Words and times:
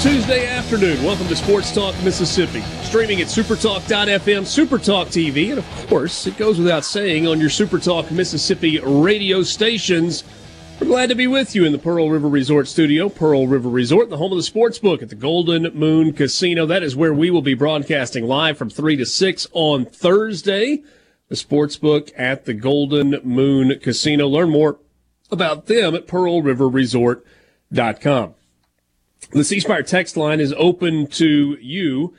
Tuesday 0.00 0.46
afternoon. 0.46 1.04
Welcome 1.04 1.28
to 1.28 1.36
Sports 1.36 1.74
Talk 1.74 1.94
Mississippi. 2.02 2.62
Streaming 2.84 3.20
at 3.20 3.26
supertalk.fm, 3.26 4.46
Supertalk 4.46 5.08
TV, 5.08 5.50
and 5.50 5.58
of 5.58 5.86
course, 5.88 6.26
it 6.26 6.38
goes 6.38 6.58
without 6.58 6.86
saying 6.86 7.26
on 7.26 7.38
your 7.38 7.50
Supertalk 7.50 8.10
Mississippi 8.10 8.78
radio 8.78 9.42
stations. 9.42 10.24
We're 10.80 10.86
glad 10.86 11.10
to 11.10 11.14
be 11.14 11.26
with 11.26 11.54
you 11.54 11.66
in 11.66 11.72
the 11.72 11.78
Pearl 11.78 12.08
River 12.08 12.30
Resort 12.30 12.66
studio. 12.66 13.10
Pearl 13.10 13.46
River 13.46 13.68
Resort, 13.68 14.08
the 14.08 14.16
home 14.16 14.32
of 14.32 14.38
the 14.38 14.42
sports 14.42 14.78
book 14.78 15.02
at 15.02 15.10
the 15.10 15.14
Golden 15.14 15.64
Moon 15.74 16.14
Casino. 16.14 16.64
That 16.64 16.82
is 16.82 16.96
where 16.96 17.12
we 17.12 17.30
will 17.30 17.42
be 17.42 17.52
broadcasting 17.52 18.26
live 18.26 18.56
from 18.56 18.70
3 18.70 18.96
to 18.96 19.04
6 19.04 19.46
on 19.52 19.84
Thursday. 19.84 20.82
The 21.28 21.36
sports 21.36 21.76
book 21.76 22.10
at 22.16 22.46
the 22.46 22.54
Golden 22.54 23.20
Moon 23.22 23.78
Casino. 23.80 24.28
Learn 24.28 24.48
more 24.48 24.78
about 25.30 25.66
them 25.66 25.94
at 25.94 26.06
pearlriverresort.com. 26.06 28.34
The 29.32 29.44
C 29.44 29.60
Spire 29.60 29.84
text 29.84 30.16
line 30.16 30.40
is 30.40 30.52
open 30.56 31.06
to 31.08 31.56
you. 31.60 32.14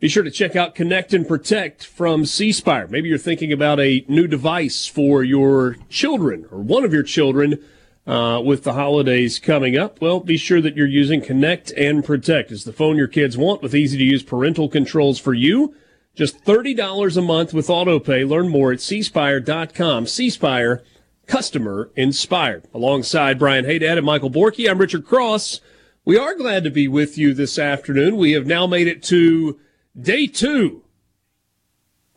Be 0.00 0.08
sure 0.08 0.22
to 0.22 0.30
check 0.30 0.56
out 0.56 0.74
Connect 0.74 1.12
and 1.12 1.28
Protect 1.28 1.84
from 1.84 2.24
C 2.24 2.52
Spire. 2.52 2.88
Maybe 2.88 3.10
you're 3.10 3.18
thinking 3.18 3.52
about 3.52 3.80
a 3.80 4.02
new 4.08 4.26
device 4.26 4.86
for 4.86 5.22
your 5.22 5.76
children 5.90 6.46
or 6.50 6.60
one 6.60 6.82
of 6.82 6.92
your 6.92 7.02
children 7.02 7.62
uh, 8.06 8.40
with 8.42 8.64
the 8.64 8.72
holidays 8.72 9.38
coming 9.38 9.76
up. 9.76 10.00
Well, 10.00 10.20
be 10.20 10.38
sure 10.38 10.62
that 10.62 10.74
you're 10.74 10.86
using 10.86 11.20
Connect 11.20 11.70
and 11.72 12.02
Protect. 12.02 12.50
It's 12.50 12.64
the 12.64 12.72
phone 12.72 12.96
your 12.96 13.08
kids 13.08 13.36
want 13.36 13.60
with 13.60 13.74
easy 13.74 13.98
to 13.98 14.04
use 14.04 14.22
parental 14.22 14.70
controls 14.70 15.18
for 15.18 15.34
you. 15.34 15.74
Just 16.14 16.46
$30 16.46 17.16
a 17.16 17.20
month 17.20 17.52
with 17.52 17.66
AutoPay. 17.66 18.26
Learn 18.26 18.48
more 18.48 18.72
at 18.72 18.78
cspire.com. 18.78 20.06
C 20.06 20.30
Spire, 20.30 20.82
customer 21.26 21.90
inspired. 21.94 22.64
Alongside 22.72 23.38
Brian 23.38 23.66
Hadad 23.66 23.98
and 23.98 24.06
Michael 24.06 24.30
Borky, 24.30 24.70
I'm 24.70 24.78
Richard 24.78 25.04
Cross. 25.04 25.60
We 26.04 26.18
are 26.18 26.34
glad 26.34 26.64
to 26.64 26.70
be 26.70 26.86
with 26.86 27.16
you 27.16 27.32
this 27.32 27.58
afternoon. 27.58 28.16
We 28.16 28.32
have 28.32 28.46
now 28.46 28.66
made 28.66 28.86
it 28.86 29.02
to 29.04 29.58
day 29.98 30.26
two 30.26 30.82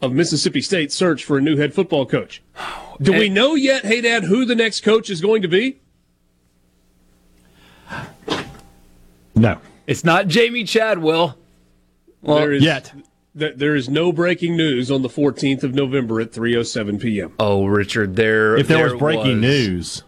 of 0.01 0.11
Mississippi 0.11 0.61
State's 0.61 0.93
search 0.93 1.23
for 1.23 1.37
a 1.37 1.41
new 1.41 1.55
head 1.55 1.73
football 1.73 2.05
coach. 2.05 2.43
Do 3.01 3.13
we 3.13 3.29
know 3.29 3.55
yet, 3.55 3.85
hey 3.85 4.01
Dad, 4.01 4.25
who 4.25 4.43
the 4.43 4.55
next 4.55 4.81
coach 4.81 5.09
is 5.09 5.21
going 5.21 5.41
to 5.41 5.47
be? 5.47 5.79
No. 9.35 9.59
It's 9.85 10.03
not 10.03 10.27
Jamey 10.27 10.67
Chadwell. 10.67 11.37
Well, 12.21 12.37
there 12.39 12.51
is, 12.51 12.63
yet. 12.63 12.91
there 13.33 13.75
is 13.75 13.87
no 13.87 14.11
breaking 14.11 14.57
news 14.57 14.91
on 14.91 15.01
the 15.01 15.09
14th 15.09 15.63
of 15.63 15.73
November 15.73 16.19
at 16.19 16.31
3:07 16.31 16.99
p.m. 16.99 17.33
Oh, 17.39 17.65
Richard, 17.65 18.15
there. 18.15 18.57
If 18.57 18.67
there, 18.67 18.77
there 18.77 18.91
was 18.91 18.99
breaking 18.99 19.41
was. 19.41 19.41
news, 19.41 20.03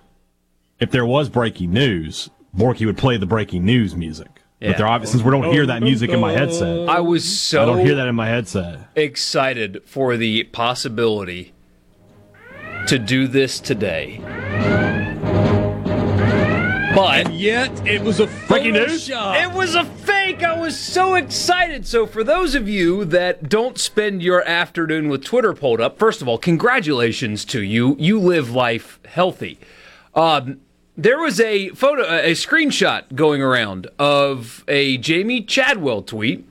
if 0.79 0.91
there 0.91 1.05
was 1.05 1.29
breaking 1.29 1.71
news, 1.71 2.29
Borky 2.55 2.85
would 2.85 2.97
play 2.97 3.17
the 3.17 3.25
breaking 3.25 3.65
news 3.65 3.95
music. 3.95 4.41
Yeah. 4.59 4.69
But 4.69 4.77
there 4.77 4.87
obviously, 4.87 5.19
since 5.19 5.25
we 5.25 5.31
don't 5.31 5.53
hear 5.53 5.65
that 5.67 5.81
music 5.81 6.09
in 6.09 6.19
my 6.19 6.33
headset. 6.33 6.89
I 6.89 6.99
was 6.99 7.23
so 7.23 7.61
I 7.61 7.65
don't 7.65 7.85
hear 7.85 7.95
that 7.95 8.07
in 8.07 8.15
my 8.15 8.27
headset. 8.27 8.89
Excited 8.95 9.81
for 9.85 10.17
the 10.17 10.43
possibility 10.45 11.53
to 12.87 12.99
do 12.99 13.27
this 13.27 13.59
today. 13.59 14.19
But 16.95 17.27
and 17.27 17.39
yet 17.39 17.87
it 17.87 18.01
was 18.01 18.19
a 18.19 18.27
breaking 18.47 18.73
news. 18.73 19.09
It 19.09 19.53
was 19.53 19.75
a 19.75 19.85
fake. 19.85 20.43
I 20.43 20.59
was 20.59 20.77
so 20.77 21.15
excited. 21.15 21.87
So 21.87 22.05
for 22.05 22.23
those 22.23 22.55
of 22.55 22.67
you 22.67 23.05
that 23.05 23.47
don't 23.47 23.77
spend 23.77 24.21
your 24.21 24.43
afternoon 24.43 25.07
with 25.07 25.23
Twitter 25.23 25.53
pulled 25.53 25.79
up, 25.79 25.97
first 25.99 26.21
of 26.21 26.27
all, 26.27 26.37
congratulations 26.37 27.45
to 27.45 27.61
you. 27.61 27.95
You 27.99 28.19
live 28.19 28.51
life 28.51 28.99
healthy. 29.05 29.59
Um, 30.15 30.59
there 31.03 31.19
was 31.19 31.39
a 31.39 31.69
photo, 31.69 32.03
a 32.03 32.33
screenshot 32.33 33.15
going 33.15 33.41
around 33.41 33.87
of 33.97 34.65
a 34.67 34.97
Jamey 34.97 35.47
Chadwell 35.47 36.01
tweet 36.01 36.45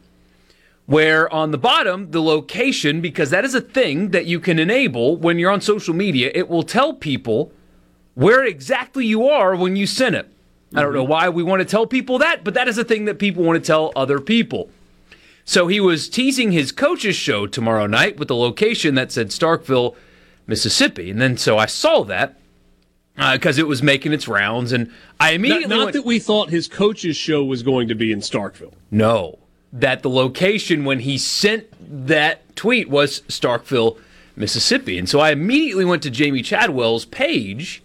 where 0.86 1.31
on 1.32 1.50
the 1.50 1.59
bottom, 1.59 2.12
the 2.12 2.22
location, 2.22 3.03
because 3.03 3.28
that 3.28 3.44
is 3.44 3.54
a 3.54 3.60
thing 3.60 4.08
that 4.10 4.25
you 4.25 4.41
can 4.41 4.58
enable 4.58 5.19
when 5.19 5.38
you're 5.38 5.50
on 5.50 5.60
social 5.60 5.92
media, 5.92 6.31
it 6.34 6.48
will 6.48 6.62
tell 6.62 6.94
people 6.94 7.53
where 8.14 8.42
exactly 8.42 9.04
you 9.04 9.28
are 9.28 9.54
when 9.54 9.76
you 9.76 9.87
send 9.87 10.14
it. 10.14 10.32
I 10.75 10.81
don't 10.81 10.94
know 10.94 11.03
mm-hmm. 11.03 11.10
why 11.10 11.28
we 11.28 11.42
want 11.42 11.60
to 11.60 11.66
tell 11.66 11.87
people 11.87 12.19
that, 12.19 12.42
but 12.42 12.54
that 12.54 12.69
is 12.69 12.78
a 12.78 12.84
thing 12.84 13.04
that 13.04 13.19
people 13.19 13.42
want 13.42 13.62
to 13.62 13.66
tell 13.66 13.92
other 13.94 14.19
people. 14.19 14.70
So 15.44 15.66
he 15.66 15.78
was 15.78 16.08
teasing 16.08 16.53
his 16.53 16.72
coach's 16.72 17.16
show 17.16 17.47
tomorrow 17.47 17.87
night 17.87 18.19
with 18.19 18.28
the 18.28 18.37
location 18.37 18.94
that 18.94 19.12
said 19.12 19.28
Starkville, 19.28 19.94
Mississippi. 20.47 21.10
And 21.10 21.20
then 21.20 21.37
so 21.37 21.58
I 21.58 21.66
saw 21.66 22.03
that 22.04 22.38
because 23.19 23.59
uh, 23.59 23.62
it 23.62 23.67
was 23.67 23.83
making 23.83 24.12
its 24.12 24.29
rounds, 24.29 24.73
and 24.73 24.93
I 25.19 25.33
immediately 25.33 25.67
not, 25.67 25.77
not 25.77 25.84
went, 25.87 25.95
that 25.95 26.05
we 26.05 26.19
thought 26.19 26.51
his 26.51 26.69
coach's 26.69 27.17
show 27.17 27.45
was 27.45 27.62
going 27.62 27.89
to 27.89 27.95
be 27.95 28.12
in 28.12 28.21
Starkville. 28.21 28.75
No, 28.91 29.39
that 29.73 30.03
the 30.03 30.11
location 30.11 30.84
when 30.84 31.01
he 31.01 31.19
sent 31.19 31.67
that 32.06 32.55
tweet 32.55 32.89
was 32.89 33.23
Starkville, 33.23 33.99
Mississippi, 34.37 34.99
and 34.99 35.09
so 35.09 35.19
I 35.19 35.33
immediately 35.33 35.84
went 35.84 36.03
to 36.05 36.11
Jamey 36.11 36.41
Chadwell's 36.41 37.05
page 37.05 37.83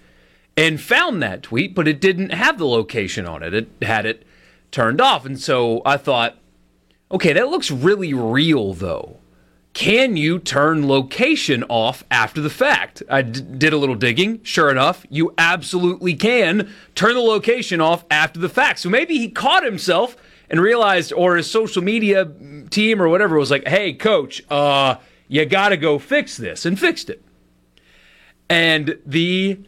and 0.55 0.79
found 0.79 1.23
that 1.23 1.41
tweet, 1.41 1.73
but 1.73 1.87
it 1.87 1.99
didn't 1.99 2.31
have 2.31 2.59
the 2.59 2.67
location 2.67 3.25
on 3.25 3.41
it. 3.41 3.55
It 3.55 3.69
had 3.81 4.05
it 4.05 4.23
turned 4.69 5.01
off, 5.01 5.25
and 5.25 5.39
so 5.39 5.81
I 5.83 5.97
thought, 5.97 6.37
okay, 7.11 7.33
that 7.33 7.49
looks 7.49 7.71
really 7.71 8.13
real 8.13 8.73
though 8.73 9.17
can 9.73 10.15
you 10.15 10.37
turn 10.37 10.87
location 10.87 11.63
off 11.63 12.03
after 12.11 12.41
the 12.41 12.49
fact? 12.49 13.01
I 13.09 13.23
d- 13.23 13.41
did 13.41 13.73
a 13.73 13.77
little 13.77 13.95
digging. 13.95 14.43
Sure 14.43 14.69
enough, 14.69 15.05
you 15.09 15.33
absolutely 15.37 16.13
can 16.13 16.71
turn 16.93 17.15
the 17.15 17.21
location 17.21 17.81
off 17.81 18.05
after 18.11 18.39
the 18.39 18.49
fact. 18.49 18.79
So 18.79 18.89
maybe 18.89 19.17
he 19.17 19.29
caught 19.29 19.63
himself 19.63 20.15
and 20.49 20.61
realized, 20.61 21.11
or 21.13 21.37
his 21.37 21.49
social 21.49 21.81
media 21.81 22.31
team 22.69 23.01
or 23.01 23.09
whatever 23.09 23.37
was 23.37 23.49
like, 23.49 23.67
hey, 23.67 23.93
coach, 23.93 24.43
uh, 24.51 24.97
you 25.27 25.45
got 25.45 25.69
to 25.69 25.77
go 25.77 25.97
fix 25.97 26.37
this, 26.37 26.65
and 26.65 26.79
fixed 26.79 27.09
it. 27.09 27.23
And 28.49 28.99
the 29.05 29.59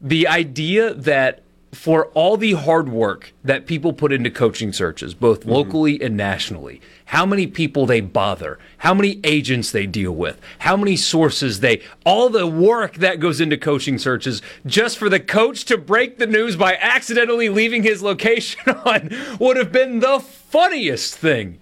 the 0.00 0.26
idea 0.28 0.94
that 0.94 1.42
for 1.72 2.06
all 2.06 2.36
the 2.36 2.52
hard 2.52 2.88
work 2.88 3.32
that 3.44 3.66
people 3.66 3.92
put 3.92 4.12
into 4.12 4.30
coaching 4.30 4.72
searches, 4.72 5.14
both 5.14 5.40
mm-hmm. 5.40 5.50
locally 5.50 6.02
and 6.02 6.16
nationally, 6.16 6.80
how 7.06 7.24
many 7.24 7.46
people 7.46 7.86
they 7.86 8.00
bother, 8.00 8.58
how 8.78 8.92
many 8.92 9.20
agents 9.22 9.70
they 9.70 9.86
deal 9.86 10.12
with, 10.12 10.40
how 10.60 10.76
many 10.76 10.96
sources 10.96 11.60
they, 11.60 11.80
all 12.04 12.28
the 12.28 12.46
work 12.46 12.94
that 12.94 13.20
goes 13.20 13.40
into 13.40 13.56
coaching 13.56 13.98
searches 13.98 14.42
just 14.66 14.98
for 14.98 15.08
the 15.08 15.20
coach 15.20 15.64
to 15.64 15.78
break 15.78 16.18
the 16.18 16.26
news 16.26 16.56
by 16.56 16.76
accidentally 16.76 17.48
leaving 17.48 17.82
his 17.82 18.02
location 18.02 18.60
on 18.84 19.10
would 19.38 19.56
have 19.56 19.70
been 19.70 20.00
the 20.00 20.18
funniest 20.18 21.16
thing. 21.16 21.60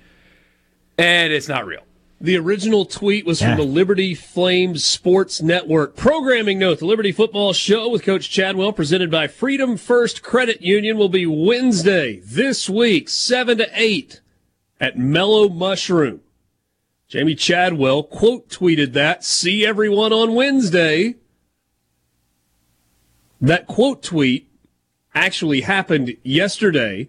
And 0.96 1.32
it's 1.32 1.48
not 1.48 1.66
real. 1.66 1.82
The 2.20 2.36
original 2.36 2.84
tweet 2.84 3.24
was 3.24 3.38
from 3.38 3.50
Yeah. 3.50 3.56
the 3.56 3.62
Liberty 3.62 4.12
Flames 4.12 4.84
Sports 4.84 5.40
Network. 5.40 5.94
Programming 5.94 6.58
note, 6.58 6.80
the 6.80 6.84
Liberty 6.86 7.12
Football 7.12 7.52
Show 7.52 7.88
with 7.88 8.02
Coach 8.02 8.28
Chadwell, 8.28 8.72
presented 8.72 9.08
by 9.08 9.28
Freedom 9.28 9.76
First 9.76 10.20
Credit 10.20 10.60
Union, 10.60 10.98
will 10.98 11.08
be 11.08 11.26
Wednesday 11.26 12.20
this 12.24 12.68
week, 12.68 13.08
7 13.08 13.58
to 13.58 13.68
8 13.72 14.20
at 14.80 14.98
Mellow 14.98 15.48
Mushroom. 15.48 16.20
Jamey 17.08 17.38
Chadwell 17.38 18.02
quote 18.02 18.48
tweeted 18.48 18.94
that. 18.94 19.24
See 19.24 19.64
everyone 19.64 20.12
on 20.12 20.34
Wednesday. 20.34 21.14
That 23.40 23.68
quote 23.68 24.02
tweet 24.02 24.50
actually 25.14 25.60
happened 25.60 26.16
yesterday 26.24 27.08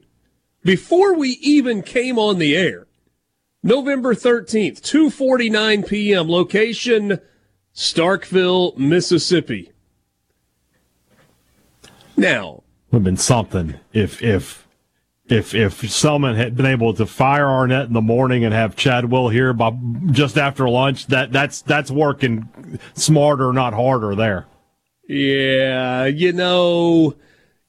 before 0.63 1.15
we 1.15 1.31
even 1.41 1.81
came 1.81 2.19
on 2.19 2.37
the 2.37 2.55
air. 2.55 2.85
November 3.61 4.15
13th, 4.15 4.81
2:49 4.81 5.87
p.m. 5.87 6.29
location 6.29 7.19
Starkville, 7.75 8.77
Mississippi. 8.77 9.71
Now, 12.17 12.63
Would 12.91 12.99
have 12.99 13.03
been 13.03 13.17
something 13.17 13.75
if 13.93 14.21
if 14.21 14.67
if 15.29 15.53
if 15.53 15.81
Selmon 15.81 16.35
had 16.35 16.55
been 16.55 16.65
able 16.65 16.93
to 16.93 17.05
fire 17.05 17.47
Arnett 17.47 17.87
in 17.87 17.93
the 17.93 18.01
morning 18.01 18.43
and 18.43 18.53
have 18.53 18.75
Chadwell 18.75 19.29
here 19.29 19.53
by 19.53 19.71
just 20.11 20.37
after 20.37 20.67
lunch. 20.67 21.07
That 21.07 21.31
that's 21.31 21.61
that's 21.61 21.91
working 21.91 22.49
smarter, 22.95 23.53
not 23.53 23.73
harder. 23.73 24.15
There. 24.15 24.47
yeah, 25.07 26.05
you 26.05 26.33
know, 26.33 27.15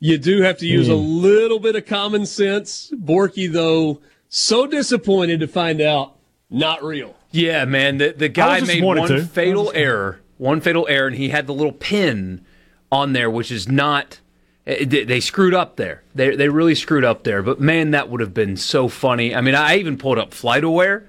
you 0.01 0.19
do 0.19 0.43
have 0.43 0.59
to 0.59 0.67
use 0.67 0.89
a 0.89 0.97
hmm. 0.97 1.23
little 1.23 1.61
bit 1.61 1.77
of 1.77 1.87
common 1.87 2.27
sense. 2.27 2.93
Borky 2.97 3.51
though, 3.51 4.01
so 4.31 4.67
disappointed 4.67 5.41
to 5.41 5.47
find 5.49 5.81
out 5.83 6.15
not 6.49 6.83
real. 6.83 7.17
Yeah, 7.33 7.65
man. 7.67 7.99
The 7.99 8.13
the 8.17 8.29
guy 8.29 8.61
made 8.61 8.83
one 8.83 9.07
too. 9.07 9.25
fatal 9.25 9.71
error, 9.75 10.21
one 10.39 10.61
fatal 10.61 10.87
error, 10.89 11.07
and 11.09 11.17
he 11.17 11.29
had 11.29 11.47
the 11.47 11.53
little 11.55 11.73
pin 11.73 12.45
on 12.91 13.13
there, 13.13 13.31
which 13.31 13.51
is 13.53 13.69
not. 13.69 14.21
eh, 14.67 14.85
They 14.85 15.05
they 15.05 15.21
screwed 15.21 15.55
up 15.55 15.77
there. 15.77 16.03
They 16.15 16.35
they 16.35 16.49
really 16.49 16.75
screwed 16.75 17.05
up 17.05 17.25
there. 17.25 17.43
But 17.43 17.61
man, 17.61 17.91
that 17.93 18.09
would 18.09 18.21
have 18.21 18.33
been 18.35 18.57
so 18.57 18.89
funny. 18.89 19.35
I 19.35 19.41
mean, 19.43 19.55
I 19.55 19.77
even 19.79 19.97
pulled 19.99 20.19
up 20.19 20.31
FlightAware 20.33 21.05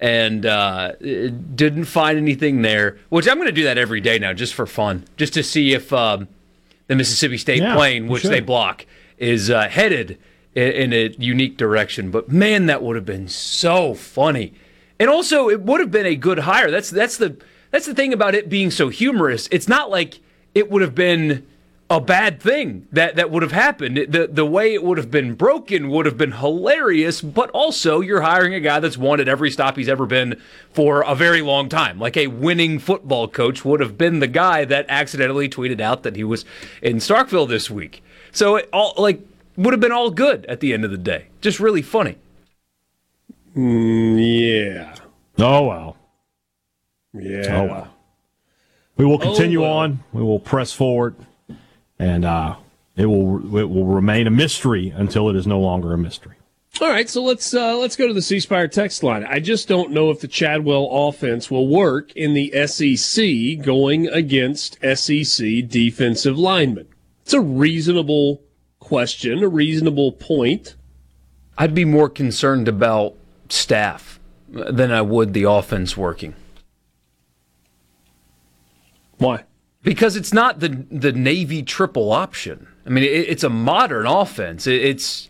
and 0.00 0.46
uh, 0.46 0.92
eh, 1.04 1.30
didn't 1.54 1.86
find 1.86 2.18
anything 2.18 2.62
there. 2.62 2.98
Which 3.08 3.26
I'm 3.28 3.34
going 3.36 3.46
to 3.48 3.52
do 3.52 3.64
that 3.64 3.78
every 3.78 4.00
day 4.00 4.18
now, 4.20 4.32
just 4.32 4.54
for 4.54 4.66
fun, 4.66 5.04
just 5.16 5.34
to 5.34 5.42
see 5.42 5.72
if 5.74 5.92
um, 5.92 6.28
the 6.86 6.94
Mississippi 6.94 7.36
State 7.38 7.62
Yeah, 7.62 7.74
plane, 7.74 8.06
which 8.06 8.22
should. 8.22 8.30
they 8.30 8.40
block, 8.40 8.86
is 9.18 9.50
uh, 9.50 9.68
headed 9.68 10.18
i- 10.56 10.60
in 10.60 10.92
a 10.92 11.14
unique 11.18 11.56
direction. 11.56 12.10
But 12.10 12.30
man, 12.30 12.66
that 12.66 12.82
would 12.82 12.96
have 12.96 13.06
been 13.06 13.28
so 13.28 13.94
funny. 13.94 14.54
And 15.00 15.08
also, 15.08 15.48
it 15.48 15.60
would 15.62 15.80
have 15.80 15.90
been 15.90 16.06
a 16.06 16.16
good 16.16 16.40
hire. 16.40 16.70
That's 16.70 16.90
that's 16.90 17.16
the 17.16 17.36
that's 17.70 17.86
the 17.86 17.94
thing 17.94 18.12
about 18.12 18.34
it 18.34 18.48
being 18.48 18.70
so 18.70 18.88
humorous. 18.88 19.48
It's 19.52 19.68
not 19.68 19.90
like 19.90 20.20
it 20.54 20.70
would 20.70 20.82
have 20.82 20.94
been 20.94 21.46
a 21.90 22.00
bad 22.00 22.38
thing 22.42 22.86
that 22.92 23.16
that 23.16 23.30
would 23.30 23.42
have 23.42 23.52
happened. 23.52 23.96
The 24.08 24.26
the 24.26 24.44
way 24.44 24.74
it 24.74 24.82
would 24.82 24.98
have 24.98 25.10
been 25.10 25.34
broken 25.34 25.88
would 25.88 26.04
have 26.04 26.18
been 26.18 26.32
hilarious. 26.32 27.20
But 27.22 27.48
also, 27.50 28.00
you're 28.00 28.22
hiring 28.22 28.54
a 28.54 28.60
guy 28.60 28.80
that's 28.80 28.98
won 28.98 29.20
at 29.20 29.28
every 29.28 29.50
stop 29.52 29.76
he's 29.76 29.88
ever 29.88 30.04
been 30.04 30.38
for 30.72 31.02
a 31.02 31.14
very 31.14 31.40
long 31.42 31.68
time. 31.68 31.98
Like 32.00 32.16
a 32.16 32.26
winning 32.26 32.78
football 32.80 33.28
coach 33.28 33.64
would 33.64 33.78
have 33.80 33.96
been 33.96 34.18
the 34.18 34.26
guy 34.26 34.64
that 34.64 34.84
accidentally 34.88 35.48
tweeted 35.48 35.80
out 35.80 36.02
that 36.02 36.16
he 36.16 36.24
was 36.24 36.44
in 36.82 36.96
Starkville 36.96 37.48
this 37.48 37.70
week. 37.70 38.02
So 38.32 38.56
it 38.56 38.68
all 38.72 38.94
like 38.98 39.20
would 39.58 39.74
have 39.74 39.80
been 39.80 39.92
all 39.92 40.10
good 40.10 40.46
at 40.46 40.60
the 40.60 40.72
end 40.72 40.84
of 40.84 40.90
the 40.90 40.96
day. 40.96 41.26
Just 41.40 41.60
really 41.60 41.82
funny. 41.82 42.16
Yeah. 43.54 44.94
Oh 45.38 45.66
well. 45.66 45.96
Yeah. 47.12 47.60
Oh 47.60 47.64
well. 47.64 47.94
We 48.96 49.04
will 49.04 49.18
continue 49.18 49.62
well. 49.62 49.72
on. 49.72 50.04
We 50.12 50.22
will 50.22 50.40
press 50.40 50.72
forward, 50.72 51.16
and 51.98 52.24
uh, 52.24 52.56
it 52.96 53.06
will 53.06 53.58
it 53.58 53.68
will 53.68 53.86
remain 53.86 54.26
a 54.26 54.30
mystery 54.30 54.90
until 54.90 55.28
it 55.28 55.36
is 55.36 55.46
no 55.46 55.60
longer 55.60 55.92
a 55.92 55.98
mystery. 55.98 56.36
All 56.80 56.88
right, 56.88 57.08
so 57.08 57.24
let's 57.24 57.52
uh, 57.52 57.76
let's 57.76 57.96
go 57.96 58.06
to 58.06 58.14
the 58.14 58.22
C 58.22 58.38
Spire 58.38 58.68
text 58.68 59.02
line. 59.02 59.24
I 59.24 59.40
just 59.40 59.66
don't 59.66 59.90
know 59.90 60.10
if 60.10 60.20
the 60.20 60.28
Chadwell 60.28 60.88
offense 60.90 61.50
will 61.50 61.66
work 61.66 62.12
in 62.14 62.34
the 62.34 62.52
SEC 62.66 63.64
going 63.64 64.06
against 64.06 64.78
SEC 64.82 65.66
defensive 65.66 66.38
linemen. 66.38 66.86
It's 67.22 67.34
a 67.34 67.40
reasonable 67.40 68.42
question, 68.80 69.42
a 69.42 69.48
reasonable 69.48 70.12
point. 70.12 70.76
I'd 71.56 71.74
be 71.74 71.84
more 71.84 72.08
concerned 72.08 72.68
about 72.68 73.14
staff 73.48 74.20
than 74.48 74.90
I 74.90 75.02
would 75.02 75.34
the 75.34 75.44
offense 75.44 75.96
working. 75.96 76.34
Why? 79.18 79.44
Because 79.82 80.16
it's 80.16 80.32
not 80.32 80.60
the 80.60 80.68
the 80.90 81.12
Navy 81.12 81.62
triple 81.62 82.12
option. 82.12 82.68
I 82.86 82.90
mean, 82.90 83.04
it, 83.04 83.28
it's 83.28 83.44
a 83.44 83.50
modern 83.50 84.06
offense. 84.06 84.66
It, 84.66 84.82
it's 84.82 85.28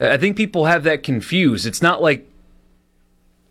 I 0.00 0.16
think 0.16 0.36
people 0.36 0.66
have 0.66 0.84
that 0.84 1.02
confused. 1.02 1.66
It's 1.66 1.82
not 1.82 2.02
like 2.02 2.28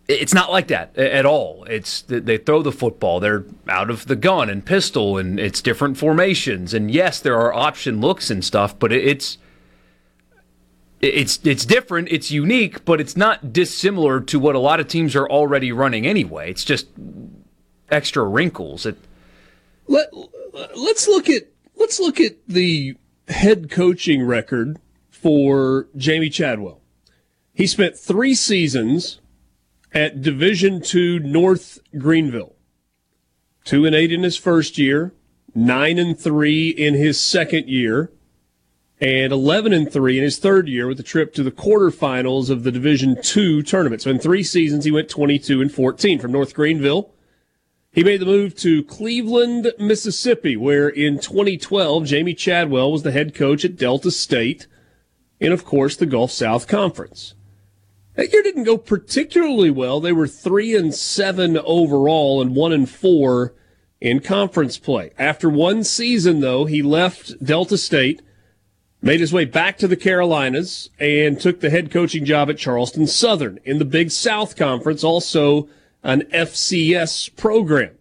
it's 0.07 0.33
not 0.33 0.51
like 0.51 0.67
that 0.67 0.97
at 0.97 1.25
all. 1.25 1.65
It's 1.69 2.01
they 2.03 2.37
throw 2.37 2.61
the 2.61 2.71
football. 2.71 3.19
They're 3.19 3.43
out 3.67 3.89
of 3.89 4.07
the 4.07 4.15
gun 4.15 4.49
and 4.49 4.65
pistol, 4.65 5.17
and 5.17 5.39
it's 5.39 5.61
different 5.61 5.97
formations. 5.97 6.73
And 6.73 6.89
yes, 6.89 7.19
there 7.19 7.37
are 7.37 7.53
option 7.53 7.99
looks 7.99 8.29
and 8.29 8.43
stuff, 8.43 8.77
but 8.79 8.93
it's 8.93 9.37
it's 11.01 11.39
it's 11.43 11.65
different. 11.65 12.07
It's 12.09 12.31
unique, 12.31 12.85
but 12.85 13.01
it's 13.01 13.17
not 13.17 13.51
dissimilar 13.51 14.21
to 14.21 14.39
what 14.39 14.55
a 14.55 14.59
lot 14.59 14.79
of 14.79 14.87
teams 14.87 15.15
are 15.15 15.29
already 15.29 15.71
running 15.71 16.07
anyway. 16.07 16.49
It's 16.49 16.63
just 16.63 16.87
extra 17.89 18.23
wrinkles. 18.23 18.85
It, 18.85 18.97
Let 19.87 20.09
let's 20.75 21.07
look 21.07 21.29
at 21.29 21.47
let's 21.75 21.99
look 21.99 22.21
at 22.21 22.35
the 22.47 22.95
head 23.27 23.69
coaching 23.69 24.23
record 24.23 24.79
for 25.09 25.87
Jamey 25.97 26.31
Chadwell. 26.31 26.79
He 27.53 27.67
spent 27.67 27.97
three 27.97 28.35
seasons 28.35 29.19
at 29.93 30.21
Division 30.21 30.81
Two 30.81 31.19
North 31.19 31.79
Greenville. 31.97 32.55
Two 33.63 33.85
and 33.85 33.95
eight 33.95 34.11
in 34.11 34.23
his 34.23 34.37
first 34.37 34.77
year, 34.77 35.13
nine 35.53 35.97
and 35.97 36.17
three 36.17 36.69
in 36.69 36.93
his 36.93 37.19
second 37.19 37.67
year, 37.67 38.11
and 38.99 39.33
eleven 39.33 39.73
and 39.73 39.91
three 39.91 40.17
in 40.17 40.23
his 40.23 40.39
third 40.39 40.67
year 40.67 40.87
with 40.87 40.99
a 40.99 41.03
trip 41.03 41.33
to 41.33 41.43
the 41.43 41.51
quarterfinals 41.51 42.49
of 42.49 42.63
the 42.63 42.71
Division 42.71 43.21
Two 43.21 43.61
tournament. 43.61 44.01
So 44.01 44.11
in 44.11 44.19
three 44.19 44.43
seasons 44.43 44.85
he 44.85 44.91
went 44.91 45.09
twenty 45.09 45.39
two 45.39 45.61
and 45.61 45.71
fourteen 45.71 46.19
from 46.19 46.31
North 46.31 46.53
Greenville. 46.53 47.13
He 47.91 48.03
made 48.03 48.21
the 48.21 48.27
move 48.27 48.55
to 48.57 48.83
Cleveland, 48.83 49.71
Mississippi, 49.79 50.55
where 50.55 50.87
in 50.87 51.17
2012, 51.17 52.03
Jamey 52.03 52.37
Chadwell 52.37 52.91
was 52.91 53.01
the 53.01 53.11
head 53.11 53.33
coach 53.33 53.65
at 53.65 53.75
Delta 53.75 54.11
State 54.11 54.67
and, 55.41 55.51
of 55.51 55.65
course, 55.65 55.95
the 55.95 56.05
Gulf 56.05 56.29
South 56.29 56.67
Conference. 56.67 57.33
That 58.17 58.33
year 58.33 58.41
didn't 58.41 58.63
go 58.63 58.79
particularly 58.79 59.69
well. 59.69 59.99
They 59.99 60.11
were 60.11 60.27
3 60.27 60.75
and 60.75 60.93
7 60.93 61.55
overall 61.59 62.41
and 62.41 62.55
1 62.55 62.73
and 62.73 62.89
4 62.89 63.53
in 64.01 64.21
conference 64.21 64.79
play. 64.79 65.11
After 65.19 65.51
one 65.51 65.83
season, 65.83 66.39
though, 66.39 66.65
he 66.65 66.81
left 66.81 67.43
Delta 67.45 67.77
State, 67.77 68.23
made 69.03 69.19
his 69.19 69.31
way 69.31 69.45
back 69.45 69.77
to 69.77 69.87
the 69.87 69.95
Carolinas, 69.95 70.89
and 70.99 71.39
took 71.39 71.59
the 71.59 71.69
head 71.69 71.91
coaching 71.91 72.25
job 72.25 72.49
at 72.49 72.57
Charleston 72.57 73.05
Southern 73.05 73.59
in 73.63 73.77
the 73.77 73.85
Big 73.85 74.09
South 74.09 74.55
Conference, 74.55 75.03
also 75.03 75.69
an 76.01 76.23
FCS 76.33 77.35
program. 77.35 77.91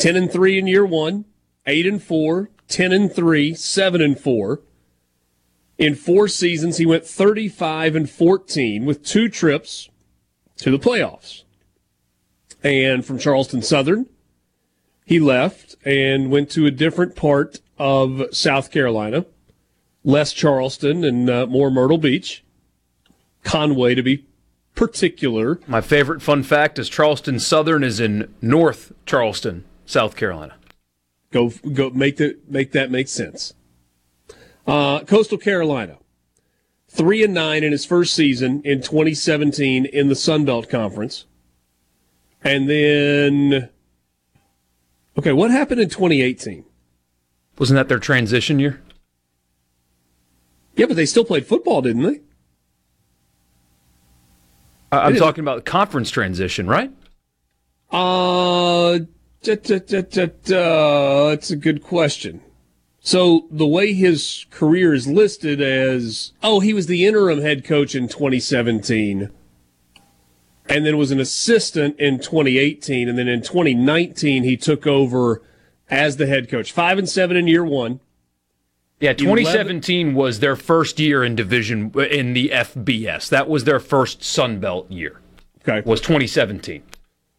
10 0.00 0.16
and 0.16 0.32
3 0.32 0.58
in 0.58 0.66
year 0.66 0.84
1, 0.84 1.24
8 1.64 1.86
and 1.86 2.02
4, 2.02 2.50
10 2.66 2.92
and 2.92 3.12
3, 3.12 3.54
7 3.54 4.02
and 4.02 4.18
4. 4.18 4.60
In 5.78 5.94
4 5.94 6.26
seasons 6.28 6.76
he 6.76 6.86
went 6.86 7.06
35 7.06 7.94
and 7.94 8.10
14 8.10 8.84
with 8.84 9.04
two 9.04 9.28
trips 9.28 9.88
to 10.56 10.70
the 10.70 10.78
playoffs. 10.78 11.44
And 12.62 13.06
from 13.06 13.18
Charleston 13.18 13.62
Southern, 13.62 14.06
he 15.04 15.20
left 15.20 15.76
and 15.84 16.30
went 16.30 16.50
to 16.50 16.66
a 16.66 16.72
different 16.72 17.14
part 17.14 17.60
of 17.78 18.22
South 18.32 18.72
Carolina, 18.72 19.24
less 20.04 20.32
Charleston 20.32 21.04
and 21.04 21.30
uh, 21.30 21.46
more 21.46 21.70
Myrtle 21.70 21.98
Beach, 21.98 22.44
Conway 23.44 23.94
to 23.94 24.02
be 24.02 24.26
particular. 24.74 25.60
my 25.66 25.80
favorite 25.80 26.22
fun 26.22 26.42
fact 26.42 26.78
is 26.78 26.88
Charleston 26.88 27.38
Southern 27.38 27.82
is 27.82 28.00
in 28.00 28.32
North 28.42 28.92
Charleston, 29.06 29.64
South 29.86 30.14
Carolina. 30.16 30.56
Go 31.30 31.52
go 31.72 31.90
make 31.90 32.16
that 32.16 32.50
make 32.50 32.72
that 32.72 32.90
make 32.90 33.08
sense. 33.08 33.54
Uh, 34.68 35.02
Coastal 35.04 35.38
Carolina, 35.38 35.96
three 36.90 37.24
and 37.24 37.32
nine 37.32 37.64
in 37.64 37.72
his 37.72 37.86
first 37.86 38.12
season 38.12 38.60
in 38.66 38.82
2017 38.82 39.86
in 39.86 40.08
the 40.08 40.14
Sun 40.14 40.44
Belt 40.44 40.68
Conference, 40.68 41.24
and 42.44 42.68
then 42.68 43.70
okay, 45.18 45.32
what 45.32 45.50
happened 45.50 45.80
in 45.80 45.88
2018? 45.88 46.66
Wasn't 47.58 47.76
that 47.76 47.88
their 47.88 47.98
transition 47.98 48.58
year? 48.58 48.82
Yeah, 50.76 50.84
but 50.84 50.96
they 50.96 51.06
still 51.06 51.24
played 51.24 51.46
football, 51.46 51.80
didn't 51.80 52.02
they? 52.02 52.20
I'm 54.92 55.16
talking 55.16 55.42
about 55.42 55.64
the 55.64 55.70
conference 55.70 56.10
transition, 56.10 56.66
right? 56.66 56.92
Uh, 57.90 58.98
da, 59.42 59.54
da, 59.56 59.78
da, 59.78 60.26
da. 60.44 61.28
that's 61.30 61.50
a 61.50 61.56
good 61.56 61.82
question. 61.82 62.42
So 63.00 63.46
the 63.50 63.66
way 63.66 63.92
his 63.92 64.46
career 64.50 64.92
is 64.92 65.06
listed 65.06 65.60
as, 65.60 66.32
oh, 66.42 66.60
he 66.60 66.74
was 66.74 66.86
the 66.86 67.06
interim 67.06 67.40
head 67.40 67.64
coach 67.64 67.94
in 67.94 68.08
2017 68.08 69.30
and 70.68 70.84
then 70.84 70.98
was 70.98 71.10
an 71.10 71.20
assistant 71.20 71.98
in 71.98 72.18
2018 72.18 73.08
and 73.08 73.16
then 73.16 73.28
in 73.28 73.40
2019 73.40 74.44
he 74.44 74.56
took 74.56 74.86
over 74.86 75.42
as 75.90 76.16
the 76.16 76.26
head 76.26 76.50
coach. 76.50 76.72
5 76.72 76.98
and 76.98 77.08
7 77.08 77.36
in 77.36 77.46
year 77.46 77.64
1. 77.64 78.00
Yeah, 79.00 79.12
2017 79.12 80.14
was 80.14 80.40
their 80.40 80.56
first 80.56 80.98
year 80.98 81.22
in 81.22 81.36
division 81.36 81.92
in 82.10 82.32
the 82.32 82.48
FBS. 82.48 83.28
That 83.28 83.48
was 83.48 83.64
their 83.64 83.78
first 83.78 84.24
Sun 84.24 84.58
Belt 84.58 84.90
year. 84.90 85.20
Okay. 85.62 85.88
Was 85.88 86.00
2017. 86.00 86.82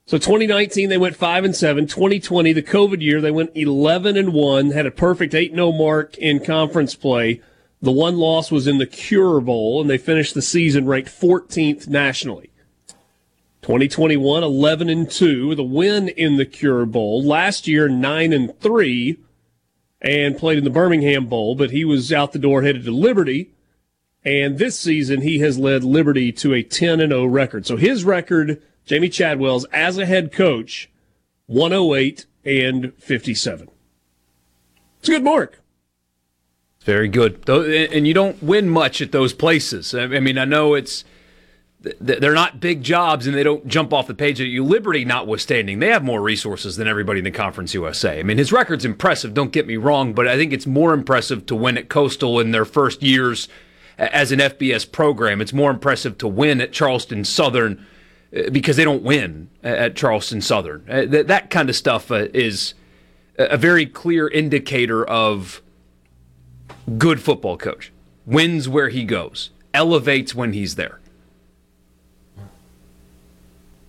So 0.10 0.18
2019 0.18 0.90
they 0.90 0.98
went 0.98 1.16
5 1.16 1.44
and 1.44 1.56
7, 1.56 1.86
2020 1.86 2.52
the 2.52 2.64
COVID 2.64 3.00
year 3.00 3.22
they 3.22 3.30
went 3.30 3.52
11 3.54 4.18
and 4.18 4.34
1, 4.34 4.72
had 4.72 4.88
a 4.88 4.92
perfect 4.92 5.36
8-0 5.36 5.78
mark 5.78 6.18
in 6.18 6.44
conference 6.44 6.96
play. 6.96 7.44
The 7.80 7.92
one 7.92 8.18
loss 8.18 8.50
was 8.50 8.66
in 8.66 8.80
the 8.80 8.88
Cure 8.88 9.40
Bowl 9.40 9.80
and 9.80 9.88
they 9.88 10.00
finished 10.00 10.34
the 10.34 10.42
season 10.42 10.88
ranked 10.88 11.12
14th 11.12 11.88
nationally. 11.88 12.50
2021 13.62 14.44
11 14.44 14.90
and 14.90 15.12
2 15.12 15.50
with 15.50 15.60
a 15.60 15.64
win 15.64 16.10
in 16.10 16.38
the 16.38 16.46
Cure 16.48 16.88
Bowl. 16.88 17.24
Last 17.24 17.68
year 17.68 17.88
9 17.88 18.34
and 18.34 18.60
3 18.60 19.20
and 20.02 20.38
played 20.40 20.58
in 20.58 20.64
the 20.64 20.72
Birmingham 20.72 21.28
Bowl, 21.28 21.54
but 21.54 21.70
he 21.70 21.86
was 21.86 22.12
out 22.12 22.32
the 22.32 22.40
door 22.40 22.64
headed 22.64 22.86
to 22.86 22.92
Liberty. 22.92 23.52
And 24.26 24.58
this 24.58 24.80
season 24.80 25.22
he 25.22 25.38
has 25.42 25.60
led 25.60 25.84
Liberty 25.84 26.32
to 26.32 26.56
a 26.56 26.64
10 26.64 27.00
and 27.00 27.12
0 27.12 27.26
record. 27.26 27.68
So 27.68 27.78
his 27.78 28.04
record 28.04 28.60
Jamey 28.90 29.12
Chadwell's 29.12 29.66
as 29.66 29.98
a 30.00 30.06
head 30.06 30.32
coach, 30.32 30.90
108 31.46 32.26
and 32.44 32.94
57. 32.96 33.70
It's 35.00 35.10
a 35.10 35.12
good 35.12 35.24
mark. 35.24 35.62
Very 36.82 37.08
good. 37.08 37.48
And 37.48 38.08
you 38.08 38.16
don't 38.16 38.42
win 38.42 38.68
much 38.68 39.00
at 39.02 39.12
those 39.12 39.32
places. 39.32 39.94
I 39.94 40.08
mean, 40.08 40.40
I 40.40 40.46
know 40.46 40.74
it's 40.74 41.04
they're 41.82 42.34
not 42.34 42.60
big 42.60 42.84
jobs 42.84 43.28
and 43.28 43.36
they 43.36 43.44
don't 43.44 43.68
jump 43.68 43.94
off 43.94 44.08
the 44.08 44.14
page 44.14 44.42
at 44.42 44.48
you. 44.48 44.66
Liberty, 44.66 45.06
notwithstanding, 45.06 45.80
they 45.80 45.88
have 45.88 46.04
more 46.04 46.22
resources 46.22 46.76
than 46.76 46.88
everybody 46.88 47.20
in 47.20 47.26
the 47.26 47.32
Conference 47.32 47.74
USA. 47.74 48.20
I 48.20 48.24
mean, 48.24 48.38
his 48.38 48.52
record's 48.52 48.84
impressive, 48.86 49.34
don't 49.34 49.54
get 49.54 49.68
me 49.68 49.78
wrong, 49.78 50.14
but 50.14 50.28
I 50.28 50.36
think 50.36 50.52
it's 50.52 50.66
more 50.66 50.94
impressive 50.94 51.46
to 51.46 51.56
win 51.56 51.78
at 51.78 51.88
Coastal 51.90 52.40
in 52.40 52.52
their 52.52 52.66
first 52.66 53.02
years 53.04 53.48
as 53.98 54.32
an 54.32 54.40
FBS 54.40 54.92
program. 54.92 55.40
It's 55.42 55.54
more 55.54 55.72
impressive 55.72 56.18
to 56.18 56.28
win 56.28 56.60
at 56.60 56.74
Charleston 56.74 57.24
Southern 57.24 57.86
because 58.32 58.78
they 58.78 58.84
don't 58.84 59.04
win 59.04 59.50
at 59.64 59.96
Charleston 59.96 60.42
Southern. 60.42 60.86
Uh, 60.90 61.06
that, 61.06 61.28
that 61.28 61.50
kind 61.50 61.70
of 61.70 61.76
stuff 61.76 62.12
uh, 62.12 62.28
is 62.34 62.74
a 63.38 63.58
very 63.58 63.86
clear 63.86 64.28
indicator 64.28 65.04
of 65.06 65.62
good 66.98 67.22
football 67.22 67.58
coach. 67.58 67.92
Wins 68.26 68.70
where 68.70 68.90
he 68.90 69.04
goes, 69.04 69.50
elevates 69.74 70.36
when 70.36 70.54
he's 70.54 70.76
there. 70.76 71.00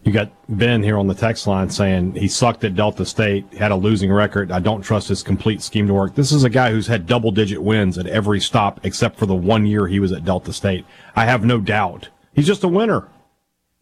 You 0.03 0.13
got 0.13 0.33
Ben 0.49 0.83
here 0.83 0.99
on 0.99 1.09
the 1.09 1.15
text 1.15 1.47
line 1.47 1.69
saying 1.69 2.15
he 2.15 2.27
sucked 2.27 2.65
at 2.65 2.75
Delta 2.75 3.05
State, 3.05 3.53
had 3.53 3.71
a 3.71 3.77
losing 3.77 4.11
record. 4.11 4.51
I 4.51 4.59
don't 4.59 4.81
trust 4.81 5.09
his 5.09 5.23
complete 5.23 5.61
scheme 5.61 5.87
to 5.89 5.95
work. 5.95 6.15
This 6.15 6.33
is 6.33 6.43
a 6.43 6.49
guy 6.49 6.71
who's 6.71 6.87
had 6.87 7.07
double 7.07 7.31
digit 7.31 7.63
wins 7.63 7.99
at 7.99 8.07
every 8.07 8.41
stop 8.41 8.81
except 8.85 9.19
for 9.19 9.27
the 9.27 9.35
one 9.35 9.67
year 9.67 9.87
he 9.87 10.01
was 10.01 10.11
at 10.13 10.25
Delta 10.25 10.55
State. 10.55 10.87
I 11.15 11.27
have 11.27 11.45
no 11.45 11.61
doubt. 11.61 12.09
He's 12.33 12.47
just 12.47 12.65
a 12.65 12.69
winner. 12.69 13.09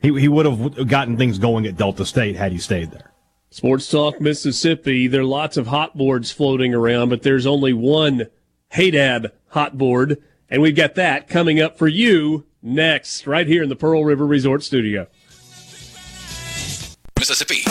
He, 0.00 0.18
he 0.20 0.28
would 0.28 0.46
have 0.46 0.86
gotten 0.88 1.16
things 1.16 1.38
going 1.38 1.66
at 1.66 1.76
Delta 1.76 2.06
State 2.06 2.36
had 2.36 2.52
he 2.52 2.58
stayed 2.58 2.92
there. 2.92 3.12
Sports 3.50 3.90
Talk 3.90 4.20
Mississippi. 4.20 5.06
There 5.06 5.22
are 5.22 5.24
lots 5.24 5.56
of 5.56 5.66
hot 5.66 5.96
boards 5.96 6.30
floating 6.30 6.74
around, 6.74 7.08
but 7.08 7.22
there's 7.22 7.46
only 7.46 7.72
one 7.72 8.28
Hadad 8.68 9.32
hot 9.48 9.78
board, 9.78 10.22
and 10.50 10.60
we've 10.62 10.76
got 10.76 10.94
that 10.96 11.28
coming 11.28 11.60
up 11.60 11.78
for 11.78 11.88
you 11.88 12.46
next, 12.62 13.26
right 13.26 13.46
here 13.46 13.62
in 13.62 13.68
the 13.68 13.76
Pearl 13.76 14.04
River 14.04 14.26
Resort 14.26 14.62
Studio. 14.62 15.06
Mississippi. 17.18 17.62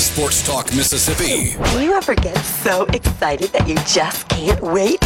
Sports 0.00 0.44
Talk 0.44 0.66
Mississippi. 0.74 1.54
Do 1.72 1.82
you 1.82 1.92
ever 1.92 2.14
get 2.14 2.36
so 2.38 2.84
excited 2.86 3.50
that 3.50 3.68
you 3.68 3.76
just 3.86 4.28
can't 4.28 4.60
wait? 4.62 4.98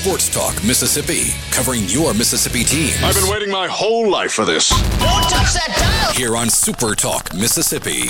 Sports 0.00 0.30
Talk 0.30 0.64
Mississippi, 0.64 1.34
covering 1.50 1.84
your 1.84 2.14
Mississippi 2.14 2.64
team. 2.64 2.94
I've 3.04 3.14
been 3.14 3.30
waiting 3.30 3.50
my 3.50 3.66
whole 3.66 4.10
life 4.10 4.32
for 4.32 4.46
this. 4.46 4.70
Don't 4.70 4.80
touch 5.24 5.52
that 5.52 5.74
dial. 5.76 6.14
Here 6.14 6.38
on 6.38 6.48
Super 6.48 6.94
Talk 6.94 7.34
Mississippi. 7.34 8.08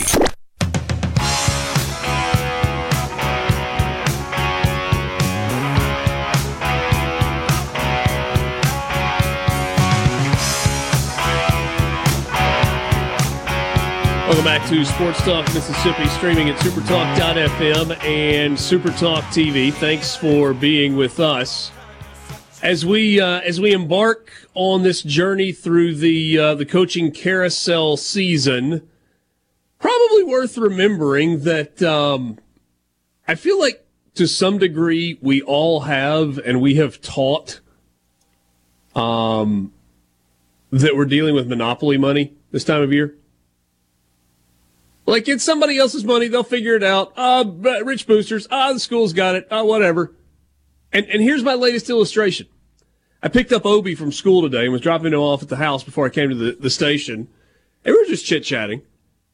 Welcome 14.29 14.45
back 14.45 14.69
to 14.69 14.85
Sports 14.85 15.21
Talk 15.23 15.45
Mississippi, 15.53 16.07
streaming 16.11 16.51
at 16.51 16.61
supertalk.fm 16.61 18.01
and 18.05 18.57
Supertalk 18.57 19.23
TV. 19.33 19.73
Thanks 19.73 20.15
for 20.15 20.55
being 20.55 20.95
with 20.95 21.19
us 21.19 21.73
as 22.62 22.85
we 22.85 23.21
uh, 23.21 23.40
as 23.40 23.61
we 23.61 23.73
embark 23.73 24.31
on 24.55 24.83
this 24.83 25.02
journey 25.02 25.52
through 25.52 25.95
the 25.95 26.38
uh, 26.38 26.55
the 26.55 26.67
coaching 26.67 27.11
carousel 27.11 27.97
season. 27.97 28.88
Probably 29.79 30.25
worth 30.25 30.59
remembering 30.59 31.40
that 31.40 31.83
um, 31.83 32.38
I 33.26 33.35
feel 33.35 33.59
like 33.59 33.87
to 34.14 34.26
some 34.26 34.59
degree 34.59 35.19
we 35.23 35.40
all 35.40 35.81
have 35.81 36.38
and 36.38 36.61
we 36.61 36.75
have 36.75 37.00
taught 37.00 37.61
um, 38.95 39.73
that 40.71 40.97
we're 40.97 41.07
dealing 41.07 41.35
with 41.35 41.49
monopoly 41.49 41.97
money 41.97 42.35
this 42.50 42.64
time 42.64 42.83
of 42.83 42.93
year. 42.93 43.14
Like 45.07 45.29
it's 45.29 45.43
somebody 45.43 45.79
else's 45.79 46.05
money, 46.05 46.29
they'll 46.29 46.43
figure 46.43 46.75
it 46.75 46.85
out. 46.85 47.12
Uh, 47.17 47.45
rich 47.83 48.07
boosters, 48.07 48.47
ah, 48.50 48.73
the 48.73 48.81
school's 48.81 49.12
got 49.12 49.35
it, 49.35 49.50
uh, 49.50 49.64
whatever. 49.64 50.12
And 50.93 51.07
and 51.07 51.23
here's 51.23 51.43
my 51.43 51.55
latest 51.55 51.89
illustration. 51.91 52.47
I 53.23 53.29
picked 53.29 53.53
up 53.53 53.67
Obi 53.67 53.95
from 53.95 54.13
school 54.13 54.43
today 54.43 54.65
and 54.65 54.73
was 54.73 54.81
dropping 54.81 55.13
him 55.13 55.21
off 55.21 55.43
at 55.43 55.49
the 55.49 55.57
house 55.57 55.85
before 55.85 56.07
I 56.07 56.11
came 56.11 56.31
to 56.31 56.35
the, 56.35 56.53
the 56.53 56.71
station. 56.71 57.29
And 57.85 57.95
we 57.95 57.99
were 57.99 58.07
just 58.07 58.25
chit 58.25 58.45
chatting. 58.45 58.83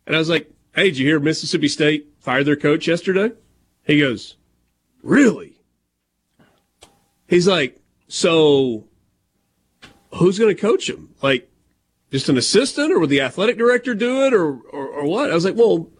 And 0.07 0.17
I 0.17 0.19
was 0.19 0.29
like, 0.29 0.51
Hey, 0.75 0.85
did 0.85 0.99
you 0.99 1.07
hear 1.07 1.21
Mississippi 1.21 1.69
State 1.69 2.09
fired 2.19 2.47
their 2.47 2.57
coach 2.57 2.89
yesterday? 2.89 3.33
He 3.85 4.01
goes, 4.01 4.37
Really? 5.03 5.61
He's 7.29 7.47
like, 7.47 7.81
So 8.09 8.89
who's 10.17 10.39
going 10.39 10.55
to 10.55 10.61
coach 10.61 10.89
him? 10.89 11.15
Like, 11.23 11.51
just 12.11 12.29
an 12.29 12.37
assistant, 12.37 12.93
or 12.93 12.99
would 12.99 13.11
the 13.11 13.21
athletic 13.21 13.59
director 13.59 13.95
do 13.95 14.25
it, 14.25 14.33
or, 14.33 14.59
or, 14.71 14.87
or 14.89 15.05
what? 15.05 15.31
I 15.31 15.35
was 15.35 15.45
like, 15.45 15.57
well, 15.57 15.91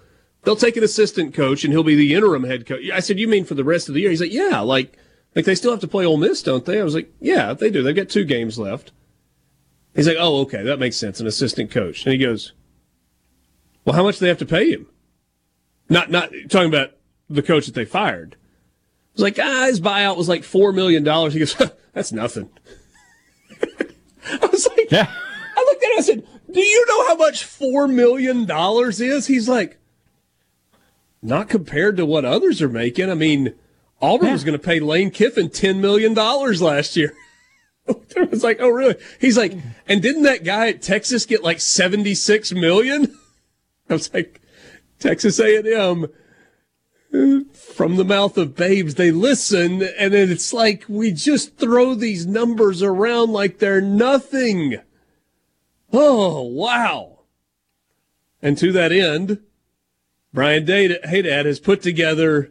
they'll 0.43 0.57
take 0.57 0.77
an 0.77 0.85
assistant 0.85 1.35
coach, 1.35 1.65
and 1.65 1.73
he'll 1.73 1.83
be 1.83 1.97
the 1.97 2.15
interim 2.15 2.45
head 2.45 2.67
coach. 2.67 2.89
I 2.93 3.01
said, 3.01 3.19
you 3.19 3.29
mean 3.29 3.45
for 3.45 3.55
the 3.55 3.65
rest 3.65 3.89
of 3.89 3.95
the 3.95 4.01
year? 4.01 4.11
He's 4.11 4.21
like, 4.21 4.33
yeah, 4.33 4.61
like, 4.61 4.97
like 5.37 5.45
they 5.45 5.55
still 5.55 5.71
have 5.71 5.81
to 5.81 5.89
play 5.89 6.05
Ole 6.05 6.17
Miss, 6.17 6.43
don't 6.43 6.65
they? 6.65 6.81
I 6.81 6.85
was 6.85 6.95
like, 6.95 7.13
yeah, 7.21 7.53
they 7.53 7.71
do. 7.71 7.83
They've 7.83 7.95
got 7.95 8.09
two 8.09 8.25
games 8.25 8.59
left. 8.59 8.91
He's 9.95 10.09
like, 10.09 10.17
oh, 10.19 10.41
okay, 10.41 10.63
that 10.65 10.79
makes 10.79 10.97
sense, 10.97 11.21
an 11.21 11.27
assistant 11.27 11.71
coach. 11.71 12.05
And 12.05 12.13
he 12.13 12.19
goes, 12.19 12.53
well, 13.85 13.95
how 13.95 14.03
much 14.03 14.19
do 14.19 14.25
they 14.25 14.29
have 14.29 14.39
to 14.39 14.47
pay 14.47 14.71
him? 14.71 14.87
Not, 15.89 16.11
not 16.11 16.31
talking 16.49 16.69
about 16.69 16.91
the 17.31 17.43
coach 17.43 17.67
that 17.67 17.75
they 17.75 17.85
fired. 17.85 18.35
I 18.35 19.13
was 19.13 19.23
like, 19.23 19.39
ah, 19.39 19.67
his 19.67 19.81
buyout 19.81 20.17
was 20.17 20.29
like 20.29 20.43
$4 20.43 20.75
million. 20.75 21.05
He 21.31 21.39
goes, 21.39 21.55
that's 21.93 22.13
nothing. 22.13 22.51
I 23.63 24.47
was 24.47 24.67
like, 24.67 24.91
yeah. 24.91 25.11
I 25.57 25.61
looked 25.61 25.83
at 25.83 25.91
him. 25.91 25.99
I 25.99 26.03
said, 26.03 26.27
"Do 26.51 26.61
you 26.61 26.87
know 26.87 27.07
how 27.07 27.17
much 27.17 27.45
four 27.45 27.89
million 27.89 28.45
dollars 28.45 29.01
is?" 29.01 29.27
He's 29.27 29.49
like, 29.49 29.79
"Not 31.23 31.49
compared 31.49 31.97
to 31.97 32.07
what 32.07 32.25
others 32.25 32.61
are 32.61 32.69
making." 32.69 33.11
I 33.11 33.15
mean, 33.15 33.55
Auburn 34.01 34.29
yeah. 34.29 34.33
was 34.33 34.45
going 34.45 34.59
to 34.59 34.65
pay 34.65 34.81
Lane 34.81 35.11
Kiffin 35.11 35.51
ten 35.51 35.81
million 35.81 36.15
dollars 36.15 36.61
last 36.61 36.97
year. 36.97 37.15
I 37.89 38.23
was 38.31 38.45
like, 38.45 38.59
"Oh, 38.61 38.69
really?" 38.69 38.97
He's 39.21 39.39
like, 39.39 39.55
"And 39.89 40.03
didn't 40.03 40.25
that 40.25 40.45
guy 40.45 40.69
at 40.69 40.83
Texas 40.83 41.25
get 41.25 41.43
like 41.43 41.61
seventy 41.61 42.15
six 42.15 42.53
million? 42.53 43.17
I 43.91 43.95
was 43.95 44.13
like, 44.13 44.41
"Texas 44.99 45.39
A 45.41 45.57
and 45.57 45.67
M." 45.67 46.07
From 47.55 47.97
the 47.97 48.05
mouth 48.05 48.37
of 48.37 48.57
babes, 48.57 48.97
they 48.97 49.11
listen, 49.11 49.83
and 49.83 50.13
then 50.13 50.31
it's 50.31 50.53
like 50.53 50.85
we 50.89 51.13
just 51.13 51.57
throw 51.57 51.95
these 51.95 52.27
numbers 52.27 52.83
around 52.83 53.33
like 53.33 53.59
they're 53.59 53.81
nothing. 53.81 54.81
Oh, 55.93 56.43
wow. 56.43 57.21
And 58.43 58.59
to 58.59 58.71
that 58.73 58.93
end, 58.93 59.41
Brian 60.33 60.67
Hadad 60.67 61.47
has 61.47 61.59
put 61.59 61.81
together 61.81 62.51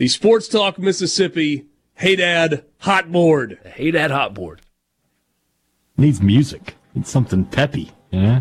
the 0.00 0.08
Sports 0.08 0.48
Talk 0.48 0.78
Mississippi 0.78 1.66
Hey 1.92 2.16
Dad 2.16 2.64
Hot 2.78 3.12
Board. 3.12 3.58
Hey 3.66 3.90
Dad 3.90 4.10
Hot 4.10 4.32
Board. 4.32 4.62
Needs 5.98 6.22
music. 6.22 6.74
Needs 6.94 7.10
something 7.10 7.44
peppy. 7.44 7.90
Yeah. 8.10 8.40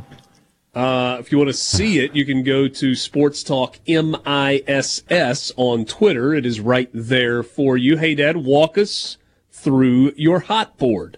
Uh, 0.74 1.18
if 1.20 1.34
you 1.34 1.38
want 1.38 1.50
to 1.50 1.54
see 1.54 2.00
it, 2.00 2.16
you 2.16 2.26
can 2.26 2.44
go 2.44 2.70
to 2.70 2.96
Sports 2.96 3.44
Talk 3.44 3.78
MISS 3.86 5.52
on 5.58 5.84
Twitter. 5.84 6.34
It 6.34 6.46
is 6.46 6.62
right 6.62 6.90
there 6.94 7.44
for 7.44 7.76
you. 7.76 7.98
Hey, 7.98 8.16
Dad, 8.16 8.38
walk 8.38 8.78
us 8.78 9.18
through 9.52 10.14
your 10.16 10.40
hot 10.40 10.78
board. 10.78 11.18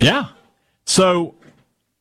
Yeah. 0.00 0.28
So 0.84 1.34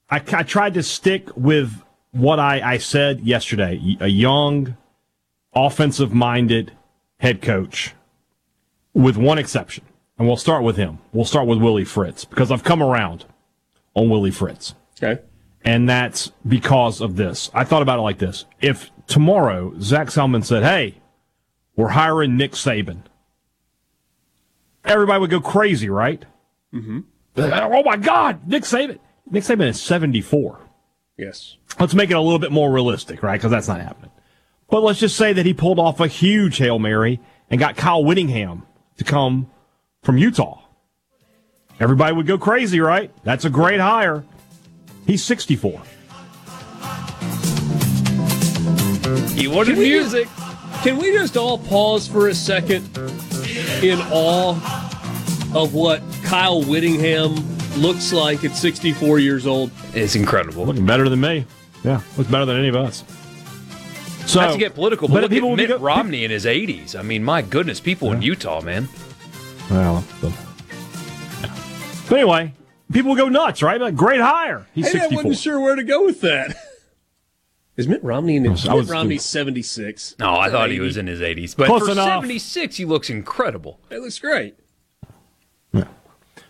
I, 0.10 0.18
I 0.18 0.44
tried 0.44 0.74
to 0.74 0.84
stick 0.84 1.30
with 1.38 1.72
what 2.12 2.38
I, 2.38 2.74
I 2.74 2.78
said 2.80 3.22
yesterday. 3.22 3.80
A 4.02 4.10
young, 4.10 4.76
offensive 5.54 6.14
minded 6.14 6.74
head 7.22 7.42
coach, 7.42 7.94
with 8.94 9.16
one 9.16 9.38
exception. 9.38 9.86
And 10.18 10.28
we'll 10.28 10.38
start 10.38 10.64
with 10.64 10.76
him. 10.76 11.00
We'll 11.14 11.26
start 11.26 11.48
with 11.48 11.60
Willie 11.60 11.86
Fritz 11.86 12.26
because 12.26 12.52
I've 12.52 12.64
come 12.64 12.82
around 12.82 13.26
on 13.94 14.10
Willie 14.10 14.32
Fritz. 14.32 14.76
Okay. 15.02 15.22
And 15.64 15.88
that's 15.88 16.32
because 16.48 17.00
of 17.00 17.16
this. 17.16 17.52
I 17.54 17.64
thought 17.64 17.84
about 17.84 18.00
it 18.00 18.04
like 18.04 18.18
this. 18.18 18.46
If 18.60 18.90
tomorrow 19.08 19.74
Zac 19.80 20.08
Selmon 20.08 20.44
said, 20.44 20.64
hey, 20.64 20.98
we're 21.76 21.90
hiring 21.90 22.38
Nick 22.38 22.54
Saban, 22.54 23.04
everybody 24.84 25.20
would 25.20 25.30
go 25.30 25.42
crazy, 25.42 25.90
right? 25.90 26.26
Mm-hmm. 26.74 27.02
Oh 27.38 27.84
my 27.84 27.98
God, 27.98 28.48
Nick 28.48 28.64
Saban. 28.64 28.98
Nick 29.30 29.44
Saban 29.44 29.68
is 29.68 29.82
74. 29.82 30.60
Yes. 31.18 31.58
Let's 31.80 31.94
make 31.94 32.10
it 32.10 32.16
a 32.16 32.22
little 32.22 32.40
bit 32.40 32.52
more 32.52 32.72
realistic, 32.72 33.22
right? 33.22 33.40
Because 33.40 33.52
that's 33.52 33.68
not 33.68 33.80
happening. 33.80 34.12
But 34.72 34.84
let's 34.84 35.00
just 35.00 35.18
say 35.18 35.34
that 35.34 35.46
he 35.46 35.54
pulled 35.54 35.80
off 35.80 36.00
a 36.00 36.08
huge 36.08 36.58
Hail 36.58 36.80
Mary 36.80 37.20
and 37.50 37.60
got 37.60 37.76
Kyle 37.76 38.04
Whittingham 38.04 38.66
to 38.98 39.04
come 39.04 39.52
from 40.02 40.18
Utah. 40.18 40.62
Everybody 41.80 42.16
would 42.16 42.26
go 42.26 42.38
crazy, 42.38 42.80
right? 42.80 43.12
That's 43.24 43.44
a 43.44 43.50
great 43.50 43.82
hire. 43.82 44.24
He's 45.06 45.24
64. 45.26 45.82
He 49.36 49.48
wanted 49.48 49.72
Can 49.72 49.80
we 49.80 49.90
music. 49.90 50.30
Can 50.84 50.98
we 50.98 51.12
just 51.12 51.36
all 51.36 51.58
pause 51.58 52.08
for 52.08 52.30
a 52.30 52.34
second 52.34 52.98
in 53.84 54.00
awe 54.12 54.52
of 55.54 55.74
what 55.74 56.02
Kyle 56.24 56.64
Whittingham 56.64 57.36
looks 57.76 58.14
like 58.14 58.46
at 58.46 58.56
64 58.56 59.20
years 59.20 59.46
old? 59.46 59.70
It's 59.94 60.16
incredible. 60.16 60.66
Looking 60.66 60.86
better 60.86 61.10
than 61.10 61.20
me. 61.20 61.46
Yeah, 61.84 62.02
looks 62.16 62.32
better 62.32 62.46
than 62.46 62.58
any 62.58 62.70
of 62.70 62.76
us. 62.76 63.04
So, 64.28 64.40
Not 64.40 64.54
to 64.54 64.58
get 64.58 64.76
political, 64.76 65.08
but, 65.08 65.24
look 65.24 65.32
people 65.32 65.52
at 65.52 65.58
Mitt 65.58 65.70
go- 65.70 65.78
Romney 65.80 66.24
in 66.24 66.32
his 66.32 66.46
80s. 66.46 66.96
I 66.98 67.02
mean, 67.02 67.24
my 67.24 67.42
goodness, 67.42 67.80
people 67.80 68.12
in 68.14 68.22
Utah, 68.22 68.62
man. 68.62 68.88
Well, 69.70 70.04
but, 70.22 70.32
but 72.08 72.16
anyway, 72.20 72.54
people 72.94 73.10
will 73.12 73.18
go 73.18 73.28
nuts, 73.30 73.62
right? 73.62 73.80
Like, 73.82 73.96
great 73.96 74.22
hire. 74.22 74.68
He's 74.74 74.92
Hey, 74.92 75.00
I 75.02 75.08
wasn't 75.08 75.38
sure 75.38 75.60
where 75.60 75.76
to 75.76 75.84
go 75.84 76.06
with 76.06 76.22
that. 76.22 76.56
Is 77.78 77.88
Mitt 77.88 78.04
Romney 78.04 78.36
in 78.36 78.44
his 78.46 78.68
I 78.68 78.74
was- 78.74 78.88
Mitt 78.88 78.94
Romney's 78.94 79.26
76? 79.26 80.16
No, 80.20 80.30
I 80.32 80.48
Or 80.48 80.52
thought 80.52 80.70
he 80.72 80.80
was 80.80 80.98
in 80.98 81.08
his 81.08 81.20
80s. 81.20 81.56
But 81.58 81.68
Close 81.68 81.86
for 81.86 81.92
enough. 81.92 82.06
76, 82.06 82.76
he 82.78 82.86
looks 82.86 83.10
incredible. 83.10 83.80
It 83.90 84.00
looks 84.02 84.20
great. 84.20 84.56
Yeah. 85.74 85.86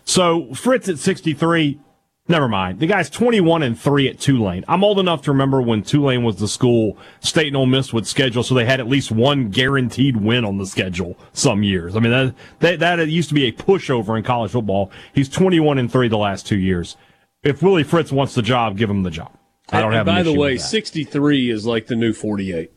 So 0.04 0.52
Fritz 0.54 0.88
at 0.88 0.98
63, 0.98 1.80
never 2.28 2.48
mind. 2.48 2.80
The 2.80 2.86
guy's 2.86 3.10
21 3.10 3.62
and 3.62 3.78
3 3.78 4.08
at 4.08 4.18
Tulane. 4.18 4.64
I'm 4.68 4.84
old 4.84 4.98
enough 4.98 5.22
to 5.22 5.32
remember 5.32 5.60
when 5.60 5.82
Tulane 5.82 6.22
was 6.22 6.36
the 6.36 6.48
school 6.48 6.96
State 7.20 7.48
and 7.48 7.56
Ole 7.56 7.66
Miss 7.66 7.92
would 7.92 8.06
schedule 8.06 8.42
so 8.42 8.54
they 8.54 8.64
had 8.64 8.80
at 8.80 8.88
least 8.88 9.10
one 9.10 9.50
guaranteed 9.50 10.16
win 10.16 10.44
on 10.44 10.58
the 10.58 10.66
schedule 10.66 11.18
some 11.32 11.62
years. 11.62 11.96
I 11.96 12.00
mean, 12.00 12.12
that, 12.12 12.34
that, 12.60 12.78
that 12.98 13.08
used 13.08 13.28
to 13.28 13.34
be 13.34 13.46
a 13.46 13.52
pushover 13.52 14.16
in 14.16 14.24
college 14.24 14.52
football. 14.52 14.90
He's 15.14 15.28
21 15.28 15.78
and 15.78 15.90
3 15.90 16.08
the 16.08 16.16
last 16.16 16.46
two 16.46 16.58
years. 16.58 16.96
If 17.42 17.62
Willie 17.62 17.82
Fritz 17.84 18.12
wants 18.12 18.34
the 18.34 18.42
job, 18.42 18.78
give 18.78 18.88
him 18.88 19.02
the 19.02 19.10
job. 19.10 19.36
I 19.70 19.80
don't 19.80 19.88
And 19.88 19.96
have 19.96 20.08
an 20.08 20.14
By 20.14 20.22
the 20.22 20.32
way, 20.32 20.52
with 20.52 20.62
that. 20.62 20.68
63 20.68 21.50
is 21.50 21.66
like 21.66 21.86
the 21.86 21.96
new 21.96 22.12
48. 22.12 22.70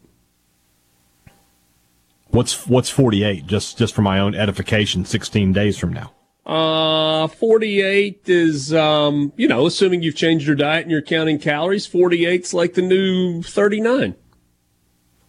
What's, 2.30 2.68
what's 2.68 2.90
48? 2.90 3.46
Just, 3.46 3.78
just 3.78 3.94
for 3.94 4.02
my 4.02 4.20
own 4.20 4.34
edification, 4.34 5.06
16 5.06 5.54
days 5.54 5.78
from 5.78 5.94
now. 5.94 6.15
Uh, 6.46 7.28
48 7.28 8.22
is, 8.26 8.74
um, 8.74 9.34
you 9.36 9.48
know, 9.48 9.66
assuming 9.66 10.04
you've 10.04 10.16
changed 10.16 10.46
your 10.46 10.56
diet 10.56 10.84
and 10.84 10.92
you're 10.92 11.02
counting 11.02 11.40
calories, 11.40 11.88
48's 11.88 12.54
like 12.54 12.76
the 12.76 12.84
new 12.84 13.42
39. 13.42 14.16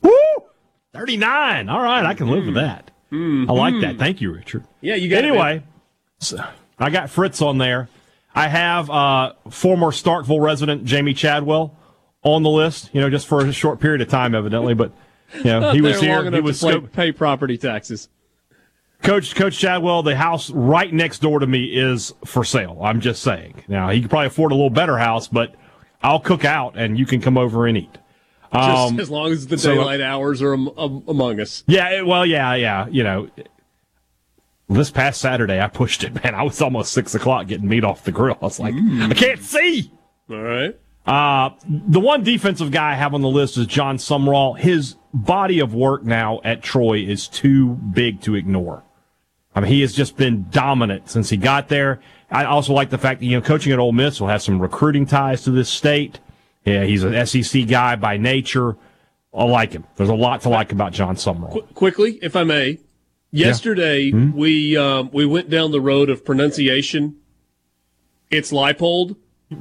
Woo! 0.02 0.11
39. 0.92 1.68
All 1.68 1.83
right, 1.83 2.05
I 2.05 2.14
can 2.14 2.29
live 2.29 2.44
with 2.46 2.55
that. 2.57 2.90
I 3.12 3.52
like 3.52 3.81
that. 3.81 3.96
Thank 3.98 4.20
you, 4.20 4.31
Richard. 4.33 4.64
Yeah, 4.83 4.96
you 4.96 5.09
got 5.09 5.24
it, 5.24 5.29
Anyway, 5.29 5.62
so 6.20 6.44
I 6.79 6.90
got 6.90 7.09
Fritz 7.09 7.40
on 7.40 7.57
there. 7.57 7.88
I 8.35 8.48
have 8.48 8.90
uh, 8.90 9.33
former 9.48 9.87
Starkville 9.87 10.42
resident 10.42 10.85
Jamey 10.85 11.16
Chadwell 11.16 11.79
on 12.22 12.42
the 12.42 12.50
list. 12.50 12.90
You 12.92 13.00
know, 13.00 13.09
just 13.09 13.26
for 13.26 13.40
a 13.40 13.52
short 13.52 13.81
period 13.81 14.02
of 14.02 14.09
time, 14.09 14.35
evidently, 14.35 14.74
but 14.74 14.92
you 15.35 15.44
know 15.44 15.70
he 15.72 15.81
was 15.81 15.98
here. 15.98 16.31
He 16.31 16.40
was 16.40 16.61
to 16.61 16.68
scope- 16.68 16.92
pay 16.92 17.12
property 17.12 17.57
taxes. 17.57 18.09
Coach 19.02 19.35
Coach 19.35 19.59
Chadwell. 19.59 20.02
The 20.02 20.16
house 20.16 20.50
right 20.50 20.92
next 20.92 21.20
door 21.20 21.38
to 21.38 21.46
me 21.46 21.64
is 21.64 22.12
for 22.24 22.44
sale. 22.44 22.78
I'm 22.82 23.00
just 23.00 23.22
saying. 23.22 23.62
Now 23.68 23.90
he 23.90 24.00
could 24.00 24.11
probably 24.11 24.26
afford 24.28 24.52
a 24.52 24.54
little 24.54 24.70
better 24.70 24.98
house, 24.98 25.28
but 25.28 25.54
I'll 26.02 26.20
cook 26.20 26.44
out 26.44 26.76
and 26.76 26.98
you 26.98 27.06
can 27.06 27.20
come 27.20 27.38
over 27.38 27.66
and 27.66 27.76
eat. 27.78 27.98
Just 28.52 28.92
Um, 28.92 29.00
as 29.00 29.11
long 29.11 29.32
as 29.32 29.46
the 29.48 29.59
so- 29.59 29.74
daylight 29.74 30.00
hours 30.00 30.40
are 30.42 30.54
am- 30.54 30.70
am- 30.78 31.02
among 31.09 31.40
us. 31.40 31.62
Yeah, 31.66 32.02
well, 32.02 32.24
yeah, 32.24 32.54
yeah. 32.54 32.87
You 32.88 33.02
know, 33.04 33.28
this 34.68 34.90
past 34.90 35.20
Saturday 35.20 35.61
I 35.61 35.68
pushed 35.68 36.02
it, 36.04 36.14
man. 36.24 36.35
I 36.35 36.42
was 36.42 36.61
almost 36.62 36.92
six 36.92 37.14
o'clock 37.14 37.46
getting 37.48 37.68
meat 37.68 37.85
off 37.85 38.04
the 38.04 38.12
grill. 38.12 38.38
I 38.40 38.44
was 38.44 38.59
like, 38.61 38.74
I 38.74 39.14
can't 39.14 39.42
see. 39.42 39.92
All 40.30 40.42
right. 40.42 40.74
Uh, 41.06 41.50
the 41.68 42.00
one 42.00 42.24
defensive 42.24 42.72
guy 42.72 42.92
I 42.92 42.94
have 42.94 43.14
on 43.14 43.20
the 43.22 43.28
list 43.28 43.56
is 43.59 43.66
Jon 43.68 43.96
Sumrall. 43.96 44.59
His 44.59 44.96
body 45.14 45.61
of 45.61 45.72
work 45.72 46.02
now 46.04 46.40
at 46.42 46.62
Troy 46.62 46.98
is 46.98 47.28
too 47.28 47.74
big 47.74 48.20
to 48.22 48.35
ignore. 48.35 48.82
I 49.56 49.60
mean, 49.60 49.72
he 49.72 49.80
has 49.80 49.94
just 49.94 50.16
been 50.16 50.46
dominant 50.50 51.08
since 51.10 51.30
he 51.30 51.36
got 51.38 51.68
there. 51.68 52.00
I 52.30 52.44
also 52.44 52.72
like 52.74 52.90
the 52.90 52.98
fact 52.98 53.20
that, 53.20 53.26
you 53.26 53.36
know, 53.36 53.40
coaching 53.40 53.72
at 53.72 53.78
Ole 53.78 53.92
Miss 53.92 54.20
will 54.20 54.28
have 54.28 54.42
some 54.42 54.60
recruiting 54.60 55.06
ties 55.06 55.42
to 55.44 55.50
this 55.50 55.68
state. 55.70 56.20
Yeah, 56.64 56.84
he's 56.84 57.02
an 57.04 57.26
SEC 57.26 57.66
guy 57.66 57.96
by 57.96 58.16
nature. 58.18 58.76
I 59.32 59.44
like 59.44 59.72
him. 59.72 59.84
There's 59.96 60.08
a 60.10 60.14
lot 60.14 60.42
to 60.42 60.48
like 60.50 60.72
about 60.72 60.92
Jon 60.92 61.16
Sumrall. 61.16 61.52
Qu- 61.52 61.62
quickly, 61.74 62.18
if 62.22 62.36
I 62.36 62.44
may. 62.44 62.78
Yesterday, 63.30 64.10
Mm-hmm. 64.12 64.36
we 64.38 64.76
um, 64.76 65.10
we 65.12 65.26
went 65.26 65.50
down 65.50 65.70
the 65.72 65.80
road 65.80 66.08
of 66.10 66.24
pronunciation. 66.24 67.16
It's 68.30 68.50
Leipold. 68.52 69.16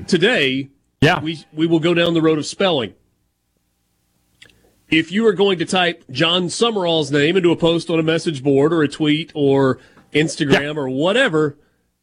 Today, 0.08 0.70
Yeah. 1.02 1.20
we 1.20 1.46
we 1.54 1.68
will 1.68 1.80
go 1.80 1.94
down 1.94 2.14
the 2.14 2.22
road 2.22 2.38
of 2.38 2.46
spelling. 2.46 2.94
If 4.90 5.12
you 5.12 5.26
are 5.28 5.34
going 5.34 5.58
to 5.60 5.66
type 5.66 6.04
John 6.12 6.50
Summerall's 6.50 7.12
name 7.12 7.38
into 7.38 7.52
a 7.52 7.56
post 7.56 7.90
on 7.90 8.00
a 8.00 8.04
message 8.04 8.44
board 8.44 8.72
or 8.72 8.84
a 8.84 8.88
tweet 8.88 9.32
or 9.34 9.80
Instagram 10.14 10.78
or 10.78 10.90
whatever, 10.90 11.58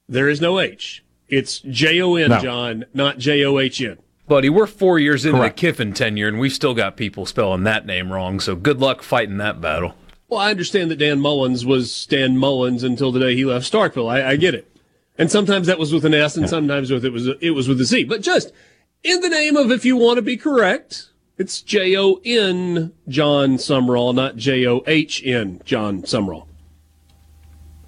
there 0.08 0.28
is 0.28 0.40
no 0.40 0.58
H. 0.58 1.04
It's 1.28 1.60
J 1.60 2.00
O 2.02 2.16
N, 2.16 2.30
No. 2.30 2.40
John, 2.40 2.84
not 2.92 3.18
J 3.18 3.44
O 3.44 3.58
H 3.58 3.80
N. 3.80 3.98
Buddy, 4.26 4.48
we're 4.50 4.66
four 4.66 4.98
years 4.98 5.24
into 5.24 5.38
Correct. 5.38 5.56
the 5.56 5.60
Kiffin 5.60 5.92
tenure, 5.92 6.28
and 6.28 6.38
we've 6.38 6.52
still 6.52 6.74
got 6.74 6.96
people 6.96 7.24
spelling 7.26 7.62
that 7.64 7.86
name 7.86 8.12
wrong. 8.12 8.40
So 8.40 8.56
good 8.56 8.80
luck 8.80 9.02
fighting 9.02 9.36
that 9.38 9.60
battle. 9.60 9.94
Well, 10.28 10.40
I 10.40 10.50
understand 10.50 10.90
that 10.90 10.96
Dan 10.96 11.20
Mullins 11.20 11.64
was 11.66 12.06
Dan 12.06 12.36
Mullins 12.38 12.82
until 12.82 13.12
the 13.12 13.20
day 13.20 13.34
he 13.34 13.44
left 13.44 13.70
Starkville. 13.70 14.10
I, 14.10 14.30
I 14.30 14.36
get 14.36 14.54
it, 14.54 14.66
and 15.18 15.30
sometimes 15.30 15.66
that 15.68 15.78
was 15.78 15.92
with 15.92 16.04
an 16.04 16.14
S, 16.14 16.36
and 16.36 16.48
sometimes 16.48 16.90
with 16.90 17.04
it 17.04 17.12
was 17.12 17.28
it 17.40 17.50
was 17.50 17.68
with 17.68 17.80
a 17.80 17.84
Z. 17.84 18.04
But 18.04 18.22
just 18.22 18.52
in 19.04 19.20
the 19.20 19.28
name 19.28 19.56
of, 19.56 19.70
if 19.70 19.84
you 19.84 19.96
want 19.96 20.16
to 20.16 20.22
be 20.22 20.36
correct, 20.36 21.10
it's 21.38 21.62
J 21.62 21.96
O 21.96 22.20
N 22.24 22.92
John 23.08 23.56
Sumrall, 23.56 24.14
not 24.14 24.36
J 24.36 24.66
O 24.66 24.82
H 24.86 25.22
N 25.24 25.60
John 25.64 26.02
Sumrall, 26.02 26.46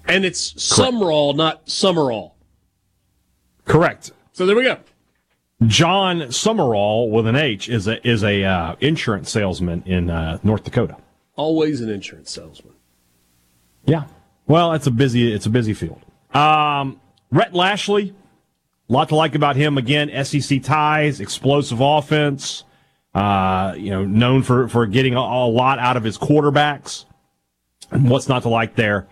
and 0.07 0.25
it's 0.25 0.53
Sumrall, 0.53 1.35
not 1.35 1.69
Summerall. 1.69 2.35
Correct. 3.65 4.11
So 4.33 4.45
there 4.45 4.55
we 4.55 4.63
go. 4.63 4.77
John 5.65 6.31
Summerall 6.31 7.09
with 7.09 7.27
an 7.27 7.35
H 7.35 7.69
is 7.69 7.87
a 7.87 8.05
is 8.07 8.23
a 8.23 8.43
uh, 8.43 8.75
insurance 8.81 9.31
salesman 9.31 9.83
in 9.85 10.09
uh, 10.09 10.39
North 10.43 10.63
Dakota. 10.63 10.97
Always 11.35 11.81
an 11.81 11.89
insurance 11.89 12.31
salesman. 12.31 12.73
Yeah. 13.85 14.05
Well, 14.47 14.73
it's 14.73 14.87
a 14.87 14.91
busy 14.91 15.31
it's 15.33 15.45
a 15.45 15.49
busy 15.49 15.73
field. 15.73 16.01
Um, 16.33 16.99
Rhett 17.31 17.53
Lashlee, 17.53 18.13
a 18.89 18.93
lot 18.93 19.09
to 19.09 19.15
like 19.15 19.35
about 19.35 19.55
him. 19.55 19.77
Again, 19.77 20.25
SEC 20.25 20.61
ties, 20.61 21.19
explosive 21.19 21.79
offense. 21.81 22.63
Uh, 23.15 23.73
you 23.77 23.89
know, 23.91 24.03
known 24.05 24.43
for 24.43 24.67
for 24.67 24.85
getting 24.85 25.15
a, 25.15 25.19
a 25.19 25.47
lot 25.47 25.79
out 25.79 25.95
of 25.97 26.03
his 26.03 26.17
quarterbacks. 26.17 27.05
And 27.89 28.09
what's 28.09 28.27
not 28.27 28.41
to 28.43 28.49
like 28.49 28.75
there? 28.75 29.07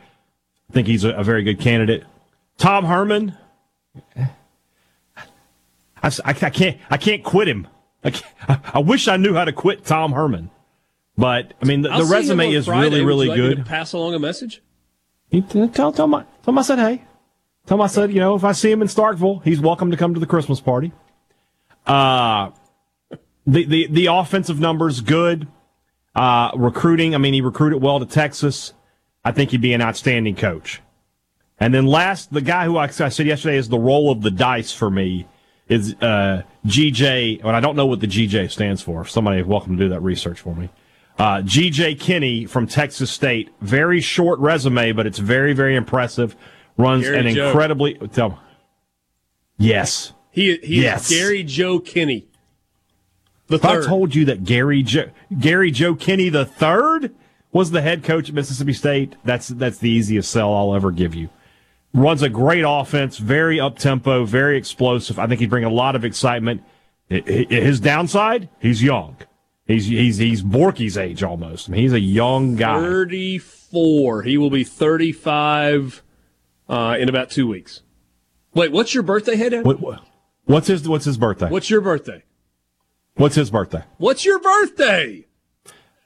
I 0.69 0.73
think 0.73 0.87
he's 0.87 1.03
a, 1.05 1.11
a 1.11 1.23
very 1.23 1.43
good 1.43 1.59
candidate. 1.59 2.03
Tom 2.57 2.83
Herman. 2.85 3.37
I, 4.17 6.07
s- 6.07 6.19
I- 6.25 6.29
I 6.31 6.49
can't 6.49 6.77
I 6.89 6.97
can't 6.97 7.23
quit 7.23 7.47
him. 7.47 7.67
I, 8.03 8.09
can't- 8.11 8.61
I 8.75 8.79
wish 8.79 9.07
I 9.07 9.15
knew 9.17 9.33
how 9.33 9.45
to 9.45 9.53
quit 9.53 9.85
Tom 9.85 10.11
Herman. 10.11 10.49
But 11.17 11.53
I 11.61 11.65
mean, 11.65 11.81
the, 11.83 11.89
the 11.89 12.05
resume 12.05 12.51
is 12.51 12.65
Friday. 12.65 12.89
really, 12.89 12.99
Would 13.01 13.07
really 13.07 13.25
you 13.27 13.31
like 13.31 13.39
me 13.41 13.49
to 13.51 13.55
good. 13.57 13.65
pass 13.67 13.93
along 13.93 14.15
a 14.15 14.19
message. 14.19 14.61
He, 15.29 15.41
tell, 15.41 15.69
tell, 15.91 16.05
him, 16.05 16.15
I- 16.15 16.23
tell 16.43 16.51
him 16.53 16.57
I 16.57 16.61
said, 16.63 16.79
hey. 16.79 17.03
Tell 17.67 17.77
him 17.77 17.81
I 17.81 17.87
said, 17.87 18.11
you 18.11 18.19
know, 18.19 18.35
if 18.35 18.43
I 18.43 18.51
see 18.51 18.69
him 18.71 18.81
in 18.81 18.87
Starkville, 18.89 19.41
he's 19.43 19.61
welcome 19.61 19.91
to 19.91 19.95
come 19.97 20.13
to 20.13 20.19
the 20.19 20.25
Christmas 20.25 20.59
party. 20.59 20.91
Uh, 21.87 22.49
the, 23.45 23.65
the, 23.65 23.87
the 23.89 24.05
offensive 24.07 24.59
numbers 24.59 25.01
good. 25.01 25.47
Uh, 26.15 26.51
recruiting, 26.55 27.15
I 27.15 27.17
mean, 27.17 27.33
he 27.33 27.41
recruited 27.41 27.81
well 27.81 27.99
to 27.99 28.05
Texas. 28.05 28.73
I 29.25 29.31
think 29.31 29.51
he'd 29.51 29.61
be 29.61 29.73
an 29.73 29.81
outstanding 29.81 30.35
coach. 30.35 30.81
And 31.59 31.73
then 31.73 31.85
last, 31.87 32.31
the 32.33 32.41
guy 32.41 32.65
who 32.65 32.77
I, 32.77 32.85
I 32.85 32.87
said 33.09 33.25
yesterday 33.25 33.57
is 33.57 33.69
the 33.69 33.79
roll 33.79 34.11
of 34.11 34.21
the 34.21 34.31
dice 34.31 34.71
for 34.73 34.89
me 34.91 35.27
is 35.69 35.95
uh, 36.01 36.43
GJ, 36.67 37.39
and 37.43 37.55
I 37.55 37.59
don't 37.61 37.75
know 37.75 37.85
what 37.85 37.99
the 38.01 38.07
GJ 38.07 38.51
stands 38.51 38.81
for. 38.81 39.05
Somebody 39.05 39.41
welcome 39.43 39.77
to 39.77 39.83
do 39.85 39.89
that 39.89 40.01
research 40.01 40.39
for 40.41 40.53
me. 40.55 40.69
Uh, 41.17 41.37
GJ 41.41 41.99
Kinney 41.99 42.45
from 42.45 42.67
Texas 42.67 43.11
State. 43.11 43.49
Very 43.61 44.01
short 44.01 44.39
resume, 44.39 44.91
but 44.91 45.05
it's 45.07 45.19
very, 45.19 45.53
very 45.53 45.75
impressive. 45.75 46.35
Runs 46.77 47.03
Gary 47.05 47.29
an 47.29 47.35
Joe. 47.35 47.47
incredibly. 47.47 47.93
Tell, 48.09 48.39
yes. 49.57 50.13
He 50.31 50.57
he 50.57 50.81
Yes. 50.81 51.09
is 51.11 51.17
Gary 51.17 51.43
Joe 51.43 51.79
Kinney. 51.79 52.27
The 53.53 53.59
If 53.59 53.65
I 53.65 53.85
told 53.85 54.15
you 54.15 54.25
that 54.25 54.43
Gary 54.43 54.81
Joe 54.81 55.11
Gary 55.39 55.69
Joe 55.69 55.93
Kinney 55.93 56.29
the 56.29 56.43
third 56.43 57.13
was 57.51 57.69
the 57.69 57.83
head 57.83 58.03
coach 58.03 58.29
at 58.29 58.33
Mississippi 58.33 58.73
State, 58.73 59.15
that's 59.23 59.47
that's 59.47 59.77
the 59.77 59.91
easiest 59.91 60.31
sell 60.31 60.55
I'll 60.55 60.73
ever 60.73 60.89
give 60.89 61.13
you. 61.13 61.29
Runs 61.93 62.23
a 62.23 62.29
great 62.29 62.63
offense, 62.67 63.19
very 63.19 63.59
up 63.59 63.77
tempo, 63.77 64.25
very 64.25 64.57
explosive. 64.57 65.19
I 65.19 65.27
think 65.27 65.39
he'd 65.39 65.51
bring 65.51 65.65
a 65.65 65.69
lot 65.69 65.95
of 65.95 66.03
excitement. 66.03 66.63
His 67.09 67.79
downside, 67.79 68.49
he's 68.59 68.81
young. 68.81 69.17
He's 69.67 69.85
he's 69.85 70.17
he's 70.17 70.41
Borky's 70.41 70.97
age 70.97 71.21
almost. 71.21 71.69
I 71.69 71.73
mean, 71.73 71.81
he's 71.81 71.93
a 71.93 71.99
young 71.99 72.55
guy. 72.55 72.81
34. 72.81 74.23
He 74.23 74.35
will 74.35 74.49
be 74.49 74.63
35 74.63 76.01
uh, 76.67 76.97
in 76.99 77.07
about 77.07 77.29
two 77.29 77.47
weeks. 77.47 77.83
Wait, 78.55 78.71
what's 78.71 78.95
your 78.95 79.03
birthday, 79.03 79.35
Head? 79.35 79.63
What- 79.63 80.01
what's 80.45 80.65
his 80.65 80.89
what's 80.89 81.05
his 81.05 81.19
birthday? 81.19 81.49
What's 81.49 81.69
your 81.69 81.81
birthday? 81.81 82.23
What's 83.15 83.35
his 83.35 83.51
birthday? 83.51 83.83
What's 83.97 84.25
your 84.25 84.39
birthday? 84.39 85.27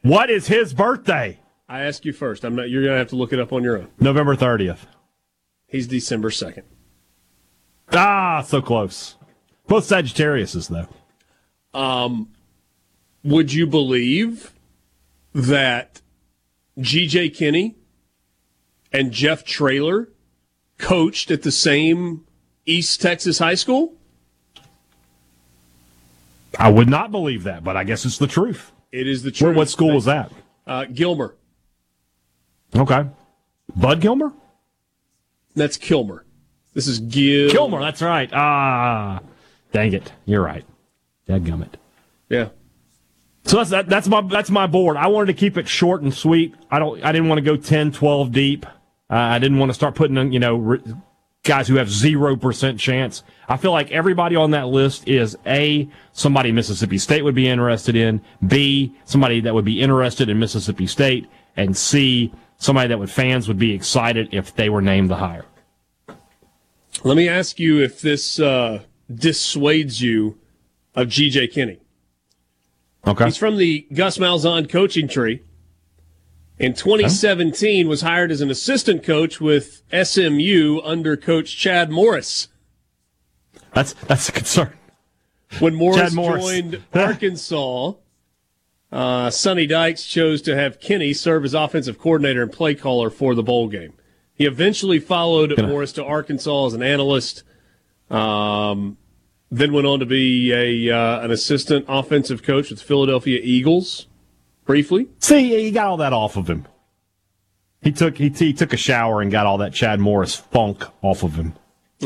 What 0.01 0.29
is 0.29 0.47
his 0.47 0.73
birthday? 0.73 1.39
I 1.69 1.81
ask 1.81 2.05
you 2.05 2.13
first. 2.13 2.43
I'm 2.43 2.55
not. 2.55 2.69
You're 2.69 2.83
gonna 2.83 2.97
have 2.97 3.09
to 3.09 3.15
look 3.15 3.33
it 3.33 3.39
up 3.39 3.51
on 3.53 3.63
your 3.63 3.77
own. 3.77 3.89
November 3.99 4.35
thirtieth. 4.35 4.85
He's 5.67 5.85
December 5.85 6.29
2nd. 6.29 6.63
Ah, 7.91 8.41
so 8.41 8.61
close. 8.61 9.17
Both 9.67 9.89
Sagittariuses 9.89 10.69
though. 10.69 11.77
Um, 11.77 12.29
would 13.23 13.51
you 13.51 13.67
believe 13.67 14.53
that 15.33 16.01
G.J. 16.79 17.31
Kinney 17.31 17.75
and 18.93 19.11
Jeff 19.11 19.43
Traylor 19.43 20.09
coached 20.77 21.31
at 21.31 21.41
the 21.41 21.51
same 21.51 22.25
East 22.65 23.01
Texas 23.01 23.39
high 23.39 23.55
school? 23.55 23.96
I 26.57 26.69
would 26.69 26.89
not 26.89 27.11
believe 27.11 27.43
that, 27.43 27.63
but 27.63 27.75
I 27.77 27.83
guess 27.83 28.05
it's 28.05 28.17
the 28.17 28.27
truth. 28.27 28.71
It 28.91 29.07
is 29.07 29.23
the 29.23 29.29
Where, 29.31 29.51
truth. 29.51 29.55
what 29.57 29.69
school 29.69 29.93
was 29.93 30.05
that? 30.05 30.31
Uh, 30.65 30.85
Gilmer. 30.85 31.35
Okay. 32.75 33.05
Bud 33.75 34.01
Gilmer? 34.01 34.33
That's 35.55 35.77
Kilmer. 35.77 36.25
This 36.73 36.87
is 36.87 36.99
Gil. 36.99 37.49
Gilmer, 37.51 37.79
that's 37.79 38.01
right. 38.01 38.29
Ah, 38.33 39.19
dang 39.71 39.93
it. 39.93 40.11
You're 40.25 40.43
right. 40.43 40.63
Dadgummit. 41.27 41.73
Yeah. 42.29 42.49
So 43.45 43.57
that's 43.57 43.69
that, 43.71 43.87
that's 43.89 44.07
my 44.07 44.21
that's 44.21 44.49
my 44.49 44.67
board. 44.67 44.97
I 44.97 45.07
wanted 45.07 45.27
to 45.27 45.33
keep 45.33 45.57
it 45.57 45.67
short 45.67 46.01
and 46.01 46.13
sweet. 46.13 46.53
I 46.69 46.79
don't 46.79 47.03
I 47.03 47.11
didn't 47.11 47.29
want 47.29 47.39
to 47.39 47.43
go 47.43 47.55
10, 47.55 47.91
12 47.93 48.31
deep. 48.31 48.65
Uh, 49.09 49.15
I 49.15 49.39
didn't 49.39 49.57
want 49.57 49.69
to 49.69 49.73
start 49.73 49.95
putting 49.95 50.17
in, 50.17 50.31
you 50.31 50.39
know 50.39 50.55
re- 50.57 50.81
guys 51.47 51.67
who 51.67 51.75
have 51.75 51.87
0% 51.87 52.77
chance. 52.77 53.23
I 53.49 53.57
feel 53.57 53.71
like 53.71 53.91
everybody 53.91 54.35
on 54.35 54.51
that 54.51 54.67
list 54.67 55.07
is 55.07 55.35
A 55.47 55.89
somebody 56.11 56.51
Mississippi 56.51 56.97
State 56.97 57.23
would 57.23 57.33
be 57.33 57.47
interested 57.47 57.95
in, 57.95 58.21
B 58.45 58.95
somebody 59.05 59.39
that 59.41 59.53
would 59.53 59.65
be 59.65 59.81
interested 59.81 60.29
in 60.29 60.37
Mississippi 60.37 60.85
State, 60.85 61.27
and 61.55 61.75
C 61.75 62.31
somebody 62.57 62.89
that 62.89 62.99
would 62.99 63.09
fans 63.09 63.47
would 63.47 63.57
be 63.57 63.73
excited 63.73 64.29
if 64.31 64.55
they 64.55 64.69
were 64.69 64.81
named 64.81 65.09
the 65.09 65.15
hire. 65.15 65.45
Let 67.03 67.17
me 67.17 67.29
ask 67.29 67.59
you 67.59 67.81
if 67.81 68.01
this 68.01 68.39
uh, 68.39 68.83
dissuades 69.13 70.01
you 70.01 70.37
of 70.95 71.07
G.J. 71.09 71.47
Kinney. 71.49 71.79
Okay. 73.05 73.25
He's 73.25 73.37
from 73.37 73.57
the 73.57 73.87
Gus 73.93 74.17
Malzahn 74.17 74.69
coaching 74.69 75.07
tree. 75.07 75.41
In 76.59 76.73
2017, 76.73 77.87
was 77.87 78.01
hired 78.01 78.31
as 78.31 78.41
an 78.41 78.49
assistant 78.49 79.03
coach 79.03 79.39
with 79.39 79.83
SMU 79.93 80.79
under 80.83 81.15
Coach 81.15 81.55
Chad 81.55 81.91
Morris. 81.91 82.47
That's 83.73 83.93
that's 83.93 84.27
a 84.29 84.31
concern. 84.31 84.73
When 85.59 85.75
Morris, 85.75 86.13
Morris. 86.13 86.43
joined 86.43 86.83
Arkansas, 86.93 87.93
uh, 88.91 89.29
Sonny 89.29 89.67
Dykes 89.67 90.03
chose 90.05 90.41
to 90.43 90.55
have 90.55 90.79
Kinney 90.79 91.13
serve 91.13 91.45
as 91.45 91.53
offensive 91.53 91.99
coordinator 91.99 92.41
and 92.41 92.51
play 92.51 92.73
caller 92.73 93.09
for 93.09 93.35
the 93.35 93.43
bowl 93.43 93.67
game. 93.67 93.93
He 94.33 94.45
eventually 94.45 94.99
followed 94.99 95.55
Gonna- 95.55 95.67
Morris 95.67 95.91
to 95.93 96.03
Arkansas 96.03 96.67
as 96.67 96.73
an 96.73 96.81
analyst. 96.83 97.43
Um, 98.09 98.97
then 99.51 99.73
went 99.73 99.85
on 99.87 99.99
to 99.99 100.05
be 100.05 100.51
a 100.51 100.95
uh, 100.95 101.21
an 101.21 101.31
assistant 101.31 101.85
offensive 101.87 102.41
coach 102.41 102.69
with 102.69 102.79
the 102.79 102.85
Philadelphia 102.85 103.39
Eagles, 103.43 104.07
briefly. 104.67 105.07
See, 105.19 105.63
he 105.63 105.71
got 105.71 105.87
all 105.87 105.97
that 105.97 106.13
off 106.13 106.37
of 106.37 106.47
him. 106.47 106.67
He 107.81 107.91
took 107.91 108.17
he, 108.17 108.29
he 108.29 108.53
took 108.53 108.73
a 108.73 108.77
shower 108.77 109.21
and 109.21 109.31
got 109.31 109.47
all 109.47 109.57
that 109.59 109.73
Chad 109.73 109.99
Morris 109.99 110.35
funk 110.35 110.83
off 111.01 111.23
of 111.23 111.35
him. 111.35 111.53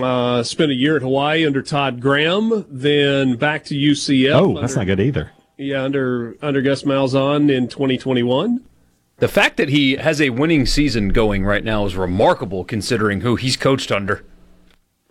Uh, 0.02 0.42
spent 0.44 0.72
a 0.72 0.76
year 0.76 0.96
at 0.96 1.02
Hawaii 1.02 1.46
under 1.46 1.62
Todd 1.62 2.00
Graham, 2.00 2.66
then 2.70 3.36
back 3.36 3.66
to 3.66 3.76
UCF. 3.76 4.34
Oh, 4.34 4.62
that's 4.62 4.78
under, 4.78 4.92
not 4.92 4.98
good 4.98 5.06
either. 5.06 5.32
Yeah, 5.58 5.84
under 5.84 6.38
under 6.42 6.62
Gus 6.62 6.84
Malzahn 6.84 7.52
in 7.52 7.68
2021. 7.68 8.64
The 9.18 9.28
fact 9.28 9.58
that 9.58 9.70
he 9.70 9.98
has 9.98 10.20
a 10.20 10.32
winning 10.32 10.66
season 10.66 11.10
going 11.10 11.44
right 11.44 11.64
now 11.64 11.86
is 11.86 11.96
remarkable 11.96 12.64
considering 12.64 13.22
who 13.22 13.36
he's 13.36 13.58
coached 13.58 13.92
under. 13.92 14.24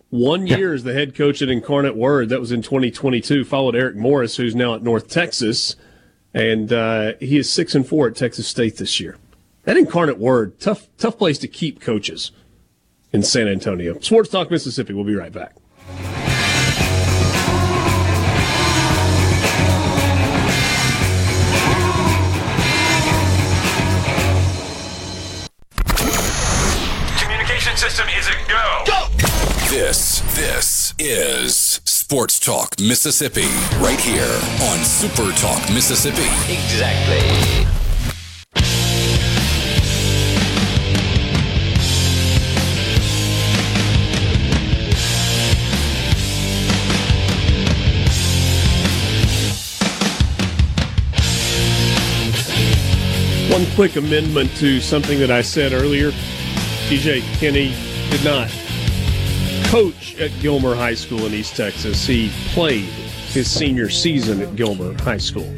One 0.09 0.47
year 0.47 0.73
as 0.73 0.83
the 0.83 0.93
head 0.93 1.15
coach 1.15 1.41
at 1.41 1.47
Incarnate 1.47 1.95
Word. 1.95 2.27
That 2.27 2.41
was 2.41 2.51
in 2.51 2.61
2022. 2.61 3.45
Followed 3.45 3.75
Eric 3.75 3.95
Morris, 3.95 4.35
who's 4.35 4.53
now 4.53 4.75
at 4.75 4.83
North 4.83 5.07
Texas, 5.07 5.77
and 6.33 6.71
uh, 6.71 7.13
he 7.19 7.37
is 7.37 7.49
six 7.49 7.75
and 7.75 7.87
four 7.87 8.07
at 8.07 8.15
Texas 8.15 8.47
State 8.47 8.77
this 8.77 8.99
year. 8.99 9.17
That 9.63 9.77
Incarnate 9.77 10.17
Word, 10.17 10.59
tough 10.59 10.87
tough 10.97 11.17
place 11.17 11.37
to 11.39 11.47
keep 11.47 11.81
coaches 11.81 12.31
in 13.13 13.23
San 13.23 13.47
Antonio. 13.47 13.99
Sports 13.99 14.29
Talk 14.29 14.49
Mississippi. 14.49 14.93
We'll 14.93 15.03
be 15.03 15.15
right 15.15 15.31
back. 15.31 15.55
Communication 27.19 27.77
system 27.77 28.07
is 28.17 28.27
a 28.27 28.33
go. 28.49 28.83
This, 29.69 30.19
this 30.35 30.93
is 30.99 31.70
Sports 32.11 32.41
Talk 32.41 32.77
Mississippi, 32.77 33.47
right 33.79 33.97
here 33.97 34.37
on 34.69 34.83
Super 34.83 35.31
Talk 35.37 35.61
Mississippi. 35.73 36.27
Exactly. 36.51 37.21
One 53.49 53.65
quick 53.75 53.95
amendment 53.95 54.53
to 54.57 54.81
something 54.81 55.17
that 55.19 55.31
I 55.31 55.41
said 55.41 55.71
earlier. 55.71 56.11
GJ 56.89 57.21
Kinney 57.39 57.73
did 58.09 58.25
not 58.25 58.49
coach 59.71 60.19
at 60.19 60.37
Gilmer 60.41 60.75
High 60.75 60.95
School 60.95 61.25
in 61.25 61.33
East 61.33 61.55
Texas. 61.55 62.05
He 62.05 62.29
played 62.47 62.83
his 62.83 63.49
senior 63.49 63.89
season 63.89 64.41
at 64.41 64.57
Gilmer 64.57 65.01
High 65.01 65.15
School. 65.15 65.49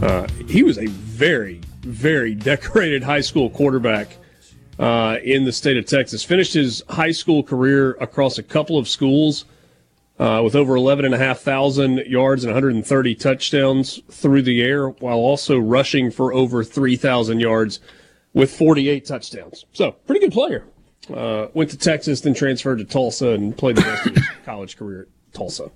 Uh, 0.00 0.28
he 0.46 0.62
was 0.62 0.78
a 0.78 0.86
very, 0.86 1.60
very 1.80 2.36
decorated 2.36 3.02
high 3.02 3.20
school 3.20 3.50
quarterback 3.50 4.16
uh, 4.78 5.18
in 5.24 5.44
the 5.44 5.50
state 5.50 5.76
of 5.76 5.86
Texas. 5.86 6.22
Finished 6.22 6.54
his 6.54 6.84
high 6.88 7.10
school 7.10 7.42
career 7.42 7.94
across 7.94 8.38
a 8.38 8.44
couple 8.44 8.78
of 8.78 8.86
schools 8.86 9.44
uh, 10.20 10.40
with 10.44 10.54
over 10.54 10.76
11,500 10.76 12.06
yards 12.06 12.44
and 12.44 12.52
130 12.52 13.14
touchdowns 13.16 14.00
through 14.08 14.42
the 14.42 14.62
air, 14.62 14.90
while 14.90 15.18
also 15.18 15.58
rushing 15.58 16.12
for 16.12 16.32
over 16.32 16.62
3,000 16.62 17.40
yards 17.40 17.80
with 18.34 18.56
48 18.56 19.04
touchdowns. 19.04 19.64
So, 19.72 19.90
pretty 20.06 20.20
good 20.20 20.32
player. 20.32 20.64
Uh, 21.12 21.48
went 21.54 21.70
to 21.70 21.78
Texas, 21.78 22.20
then 22.20 22.34
transferred 22.34 22.78
to 22.78 22.84
Tulsa 22.84 23.30
and 23.30 23.56
played 23.56 23.76
the 23.76 23.82
rest 23.82 24.06
of 24.06 24.14
his 24.16 24.24
college 24.44 24.76
career 24.76 25.02
at 25.02 25.34
Tulsa. 25.34 25.70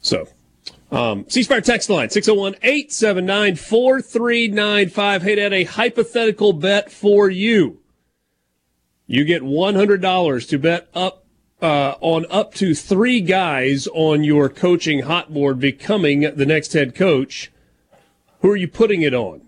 So, 0.00 0.26
um, 0.90 1.24
C 1.28 1.42
Spire 1.42 1.60
text 1.60 1.88
line 1.88 2.10
601 2.10 2.56
879 2.62 3.56
4395. 3.56 5.22
Hey, 5.22 5.34
Dad, 5.36 5.52
a 5.52 5.64
hypothetical 5.64 6.52
bet 6.52 6.90
for 6.90 7.30
you. 7.30 7.80
You 9.06 9.24
get 9.24 9.42
$100 9.42 10.48
to 10.48 10.58
bet 10.58 10.88
up 10.94 11.24
uh, 11.64 11.96
on 12.00 12.26
up 12.30 12.52
to 12.54 12.74
three 12.74 13.20
guys 13.20 13.88
on 13.94 14.22
your 14.24 14.48
coaching 14.48 15.00
hot 15.00 15.32
board 15.32 15.58
becoming 15.58 16.20
the 16.20 16.46
next 16.46 16.72
head 16.74 16.94
coach, 16.94 17.50
who 18.40 18.50
are 18.50 18.56
you 18.56 18.68
putting 18.68 19.02
it 19.02 19.14
on? 19.14 19.43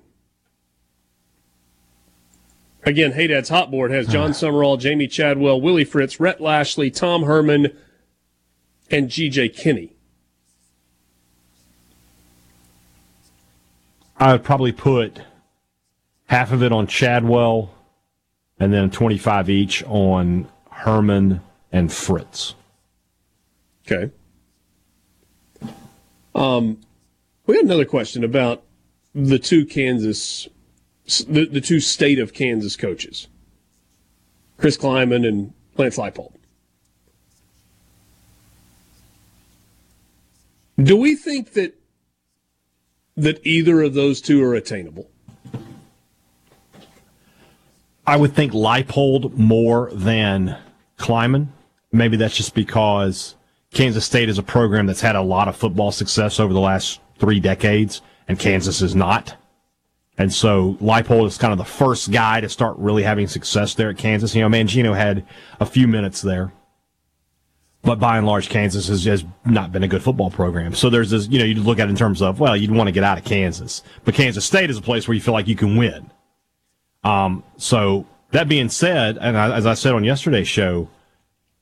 Again, 2.86 3.12
Hey 3.12 3.26
Dad's 3.26 3.48
hot 3.48 3.72
board 3.72 3.90
has 3.90 4.06
John 4.06 4.32
Summerall, 4.34 4.78
Jamey 4.78 5.10
Chadwell, 5.10 5.60
Willie 5.60 5.84
Fritz, 5.84 6.20
Rhett 6.20 6.40
Lashlee, 6.40 6.88
Tom 6.88 7.24
Herman, 7.24 7.76
and 8.88 9.10
G.J. 9.10 9.48
Kinney. 9.48 9.96
I 14.18 14.32
would 14.32 14.44
probably 14.44 14.70
put 14.70 15.20
half 16.26 16.52
of 16.52 16.62
it 16.62 16.72
on 16.72 16.86
Chadwell, 16.86 17.74
and 18.58 18.72
then 18.72 18.90
25 18.90 19.50
each 19.50 19.82
on 19.84 20.48
Herman 20.70 21.40
and 21.72 21.92
Fritz. 21.92 22.54
Okay. 23.84 24.12
Um, 26.34 26.78
we 27.46 27.56
got 27.56 27.64
another 27.64 27.84
question 27.84 28.22
about 28.22 28.62
the 29.14 29.38
two 29.38 29.66
Kansas, 29.66 30.48
the, 31.06 31.46
the 31.46 31.60
two 31.60 31.80
state 31.80 32.18
of 32.18 32.32
Kansas 32.32 32.76
coaches, 32.76 33.28
Chris 34.58 34.76
Klieman 34.76 35.26
and 35.26 35.52
Lance 35.76 35.96
Leipold. 35.96 36.32
Do 40.82 40.96
we 40.96 41.14
think 41.14 41.52
that 41.52 41.74
that 43.16 43.44
either 43.46 43.80
of 43.80 43.94
those 43.94 44.20
two 44.20 44.42
are 44.44 44.54
attainable? 44.54 45.08
I 48.06 48.16
would 48.16 48.34
think 48.34 48.52
Leipold 48.52 49.34
more 49.34 49.90
than 49.92 50.56
Klieman. 50.98 51.48
Maybe 51.92 52.16
that's 52.16 52.36
just 52.36 52.54
because 52.54 53.34
Kansas 53.72 54.04
State 54.04 54.28
is 54.28 54.38
a 54.38 54.42
program 54.42 54.86
that's 54.86 55.00
had 55.00 55.16
a 55.16 55.22
lot 55.22 55.48
of 55.48 55.56
football 55.56 55.92
success 55.92 56.38
over 56.38 56.52
the 56.52 56.60
last 56.60 57.00
three 57.18 57.40
decades, 57.40 58.02
and 58.28 58.38
Kansas 58.38 58.82
is 58.82 58.94
not. 58.94 59.36
And 60.18 60.32
so 60.32 60.74
Leipold 60.80 61.26
is 61.26 61.36
kind 61.36 61.52
of 61.52 61.58
the 61.58 61.64
first 61.64 62.10
guy 62.10 62.40
to 62.40 62.48
start 62.48 62.76
really 62.78 63.02
having 63.02 63.26
success 63.26 63.74
there 63.74 63.90
at 63.90 63.98
Kansas. 63.98 64.34
You 64.34 64.42
know, 64.42 64.48
Mangino 64.48 64.96
had 64.96 65.26
a 65.60 65.66
few 65.66 65.86
minutes 65.86 66.22
there. 66.22 66.52
But 67.82 68.00
by 68.00 68.18
and 68.18 68.26
large, 68.26 68.48
Kansas 68.48 68.88
has, 68.88 69.04
has 69.04 69.24
not 69.44 69.70
been 69.70 69.84
a 69.84 69.88
good 69.88 70.02
football 70.02 70.30
program. 70.30 70.74
So 70.74 70.90
there's 70.90 71.10
this, 71.10 71.28
you 71.28 71.38
know, 71.38 71.44
you 71.44 71.54
look 71.62 71.78
at 71.78 71.86
it 71.86 71.90
in 71.90 71.96
terms 71.96 72.20
of, 72.20 72.40
well, 72.40 72.56
you'd 72.56 72.70
want 72.70 72.88
to 72.88 72.92
get 72.92 73.04
out 73.04 73.18
of 73.18 73.24
Kansas. 73.24 73.82
But 74.04 74.14
Kansas 74.14 74.44
State 74.44 74.70
is 74.70 74.78
a 74.78 74.82
place 74.82 75.06
where 75.06 75.14
you 75.14 75.20
feel 75.20 75.34
like 75.34 75.46
you 75.46 75.54
can 75.54 75.76
win. 75.76 76.10
Um, 77.04 77.44
so 77.58 78.06
that 78.32 78.48
being 78.48 78.70
said, 78.70 79.18
and 79.20 79.36
I, 79.36 79.56
as 79.56 79.66
I 79.66 79.74
said 79.74 79.92
on 79.92 80.02
yesterday's 80.02 80.48
show, 80.48 80.88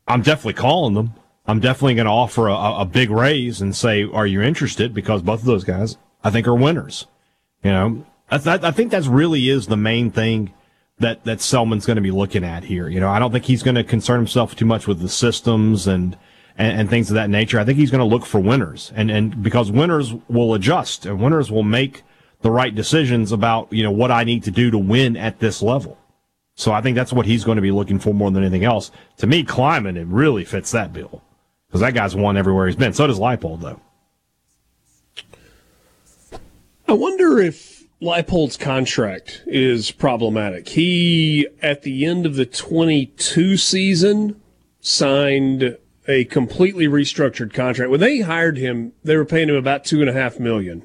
I'm 0.09 0.23
definitely 0.23 0.55
calling 0.55 0.95
them. 0.95 1.12
I'm 1.47 1.61
definitely 1.61 1.95
going 1.95 2.07
to 2.07 2.12
offer 2.12 2.49
a, 2.49 2.55
a 2.55 2.85
big 2.87 3.11
raise 3.11 3.61
and 3.61 3.77
say, 3.77 4.05
"Are 4.11 4.27
you 4.27 4.40
interested?" 4.40 4.95
Because 4.95 5.21
both 5.21 5.40
of 5.40 5.47
those 5.47 5.64
guys, 5.64 5.99
I 6.23 6.31
think, 6.31 6.47
are 6.49 6.55
winners. 6.55 7.07
You 7.62 7.71
know, 7.71 8.07
I, 8.31 8.71
think 8.71 8.91
that's 8.91 9.07
really 9.07 9.49
is 9.49 9.67
the 9.67 9.77
main 9.77 10.11
thing 10.11 10.55
that 10.99 11.25
that 11.25 11.41
Selmon's 11.41 11.87
going 11.87 11.97
to 11.97 12.03
be 12.03 12.11
looking 12.11 12.45
at 12.45 12.65
here. 12.65 12.89
You 12.89 13.01
know, 13.01 13.09
I 13.09 13.19
don't 13.19 13.33
think 13.33 13.45
he's 13.45 13.63
going 13.63 13.75
to 13.75 13.85
concern 13.85 14.19
himself 14.19 14.57
too 14.57 14.65
much 14.65 14.87
with 14.87 15.01
the 15.01 15.09
systems 15.09 15.87
and, 15.87 16.17
and 16.57 16.81
and, 16.81 16.91
things 16.91 17.11
of 17.11 17.15
that 17.15 17.31
nature. 17.31 17.59
I 17.59 17.65
think 17.65 17.79
he's 17.79 17.91
going 17.91 18.01
to 18.01 18.05
look 18.05 18.25
for 18.25 18.41
winners, 18.41 18.93
and 18.95 19.11
and 19.11 19.43
because 19.43 19.71
winners 19.71 20.15
will 20.29 20.55
adjust 20.55 21.07
and 21.07 21.21
winners 21.21 21.51
will 21.51 21.63
make 21.63 22.03
the 22.41 22.51
right 22.51 22.75
decisions 22.75 23.33
about 23.33 23.73
you 23.73 23.83
know 23.83 23.91
what 23.93 24.11
I 24.11 24.25
need 24.25 24.45
to 24.45 24.51
do 24.51 24.71
to 24.71 24.79
win 24.79 25.17
at 25.17 25.39
this 25.41 25.63
level. 25.63 25.99
So 26.57 26.73
I 26.73 26.81
think 26.81 26.95
that's 26.95 27.13
what 27.13 27.27
he's 27.27 27.45
going 27.45 27.57
to 27.57 27.63
be 27.63 27.73
looking 27.73 27.99
for 27.99 28.15
more 28.15 28.31
than 28.31 28.43
anything 28.43 28.65
else. 28.65 28.91
To 29.19 29.27
me, 29.27 29.43
Klieman 29.43 29.97
it 29.97 30.07
really 30.07 30.45
fits 30.45 30.71
that 30.71 30.93
bill 30.93 31.23
because 31.67 31.81
that 31.81 31.95
guy's 31.95 32.15
won 32.15 32.37
everywhere 32.37 32.69
he's 32.69 32.77
been. 32.77 32.93
So 32.93 33.09
does 33.09 33.19
Leipold, 33.19 33.61
though. 33.61 33.81
I 36.87 36.93
wonder 36.93 37.41
if 37.41 37.74
Leipold's 38.05 38.59
contract 38.59 39.43
is 39.47 39.90
problematic. 39.90 40.69
He, 40.69 41.49
at 41.62 41.83
the 41.83 42.05
end 42.05 42.27
of 42.27 42.37
the 42.37 42.45
22 42.45 43.57
season, 43.57 44.40
signed 44.81 45.79
a 46.07 46.25
completely 46.27 46.87
restructured 46.87 47.55
contract. 47.55 47.90
When 47.90 48.01
they 48.01 48.21
hired 48.21 48.59
him, 48.59 48.93
they 49.03 49.17
were 49.17 49.25
paying 49.25 49.49
him 49.49 49.57
about 49.57 49.87
two 49.87 50.03
and 50.03 50.11
a 50.11 50.12
half 50.12 50.38
million. 50.38 50.83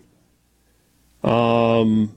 Um, 1.22 2.16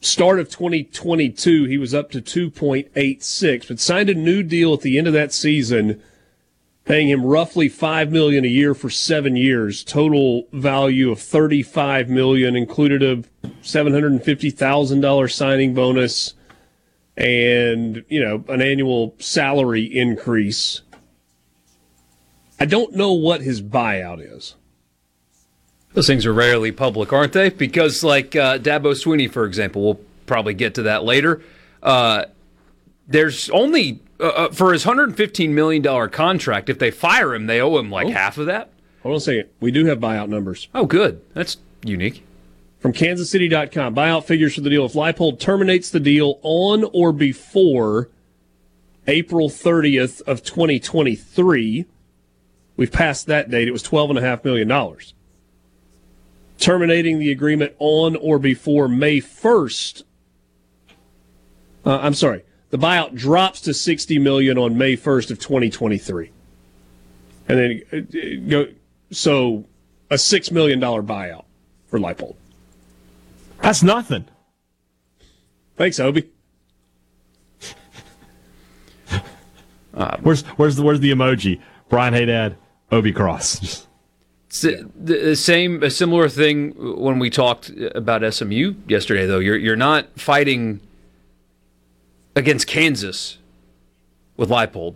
start 0.00 0.38
of 0.38 0.48
2022, 0.48 1.64
he 1.64 1.76
was 1.76 1.92
up 1.92 2.12
to 2.12 2.22
2.86, 2.22 3.66
but 3.66 3.80
signed 3.80 4.10
a 4.10 4.14
new 4.14 4.44
deal 4.44 4.74
at 4.74 4.82
the 4.82 4.96
end 4.96 5.08
of 5.08 5.12
that 5.12 5.32
season 5.32 6.00
paying 6.84 7.08
him 7.08 7.24
roughly 7.24 7.68
five 7.68 8.12
million 8.12 8.44
a 8.44 8.48
year 8.48 8.74
for 8.74 8.90
seven 8.90 9.36
years. 9.36 9.82
Total 9.84 10.46
value 10.52 11.10
of 11.10 11.20
thirty-five 11.20 12.08
million, 12.08 12.56
included 12.56 13.02
a 13.02 13.48
seven 13.62 13.92
hundred 13.92 14.12
and 14.12 14.22
fifty 14.22 14.50
thousand 14.50 15.00
dollar 15.00 15.28
signing 15.28 15.74
bonus, 15.74 16.34
and 17.16 18.04
you 18.08 18.20
know 18.20 18.44
an 18.48 18.62
annual 18.62 19.14
salary 19.18 19.84
increase. 19.84 20.82
I 22.60 22.66
don't 22.66 22.94
know 22.94 23.12
what 23.12 23.40
his 23.40 23.60
buyout 23.60 24.20
is. 24.20 24.54
Those 25.92 26.06
things 26.06 26.26
are 26.26 26.32
rarely 26.32 26.72
public, 26.72 27.12
aren't 27.12 27.32
they? 27.32 27.50
Because, 27.50 28.02
like 28.02 28.34
uh, 28.34 28.58
Dabo 28.58 28.94
Swinney, 28.94 29.30
for 29.30 29.44
example, 29.44 29.82
we'll 29.82 30.00
probably 30.26 30.54
get 30.54 30.74
to 30.74 30.82
that 30.82 31.04
later. 31.04 31.40
Uh, 31.82 32.24
there's 33.06 33.48
only 33.50 34.00
uh, 34.20 34.24
uh, 34.24 34.48
for 34.52 34.72
his 34.72 34.84
$115 34.84 35.50
million 35.50 36.10
contract, 36.10 36.68
if 36.68 36.78
they 36.78 36.90
fire 36.90 37.34
him, 37.34 37.46
they 37.46 37.60
owe 37.60 37.78
him 37.78 37.90
like 37.90 38.06
oh. 38.06 38.12
half 38.12 38.38
of 38.38 38.46
that. 38.46 38.70
Hold 39.02 39.14
on 39.14 39.16
a 39.16 39.20
second. 39.20 39.48
We 39.60 39.70
do 39.70 39.86
have 39.86 39.98
buyout 39.98 40.28
numbers. 40.28 40.68
Oh, 40.74 40.86
good. 40.86 41.20
That's 41.34 41.58
unique. 41.84 42.24
From 42.78 42.92
kansascity.com, 42.92 43.94
buyout 43.94 44.24
figures 44.24 44.54
for 44.54 44.60
the 44.60 44.70
deal. 44.70 44.84
If 44.84 44.92
Leipold 44.92 45.40
terminates 45.40 45.90
the 45.90 46.00
deal 46.00 46.38
on 46.42 46.84
or 46.92 47.12
before 47.12 48.08
April 49.06 49.48
30th 49.48 50.22
of 50.22 50.42
2023, 50.42 51.86
we've 52.76 52.92
passed 52.92 53.26
that 53.26 53.50
date. 53.50 53.68
It 53.68 53.72
was 53.72 53.82
$12.5 53.82 54.44
million. 54.44 54.96
Terminating 56.58 57.18
the 57.18 57.32
agreement 57.32 57.74
on 57.78 58.16
or 58.16 58.38
before 58.38 58.86
May 58.86 59.20
1st. 59.20 60.04
Uh, 61.84 61.98
I'm 62.00 62.14
sorry 62.14 62.44
the 62.74 62.78
buyout 62.84 63.14
drops 63.14 63.60
to 63.60 63.72
60 63.72 64.18
million 64.18 64.58
on 64.58 64.76
May 64.76 64.96
1st 64.96 65.30
of 65.30 65.38
2023. 65.38 66.32
And 67.46 67.58
then 67.60 67.82
uh, 67.92 68.48
go 68.48 68.66
so 69.12 69.64
a 70.10 70.18
6 70.18 70.50
million 70.50 70.80
dollar 70.80 71.00
buyout 71.00 71.44
for 71.86 72.00
Leipold. 72.00 72.34
That's 73.62 73.84
nothing. 73.84 74.24
Thanks, 75.76 76.00
Obi. 76.00 76.28
Uh, 79.94 80.16
where's 80.22 80.42
where's 80.56 80.74
the 80.74 80.82
where's 80.82 80.98
the 80.98 81.12
emoji? 81.12 81.60
Brian 81.88 82.12
Hadad, 82.12 82.56
Obi 82.90 83.12
Cross. 83.12 83.86
the 84.50 85.36
same, 85.36 85.80
a 85.84 85.90
similar 85.90 86.28
thing 86.28 86.72
when 87.00 87.20
we 87.20 87.30
talked 87.30 87.70
about 87.94 88.34
SMU 88.34 88.74
yesterday. 88.88 89.26
Though 89.26 89.38
you're 89.38 89.56
you're 89.56 89.76
not 89.76 90.18
fighting 90.18 90.80
against 92.36 92.66
Kansas 92.66 93.38
with 94.36 94.48
Leipold. 94.48 94.94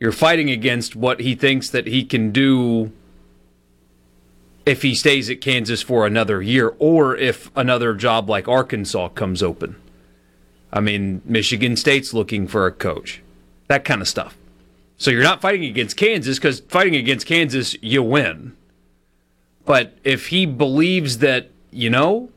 You're 0.00 0.12
fighting 0.12 0.50
against 0.50 0.96
what 0.96 1.20
he 1.20 1.34
thinks 1.34 1.70
that 1.70 1.86
he 1.86 2.04
can 2.04 2.30
do 2.30 2.92
if 4.66 4.82
he 4.82 4.94
stays 4.94 5.28
at 5.30 5.40
Kansas 5.40 5.82
for 5.82 6.06
another 6.06 6.42
year 6.42 6.74
or 6.78 7.16
if 7.16 7.50
another 7.56 7.94
job 7.94 8.28
like 8.28 8.48
Arkansas 8.48 9.08
comes 9.10 9.42
open. 9.42 9.76
I 10.72 10.80
mean, 10.80 11.22
Michigan 11.24 11.76
State's 11.76 12.12
looking 12.12 12.48
for 12.48 12.66
a 12.66 12.72
coach. 12.72 13.22
That 13.68 13.84
kind 13.84 14.00
of 14.00 14.08
stuff. 14.08 14.36
So 14.96 15.10
you're 15.10 15.22
not 15.22 15.40
fighting 15.40 15.64
against 15.64 15.96
Kansas 15.96 16.38
because 16.38 16.60
fighting 16.60 16.96
against 16.96 17.26
Kansas, 17.26 17.76
you 17.80 18.02
win. 18.02 18.56
But 19.64 19.96
if 20.04 20.28
he 20.28 20.46
believes 20.46 21.18
that, 21.18 21.50
you 21.70 21.90
know, 21.90 22.30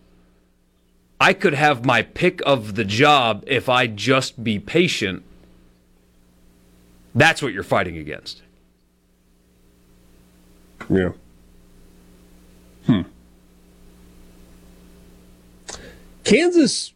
I 1.19 1.33
could 1.33 1.53
have 1.53 1.85
my 1.85 2.03
pick 2.03 2.41
of 2.45 2.75
the 2.75 2.85
job 2.85 3.43
if 3.47 3.69
I 3.69 3.87
just 3.87 4.43
be 4.43 4.59
patient. 4.59 5.23
That's 7.15 7.41
what 7.41 7.53
you're 7.53 7.63
fighting 7.63 7.97
against. 7.97 8.43
Yeah. 10.89 11.11
Hmm. 12.85 13.01
Kansas 16.23 16.93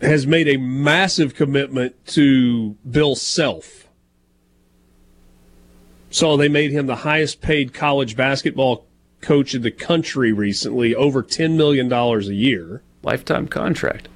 has 0.00 0.26
made 0.26 0.48
a 0.48 0.56
massive 0.56 1.34
commitment 1.34 1.94
to 2.08 2.76
Bill 2.88 3.14
Self. 3.14 3.88
So 6.10 6.36
they 6.36 6.48
made 6.48 6.72
him 6.72 6.86
the 6.86 6.96
highest 6.96 7.40
paid 7.40 7.72
college 7.72 8.16
basketball 8.16 8.86
coach 9.20 9.54
in 9.54 9.62
the 9.62 9.70
country 9.70 10.32
recently, 10.32 10.94
over 10.94 11.22
$10 11.22 11.56
million 11.56 11.92
a 11.92 12.18
year. 12.32 12.82
Lifetime 13.02 13.48
contract. 13.48 14.08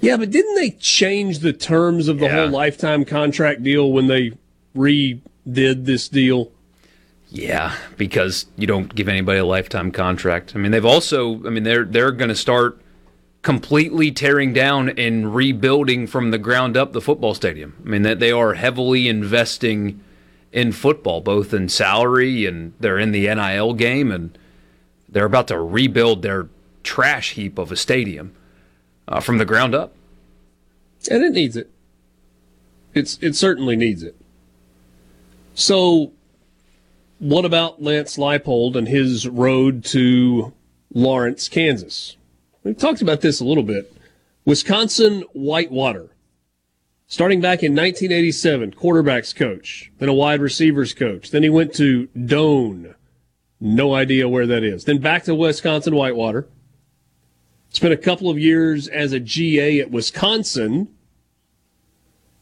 Yeah, 0.00 0.16
but 0.16 0.30
didn't 0.30 0.54
they 0.54 0.70
change 0.70 1.40
the 1.40 1.52
terms 1.52 2.08
of 2.08 2.18
the 2.18 2.26
Yeah. 2.26 2.42
whole 2.42 2.50
lifetime 2.50 3.04
contract 3.04 3.62
deal 3.62 3.90
when 3.90 4.06
they 4.06 4.32
redid 4.76 5.20
this 5.84 6.08
deal? 6.08 6.52
Yeah, 7.30 7.74
because 7.96 8.46
you 8.56 8.66
don't 8.66 8.94
give 8.94 9.08
anybody 9.08 9.38
a 9.40 9.44
lifetime 9.44 9.90
contract. 9.90 10.52
I 10.54 10.58
mean, 10.58 10.70
they've 10.72 10.84
also, 10.84 11.44
I 11.46 11.50
mean, 11.50 11.64
they're 11.64 11.84
they're 11.84 12.12
going 12.12 12.30
to 12.30 12.34
start 12.36 12.80
completely 13.42 14.10
tearing 14.10 14.52
down 14.52 14.88
and 14.90 15.34
rebuilding 15.34 16.06
from 16.06 16.30
the 16.30 16.38
ground 16.38 16.76
up 16.76 16.92
the 16.92 17.00
football 17.00 17.34
stadium. 17.34 17.74
I 17.84 17.88
mean, 17.88 18.02
that 18.02 18.18
they 18.18 18.32
are 18.32 18.54
heavily 18.54 19.08
investing 19.08 20.00
in 20.52 20.72
football, 20.72 21.20
both 21.20 21.52
in 21.52 21.68
salary 21.68 22.46
and 22.46 22.72
they're 22.80 22.98
in 22.98 23.12
the 23.12 23.32
NIL 23.34 23.74
game, 23.74 24.10
and 24.10 24.36
they're 25.08 25.24
about 25.24 25.48
to 25.48 25.58
rebuild 25.60 26.22
their 26.22 26.48
trash 26.82 27.32
heap 27.32 27.58
of 27.58 27.70
a 27.70 27.76
stadium 27.76 28.34
uh, 29.06 29.20
from 29.20 29.38
the 29.38 29.44
ground 29.44 29.74
up. 29.74 29.94
And 31.10 31.22
it 31.22 31.32
needs 31.32 31.56
it. 31.56 31.70
It's 32.94 33.18
it 33.20 33.36
certainly 33.36 33.76
needs 33.76 34.02
it. 34.02 34.16
So 35.54 36.12
what 37.18 37.44
about 37.44 37.82
Lance 37.82 38.16
Leipold 38.16 38.76
and 38.76 38.88
his 38.88 39.28
road 39.28 39.84
to 39.86 40.52
Lawrence, 40.92 41.48
Kansas? 41.48 42.16
We've 42.62 42.76
talked 42.76 43.02
about 43.02 43.20
this 43.20 43.40
a 43.40 43.44
little 43.44 43.62
bit. 43.62 43.92
Wisconsin 44.44 45.22
Whitewater. 45.32 46.10
Starting 47.10 47.40
back 47.40 47.62
in 47.62 47.72
1987, 47.72 48.72
quarterbacks 48.72 49.34
coach, 49.34 49.90
then 49.98 50.10
a 50.10 50.14
wide 50.14 50.42
receivers 50.42 50.92
coach. 50.92 51.30
Then 51.30 51.42
he 51.42 51.48
went 51.48 51.72
to 51.76 52.06
Doane. 52.14 52.94
No 53.58 53.94
idea 53.94 54.28
where 54.28 54.46
that 54.46 54.62
is. 54.62 54.84
Then 54.84 54.98
back 54.98 55.24
to 55.24 55.34
Wisconsin 55.34 55.94
Whitewater. 55.94 56.46
Spent 57.70 57.94
a 57.94 57.96
couple 57.96 58.28
of 58.28 58.38
years 58.38 58.88
as 58.88 59.14
a 59.14 59.20
GA 59.20 59.80
at 59.80 59.90
Wisconsin, 59.90 60.88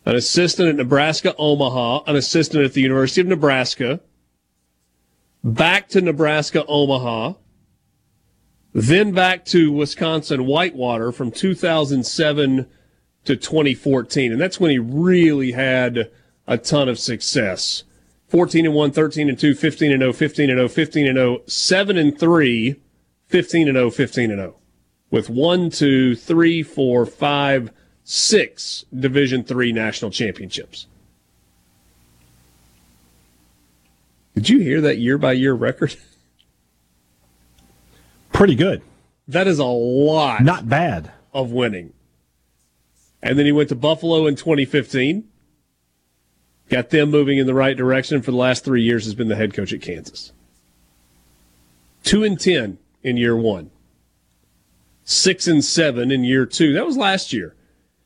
an 0.04 0.16
assistant 0.16 0.68
at 0.68 0.74
Nebraska 0.74 1.32
Omaha, 1.38 2.02
an 2.08 2.16
assistant 2.16 2.64
at 2.64 2.72
the 2.72 2.82
University 2.82 3.20
of 3.20 3.28
Nebraska, 3.28 4.00
back 5.44 5.88
to 5.90 6.00
Nebraska 6.00 6.64
Omaha, 6.66 7.34
then 8.74 9.12
back 9.12 9.44
to 9.46 9.70
Wisconsin 9.70 10.44
Whitewater 10.44 11.12
from 11.12 11.30
2007 11.30 12.66
to 13.26 13.36
2014. 13.36 14.32
And 14.32 14.40
that's 14.40 14.58
when 14.58 14.70
he 14.70 14.78
really 14.78 15.52
had 15.52 16.10
a 16.46 16.58
ton 16.58 16.88
of 16.88 16.98
success. 16.98 17.84
14 18.28 18.66
and 18.66 18.74
1, 18.74 18.90
13 18.92 19.28
and 19.28 19.38
2, 19.38 19.54
15 19.54 19.92
and 19.92 20.00
0, 20.00 20.12
15 20.12 20.50
and 20.50 20.58
0, 20.58 20.68
15 20.68 21.06
and 21.06 21.16
0, 21.16 21.42
7 21.46 21.96
and 21.96 22.18
3, 22.18 22.76
15 23.28 23.68
and 23.68 23.76
0, 23.76 23.90
15 23.90 24.30
and 24.30 24.40
0 24.40 24.56
with 25.10 25.30
one, 25.30 25.70
two, 25.70 26.16
three, 26.16 26.62
four, 26.62 27.06
five, 27.06 27.70
six 28.04 28.84
Division 28.94 29.44
three 29.44 29.72
national 29.72 30.10
championships. 30.10 30.86
Did 34.34 34.48
you 34.48 34.58
hear 34.60 34.80
that 34.82 34.98
year 34.98 35.16
by 35.18 35.32
year 35.32 35.54
record? 35.54 35.96
Pretty 38.32 38.54
good. 38.54 38.82
That 39.28 39.46
is 39.48 39.58
a 39.58 39.64
lot 39.64 40.42
Not 40.42 40.68
bad. 40.68 41.10
of 41.32 41.50
winning. 41.50 41.92
And 43.26 43.36
then 43.36 43.44
he 43.44 43.50
went 43.50 43.70
to 43.70 43.74
Buffalo 43.74 44.28
in 44.28 44.36
2015. 44.36 45.28
Got 46.68 46.90
them 46.90 47.10
moving 47.10 47.38
in 47.38 47.46
the 47.46 47.54
right 47.54 47.76
direction 47.76 48.22
for 48.22 48.30
the 48.30 48.36
last 48.36 48.64
three 48.64 48.82
years, 48.82 49.04
has 49.04 49.16
been 49.16 49.26
the 49.26 49.34
head 49.34 49.52
coach 49.52 49.72
at 49.72 49.82
Kansas. 49.82 50.32
Two 52.04 52.22
and 52.22 52.38
10 52.38 52.78
in 53.02 53.16
year 53.16 53.36
one, 53.36 53.72
six 55.02 55.48
and 55.48 55.64
seven 55.64 56.12
in 56.12 56.22
year 56.22 56.46
two. 56.46 56.72
That 56.72 56.86
was 56.86 56.96
last 56.96 57.32
year. 57.32 57.56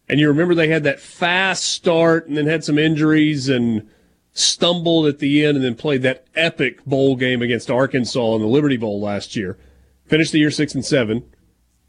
And 0.08 0.18
you 0.18 0.26
remember 0.26 0.54
they 0.54 0.68
had 0.68 0.84
that 0.84 1.00
fast 1.00 1.64
start 1.64 2.26
and 2.26 2.38
then 2.38 2.46
had 2.46 2.64
some 2.64 2.78
injuries 2.78 3.46
and 3.50 3.90
stumbled 4.32 5.06
at 5.06 5.18
the 5.18 5.44
end 5.44 5.56
and 5.56 5.64
then 5.64 5.74
played 5.74 6.00
that 6.02 6.24
epic 6.34 6.82
bowl 6.86 7.14
game 7.14 7.42
against 7.42 7.70
Arkansas 7.70 8.36
in 8.36 8.40
the 8.40 8.48
Liberty 8.48 8.78
Bowl 8.78 8.98
last 8.98 9.36
year. 9.36 9.58
Finished 10.06 10.32
the 10.32 10.38
year 10.38 10.50
six 10.50 10.74
and 10.74 10.84
seven, 10.84 11.30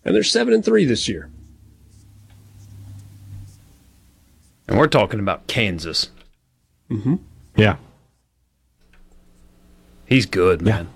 and 0.03 0.13
they're 0.13 0.21
seven 0.21 0.53
and 0.53 0.65
three 0.65 0.83
this 0.83 1.07
year. 1.07 1.31
And 4.71 4.79
we're 4.79 4.87
talking 4.87 5.19
about 5.19 5.47
Kansas. 5.47 6.09
Yeah. 7.57 7.75
He's 10.05 10.25
good, 10.25 10.61
Yeah. 10.61 10.75
man. 10.83 10.87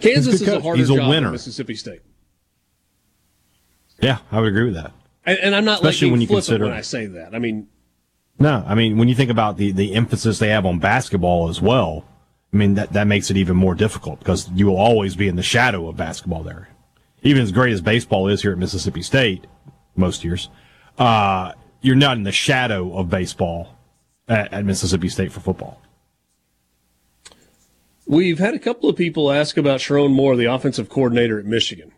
Kansas 0.00 0.34
is 0.34 0.42
a 0.42 0.46
coach. 0.46 0.62
harder 0.62 0.78
He's 0.78 0.88
a 0.88 0.94
job 0.96 1.08
winner. 1.08 1.26
than 1.26 1.32
Mississippi 1.32 1.74
State. 1.74 2.00
Yeah, 4.00 4.18
I 4.30 4.38
would 4.40 4.48
agree 4.48 4.66
with 4.66 4.74
that. 4.74 4.92
And, 5.26 5.38
and 5.40 5.54
I'm 5.56 5.64
not 5.64 5.74
Especially 5.80 6.08
like 6.08 6.12
when 6.12 6.20
you 6.20 6.26
consider- 6.28 6.64
when 6.66 6.72
I 6.74 6.80
say 6.80 7.06
that. 7.06 7.34
I 7.34 7.40
mean, 7.40 7.66
No, 8.38 8.64
I 8.66 8.74
mean 8.76 8.98
when 8.98 9.08
you 9.08 9.14
think 9.16 9.30
about 9.30 9.56
the 9.56 9.72
the 9.72 9.94
emphasis 9.94 10.38
they 10.38 10.48
have 10.48 10.64
on 10.64 10.78
basketball 10.78 11.48
as 11.48 11.60
well, 11.60 12.04
I 12.52 12.56
mean 12.56 12.74
that 12.74 12.92
that 12.92 13.06
makes 13.08 13.30
it 13.30 13.36
even 13.36 13.56
more 13.56 13.74
difficult 13.74 14.20
because 14.20 14.48
you 14.54 14.66
will 14.66 14.76
always 14.76 15.16
be 15.16 15.26
in 15.28 15.34
the 15.36 15.42
shadow 15.42 15.88
of 15.88 15.96
basketball 15.96 16.42
there. 16.44 16.68
Even 17.22 17.42
as 17.42 17.50
great 17.52 17.72
as 17.72 17.80
baseball 17.80 18.28
is 18.28 18.42
here 18.42 18.52
at 18.52 18.58
Mississippi 18.58 19.02
State, 19.02 19.46
most 19.96 20.22
years, 20.24 20.48
uh, 20.98 21.52
you're 21.82 21.96
not 21.96 22.16
in 22.16 22.22
the 22.22 22.32
shadow 22.32 22.96
of 22.96 23.10
baseball 23.10 23.76
at, 24.28 24.52
at 24.52 24.64
Mississippi 24.64 25.08
State 25.08 25.32
for 25.32 25.40
football. 25.40 25.82
we've 28.06 28.38
had 28.38 28.54
a 28.54 28.58
couple 28.58 28.88
of 28.88 28.96
people 28.96 29.30
ask 29.30 29.56
about 29.56 29.80
Sherrone 29.80 30.12
Moore, 30.12 30.36
the 30.36 30.46
offensive 30.46 30.88
coordinator 30.88 31.38
at 31.38 31.44
Michigan. 31.44 31.92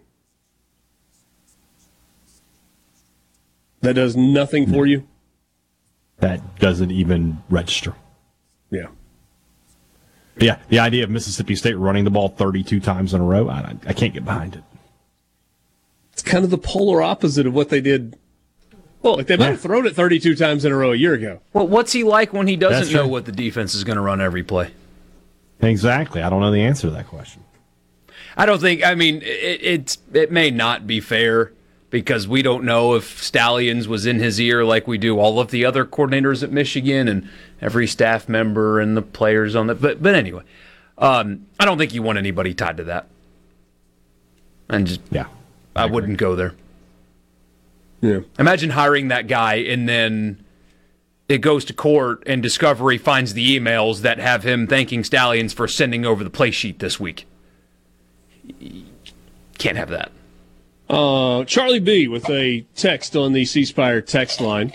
That 3.82 3.94
does 3.94 4.16
nothing 4.16 4.72
for 4.72 4.86
you? 4.86 5.06
That 6.18 6.58
doesn't 6.58 6.90
even 6.90 7.42
register. 7.50 7.94
Yeah. 8.70 8.86
Yeah, 10.38 10.58
the 10.68 10.78
idea 10.78 11.04
of 11.04 11.10
Mississippi 11.10 11.54
State 11.54 11.74
running 11.74 12.04
the 12.04 12.10
ball 12.10 12.28
32 12.28 12.80
times 12.80 13.14
in 13.14 13.20
a 13.20 13.24
row, 13.24 13.48
I, 13.48 13.76
I 13.86 13.92
can't 13.92 14.14
get 14.14 14.24
behind 14.24 14.56
it. 14.56 14.64
It's 16.12 16.22
kind 16.22 16.44
of 16.44 16.50
the 16.50 16.58
polar 16.58 17.02
opposite 17.02 17.46
of 17.46 17.54
what 17.54 17.68
they 17.68 17.80
did. 17.80 18.16
Well, 19.04 19.16
like 19.18 19.26
they 19.26 19.36
might 19.36 19.44
Yeah. 19.44 19.50
have 19.52 19.60
thrown 19.60 19.86
it 19.86 19.94
32 19.94 20.34
times 20.34 20.64
in 20.64 20.72
a 20.72 20.76
row 20.76 20.90
a 20.92 20.96
year 20.96 21.12
ago. 21.12 21.40
Well, 21.52 21.68
what's 21.68 21.92
he 21.92 22.02
like 22.04 22.32
when 22.32 22.46
he 22.48 22.56
doesn't 22.56 22.92
know 22.92 23.06
what 23.06 23.26
the 23.26 23.32
defense 23.32 23.74
is 23.74 23.84
going 23.84 23.96
to 23.96 24.02
run 24.02 24.20
every 24.22 24.42
play? 24.42 24.70
Exactly. 25.60 26.22
I 26.22 26.30
don't 26.30 26.40
know 26.40 26.50
the 26.50 26.62
answer 26.62 26.88
to 26.88 26.90
that 26.94 27.06
question. 27.06 27.42
I 28.36 28.46
don't 28.46 28.60
think. 28.60 28.82
I 28.84 28.94
mean, 28.94 29.16
it, 29.22 29.60
it's 29.62 29.98
it 30.14 30.32
may 30.32 30.50
not 30.50 30.86
be 30.86 31.00
fair 31.00 31.52
because 31.90 32.26
we 32.26 32.40
don't 32.42 32.64
know 32.64 32.94
if 32.94 33.22
Stalions 33.22 33.86
was 33.86 34.06
in 34.06 34.18
his 34.18 34.40
ear 34.40 34.64
like 34.64 34.88
we 34.88 34.96
do 34.98 35.18
all 35.20 35.38
of 35.38 35.50
the 35.50 35.64
other 35.66 35.84
coordinators 35.84 36.42
at 36.42 36.50
Michigan 36.50 37.06
and 37.06 37.28
every 37.60 37.86
staff 37.86 38.26
member 38.28 38.80
and 38.80 38.96
the 38.96 39.02
players 39.02 39.54
on 39.54 39.66
the. 39.68 39.74
But 39.74 40.02
but 40.02 40.14
anyway, 40.14 40.42
um, 40.98 41.46
I 41.60 41.66
don't 41.66 41.76
think 41.78 41.92
you 41.92 42.02
want 42.02 42.16
anybody 42.18 42.54
tied 42.54 42.78
to 42.78 42.84
that. 42.84 43.06
And 44.70 44.86
just 44.86 45.00
Yeah. 45.10 45.26
I 45.76 45.84
wouldn't 45.86 46.16
go 46.16 46.34
there. 46.34 46.54
Yeah. 48.04 48.20
Imagine 48.38 48.68
hiring 48.68 49.08
that 49.08 49.28
guy 49.28 49.54
and 49.54 49.88
then 49.88 50.44
it 51.26 51.38
goes 51.38 51.64
to 51.64 51.72
court 51.72 52.22
and 52.26 52.42
Discovery 52.42 52.98
finds 52.98 53.32
the 53.32 53.58
emails 53.58 54.02
that 54.02 54.18
have 54.18 54.44
him 54.44 54.66
thanking 54.66 55.02
Stalions 55.04 55.54
for 55.54 55.66
sending 55.66 56.04
over 56.04 56.22
the 56.22 56.28
play 56.28 56.50
sheet 56.50 56.80
this 56.80 57.00
week. 57.00 57.26
Can't 59.56 59.78
have 59.78 59.88
that. 59.88 60.12
Uh, 60.90 61.44
Charlie 61.44 61.80
B 61.80 62.06
with 62.06 62.28
a 62.28 62.66
text 62.76 63.16
on 63.16 63.32
the 63.32 63.46
C 63.46 63.64
Spire 63.64 64.02
text 64.02 64.38
line. 64.38 64.74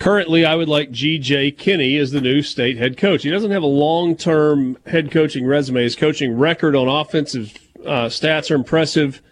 Currently, 0.00 0.44
I 0.44 0.56
would 0.56 0.68
like 0.68 0.90
G.J. 0.90 1.52
Kinney 1.52 1.96
as 1.96 2.10
the 2.10 2.20
new 2.20 2.42
state 2.42 2.76
head 2.76 2.96
coach. 2.96 3.22
He 3.22 3.30
doesn't 3.30 3.52
have 3.52 3.62
a 3.62 3.66
long 3.66 4.16
term 4.16 4.78
head 4.86 5.12
coaching 5.12 5.46
resume. 5.46 5.84
His 5.84 5.94
coaching 5.94 6.36
record 6.36 6.74
on 6.74 6.88
offensive 6.88 7.56
uh, 7.86 8.06
stats 8.06 8.50
are 8.50 8.56
impressive. 8.56 9.22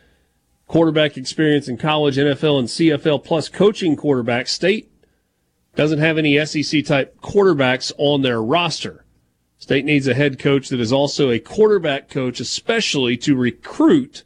Quarterback 0.69 1.17
experience 1.17 1.67
in 1.67 1.79
college, 1.79 2.17
NFL, 2.17 2.59
and 2.59 2.69
CFL, 2.69 3.25
plus 3.25 3.49
coaching 3.49 3.97
quarterback. 3.97 4.47
State 4.47 4.91
doesn't 5.75 5.99
have 5.99 6.19
any 6.19 6.45
SEC 6.45 6.85
type 6.85 7.19
quarterbacks 7.21 7.91
on 7.97 8.23
their 8.23 8.43
roster. 8.43 9.05
State 9.59 9.85
needs 9.85 10.07
a 10.07 10.15
head 10.15 10.39
coach 10.39 10.69
that 10.69 10.79
is 10.79 10.93
also 10.93 11.31
a 11.31 11.39
quarterback 11.39 12.09
coach, 12.09 12.39
especially 12.39 13.17
to 13.17 13.35
recruit 13.35 14.25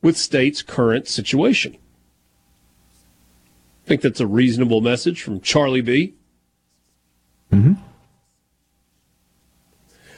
with 0.00 0.16
State's 0.16 0.62
current 0.62 1.08
situation. 1.08 1.76
I 3.84 3.88
think 3.88 4.00
that's 4.00 4.20
a 4.20 4.26
reasonable 4.26 4.80
message 4.80 5.22
from 5.22 5.40
Charlie 5.40 5.80
B. 5.80 6.14
Mm-hmm. 7.52 7.74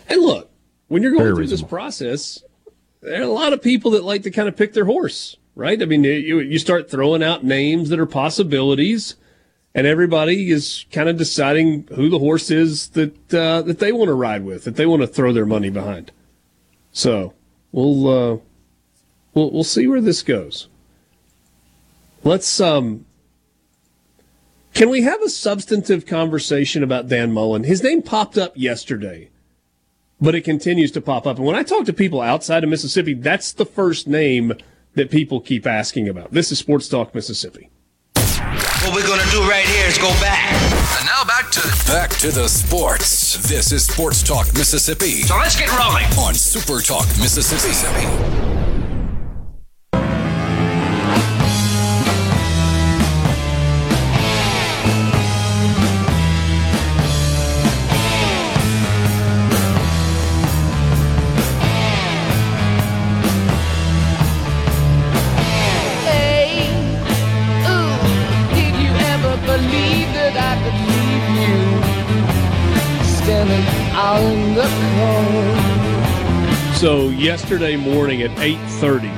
And 0.09 0.23
look, 0.23 0.51
when 0.89 1.03
you're 1.03 1.13
going 1.13 1.25
Very 1.25 1.37
through 1.37 1.47
this 1.47 1.63
process, 1.63 2.43
there 3.03 3.21
are 3.21 3.25
a 3.25 3.29
lot 3.29 3.53
of 3.53 3.63
people 3.63 3.93
that 3.93 4.05
like 4.05 4.23
to 4.23 4.31
kind 4.31 4.49
of 4.49 4.57
pick 4.57 4.73
their 4.73 4.85
horse, 4.85 5.37
right? 5.55 5.81
I 5.81 5.85
mean, 5.87 6.05
you, 6.05 6.41
you 6.41 6.59
start 6.59 6.91
throwing 6.91 7.23
out 7.23 7.45
names 7.45 7.89
that 7.89 7.99
are 7.99 8.07
possibilities, 8.07 9.17
and 9.75 9.87
everybody 9.87 10.51
is 10.51 10.85
kind 10.93 11.09
of 11.09 11.17
deciding 11.17 11.89
who 11.95 12.09
the 12.09 12.19
horse 12.19 12.51
is 12.51 12.91
that 12.91 13.35
uh, 13.35 13.63
that 13.63 13.79
they 13.79 13.93
want 13.93 14.09
to 14.09 14.15
ride 14.15 14.45
with, 14.45 14.65
that 14.65 14.77
they 14.77 14.87
want 14.87 15.03
to 15.03 15.09
throw 15.09 15.33
their 15.33 15.47
money 15.47 15.71
behind. 15.71 16.13
So 16.93 17.35
we'll 17.73 18.09
uh, 18.09 18.39
we'll 19.35 19.51
we'll 19.51 19.65
see 19.65 19.87
where 19.87 20.01
this 20.01 20.23
goes. 20.23 20.69
Let's 22.23 22.61
um 22.61 23.07
Can 24.75 24.91
we 24.91 25.03
have 25.03 25.23
a 25.23 25.29
substantive 25.29 26.05
conversation 26.07 26.83
about 26.83 27.09
Dan 27.09 27.33
Mullen? 27.33 27.65
His 27.65 27.83
name 27.83 28.03
popped 28.03 28.37
up 28.37 28.53
yesterday, 28.57 29.31
but 30.21 30.35
it 30.35 30.43
continues 30.43 30.91
to 30.93 31.01
pop 31.01 31.27
up. 31.27 31.37
And 31.39 31.47
when 31.47 31.57
I 31.57 31.63
talk 31.63 31.87
to 31.87 31.93
people 31.93 32.21
outside 32.21 32.63
of 32.65 32.71
Mississippi, 32.71 33.15
that's 33.15 33.53
the 33.53 33.65
first 33.65 34.07
name 34.07 34.53
that 34.95 35.11
people 35.11 35.41
keep 35.41 35.67
asking 35.67 36.09
about. 36.09 36.33
This 36.33 36.51
is 36.53 36.59
Sports 36.59 36.89
Talk 36.89 37.15
Mississippi. 37.15 37.71
What 38.15 38.95
we're 38.95 39.07
going 39.07 39.21
to 39.21 39.31
do 39.31 39.43
right 39.49 39.65
here 39.67 39.87
is 39.87 39.99
go 39.99 40.09
back. 40.21 40.51
And 40.99 41.07
now 41.07 41.23
back 41.25 41.51
to 41.53 41.61
back 41.87 42.11
to 42.21 42.31
the 42.31 42.49
sports. 42.49 43.37
This 43.49 43.73
is 43.73 43.87
Sports 43.87 44.23
Talk 44.23 44.47
Mississippi 44.55 45.23
So 45.23 45.37
let's 45.37 45.57
get 45.59 45.71
rolling. 45.79 46.07
on 46.19 46.35
Super 46.35 46.81
Talk 46.81 47.07
Mississippi. 47.21 47.75
Hey, 47.75 48.60
yesterday 77.21 77.77
morning 77.77 78.23
at 78.23 78.31
8:30, 78.39 79.11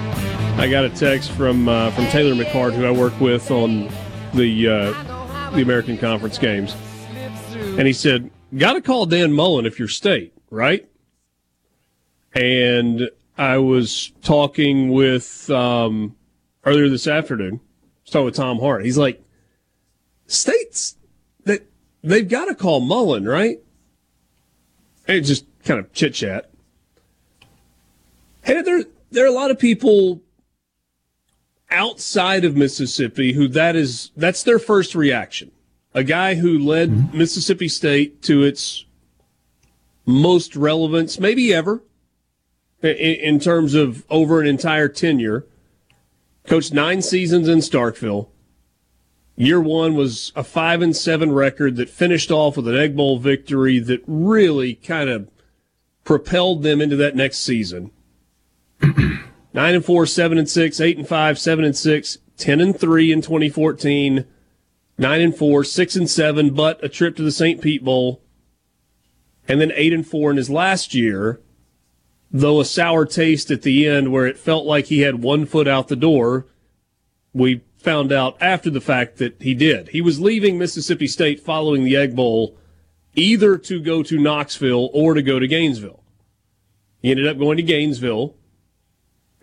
I 0.58 0.68
got 0.68 0.84
a 0.84 0.90
text 0.90 1.30
from 1.32 1.68
uh, 1.68 1.92
from 1.92 2.06
Taylor 2.06 2.34
McCart, 2.34 2.72
who 2.72 2.84
I 2.84 2.90
work 2.90 3.18
with 3.20 3.50
on 3.50 3.88
the 4.34 4.68
uh, 4.68 5.50
the 5.52 5.62
American 5.62 5.96
Conference 5.96 6.36
games, 6.36 6.74
and 7.54 7.86
he 7.86 7.92
said, 7.92 8.30
"Got 8.56 8.72
to 8.72 8.82
call 8.82 9.06
Dan 9.06 9.32
Mullen 9.32 9.66
if 9.66 9.78
you're 9.78 9.88
state, 9.88 10.34
right?" 10.50 10.88
And 12.34 13.08
I 13.38 13.58
was 13.58 14.12
talking 14.22 14.90
with 14.90 15.48
um, 15.50 16.16
earlier 16.64 16.88
this 16.88 17.06
afternoon. 17.06 17.60
Talking 18.06 18.26
with 18.26 18.34
Tom 18.34 18.58
Hart. 18.58 18.84
He's 18.84 18.98
like, 18.98 19.22
"States 20.26 20.96
that 21.44 21.66
they've 22.02 22.28
got 22.28 22.46
to 22.46 22.56
call 22.56 22.80
Mullen, 22.80 23.26
right?" 23.26 23.60
And 25.06 25.24
just 25.24 25.46
kind 25.64 25.78
of 25.78 25.92
chit 25.92 26.14
chat. 26.14 26.51
Hey, 28.42 28.60
there 28.60 28.84
there 29.10 29.24
are 29.24 29.28
a 29.28 29.32
lot 29.32 29.50
of 29.50 29.58
people 29.58 30.20
outside 31.70 32.44
of 32.44 32.56
Mississippi 32.56 33.32
who 33.32 33.48
that 33.48 33.76
is 33.76 34.10
that's 34.16 34.42
their 34.42 34.58
first 34.58 34.94
reaction. 34.94 35.52
A 35.94 36.02
guy 36.02 36.34
who 36.34 36.58
led 36.58 36.90
mm-hmm. 36.90 37.18
Mississippi 37.18 37.68
State 37.68 38.22
to 38.22 38.42
its 38.42 38.84
most 40.04 40.56
relevance, 40.56 41.20
maybe 41.20 41.54
ever, 41.54 41.82
in, 42.82 42.96
in 42.96 43.40
terms 43.40 43.74
of 43.74 44.04
over 44.10 44.40
an 44.40 44.46
entire 44.46 44.88
tenure. 44.88 45.46
Coached 46.44 46.72
nine 46.72 47.02
seasons 47.02 47.46
in 47.46 47.58
Starkville. 47.58 48.28
Year 49.36 49.60
one 49.60 49.94
was 49.94 50.32
a 50.34 50.42
five 50.42 50.82
and 50.82 50.96
seven 50.96 51.30
record 51.30 51.76
that 51.76 51.88
finished 51.88 52.32
off 52.32 52.56
with 52.56 52.66
an 52.66 52.76
Egg 52.76 52.96
Bowl 52.96 53.18
victory 53.18 53.78
that 53.78 54.02
really 54.08 54.74
kind 54.74 55.08
of 55.08 55.30
propelled 56.02 56.64
them 56.64 56.80
into 56.80 56.96
that 56.96 57.14
next 57.14 57.38
season. 57.38 57.92
Nine 59.54 59.74
and 59.74 59.84
four, 59.84 60.06
seven 60.06 60.38
and 60.38 60.48
six, 60.48 60.80
eight 60.80 60.96
and 60.96 61.06
five, 61.06 61.38
seven 61.38 61.64
and 61.64 61.76
six, 61.76 62.18
ten 62.36 62.60
and 62.60 62.78
three 62.78 63.12
in 63.12 63.20
2014, 63.20 64.24
nine 64.96 65.20
and 65.20 65.36
four, 65.36 65.62
six 65.62 65.94
and 65.94 66.08
seven, 66.08 66.54
but 66.54 66.82
a 66.82 66.88
trip 66.88 67.16
to 67.16 67.22
the 67.22 67.30
St. 67.32 67.60
Pete 67.60 67.84
Bowl, 67.84 68.22
and 69.46 69.60
then 69.60 69.72
eight 69.74 69.92
and 69.92 70.06
four 70.06 70.30
in 70.30 70.38
his 70.38 70.48
last 70.48 70.94
year, 70.94 71.40
though 72.30 72.60
a 72.60 72.64
sour 72.64 73.04
taste 73.04 73.50
at 73.50 73.62
the 73.62 73.86
end 73.86 74.10
where 74.10 74.26
it 74.26 74.38
felt 74.38 74.64
like 74.64 74.86
he 74.86 75.00
had 75.00 75.22
one 75.22 75.44
foot 75.44 75.68
out 75.68 75.88
the 75.88 75.96
door. 75.96 76.46
We 77.34 77.62
found 77.76 78.10
out 78.10 78.36
after 78.40 78.70
the 78.70 78.80
fact 78.80 79.18
that 79.18 79.42
he 79.42 79.54
did. 79.54 79.88
He 79.88 80.00
was 80.00 80.20
leaving 80.20 80.56
Mississippi 80.56 81.06
State 81.06 81.40
following 81.40 81.84
the 81.84 81.96
Egg 81.96 82.16
Bowl, 82.16 82.56
either 83.14 83.58
to 83.58 83.80
go 83.80 84.02
to 84.02 84.18
Knoxville 84.18 84.88
or 84.94 85.12
to 85.12 85.22
go 85.22 85.38
to 85.38 85.46
Gainesville. 85.46 86.02
He 87.02 87.10
ended 87.10 87.26
up 87.26 87.38
going 87.38 87.56
to 87.58 87.62
Gainesville 87.62 88.34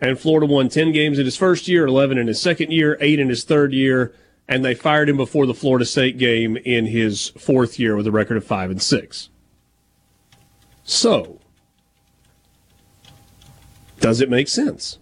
and 0.00 0.18
Florida 0.18 0.46
won 0.46 0.68
10 0.68 0.92
games 0.92 1.18
in 1.18 1.24
his 1.24 1.36
first 1.36 1.68
year, 1.68 1.86
11 1.86 2.18
in 2.18 2.26
his 2.26 2.40
second 2.40 2.72
year, 2.72 2.96
8 3.00 3.20
in 3.20 3.28
his 3.28 3.44
third 3.44 3.72
year, 3.72 4.14
and 4.48 4.64
they 4.64 4.74
fired 4.74 5.08
him 5.08 5.16
before 5.16 5.46
the 5.46 5.54
Florida 5.54 5.84
State 5.84 6.18
game 6.18 6.56
in 6.56 6.86
his 6.86 7.28
fourth 7.30 7.78
year 7.78 7.96
with 7.96 8.06
a 8.06 8.10
record 8.10 8.36
of 8.36 8.44
5 8.44 8.70
and 8.70 8.82
6. 8.82 9.28
So, 10.82 11.38
does 14.00 14.20
it 14.20 14.30
make 14.30 14.48
sense? 14.48 14.98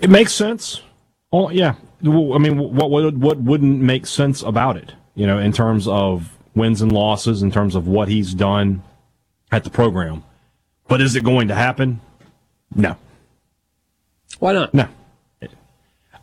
It 0.00 0.10
makes 0.10 0.32
sense. 0.32 0.82
Oh 1.32 1.50
yeah. 1.50 1.74
I 2.04 2.38
mean, 2.38 2.58
what 2.58 2.90
would 2.90 3.20
what 3.20 3.38
wouldn't 3.38 3.80
make 3.80 4.06
sense 4.06 4.42
about 4.42 4.76
it? 4.76 4.92
You 5.14 5.26
know, 5.26 5.38
in 5.38 5.52
terms 5.52 5.88
of 5.88 6.36
wins 6.54 6.80
and 6.80 6.92
losses, 6.92 7.42
in 7.42 7.50
terms 7.50 7.74
of 7.74 7.88
what 7.88 8.08
he's 8.08 8.34
done 8.34 8.82
at 9.50 9.64
the 9.64 9.70
program. 9.70 10.24
But 10.86 11.00
is 11.00 11.16
it 11.16 11.24
going 11.24 11.48
to 11.48 11.54
happen? 11.54 12.00
No. 12.74 12.96
Why 14.38 14.52
not? 14.52 14.74
No. 14.74 14.88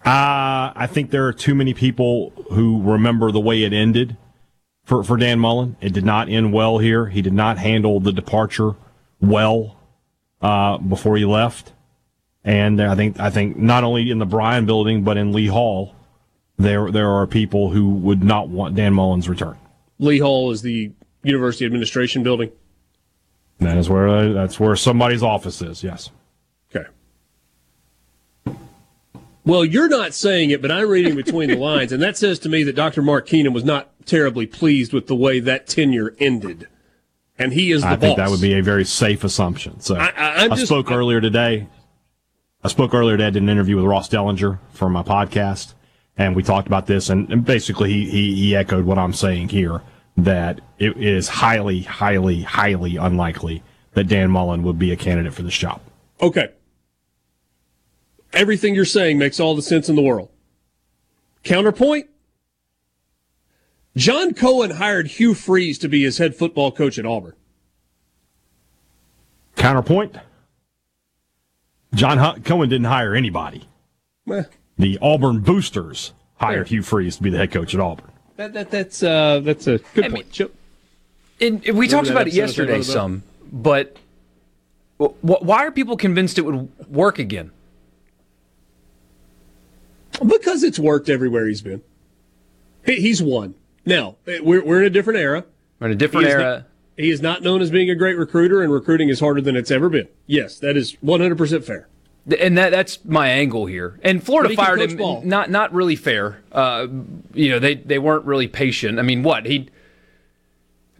Uh, 0.05 0.71
I 0.75 0.87
think 0.87 1.09
there 1.09 1.25
are 1.25 1.33
too 1.33 1.55
many 1.55 1.73
people 1.73 2.31
who 2.51 2.81
remember 2.83 3.31
the 3.31 3.39
way 3.39 3.63
it 3.63 3.73
ended 3.73 4.15
for, 4.83 5.03
for 5.03 5.17
Dan 5.17 5.39
Mullen. 5.39 5.77
It 5.81 5.93
did 5.93 6.05
not 6.05 6.29
end 6.29 6.53
well 6.53 6.77
here. 6.77 7.07
He 7.07 7.23
did 7.23 7.33
not 7.33 7.57
handle 7.57 7.99
the 7.99 8.11
departure 8.11 8.75
well 9.19 9.75
uh, 10.41 10.77
before 10.77 11.17
he 11.17 11.25
left. 11.25 11.73
And 12.43 12.79
I 12.79 12.93
think 12.93 13.19
I 13.19 13.31
think 13.31 13.57
not 13.57 13.83
only 13.83 14.11
in 14.11 14.19
the 14.19 14.25
Bryan 14.27 14.67
building 14.67 15.03
but 15.03 15.17
in 15.17 15.33
Lee 15.33 15.47
Hall, 15.47 15.95
there 16.57 16.91
there 16.91 17.09
are 17.09 17.25
people 17.25 17.71
who 17.71 17.89
would 17.89 18.23
not 18.23 18.47
want 18.47 18.75
Dan 18.75 18.93
Mullen's 18.93 19.27
return. 19.27 19.57
Lee 19.97 20.19
Hall 20.19 20.51
is 20.51 20.61
the 20.61 20.91
University 21.23 21.65
Administration 21.65 22.21
building. 22.21 22.51
That 23.59 23.77
is 23.77 23.89
where 23.89 24.31
that's 24.33 24.59
where 24.59 24.75
somebody's 24.75 25.23
office 25.23 25.63
is. 25.63 25.83
Yes. 25.83 26.11
Okay. 26.69 26.87
Well, 29.45 29.63
you're 29.63 29.87
not 29.87 30.13
saying 30.13 30.49
it, 30.49 30.61
but 30.61 30.71
I'm 30.71 30.87
reading 30.89 31.15
between 31.15 31.49
the 31.49 31.57
lines, 31.57 31.91
and 31.91 32.01
that 32.01 32.17
says 32.17 32.39
to 32.39 32.49
me 32.49 32.63
that 32.63 32.75
Dr. 32.75 33.01
Mark 33.01 33.27
Keenum 33.27 33.53
was 33.53 33.63
not 33.63 33.89
terribly 34.05 34.45
pleased 34.47 34.91
with 34.93 35.07
the 35.07 35.15
way 35.15 35.39
that 35.39 35.67
tenure 35.67 36.15
ended. 36.19 36.67
And 37.37 37.53
he 37.53 37.71
is 37.71 37.81
the 37.81 37.89
I 37.89 37.95
think 37.97 38.17
that 38.17 38.29
would 38.29 38.41
be 38.41 38.53
a 38.57 38.63
very 38.63 38.85
safe 38.85 39.23
assumption. 39.23 39.81
So 39.81 39.95
I- 39.95 40.13
I- 40.17 40.43
I'm 40.45 40.49
just- 40.51 40.65
spoke 40.67 40.89
earlier 40.91 41.19
today. 41.21 41.67
I 42.63 42.67
spoke 42.69 42.93
earlier 42.95 43.17
today. 43.17 43.27
I 43.27 43.31
did 43.31 43.43
an 43.43 43.49
interview 43.49 43.75
with 43.75 43.85
Ross 43.85 44.09
Dellenger 44.09 44.57
for 44.71 44.89
my 44.89 45.03
podcast, 45.03 45.73
and 46.17 46.35
we 46.35 46.41
talked 46.41 46.65
about 46.67 46.87
this. 46.87 47.09
And, 47.09 47.29
and 47.29 47.45
basically, 47.45 47.91
he, 47.91 48.09
he 48.09 48.35
he 48.35 48.55
echoed 48.55 48.85
what 48.85 48.97
I'm 48.97 49.13
saying 49.13 49.49
here 49.49 49.81
that 50.17 50.61
it 50.79 50.97
is 50.97 51.27
highly, 51.27 51.81
highly, 51.81 52.41
highly 52.41 52.95
unlikely 52.95 53.61
that 53.93 54.05
Dan 54.07 54.31
Mullen 54.31 54.63
would 54.63 54.79
be 54.79 54.91
a 54.91 54.95
candidate 54.95 55.33
for 55.33 55.43
this 55.43 55.57
job. 55.57 55.81
Okay. 56.21 56.47
Everything 58.35 58.75
you're 58.75 58.85
saying 58.85 59.17
makes 59.17 59.39
all 59.39 59.55
the 59.55 59.61
sense 59.61 59.87
in 59.89 59.95
the 59.95 60.01
world. 60.01 60.29
Counterpoint 61.43 62.09
John 63.95 64.33
Cohen 64.33 64.71
hired 64.71 65.07
Hugh 65.07 65.33
Freeze 65.33 65.77
to 65.79 65.87
be 65.87 66.03
his 66.03 66.17
head 66.17 66.35
football 66.35 66.69
coach 66.71 66.99
at 66.99 67.05
Auburn. 67.05 67.33
Counterpoint: 69.55 70.17
John 71.93 72.17
Hu- 72.17 72.41
Cohen 72.41 72.67
didn't 72.67 72.87
hire 72.87 73.15
anybody. 73.15 73.69
Meh. 74.25 74.43
The 74.77 74.99
Auburn 75.01 75.39
Boosters 75.39 76.11
hired 76.35 76.67
Hugh 76.67 76.81
Freeze 76.81 77.15
to 77.15 77.23
be 77.23 77.29
the 77.29 77.37
head 77.37 77.51
coach 77.51 77.73
at 77.73 77.79
Auburn. 77.79 78.11
That, 78.35 78.51
that, 78.51 78.69
that's, 78.69 79.01
uh, 79.01 79.39
that's 79.39 79.65
a 79.67 79.77
good 79.93 80.03
I 80.05 80.09
point. 80.09 80.13
mean- 80.13 80.31
Chip. 80.31 80.53
And 81.39 81.65
and 81.65 81.77
we 81.77 81.87
talked 81.87 82.09
about 82.09 82.27
it 82.27 82.33
yesterday 82.33 82.81
some, 82.81 83.23
but 83.51 83.95
wh- 85.01 85.11
wh- 85.21 85.41
why 85.41 85.65
are 85.65 85.71
people 85.71 85.95
convinced 85.95 86.37
it 86.37 86.41
would 86.41 86.69
work 86.89 87.17
again? 87.19 87.51
Because 90.25 90.63
it's 90.63 90.79
worked 90.79 91.09
everywhere 91.09 91.47
he's 91.47 91.61
been. 91.61 91.81
He, 92.85 92.95
he's 92.95 93.21
won. 93.21 93.55
Now, 93.85 94.15
eh, 94.27 94.39
we're, 94.41 94.63
we're 94.63 94.79
in 94.81 94.85
a 94.85 94.89
different 94.89 95.19
era. 95.19 95.45
We're 95.79 95.87
in 95.87 95.93
a 95.93 95.95
different 95.97 96.27
He 96.27 96.31
era. 96.33 96.43
not- 96.43 96.63
he 96.97 97.09
is 97.09 97.21
not 97.21 97.41
known 97.41 97.61
as 97.61 97.71
being 97.71 97.89
a 97.89 97.95
great 97.95 98.17
recruiter, 98.17 98.61
and 98.61 98.71
recruiting 98.71 99.09
is 99.09 99.19
harder 99.19 99.41
than 99.41 99.57
it's 99.57 99.69
ever 99.69 99.89
been. 99.89 100.07
Yes, 100.27 100.59
that 100.59 100.77
is 100.77 100.95
100% 101.03 101.63
fair. 101.65 101.89
and 102.39 102.57
that 102.57 102.69
that's 102.69 103.03
my 103.03 103.27
angle 103.27 103.65
here. 103.65 103.99
And 104.01 104.23
Florida 104.23 104.47
But 104.47 104.51
he 104.51 104.55
can 104.55 104.65
fired 104.65 104.91
him 104.91 104.97
ball. 104.97 105.21
not 105.25 105.49
not 105.51 105.73
really 105.73 105.97
fair. 105.97 106.41
Uh, 106.53 106.87
you 107.33 107.49
know, 107.49 107.59
they 107.59 107.75
they 107.75 107.99
weren't 107.99 108.23
really 108.23 108.47
patient. 108.47 108.97
I 108.97 109.01
mean, 109.01 109.23
what 109.23 109.45
he 109.45 109.67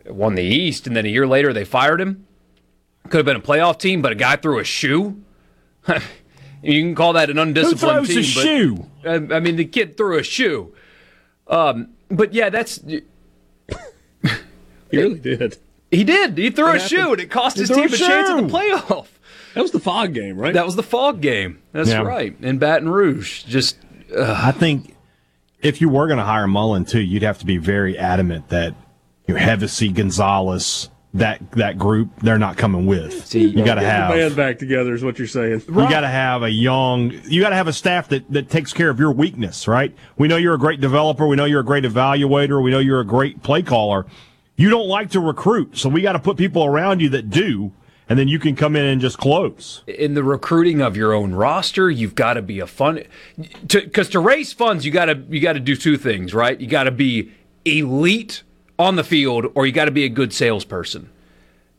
won 0.05 0.35
the 0.35 0.43
East, 0.43 0.85
and 0.85 0.97
then 0.97 1.05
a 1.05 1.09
year 1.09 1.25
later 1.25 1.53
they 1.53 1.63
fired 1.63 2.01
him. 2.01 2.27
Could 3.05 3.19
have 3.19 3.25
been 3.25 3.37
a 3.37 3.39
playoff 3.39 3.79
team, 3.79 4.01
but 4.01 4.11
a 4.11 4.15
guy 4.15 4.35
threw 4.35 4.59
a 4.59 4.65
shoe. 4.65 5.21
you 6.65 6.81
can 6.81 6.95
call 6.95 7.13
that 7.13 7.29
an 7.29 7.37
undisciplined 7.37 8.07
Who 8.07 8.11
undisciplined 8.13 8.35
throws 8.35 8.35
team. 8.35 8.77
a 8.77 9.13
but- 9.13 9.19
shoe? 9.27 9.31
I 9.31 9.35
I 9.37 9.39
mean, 9.39 9.55
the 9.55 9.65
kid 9.65 9.97
threw 9.97 10.17
a 10.17 10.23
shoe. 10.23 10.73
Um, 11.47 11.89
but 12.09 12.33
yeah, 12.33 12.49
that's 12.49 12.79
He 14.91 14.97
really 14.97 15.19
did. 15.19 15.57
he 15.91 16.03
did. 16.03 16.37
He 16.37 16.49
threw 16.51 16.65
a 16.67 16.71
happened? 16.73 16.89
shoe, 16.89 17.11
and 17.13 17.21
it 17.21 17.31
cost 17.31 17.55
He 17.57 17.61
his 17.63 17.69
threw 17.69 17.83
a 17.83 17.87
team 17.87 17.93
a 17.95 17.97
chance 17.97 18.29
at 18.29 18.35
the 18.41 18.47
playoff. 18.47 19.07
That 19.53 19.61
was 19.61 19.71
the 19.71 19.79
fog 19.79 20.13
game, 20.13 20.37
right? 20.37 20.53
That 20.53 20.65
was 20.65 20.75
the 20.75 20.83
fog 20.83 21.21
game. 21.21 21.59
That's 21.71 21.89
Yeah. 21.89 22.01
right. 22.01 22.35
In 22.41 22.57
Baton 22.59 22.89
Rouge, 22.89 23.43
just 23.43 23.77
I 24.17 24.51
think 24.51 24.95
if 25.61 25.81
you 25.81 25.89
were 25.89 26.07
going 26.07 26.17
to 26.19 26.23
hire 26.25 26.47
Mullen 26.47 26.85
too, 26.85 27.01
you'd 27.01 27.23
have 27.23 27.39
to 27.39 27.45
be 27.45 27.57
very 27.57 27.97
adamant 27.97 28.49
that 28.49 28.75
your 29.27 29.37
Hevesy, 29.39 29.93
Gonzales, 29.93 30.89
that 31.15 31.49
that 31.51 31.77
group, 31.77 32.09
they're 32.17 32.37
not 32.37 32.57
coming 32.57 32.85
with. 32.85 33.25
See, 33.25 33.45
you 33.45 33.63
got 33.63 33.75
to 33.75 33.81
have 33.81 34.11
the 34.11 34.17
band 34.17 34.35
back 34.35 34.59
together 34.59 34.93
is 34.93 35.03
what 35.03 35.17
you're 35.17 35.27
saying. 35.27 35.61
You 35.67 35.73
got 35.73 36.01
to 36.01 36.09
have 36.09 36.43
a 36.43 36.49
young, 36.49 37.11
you 37.23 37.41
got 37.41 37.49
to 37.49 37.55
have 37.55 37.69
a 37.69 37.73
staff 37.73 38.09
that, 38.09 38.29
that 38.31 38.49
takes 38.49 38.73
care 38.73 38.89
of 38.89 38.99
your 38.99 39.13
weakness, 39.13 39.65
right? 39.67 39.95
We 40.17 40.27
know 40.27 40.35
you're 40.35 40.55
a 40.55 40.59
great 40.59 40.81
developer. 40.81 41.25
We 41.25 41.37
know 41.37 41.45
you're 41.45 41.61
a 41.61 41.65
great 41.65 41.85
evaluator. 41.85 42.61
We 42.61 42.69
know 42.69 42.79
you're 42.79 42.99
a 42.99 43.05
great 43.05 43.41
play 43.43 43.61
caller. 43.61 44.05
You 44.57 44.69
don't 44.69 44.87
like 44.87 45.09
to 45.11 45.21
recruit. 45.21 45.77
So 45.77 45.87
we 45.87 46.01
got 46.01 46.13
to 46.13 46.19
put 46.19 46.37
people 46.37 46.65
around 46.65 47.01
you 47.01 47.09
that 47.09 47.29
do. 47.29 47.71
And 48.07 48.19
then 48.19 48.27
you 48.27 48.37
can 48.37 48.55
come 48.55 48.75
in 48.75 48.85
and 48.85 49.01
just 49.01 49.17
close. 49.17 49.83
in 49.87 50.13
the 50.13 50.23
recruiting 50.23 50.79
of 50.79 50.95
your 50.95 51.13
own 51.13 51.33
roster, 51.33 51.89
you've 51.89 52.13
got 52.13 52.33
to 52.33 52.41
be 52.41 52.59
a 52.59 52.67
fun 52.67 53.03
because 53.65 54.09
to, 54.09 54.19
raise 54.19 54.53
funds, 54.53 54.85
you 54.85 54.91
got 54.91 55.05
to 55.05 55.23
you 55.27 55.39
got 55.39 55.53
to 55.53 55.59
do 55.59 55.75
two 55.75 55.97
things, 55.97 56.31
right? 56.31 56.59
You 56.59 56.67
got 56.67 56.83
to 56.83 56.91
be 56.91 57.31
elite 57.65 58.43
on 58.77 58.95
the 58.95 59.03
field, 59.03 59.45
or 59.55 59.65
you 59.65 59.71
got 59.71 59.85
to 59.85 59.91
be 59.91 60.03
a 60.03 60.09
good 60.09 60.33
salesperson, 60.33 61.09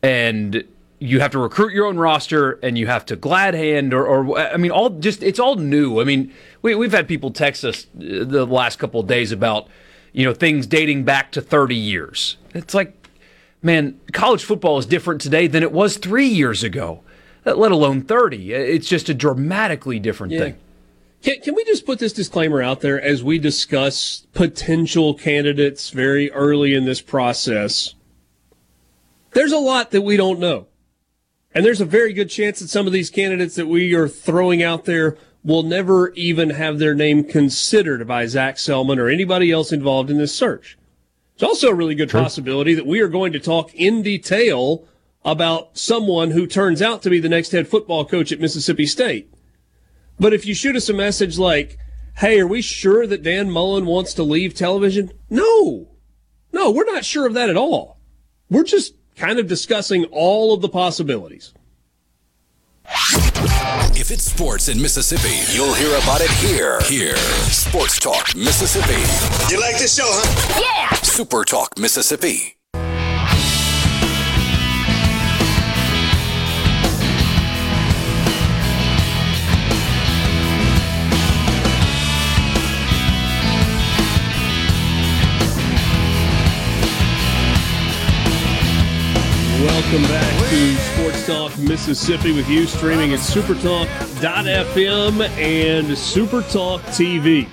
and 0.03 0.65
you 0.99 1.21
have 1.21 1.31
to 1.33 1.39
recruit 1.39 1.73
your 1.75 1.87
own 1.87 1.99
roster, 1.99 2.53
and 2.63 2.79
you 2.79 2.87
have 2.87 3.05
to 3.07 3.17
glad 3.17 3.55
hand, 3.55 3.93
or, 3.93 4.07
or 4.07 4.39
I 4.39 4.57
mean, 4.57 4.71
all 4.71 4.91
just 4.91 5.23
it's 5.23 5.39
all 5.39 5.57
new. 5.57 6.01
I 6.01 6.05
mean, 6.05 6.33
we, 6.63 6.75
we've 6.75 6.93
had 6.93 7.07
people 7.07 7.31
text 7.31 7.65
us 7.65 7.87
uh, 7.97 8.25
the 8.25 8.47
last 8.47 8.79
couple 8.79 9.01
of 9.01 9.07
days 9.07 9.31
about 9.33 9.69
you 10.13 10.25
know 10.25 10.33
things 10.33 10.67
dating 10.67 11.05
back 11.05 11.33
to 11.33 11.41
30 11.43 11.75
years. 11.75 12.37
It's 12.55 12.73
like 12.75 12.95
man, 13.63 14.01
college 14.13 14.45
football 14.45 14.79
is 14.79 14.87
different 14.87 15.21
today 15.21 15.47
than 15.47 15.63
it 15.63 15.73
was 15.73 15.97
three 15.97 16.29
years 16.29 16.63
ago, 16.63 17.01
let 17.45 17.73
alone 17.73 18.01
30. 18.01 18.53
It's 18.53 18.87
just 18.89 19.09
a 19.09 19.15
dramatically 19.15 19.99
different 19.99 20.33
Yeah. 20.33 20.39
thing. 20.41 20.57
Can, 21.27 21.41
can 21.41 21.55
we 21.57 21.65
just 21.65 21.85
put 21.85 21.99
this 21.99 22.13
disclaimer 22.13 22.63
out 22.63 22.83
there 22.83 23.03
as 23.03 23.25
we 23.25 23.41
discuss 23.41 24.29
potential 24.33 25.13
candidates 25.13 25.91
very 25.91 26.31
early 26.31 26.73
in 26.73 26.85
this 26.85 27.01
process? 27.01 27.97
There's 29.33 29.51
a 29.51 29.59
lot 29.59 29.91
that 29.91 30.03
we 30.03 30.17
don't 30.17 30.39
know. 30.39 30.69
And 31.53 31.67
there's 31.67 31.81
a 31.81 31.85
very 31.85 32.13
good 32.13 32.31
chance 32.31 32.61
that 32.61 32.69
some 32.69 32.87
of 32.87 32.93
these 32.93 33.11
candidates 33.11 33.57
that 33.57 33.67
we 33.67 33.93
are 33.93 34.07
throwing 34.07 34.63
out 34.63 34.85
there 34.85 35.19
will 35.43 35.65
never 35.65 36.11
even 36.11 36.51
have 36.51 36.79
their 36.79 36.95
name 36.95 37.25
considered 37.25 38.07
by 38.07 38.27
Zac 38.27 38.55
Selmon 38.55 38.99
or 38.99 39.09
anybody 39.09 39.51
else 39.51 39.73
involved 39.73 40.11
in 40.11 40.19
this 40.19 40.33
search. 40.33 40.79
It's 41.35 41.43
also 41.43 41.71
a 41.71 41.75
really 41.75 41.97
good 41.97 42.11
possibility 42.11 42.73
that 42.75 42.87
we 42.87 43.01
are 43.01 43.09
going 43.09 43.33
to 43.33 43.41
talk 43.41 43.75
in 43.75 44.01
detail 44.01 44.87
about 45.25 45.77
someone 45.77 46.31
who 46.31 46.47
turns 46.47 46.81
out 46.81 47.03
to 47.03 47.11
be 47.11 47.19
the 47.19 47.29
next 47.29 47.51
head 47.51 47.67
football 47.67 48.05
coach 48.05 48.31
at 48.31 48.39
Mississippi 48.39 48.87
State. 48.87 49.29
But 50.19 50.33
if 50.33 50.47
you 50.47 50.55
shoot 50.55 50.77
us 50.77 50.89
a 50.89 50.95
message 50.95 51.39
like, 51.39 51.79
hey, 52.17 52.41
are 52.41 52.47
we 52.47 52.63
sure 52.63 53.07
that 53.07 53.23
Dan 53.23 53.51
Mullen 53.51 53.87
wants 53.87 54.15
to 54.15 54.23
leave 54.23 54.55
television? 54.55 55.13
No. 55.29 55.89
No, 56.53 56.71
we're 56.71 56.91
not 56.91 57.05
sure 57.05 57.27
of 57.27 57.35
that 57.35 57.51
at 57.51 57.57
all. 57.57 57.99
We're 58.49 58.65
just 58.65 58.95
kind 59.17 59.39
of 59.39 59.47
discussing 59.47 60.05
all 60.07 60.55
of 60.55 60.63
the 60.63 60.69
possibilities. 60.69 61.53
If 63.99 64.11
it's 64.11 64.25
sports 64.25 64.69
in 64.69 64.81
Mississippi, 64.81 65.35
you'll 65.53 65.75
hear 65.75 65.97
about 65.99 66.21
it 66.21 66.31
here. 66.31 66.81
Here. 66.83 67.17
Sports 67.51 67.99
Talk 67.99 68.35
Mississippi. 68.37 69.01
You 69.53 69.61
like 69.61 69.79
this 69.79 69.97
show, 69.97 70.07
huh? 70.07 70.61
Yeah! 70.61 70.97
Super 71.01 71.45
Talk 71.45 71.79
Mississippi. 71.79 72.56
Welcome 89.87 90.09
back 90.09 90.51
to 90.51 90.75
Sports 90.75 91.27
Talk 91.29 91.57
Mississippi 91.59 92.33
with 92.33 92.49
you 92.49 92.67
streaming 92.67 93.13
at 93.13 93.21
supertalk.fm 93.21 95.21
and 95.39 95.87
Supertalk 95.87 96.81
TV. 96.87 97.47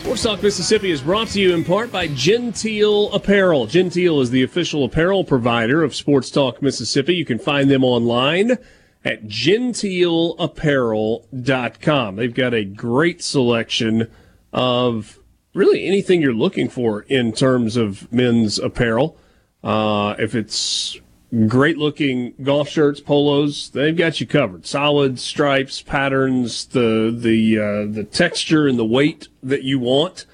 Sports 0.00 0.24
Talk 0.24 0.42
Mississippi 0.42 0.90
is 0.90 1.02
brought 1.02 1.28
to 1.28 1.40
you 1.40 1.54
in 1.54 1.62
part 1.62 1.92
by 1.92 2.08
Genteel 2.08 3.14
Apparel. 3.14 3.68
Genteel 3.68 4.20
is 4.20 4.32
the 4.32 4.42
official 4.42 4.82
apparel 4.82 5.22
provider 5.22 5.84
of 5.84 5.94
Sports 5.94 6.32
Talk 6.32 6.60
Mississippi. 6.60 7.14
You 7.14 7.24
can 7.24 7.38
find 7.38 7.70
them 7.70 7.84
online 7.84 8.58
at 9.04 9.26
genteelapparel.com. 9.26 12.16
They've 12.16 12.34
got 12.34 12.54
a 12.54 12.64
great 12.64 13.22
selection 13.22 14.10
of 14.52 15.20
really 15.54 15.86
anything 15.86 16.22
you're 16.22 16.34
looking 16.34 16.68
for 16.68 17.02
in 17.02 17.32
terms 17.32 17.76
of 17.76 18.12
men's 18.12 18.58
apparel. 18.58 19.16
Uh, 19.62 20.16
if 20.18 20.34
it's 20.34 20.98
great 21.46 21.78
looking 21.78 22.34
golf 22.42 22.68
shirts, 22.68 23.00
polos, 23.00 23.70
they've 23.70 23.96
got 23.96 24.20
you 24.20 24.26
covered. 24.26 24.66
Solid 24.66 25.18
stripes, 25.18 25.80
patterns, 25.80 26.66
the 26.66 27.14
the 27.16 27.58
uh, 27.58 27.92
the 27.92 28.04
texture 28.04 28.66
and 28.66 28.78
the 28.78 28.84
weight 28.84 29.28
that 29.42 29.62
you 29.62 29.78
want. 29.78 30.26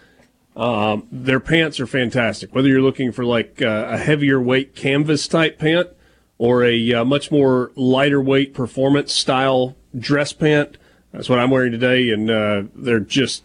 Um, 0.56 1.06
their 1.12 1.38
pants 1.38 1.78
are 1.78 1.86
fantastic. 1.86 2.52
Whether 2.52 2.68
you're 2.68 2.82
looking 2.82 3.12
for 3.12 3.24
like 3.24 3.62
uh, 3.62 3.86
a 3.90 3.98
heavier 3.98 4.40
weight 4.40 4.74
canvas 4.74 5.28
type 5.28 5.58
pant 5.58 5.88
or 6.36 6.64
a 6.64 6.94
uh, 6.94 7.04
much 7.04 7.30
more 7.30 7.70
lighter 7.76 8.20
weight 8.20 8.54
performance 8.54 9.12
style 9.12 9.76
dress 9.96 10.32
pant, 10.32 10.76
that's 11.12 11.28
what 11.28 11.38
I'm 11.38 11.50
wearing 11.50 11.72
today, 11.72 12.10
and 12.10 12.28
uh, 12.28 12.62
they're 12.74 12.98
just 12.98 13.44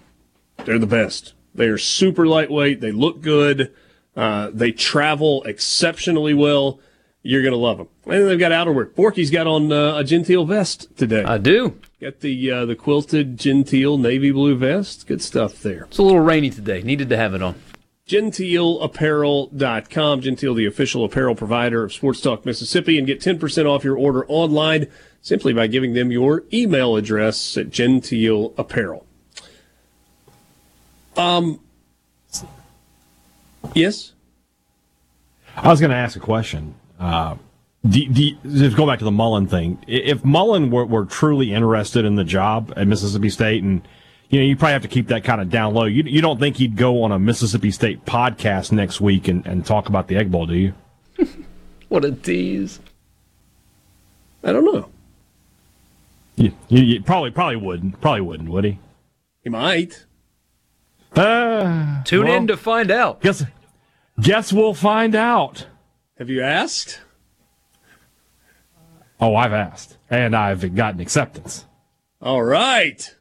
they're 0.66 0.80
the 0.80 0.88
best. 0.88 1.34
They 1.54 1.68
are 1.68 1.78
super 1.78 2.26
lightweight. 2.26 2.82
They 2.82 2.92
look 2.92 3.22
good. 3.22 3.72
Uh, 4.16 4.50
they 4.52 4.72
travel 4.72 5.44
exceptionally 5.44 6.34
well. 6.34 6.80
You're 7.24 7.42
gonna 7.42 7.56
love 7.56 7.78
them. 7.78 7.88
And 8.06 8.28
they've 8.28 8.38
got 8.38 8.52
outerwear. 8.52 8.94
Forky's 8.94 9.32
got 9.32 9.48
on 9.48 9.72
uh, 9.72 9.96
a 9.96 10.04
genteel 10.04 10.44
vest 10.46 10.96
today. 10.98 11.24
I 11.24 11.38
do. 11.38 11.80
got 12.02 12.20
the 12.20 12.52
uh, 12.52 12.66
the 12.66 12.76
quilted 12.76 13.40
genteel 13.40 13.98
navy 13.98 14.32
blue 14.32 14.58
vest. 14.58 15.08
Good 15.08 15.22
stuff 15.22 15.62
there. 15.62 15.86
It's 15.86 15.98
a 15.98 16.04
little 16.04 16.20
rainy 16.20 16.50
today. 16.50 16.84
Needed 16.84 17.08
to 17.10 17.16
have 17.18 17.34
it 17.34 17.42
on. 17.42 17.56
GenteelApparel.com. 18.08 20.22
Genteel, 20.22 20.54
the 20.54 20.66
official 20.66 21.06
apparel 21.06 21.36
provider 21.36 21.86
of 21.86 21.94
Sports 21.94 22.20
Talk 22.20 22.46
Mississippi, 22.46 22.98
and 22.98 23.08
get 23.08 23.22
10% 23.22 23.66
off 23.66 23.86
your 23.86 23.98
order 23.98 24.26
online 24.28 24.88
simply 25.22 25.54
by 25.54 25.68
giving 25.68 25.94
them 25.94 26.12
your 26.12 26.44
email 26.52 26.98
address 26.98 27.56
at 27.56 27.70
Genteel 27.70 28.54
Apparel. 28.58 29.06
Um. 31.16 31.62
Yes. 33.74 34.12
I 35.56 35.70
was 35.70 35.80
going 35.80 35.92
to 35.92 35.96
ask 35.96 36.18
a 36.18 36.20
question. 36.20 36.76
Uh, 37.00 37.36
do, 37.88 38.08
do, 38.08 38.32
just 38.44 38.78
go 38.78 38.88
back 38.88 39.00
to 39.00 39.06
the 39.06 39.12
Mullen 39.12 39.48
thing. 39.48 39.84
If 39.88 40.24
Mullen 40.24 40.72
were, 40.72 40.86
were 40.86 41.06
truly 41.06 41.54
interested 41.54 42.06
in 42.06 42.16
the 42.16 42.24
job 42.24 42.74
at 42.78 42.88
Mississippi 42.88 43.30
State, 43.30 43.64
and 43.64 43.86
you 44.30 44.40
know, 44.40 44.46
you 44.46 44.56
probably 44.56 44.74
have 44.74 44.82
to 44.84 44.88
keep 44.88 45.08
that 45.08 45.24
kind 45.24 45.42
of 45.42 45.50
down 45.50 45.74
low. 45.74 45.86
You, 45.86 46.04
you 46.04 46.22
don't 46.22 46.40
think 46.40 46.58
he'd 46.58 46.78
go 46.78 47.04
on 47.04 47.12
a 47.12 47.20
Mississippi 47.20 47.72
State 47.72 48.06
podcast 48.06 48.72
next 48.72 49.02
week 49.02 49.28
and, 49.28 49.46
and 49.46 49.66
talk 49.66 49.90
about 49.90 50.08
the 50.08 50.16
Egg 50.16 50.32
Bowl, 50.32 50.46
do 50.46 50.56
you? 50.56 50.74
What 51.90 52.06
a 52.06 52.12
tease. 52.12 52.80
I 54.44 54.52
don't 54.52 54.66
know. 54.66 54.90
You, 56.36 56.52
you, 56.68 56.82
you 56.82 57.04
probably 57.04 57.30
probably 57.30 57.58
wouldn't. 57.58 58.02
Probably 58.02 58.22
wouldn't, 58.22 58.50
would 58.50 58.64
he? 58.64 58.80
He 59.44 59.52
might. 59.52 60.08
Uh, 61.16 62.02
Tune 62.04 62.26
well, 62.26 62.36
in 62.36 62.48
to 62.48 62.58
find 62.58 62.90
out. 62.90 63.22
Guess, 63.22 63.44
guess 64.20 64.52
we'll 64.52 64.74
find 64.74 65.14
out. 65.14 65.68
Have 66.18 66.30
you 66.30 66.42
asked? 66.42 67.02
Oh, 69.20 69.36
I've 69.36 69.54
asked, 69.54 69.98
and 70.10 70.36
I've 70.36 70.76
gotten 70.76 71.00
acceptance. 71.00 71.66
All 72.22 72.44
right. 72.44 73.14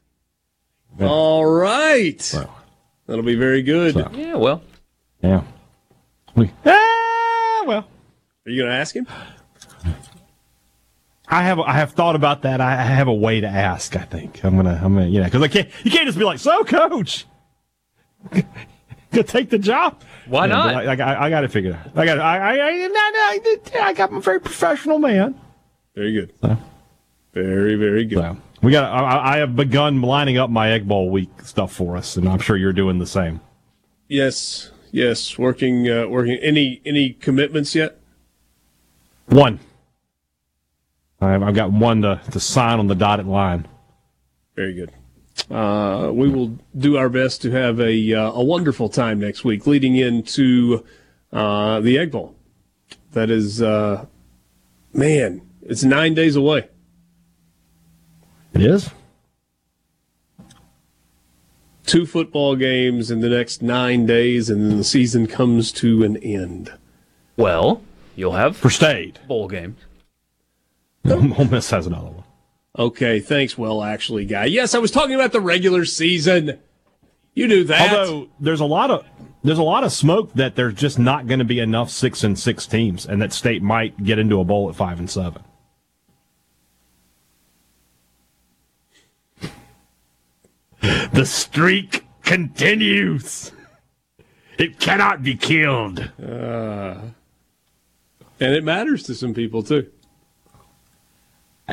Yeah. 0.99 1.07
All 1.07 1.45
right. 1.45 2.29
Well, 2.33 2.55
That'll 3.07 3.23
be 3.23 3.35
very 3.35 3.61
good. 3.63 3.93
So- 3.93 4.11
Yeah, 4.13 4.35
well, 4.35 4.61
yeah. 5.21 5.43
We, 6.35 6.51
ah, 6.65 7.63
well, 7.65 7.87
Are 8.45 8.49
you 8.51 8.61
going 8.61 8.71
to 8.71 8.77
ask 8.77 8.95
him? 8.95 9.07
I 11.27 11.41
have 11.43 11.59
I 11.59 11.73
have 11.73 11.93
thought 11.93 12.15
about 12.15 12.43
that. 12.43 12.61
I 12.61 12.73
I 12.73 12.83
have 12.83 13.07
a 13.07 13.13
way 13.13 13.41
to 13.41 13.47
ask. 13.47 13.95
I 13.95 14.03
think 14.03 14.43
I'm 14.45 14.55
gonna 14.55 14.79
I'm 14.83 14.93
gonna 14.93 15.07
you 15.07 15.19
know 15.19 15.25
because 15.25 15.41
I 15.41 15.47
can't 15.47 15.69
you 15.83 15.89
can't 15.89 16.05
just 16.05 16.17
be 16.17 16.23
like 16.25 16.37
so 16.37 16.63
coach. 16.63 17.25
Gonna 19.13 19.23
take 19.23 19.49
the 19.49 19.59
job. 19.59 20.01
Why 20.25 20.45
Yeah, 20.47 20.53
not? 20.53 20.75
I, 20.75 20.93
I, 20.93 21.25
I 21.25 21.29
got 21.29 21.41
to 21.41 21.47
figure 21.47 21.71
it 21.71 21.75
out. 21.75 21.97
I 21.97 22.05
got 22.05 22.19
I 22.19 22.37
I 22.37 22.55
I, 22.55 22.69
I, 22.69 23.39
I, 23.45 23.87
I 23.89 23.93
got 23.93 24.09
I'm 24.11 24.17
a 24.17 24.21
very 24.21 24.39
professional 24.41 24.99
man. 24.99 25.39
Very 25.95 26.13
good. 26.13 26.33
So. 26.41 26.57
Very, 27.33 27.75
very 27.75 28.05
good. 28.05 28.17
So 28.17 28.37
we 28.61 28.71
got 28.71 28.91
I, 28.91 29.35
I 29.35 29.37
have 29.37 29.55
begun 29.55 30.01
lining 30.01 30.37
up 30.37 30.49
my 30.49 30.71
egg 30.71 30.87
bowl 30.87 31.09
week 31.09 31.29
stuff 31.43 31.73
for 31.73 31.95
us, 31.97 32.17
and 32.17 32.27
I'm 32.27 32.39
sure 32.39 32.57
you're 32.57 32.73
doing 32.73 32.99
the 32.99 33.05
same. 33.07 33.41
Yes, 34.07 34.71
yes. 34.91 35.37
Working, 35.37 35.89
uh, 35.89 36.07
working. 36.07 36.37
Any 36.37 36.81
any 36.85 37.13
commitments 37.13 37.75
yet? 37.75 37.99
One. 39.27 39.59
I've 41.21 41.41
I've 41.41 41.55
got 41.55 41.71
one 41.71 42.01
to, 42.01 42.21
to 42.31 42.39
sign 42.39 42.79
on 42.79 42.87
the 42.87 42.95
dotted 42.95 43.27
line. 43.27 43.67
Very 44.55 44.73
good. 44.73 44.91
Uh, 45.49 46.11
we 46.13 46.29
will 46.29 46.57
do 46.77 46.95
our 46.97 47.09
best 47.09 47.41
to 47.41 47.51
have 47.51 47.79
a 47.79 48.13
uh, 48.13 48.31
a 48.31 48.43
wonderful 48.43 48.87
time 48.89 49.19
next 49.19 49.43
week, 49.43 49.65
leading 49.67 49.95
into 49.95 50.83
uh, 51.31 51.79
the 51.79 51.97
Egg 51.97 52.11
Bowl. 52.11 52.35
That 53.11 53.29
is, 53.29 53.61
uh, 53.61 54.05
man, 54.93 55.41
it's 55.61 55.83
nine 55.83 56.13
days 56.13 56.35
away. 56.35 56.69
It 58.53 58.61
is. 58.61 58.89
Two 61.85 62.05
football 62.05 62.55
games 62.55 63.11
in 63.11 63.19
the 63.19 63.29
next 63.29 63.61
nine 63.61 64.05
days, 64.05 64.49
and 64.49 64.69
then 64.69 64.77
the 64.77 64.83
season 64.83 65.27
comes 65.27 65.71
to 65.73 66.03
an 66.03 66.17
end. 66.17 66.71
Well, 67.35 67.81
you'll 68.15 68.33
have 68.33 68.55
For 68.55 68.69
State. 68.69 69.19
bowl 69.27 69.47
games. 69.47 69.79
Ole 71.09 71.45
Miss 71.45 71.69
has 71.71 71.85
another 71.85 72.07
one. 72.09 72.22
Okay, 72.77 73.19
thanks, 73.19 73.55
well, 73.55 73.83
actually, 73.83 74.25
guy. 74.25 74.45
Yes, 74.45 74.73
I 74.73 74.79
was 74.79 74.89
talking 74.89 75.13
about 75.13 75.31
the 75.31 75.41
regular 75.41 75.85
season. 75.85 76.59
You 77.35 77.47
knew 77.47 77.63
that. 77.65 77.93
Although 77.93 78.29
there's 78.39 78.61
a 78.61 78.65
lot 78.65 78.89
of 78.89 79.05
there's 79.43 79.59
a 79.59 79.63
lot 79.63 79.83
of 79.83 79.91
smoke 79.91 80.33
that 80.33 80.55
there's 80.55 80.73
just 80.73 80.97
not 80.97 81.27
going 81.27 81.39
to 81.39 81.45
be 81.45 81.59
enough 81.59 81.91
six 81.91 82.23
and 82.23 82.37
six 82.37 82.65
teams, 82.65 83.05
and 83.05 83.21
that 83.21 83.31
state 83.33 83.61
might 83.61 84.03
get 84.03 84.17
into 84.17 84.39
a 84.39 84.43
bowl 84.43 84.69
at 84.69 84.75
five 84.75 84.97
and 84.99 85.09
seven. 85.09 85.43
the 91.13 91.25
streak 91.25 92.05
continues. 92.23 93.51
It 94.57 94.79
cannot 94.79 95.21
be 95.23 95.35
killed. 95.35 95.99
Uh, 96.21 96.95
and 98.39 98.55
it 98.55 98.63
matters 98.63 99.03
to 99.03 99.13
some 99.15 99.33
people 99.33 99.61
too. 99.61 99.91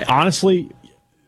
Honestly, 0.08 0.70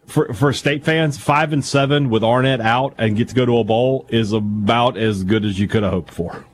for 0.06 0.32
for 0.34 0.52
state 0.52 0.84
fans, 0.84 1.18
five 1.18 1.52
and 1.52 1.64
seven 1.64 2.10
with 2.10 2.22
Arnett 2.24 2.60
out 2.60 2.94
and 2.98 3.16
get 3.16 3.28
to 3.28 3.34
go 3.34 3.46
to 3.46 3.58
a 3.58 3.64
bowl 3.64 4.06
is 4.08 4.32
about 4.32 4.96
as 4.96 5.24
good 5.24 5.44
as 5.44 5.58
you 5.58 5.68
could 5.68 5.82
have 5.82 5.92
hoped 5.92 6.12
for 6.12 6.44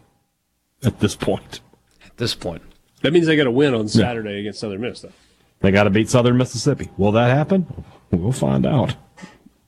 at 0.85 1.01
this 1.01 1.17
point. 1.17 1.61
At 2.05 2.17
this 2.17 2.35
point, 2.35 2.63
That 3.03 3.13
means 3.13 3.27
they 3.27 3.37
got 3.37 3.45
to 3.45 3.51
win 3.51 3.75
on 3.75 3.89
Saturday 3.89 4.41
against 4.41 4.61
Southern 4.61 4.81
Miss, 4.81 5.01
though. 5.01 5.13
They 5.61 5.71
got 5.71 5.85
to 5.85 5.91
beat 5.91 6.09
Southern 6.09 6.37
Mississippi. 6.37 6.91
Will 6.97 7.13
that 7.13 7.35
happen? 7.35 7.85
We'll 8.11 8.33
find 8.33 8.65
out. 8.65 8.95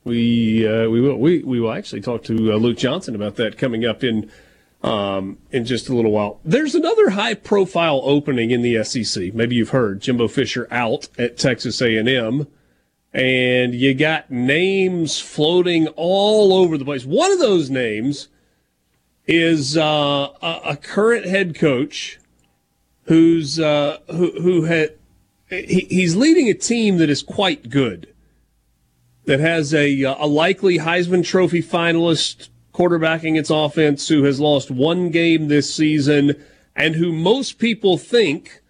We 0.05 0.66
uh, 0.66 0.89
we 0.89 1.01
will 1.01 1.16
we, 1.16 1.43
we 1.43 1.61
will 1.61 1.72
actually 1.72 2.01
talk 2.01 2.22
to 2.24 2.53
uh, 2.53 2.57
Luke 2.57 2.78
Johnson 2.78 3.14
about 3.14 3.37
that 3.37 3.59
coming 3.59 3.85
up 3.85 4.03
in 4.03 4.31
um, 4.83 5.39
in 5.51 5.64
just 5.64 5.89
a 5.89 5.95
little 5.95 6.11
while. 6.11 6.41
There's 6.45 6.74
another 6.74 7.11
high 7.11 7.35
profile 7.35 8.01
opening 8.05 8.51
in 8.51 8.62
the 8.62 8.83
SEC. 8.83 9.35
Maybe 9.35 9.57
you've 9.57 9.70
heard 9.70 10.01
Jimbo 10.01 10.28
Fisher 10.28 10.66
out 10.70 11.09
at 11.18 11.37
Texas 11.37 11.83
A&M, 11.83 12.47
and 13.12 13.74
you 13.74 13.94
got 13.94 14.30
names 14.30 15.18
floating 15.18 15.88
all 15.88 16.52
over 16.52 16.78
the 16.78 16.84
place. 16.84 17.04
One 17.04 17.32
of 17.32 17.38
those 17.38 17.70
names 17.70 18.28
is 19.26 19.76
uh, 19.76 20.28
a, 20.42 20.61
a 20.70 20.76
current 20.76 21.26
head 21.26 21.54
coach 21.54 22.18
who's 23.04 23.58
uh, 23.58 23.98
who 24.08 24.40
who 24.40 24.62
had 24.64 24.94
he, 25.48 25.86
he's 25.90 26.16
leading 26.16 26.48
a 26.48 26.54
team 26.54 26.98
that 26.98 27.11
is 27.11 27.22
quite 27.22 27.70
good 27.70 28.12
that 29.24 29.40
has 29.40 29.74
a 29.74 30.02
a 30.02 30.26
likely 30.26 30.78
Heisman 30.78 31.24
Trophy 31.24 31.62
finalist 31.62 32.48
quarterbacking 32.72 33.38
its 33.38 33.50
offense 33.50 34.08
who 34.08 34.22
has 34.22 34.40
lost 34.40 34.70
one 34.70 35.11
game 35.11 35.48
this 35.48 35.74
season 35.74 36.34
and 36.76 36.94
who 36.94 37.12
most 37.12 37.58
people 37.58 37.98
think 37.98 38.62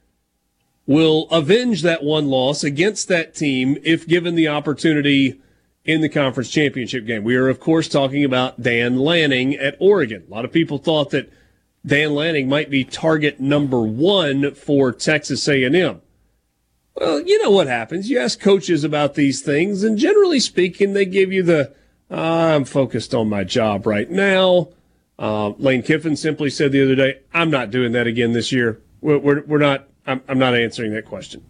will 0.91 1.29
avenge 1.31 1.83
that 1.83 2.03
one 2.03 2.27
loss 2.27 2.65
against 2.65 3.07
that 3.07 3.33
team 3.33 3.79
if 3.85 4.09
given 4.09 4.35
the 4.35 4.49
opportunity 4.49 5.41
in 5.85 6.01
the 6.01 6.09
conference 6.09 6.51
championship 6.51 7.07
game. 7.07 7.23
We 7.23 7.37
are 7.37 7.49
of 7.49 7.61
course 7.61 7.87
talking 7.87 8.25
about 8.25 8.61
Dan 8.61 8.97
Lanning 8.97 9.55
at 9.55 9.77
Oregon. 9.79 10.25
A 10.27 10.35
lot 10.35 10.45
of 10.45 10.51
people 10.51 10.79
thought 10.79 11.11
that 11.11 11.33
Dan 11.87 12.13
Lanning 12.13 12.49
might 12.49 12.71
be 12.71 12.83
target 12.83 13.39
number 13.39 13.81
1 13.83 14.55
for 14.55 14.91
Texas 14.91 15.47
A&M. 15.47 16.03
Well, 16.97 17.21
you 17.21 17.41
know 17.41 17.53
what 17.53 17.69
happens. 17.69 18.11
You 18.11 18.19
ask 18.19 18.41
coaches 18.41 18.83
about 18.83 19.15
these 19.15 19.43
things, 19.43 19.85
and 19.85 19.97
generally 19.97 20.41
speaking, 20.41 20.93
they 20.93 21.05
give 21.07 21.33
you 21.33 21.45
the 21.45 21.73
I'm 22.11 22.65
focused 22.65 23.15
on 23.15 23.29
my 23.29 23.45
job 23.45 23.87
right 23.87 24.11
now. 24.11 24.71
Uh, 25.17 25.51
Lane 25.51 25.85
Kiffin 25.85 26.17
simply 26.17 26.51
said 26.51 26.73
the 26.73 26.83
other 26.83 26.97
day, 26.97 27.21
I'm 27.33 27.49
not 27.49 27.71
doing 27.71 27.93
that 27.93 28.09
again 28.09 28.33
this 28.33 28.51
year. 28.51 28.81
We're, 29.01 29.19
we're, 29.19 29.43
we're 29.45 29.59
not, 29.59 29.87
I'm, 30.07 30.23
I'm 30.29 30.39
not 30.39 30.55
answering 30.55 30.93
that 30.95 31.05
question. 31.07 31.45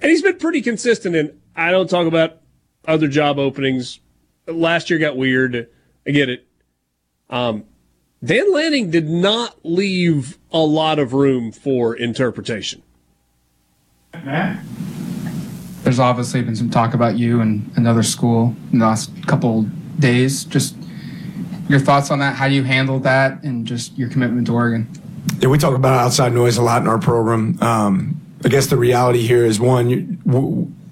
And 0.00 0.10
he's 0.10 0.22
been 0.22 0.38
pretty 0.38 0.62
consistent 0.62 1.16
in, 1.16 1.40
I 1.54 1.70
don't 1.70 1.88
talk 1.88 2.06
about 2.06 2.40
other 2.86 3.08
job 3.08 3.38
openings. 3.38 4.00
Last 4.46 4.90
year 4.90 4.98
got 4.98 5.16
weird. 5.16 5.68
I 6.06 6.10
get 6.10 6.28
it. 6.28 6.46
Um, 7.30 7.64
Dan 8.22 8.52
Lanning 8.52 8.90
did 8.90 9.08
not 9.08 9.56
leave 9.64 10.38
a 10.52 10.58
lot 10.58 10.98
of 10.98 11.12
room 11.12 11.52
for 11.52 11.94
interpretation. 11.94 12.82
There's 15.82 15.98
obviously 15.98 16.42
been 16.42 16.56
some 16.56 16.70
talk 16.70 16.94
about 16.94 17.18
you 17.18 17.40
and 17.40 17.70
another 17.76 18.02
school 18.02 18.56
in 18.72 18.78
the 18.78 18.86
last 18.86 19.10
couple 19.26 19.62
days. 19.98 20.44
Just 20.44 20.76
your 21.68 21.78
thoughts 21.78 22.10
on 22.10 22.18
that, 22.20 22.36
how 22.36 22.46
you 22.46 22.62
handled 22.62 23.02
that, 23.02 23.42
and 23.42 23.66
just 23.66 23.96
your 23.98 24.08
commitment 24.08 24.46
to 24.46 24.54
Oregon. 24.54 24.88
Yeah, 25.38 25.48
we 25.48 25.58
talk 25.58 25.74
about 25.74 25.98
outside 25.98 26.32
noise 26.32 26.56
a 26.56 26.62
lot 26.62 26.82
in 26.82 26.88
our 26.88 26.98
program. 26.98 27.60
Um, 27.62 28.20
I 28.44 28.48
guess 28.48 28.66
the 28.66 28.76
reality 28.76 29.26
here 29.26 29.44
is 29.44 29.58
one, 29.60 30.22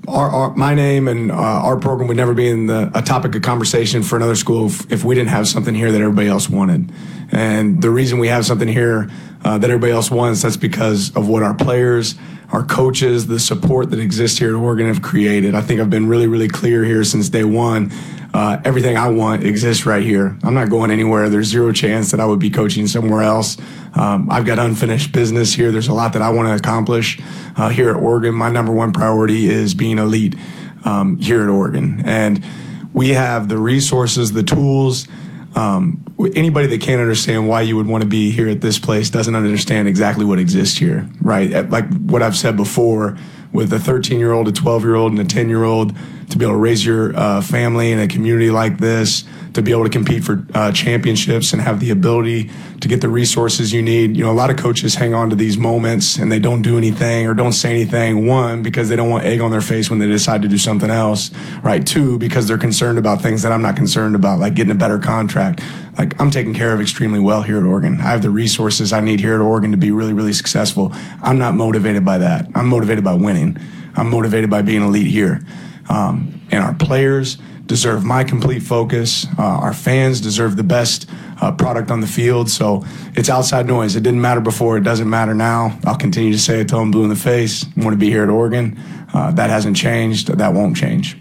our, 0.09 0.31
our, 0.31 0.55
my 0.55 0.75
name 0.75 1.09
and 1.09 1.31
uh, 1.31 1.35
our 1.35 1.77
program 1.77 2.09
would 2.09 2.17
never 2.17 2.35
be 2.35 2.49
in 2.49 2.67
the, 2.67 2.91
a 2.95 3.03
topic 3.03 3.35
of 3.35 3.43
conversation 3.43 4.03
for 4.03 4.17
another 4.17 4.35
school 4.35 4.67
if, 4.67 4.93
if, 4.93 5.05
we 5.05 5.15
didn't 5.15 5.31
have 5.31 5.49
something 5.49 5.75
here 5.75 5.91
that 5.93 6.01
everybody 6.01 6.29
else 6.29 6.49
wanted. 6.49 6.91
And 7.33 7.81
the 7.81 7.91
reason 7.91 8.19
we 8.19 8.29
have 8.29 8.45
something 8.45 8.69
here 8.69 9.11
uh, 9.45 9.59
that 9.59 9.71
everybody 9.71 9.93
else 9.93 10.11
wants, 10.11 10.43
that's 10.43 10.57
because 10.57 11.15
of 11.17 11.29
what 11.29 11.43
our 11.43 11.55
players, 11.55 12.17
our 12.55 12.63
coaches, 12.63 13.27
the 13.27 13.41
support 13.41 13.91
that 13.91 13.99
exists 13.99 14.39
here 14.39 14.51
at 14.51 14.55
Oregon 14.55 14.87
have 14.87 15.03
created. 15.03 15.57
I 15.57 15.61
think 15.61 15.81
I've 15.81 15.91
been 15.91 16.07
really, 16.07 16.29
really 16.29 16.47
clear 16.47 16.85
here 16.85 17.03
since 17.03 17.29
day 17.29 17.43
one. 17.43 17.91
Uh, 18.33 18.61
everything 18.65 18.97
I 18.97 19.09
want 19.09 19.43
exists 19.43 19.87
right 19.87 20.05
here. 20.05 20.39
I'm 20.45 20.55
not 20.55 20.71
going 20.71 20.93
anywhere. 20.93 21.29
There's 21.29 21.49
zero 21.49 21.73
chance 21.73 22.13
that 22.13 22.21
I 22.21 22.27
would 22.27 22.39
be 22.39 22.51
coaching 22.51 22.87
somewhere 22.87 23.23
else. 23.23 23.57
Um, 23.95 24.29
I've 24.31 24.47
got 24.47 24.61
unfinished 24.61 25.11
business 25.11 25.53
here. 25.53 25.73
There's 25.73 25.89
a 25.89 25.93
lot 25.93 26.13
that 26.13 26.23
I 26.23 26.31
want 26.31 26.47
to 26.47 26.55
accomplish 26.55 27.21
uh, 27.57 27.71
here 27.71 27.91
at 27.91 27.97
Oregon. 27.97 28.37
My 28.37 28.51
number 28.51 28.73
one 28.73 28.93
priority 28.93 29.49
is 29.49 29.75
being 29.75 29.99
elite 29.99 30.37
um, 30.85 31.17
here 31.19 31.43
at 31.43 31.49
Oregon. 31.49 32.03
And 32.05 32.45
we 32.93 33.11
have 33.11 33.49
the 33.49 33.59
resources, 33.59 34.33
the 34.33 34.45
tools. 34.45 35.09
Um, 35.55 36.05
anybody 36.35 36.67
that 36.67 36.81
can't 36.81 37.01
understand 37.01 37.49
why 37.49 37.63
you 37.63 37.77
would 37.77 37.87
want 37.87 38.03
to 38.03 38.09
be 38.09 38.31
here 38.31 38.49
at 38.49 38.61
this 38.61 38.79
place 38.79 39.11
doesn't 39.11 39.35
understand 39.35 39.87
exactly 39.87 40.25
what 40.25 40.39
exists 40.39 40.77
here, 40.77 41.09
right? 41.21 41.71
Like 41.71 41.87
what 41.99 42.23
I've 42.23 42.37
said 42.37 42.57
before, 42.57 43.17
with 43.53 43.73
a 43.73 43.79
13 43.79 44.19
year 44.19 44.33
old, 44.33 44.49
a 44.49 44.53
12 44.53 44.83
year 44.83 44.97
old, 44.97 45.13
and 45.13 45.21
a 45.21 45.25
10 45.25 45.49
year 45.49 45.63
old 45.65 45.97
to 46.31 46.39
be 46.39 46.45
able 46.45 46.55
to 46.55 46.59
raise 46.59 46.85
your 46.85 47.17
uh, 47.17 47.41
family 47.41 47.93
in 47.93 47.99
a 47.99 48.09
community 48.09 48.51
like 48.51 48.79
this, 48.79 49.25
to 49.55 49.63
be 49.63 49.71
able 49.71 49.85
to 49.85 49.91
compete 49.91 50.25
for 50.25 50.45
uh, 50.55 50.73
championships 50.73 51.53
and 51.53 51.63
have 51.63 51.81
the 51.81 51.91
ability 51.91 52.51
to 52.81 52.89
get 52.89 53.01
the 53.01 53.09
resources 53.09 53.73
you 53.73 53.83
need. 53.83 54.17
You 54.17 54.25
know, 54.25 54.33
a 54.33 54.35
lot 54.35 54.51
of 54.51 54.57
coaches 54.57 54.97
hang 54.97 55.15
on 55.15 55.31
to 55.31 55.37
these 55.37 55.57
moments 55.57 56.17
and 56.17 56.31
they 56.31 56.41
don't 56.41 56.63
do 56.63 56.77
anything 56.77 57.27
or 57.27 57.35
don't 57.35 57.53
say 57.53 57.71
anything. 57.71 58.27
One, 58.27 58.63
because 58.63 58.89
they 58.89 58.97
don't 58.97 59.11
want 59.11 59.25
egg 59.25 59.41
on 59.41 59.51
their 59.51 59.61
face 59.61 59.89
when 59.89 60.01
they 60.01 60.07
decide 60.07 60.43
to 60.43 60.49
do 60.49 60.59
something 60.59 60.91
else, 60.91 61.31
right? 61.63 61.87
Two, 61.87 62.19
because 62.19 62.49
they're 62.49 62.59
concerned 62.59 62.99
about 62.99 63.23
things 63.23 63.43
that 63.43 63.53
I'm 63.53 63.63
not 63.63 63.77
concerned 63.77 64.17
about, 64.17 64.41
like 64.41 64.55
getting 64.55 64.73
a 64.73 64.77
better 64.77 64.99
contract. 64.99 65.63
Like 65.97 66.21
I'm 66.21 66.33
taken 66.33 66.53
care 66.53 66.73
of 66.73 66.81
extremely 66.81 67.21
well 67.21 67.43
here 67.43 67.59
at 67.59 67.65
Oregon. 67.65 68.01
I 68.01 68.11
have 68.11 68.23
the 68.23 68.31
resources 68.31 68.93
I 68.93 69.01
need 69.01 69.21
here 69.21 69.35
at 69.35 69.41
Oregon 69.41 69.71
to 69.71 69.77
be 69.77 69.93
really, 69.93 70.13
really 70.13 70.33
successful. 70.33 70.91
I'm 71.23 71.39
not 71.39 71.55
motivated 71.55 72.05
by 72.05 72.19
that. 72.19 72.49
I'm 72.57 72.67
motivated 72.67 73.05
by 73.05 73.15
winning. 73.15 73.59
I'm 73.95 74.11
motivated 74.11 74.51
by 74.51 74.63
being 74.63 74.83
elite 74.83 75.07
here. 75.07 75.41
Um, 75.89 76.41
and 76.51 76.63
our 76.63 76.75
players 76.75 77.39
deserve 77.67 78.05
my 78.05 78.25
complete 78.25 78.63
focus. 78.63 79.27
Uh, 79.39 79.43
our 79.43 79.73
fans 79.73 80.21
deserve 80.21 80.57
the 80.57 80.63
best 80.63 81.09
uh, 81.41 81.53
product 81.53 81.91
on 81.91 82.01
the 82.01 82.07
field. 82.07 82.51
So 82.51 82.85
it's 83.15 83.29
outside 83.29 83.67
noise. 83.67 83.97
It 83.97 84.03
didn't 84.03 84.21
matter 84.21 84.41
before. 84.41 84.77
It 84.77 84.85
doesn't 84.85 85.09
matter 85.09 85.35
now. 85.35 85.79
I'll 85.85 85.97
continue 85.97 86.33
to 86.33 86.39
say 86.39 86.61
it 86.61 86.69
till 86.69 86.81
I'm 86.81 86.91
blue 86.91 87.05
in 87.05 87.09
the 87.09 87.17
face. 87.17 87.65
I 87.65 87.85
want 87.85 87.95
to 87.95 87.99
be 87.99 88.11
here 88.11 88.23
at 88.23 88.29
Oregon. 88.29 88.79
Uh, 89.13 89.31
that 89.33 89.51
hasn't 89.51 89.77
changed. 89.77 90.29
That 90.29 90.55
won't 90.55 90.77
change. 90.77 91.19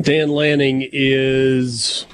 Dan 0.00 0.28
Lanning 0.28 0.88
is, 0.92 2.06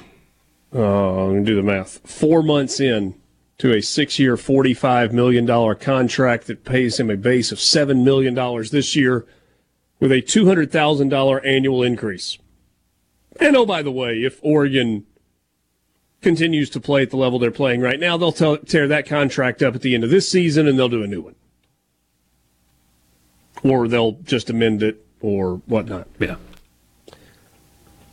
I'm 0.71 0.79
going 0.79 1.45
to 1.45 1.51
do 1.51 1.55
the 1.55 1.63
math, 1.63 1.99
four 2.09 2.41
months 2.41 2.79
in 2.79 3.13
to 3.59 3.73
a 3.73 3.81
six 3.81 4.17
year, 4.17 4.35
$45 4.35 5.11
million 5.11 5.75
contract 5.75 6.47
that 6.47 6.65
pays 6.65 6.99
him 6.99 7.09
a 7.09 7.15
base 7.15 7.51
of 7.51 7.59
$7 7.59 8.03
million 8.03 8.33
this 8.71 8.95
year 8.95 9.25
with 10.05 10.11
a 10.11 10.21
$200,000 10.21 11.45
annual 11.47 11.81
increase. 11.81 12.37
And 13.39 13.57
oh, 13.57 13.65
by 13.65 13.81
the 13.81 13.91
way, 13.91 14.23
if 14.23 14.39
Oregon 14.43 15.03
continues 16.21 16.69
to 16.69 16.79
play 16.79 17.01
at 17.01 17.09
the 17.09 17.17
level 17.17 17.39
they're 17.39 17.49
playing 17.49 17.81
right 17.81 17.99
now, 17.99 18.15
they'll 18.15 18.31
tell, 18.31 18.55
tear 18.57 18.87
that 18.87 19.07
contract 19.07 19.63
up 19.63 19.73
at 19.73 19.81
the 19.81 19.95
end 19.95 20.03
of 20.03 20.11
this 20.11 20.29
season 20.29 20.67
and 20.67 20.77
they'll 20.77 20.89
do 20.89 21.01
a 21.01 21.07
new 21.07 21.21
one. 21.21 21.35
Or 23.63 23.87
they'll 23.87 24.11
just 24.11 24.51
amend 24.51 24.83
it 24.83 25.03
or 25.21 25.55
whatnot. 25.65 26.07
Yeah. 26.19 26.35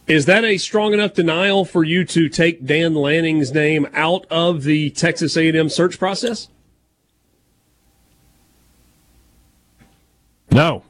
Is 0.06 0.24
that 0.24 0.46
a 0.46 0.56
strong 0.56 0.94
enough 0.94 1.12
denial 1.12 1.66
for 1.66 1.84
you 1.84 2.06
to 2.06 2.30
take 2.30 2.64
Dan 2.64 2.94
Lanning's 2.94 3.52
name 3.52 3.86
out 3.92 4.24
of 4.30 4.62
the 4.62 4.88
Texas 4.88 5.36
A&M 5.36 5.68
search 5.68 5.98
process? 5.98 6.48
No. 10.50 10.84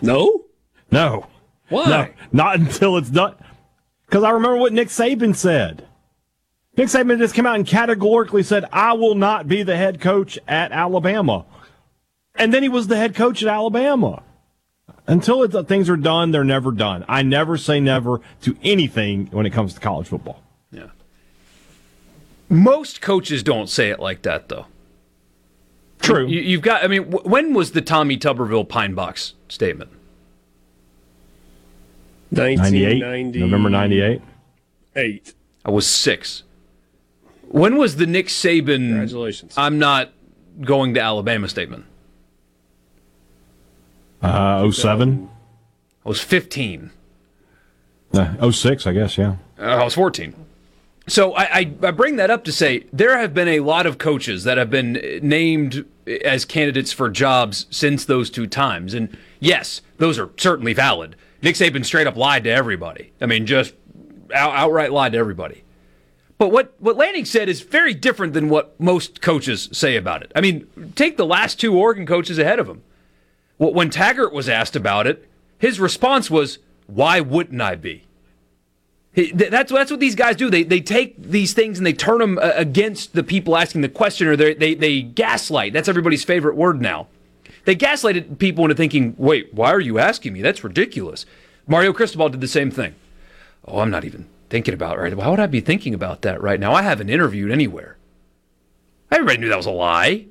No? 0.00 0.44
No. 0.90 1.26
Why? 1.68 1.86
No. 1.88 2.08
Not 2.32 2.58
until 2.58 2.96
it's 2.96 3.10
done. 3.10 3.34
Because 4.06 4.24
I 4.24 4.30
remember 4.30 4.56
what 4.56 4.72
Nick 4.72 4.88
Saban 4.88 5.34
said. 5.34 5.86
Nick 6.76 6.88
Saban 6.88 7.18
just 7.18 7.34
came 7.34 7.46
out 7.46 7.56
and 7.56 7.66
categorically 7.66 8.42
said, 8.42 8.64
I 8.72 8.94
will 8.94 9.14
not 9.14 9.48
be 9.48 9.62
the 9.62 9.76
head 9.76 10.00
coach 10.00 10.38
at 10.48 10.72
Alabama. 10.72 11.44
And 12.34 12.52
then 12.52 12.62
he 12.62 12.68
was 12.68 12.86
the 12.86 12.96
head 12.96 13.14
coach 13.14 13.42
at 13.42 13.48
Alabama. 13.48 14.22
Until 15.06 15.42
it, 15.42 15.54
uh, 15.54 15.64
things 15.64 15.90
are 15.90 15.96
done, 15.96 16.30
they're 16.30 16.44
never 16.44 16.72
done. 16.72 17.04
I 17.08 17.22
never 17.22 17.56
say 17.56 17.80
never 17.80 18.20
to 18.42 18.56
anything 18.62 19.26
when 19.26 19.46
it 19.46 19.50
comes 19.50 19.74
to 19.74 19.80
college 19.80 20.08
football. 20.08 20.42
Yeah. 20.70 20.90
Most 22.48 23.00
coaches 23.00 23.42
don't 23.42 23.68
say 23.68 23.90
it 23.90 24.00
like 24.00 24.22
that, 24.22 24.48
though. 24.48 24.66
True. 26.02 26.26
You, 26.26 26.56
have 26.56 26.62
got. 26.62 26.84
I 26.84 26.88
mean, 26.88 27.10
w- 27.10 27.28
when 27.28 27.54
was 27.54 27.72
the 27.72 27.80
Tommy 27.80 28.18
Tuberville 28.18 28.68
Pine 28.68 28.94
Box 28.94 29.34
statement? 29.48 29.90
1998. 32.30 33.40
November 33.40 33.70
98. 33.70 34.20
Eight. 34.96 35.34
I 35.64 35.70
was 35.70 35.86
six. 35.86 36.42
When 37.48 37.76
was 37.76 37.96
the 37.96 38.06
Nick 38.06 38.26
Saban? 38.26 38.88
Congratulations. 38.88 39.54
I'm 39.56 39.78
not 39.78 40.10
going 40.60 40.94
to 40.94 41.00
Alabama 41.00 41.48
statement. 41.48 41.84
Uh, 44.22 44.70
07? 44.70 45.28
I 46.04 46.08
was 46.08 46.20
15. 46.20 46.90
Uh, 48.14 48.50
06, 48.50 48.86
I 48.86 48.92
guess, 48.92 49.18
yeah. 49.18 49.36
Uh, 49.58 49.62
I 49.62 49.84
was 49.84 49.94
14. 49.94 50.34
So 51.08 51.32
I, 51.32 51.42
I, 51.42 51.74
I 51.82 51.90
bring 51.90 52.16
that 52.16 52.30
up 52.30 52.44
to 52.44 52.52
say 52.52 52.86
there 52.92 53.18
have 53.18 53.34
been 53.34 53.48
a 53.48 53.60
lot 53.60 53.86
of 53.86 53.98
coaches 53.98 54.44
that 54.44 54.56
have 54.56 54.70
been 54.70 54.92
named 55.22 55.84
as 56.24 56.44
candidates 56.44 56.92
for 56.92 57.10
jobs 57.10 57.66
since 57.70 58.04
those 58.04 58.30
two 58.30 58.46
times. 58.46 58.94
And 58.94 59.16
yes, 59.40 59.82
those 59.98 60.18
are 60.18 60.30
certainly 60.36 60.74
valid. 60.74 61.16
Nick 61.42 61.56
Saban 61.56 61.84
straight 61.84 62.06
up 62.06 62.16
lied 62.16 62.44
to 62.44 62.50
everybody. 62.50 63.12
I 63.20 63.26
mean, 63.26 63.46
just 63.46 63.74
out, 64.32 64.54
outright 64.54 64.92
lied 64.92 65.12
to 65.12 65.18
everybody. 65.18 65.64
But 66.38 66.50
what, 66.50 66.74
what 66.78 66.96
Lanning 66.96 67.24
said 67.24 67.48
is 67.48 67.60
very 67.60 67.94
different 67.94 68.32
than 68.32 68.48
what 68.48 68.78
most 68.80 69.20
coaches 69.20 69.68
say 69.72 69.96
about 69.96 70.22
it. 70.22 70.32
I 70.34 70.40
mean, 70.40 70.92
take 70.96 71.16
the 71.16 71.26
last 71.26 71.60
two 71.60 71.76
Oregon 71.76 72.06
coaches 72.06 72.38
ahead 72.38 72.58
of 72.58 72.68
him. 72.68 72.82
When 73.58 73.90
Taggart 73.90 74.32
was 74.32 74.48
asked 74.48 74.74
about 74.74 75.06
it, 75.06 75.28
his 75.58 75.78
response 75.78 76.30
was, 76.30 76.58
Why 76.86 77.20
wouldn't 77.20 77.60
I 77.60 77.76
be? 77.76 78.04
That's 79.14 79.70
that's 79.70 79.90
what 79.90 80.00
these 80.00 80.14
guys 80.14 80.36
do. 80.36 80.48
They 80.48 80.62
they 80.62 80.80
take 80.80 81.22
these 81.22 81.52
things 81.52 81.78
and 81.78 81.86
they 81.86 81.92
turn 81.92 82.18
them 82.18 82.38
uh, 82.38 82.52
against 82.54 83.12
the 83.12 83.22
people 83.22 83.56
asking 83.56 83.82
the 83.82 83.88
question, 83.88 84.26
or 84.26 84.36
they 84.36 84.54
they 84.54 84.74
they 84.74 85.02
gaslight. 85.02 85.74
That's 85.74 85.88
everybody's 85.88 86.24
favorite 86.24 86.56
word 86.56 86.80
now. 86.80 87.08
They 87.64 87.76
gaslighted 87.76 88.38
people 88.38 88.64
into 88.64 88.74
thinking, 88.74 89.14
"Wait, 89.18 89.52
why 89.52 89.70
are 89.70 89.80
you 89.80 89.98
asking 89.98 90.32
me? 90.32 90.40
That's 90.40 90.64
ridiculous." 90.64 91.26
Mario 91.66 91.92
Cristobal 91.92 92.30
did 92.30 92.40
the 92.40 92.48
same 92.48 92.70
thing. 92.70 92.94
Oh, 93.66 93.80
I'm 93.80 93.90
not 93.90 94.04
even 94.04 94.28
thinking 94.48 94.74
about 94.74 94.96
it 94.96 95.00
right. 95.00 95.14
Why 95.14 95.28
would 95.28 95.40
I 95.40 95.46
be 95.46 95.60
thinking 95.60 95.92
about 95.92 96.22
that 96.22 96.40
right 96.40 96.58
now? 96.58 96.72
I 96.72 96.82
haven't 96.82 97.10
interviewed 97.10 97.52
anywhere. 97.52 97.98
Everybody 99.10 99.38
knew 99.38 99.48
that 99.50 99.56
was 99.56 99.66
a 99.66 99.70
lie. 99.70 100.26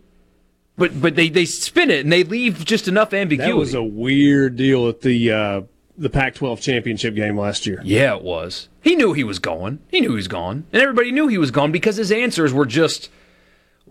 But 0.76 1.00
but 1.00 1.16
they, 1.16 1.30
they 1.30 1.46
spin 1.46 1.92
it 1.92 2.00
and 2.00 2.12
they 2.12 2.24
leave 2.24 2.66
just 2.66 2.88
enough 2.88 3.14
ambiguity. 3.14 3.52
That 3.52 3.58
was 3.58 3.76
a 3.76 3.84
weird 3.84 4.56
deal 4.56 4.88
at 4.90 5.02
the 5.02 5.32
uh, 5.32 5.62
the 6.02 6.10
Pac-12 6.10 6.60
championship 6.62 7.16
game 7.16 7.39
last 7.39 7.66
year. 7.66 7.80
Yeah, 7.84 8.16
it 8.16 8.24
was. 8.24 8.68
He 8.82 8.95
knew 8.95 9.14
he 9.14 9.24
was 9.24 9.39
going. 9.39 9.80
He 9.89 10.02
knew 10.02 10.10
he 10.10 10.16
was 10.16 10.28
gone, 10.28 10.66
and 10.74 10.82
everybody 10.82 11.12
knew 11.12 11.28
he 11.28 11.38
was 11.38 11.52
gone 11.52 11.72
because 11.72 11.97
his 11.97 12.12
answers 12.12 12.52
were 12.52 12.66
just 12.66 13.10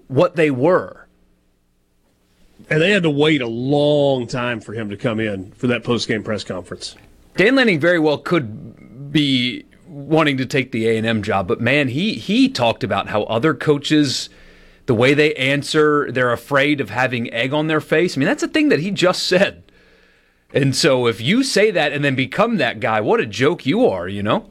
what 0.08 0.36
they 0.36 0.50
were. 0.50 1.06
And 2.68 2.80
they 2.80 2.90
had 2.90 3.04
to 3.04 3.11
wait 3.11 3.40
a 3.40 3.46
long 3.46 4.26
time 4.26 4.61
for 4.61 4.74
him 4.74 4.90
to 4.90 4.96
come 4.96 5.20
in 5.20 5.52
for 5.52 5.66
that 5.68 5.84
post-game 5.84 6.22
press 6.22 6.44
conference. 6.44 6.96
Dan 7.36 7.54
Lanning 7.54 7.80
very 7.80 7.98
well 7.98 8.18
could 8.18 9.12
be 9.12 9.64
wanting 9.86 10.36
to 10.36 10.46
take 10.46 10.72
the 10.72 10.88
A&M 10.88 11.22
job, 11.22 11.48
but 11.48 11.61
man, 11.61 11.88
he 11.88 12.14
he 12.14 12.48
talked 12.48 12.84
about 12.84 13.08
how 13.08 13.22
other 13.24 13.54
coaches 13.54 14.28
the 14.86 14.94
way 14.94 15.14
they 15.14 15.34
answer, 15.34 16.11
they're 16.11 16.32
afraid 16.32 16.80
of 16.80 16.90
having 16.90 17.32
egg 17.32 17.52
on 17.52 17.68
their 17.68 17.80
face. 17.80 18.16
I 18.16 18.18
mean, 18.18 18.26
that's 18.26 18.42
a 18.42 18.48
thing 18.48 18.70
that 18.70 18.80
he 18.80 18.90
just 18.90 19.22
said. 19.22 19.62
And 20.53 20.74
so 20.74 21.07
if 21.07 21.20
you 21.20 21.44
say 21.44 21.70
that 21.70 21.92
and 21.92 22.05
then 22.05 22.14
become 22.14 22.57
that 22.57 22.80
guy, 22.80 23.01
what 23.01 23.20
a 23.20 23.26
joke 23.26 23.66
you 23.66 23.86
are, 23.86 24.09
you 24.09 24.22
know? 24.22 24.51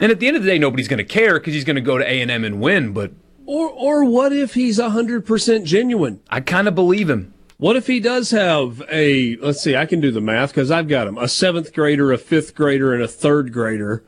And 0.00 0.10
at 0.10 0.18
the 0.18 0.26
end 0.26 0.36
of 0.36 0.42
the 0.42 0.48
day, 0.48 0.58
nobody's 0.58 0.88
going 0.88 0.98
to 0.98 1.04
care 1.04 1.38
because 1.38 1.54
he's 1.54 1.64
going 1.64 1.76
to 1.76 1.82
go 1.82 1.98
to 1.98 2.04
A&M 2.04 2.44
and 2.44 2.60
win, 2.60 2.92
but 2.92 3.12
or 3.46 3.68
or 3.70 4.04
what 4.04 4.32
if 4.32 4.54
he's 4.54 4.78
100% 4.78 5.64
genuine? 5.64 6.20
I 6.28 6.40
kind 6.40 6.66
of 6.66 6.74
believe 6.74 7.10
him. 7.10 7.34
What 7.58 7.76
if 7.76 7.86
he 7.86 8.00
does 8.00 8.30
have 8.32 8.82
a 8.90 9.36
let's 9.36 9.60
see, 9.60 9.76
I 9.76 9.86
can 9.86 10.00
do 10.00 10.10
the 10.10 10.20
math 10.20 10.52
cuz 10.52 10.70
I've 10.70 10.88
got 10.88 11.06
him, 11.06 11.18
a 11.18 11.24
7th 11.24 11.72
grader, 11.72 12.12
a 12.12 12.18
5th 12.18 12.54
grader 12.54 12.92
and 12.92 13.02
a 13.02 13.06
3rd 13.06 13.52
grader 13.52 14.02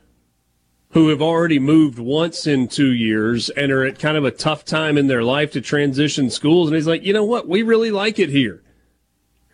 who 0.91 1.09
have 1.09 1.23
already 1.23 1.59
moved 1.59 1.99
once 1.99 2.47
in 2.47 2.67
two 2.67 2.93
years 2.93 3.51
and 3.51 3.71
are 3.71 3.85
at 3.85 3.99
kind 3.99 4.17
of 4.17 4.25
a 4.25 4.31
tough 4.31 4.65
time 4.65 4.97
in 4.97 5.07
their 5.07 5.23
life 5.23 5.53
to 5.53 5.61
transition 5.61 6.31
schools. 6.31 6.69
And 6.69 6.75
he's 6.75 6.87
like, 6.87 7.05
you 7.05 7.13
know 7.13 7.25
what? 7.25 7.47
We 7.47 7.63
really 7.63 7.91
like 7.91 8.19
it 8.19 8.31
here. 8.31 8.63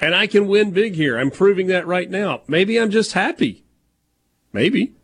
And 0.02 0.16
I 0.16 0.26
can 0.26 0.48
win 0.48 0.72
big 0.72 0.94
here. 0.96 1.16
I'm 1.16 1.30
proving 1.30 1.68
that 1.68 1.86
right 1.86 2.10
now. 2.10 2.42
Maybe 2.48 2.76
I'm 2.76 2.90
just 2.90 3.12
happy. 3.12 3.62
Maybe. 4.52 4.94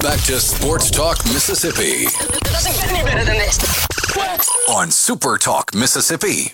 Back 0.00 0.20
to 0.26 0.38
Sports 0.38 0.88
Talk 0.88 1.18
Mississippi. 1.26 2.04
Doesn't 2.44 2.72
get 2.76 2.92
any 2.92 3.02
better 3.02 3.24
than 3.24 3.38
this. 3.38 3.86
On 4.68 4.88
Super 4.92 5.36
Talk 5.36 5.74
Mississippi. 5.74 6.52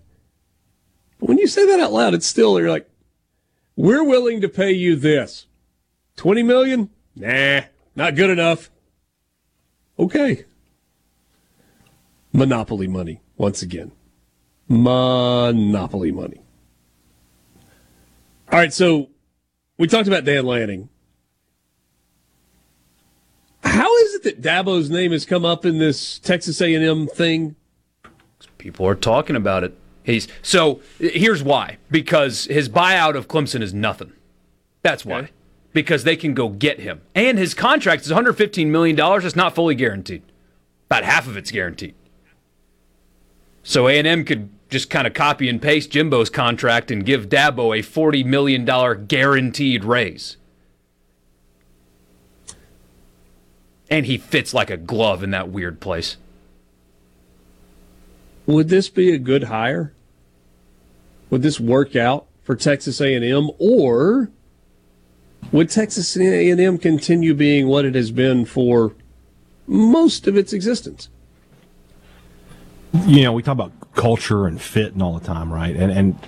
But 1.20 1.30
when 1.30 1.40
you 1.40 1.48
say 1.48 1.66
that 1.66 1.80
out 1.80 1.92
loud, 1.92 2.14
it's 2.14 2.28
still, 2.28 2.60
you're 2.60 2.70
like, 2.70 2.88
we're 3.76 4.04
willing 4.04 4.42
to 4.42 4.50
pay 4.50 4.72
you 4.72 4.96
this. 4.96 5.48
20 6.18 6.44
million? 6.44 6.92
Nah, 7.16 7.62
not 7.96 8.16
good 8.16 8.30
enough. 8.30 8.70
Okay. 9.98 10.46
Monopoly 12.32 12.88
money 12.88 13.22
once 13.38 13.64
again. 13.64 13.92
Monopoly 14.68 16.12
money. 16.12 16.45
All 18.56 18.62
right, 18.62 18.74
so 18.74 19.10
we 19.78 19.86
talked 19.86 20.08
about 20.08 20.24
Dan 20.24 20.46
Lanning. 20.46 20.88
How 23.66 23.94
is 23.98 24.14
it 24.14 24.24
that 24.24 24.42
Dabo's 24.42 24.90
name 24.90 25.12
has 25.12 25.26
come 25.26 25.44
up 25.44 25.66
in 25.66 25.78
this 25.78 26.20
Texas 26.20 26.62
A&M 26.62 27.08
thing? 27.08 27.58
People 28.58 28.88
are 28.88 28.96
talking 28.96 29.36
about 29.36 29.66
it. 29.66 29.78
He's 30.04 30.30
so 30.42 30.80
here's 31.00 31.44
why 31.44 31.80
because 31.92 32.46
his 32.46 32.70
buyout 32.70 33.18
of 33.18 33.28
Clemson 33.28 33.62
is 33.62 33.74
nothing. 33.74 34.14
That's 34.84 35.04
why. 35.04 35.18
Okay. 35.18 35.32
Because 35.74 36.06
they 36.06 36.16
can 36.16 36.34
go 36.34 36.48
get 36.48 36.80
him. 36.80 37.02
And 37.14 37.38
his 37.38 37.54
contract 37.54 38.06
is 38.06 38.12
$115 38.14 38.68
million. 38.68 38.98
It's 38.98 39.36
not 39.36 39.54
fully 39.54 39.76
guaranteed. 39.76 40.22
About 40.86 41.04
half 41.04 41.28
of 41.28 41.36
it's 41.36 41.52
guaranteed. 41.52 41.94
So 43.64 43.90
A&M 43.90 44.24
could 44.24 44.48
just 44.70 44.90
kind 44.90 45.06
of 45.06 45.14
copy 45.14 45.48
and 45.48 45.62
paste 45.62 45.92
Jimbo's 45.92 46.30
contract 46.30 46.92
and 46.92 47.06
give 47.06 47.30
Dabo 47.30 47.78
a 47.78 47.82
$40 47.82 48.26
million 48.26 48.66
guaranteed 49.06 49.84
raise. 49.84 50.38
And 53.90 54.06
he 54.06 54.18
fits 54.18 54.54
like 54.54 54.70
a 54.70 54.78
glove 54.78 55.24
in 55.24 55.32
that 55.32 55.50
weird 55.50 55.80
place. 55.80 56.18
Would 58.48 58.70
this 58.70 58.90
be 58.90 59.14
a 59.14 59.20
good 59.20 59.44
hire? 59.46 59.94
Would 61.30 61.42
this 61.42 61.60
work 61.60 61.96
out 61.96 62.26
for 62.44 62.56
Texas 62.56 63.02
A&M 63.02 63.50
or 63.58 64.30
would 65.52 65.70
Texas 65.70 66.16
A&M 66.18 66.78
continue 66.78 67.34
being 67.34 67.68
what 67.68 67.86
it 67.86 67.96
has 67.96 68.12
been 68.12 68.46
for 68.46 68.94
most 69.68 70.28
of 70.28 70.36
its 70.36 70.54
existence? 70.54 71.10
You 73.06 73.24
know, 73.24 73.34
we 73.34 73.44
talk 73.44 73.54
about 73.54 73.72
culture 73.96 74.46
and 74.46 74.62
fit 74.62 74.94
and 74.94 75.02
all 75.02 75.18
the 75.18 75.26
time, 75.26 75.52
right? 75.52 75.76
And 75.76 75.92
and 75.92 76.20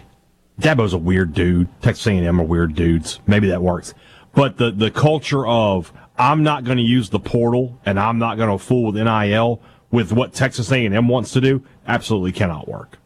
Dabo's 0.59 0.93
a 0.93 0.97
weird 0.97 1.33
dude. 1.33 1.69
Texas 1.81 2.07
A&M 2.07 2.41
are 2.41 2.43
weird 2.43 2.75
dudes. 2.75 3.19
Maybe 3.27 3.47
that 3.49 3.61
works. 3.61 3.93
But 4.33 4.57
the 4.57 4.71
the 4.71 4.91
culture 4.91 5.45
of 5.45 5.91
I'm 6.17 6.43
not 6.43 6.63
going 6.63 6.77
to 6.77 6.83
use 6.83 7.09
the 7.09 7.19
portal 7.19 7.79
and 7.85 7.99
I'm 7.99 8.17
not 8.17 8.37
going 8.37 8.49
to 8.49 8.63
fool 8.63 8.91
with 8.91 8.95
NIL 8.95 9.61
with 9.91 10.11
what 10.11 10.33
Texas 10.33 10.71
A&M 10.71 11.07
wants 11.07 11.31
to 11.31 11.41
do 11.41 11.63
absolutely 11.87 12.31
cannot 12.31 12.67
work. 12.67 12.97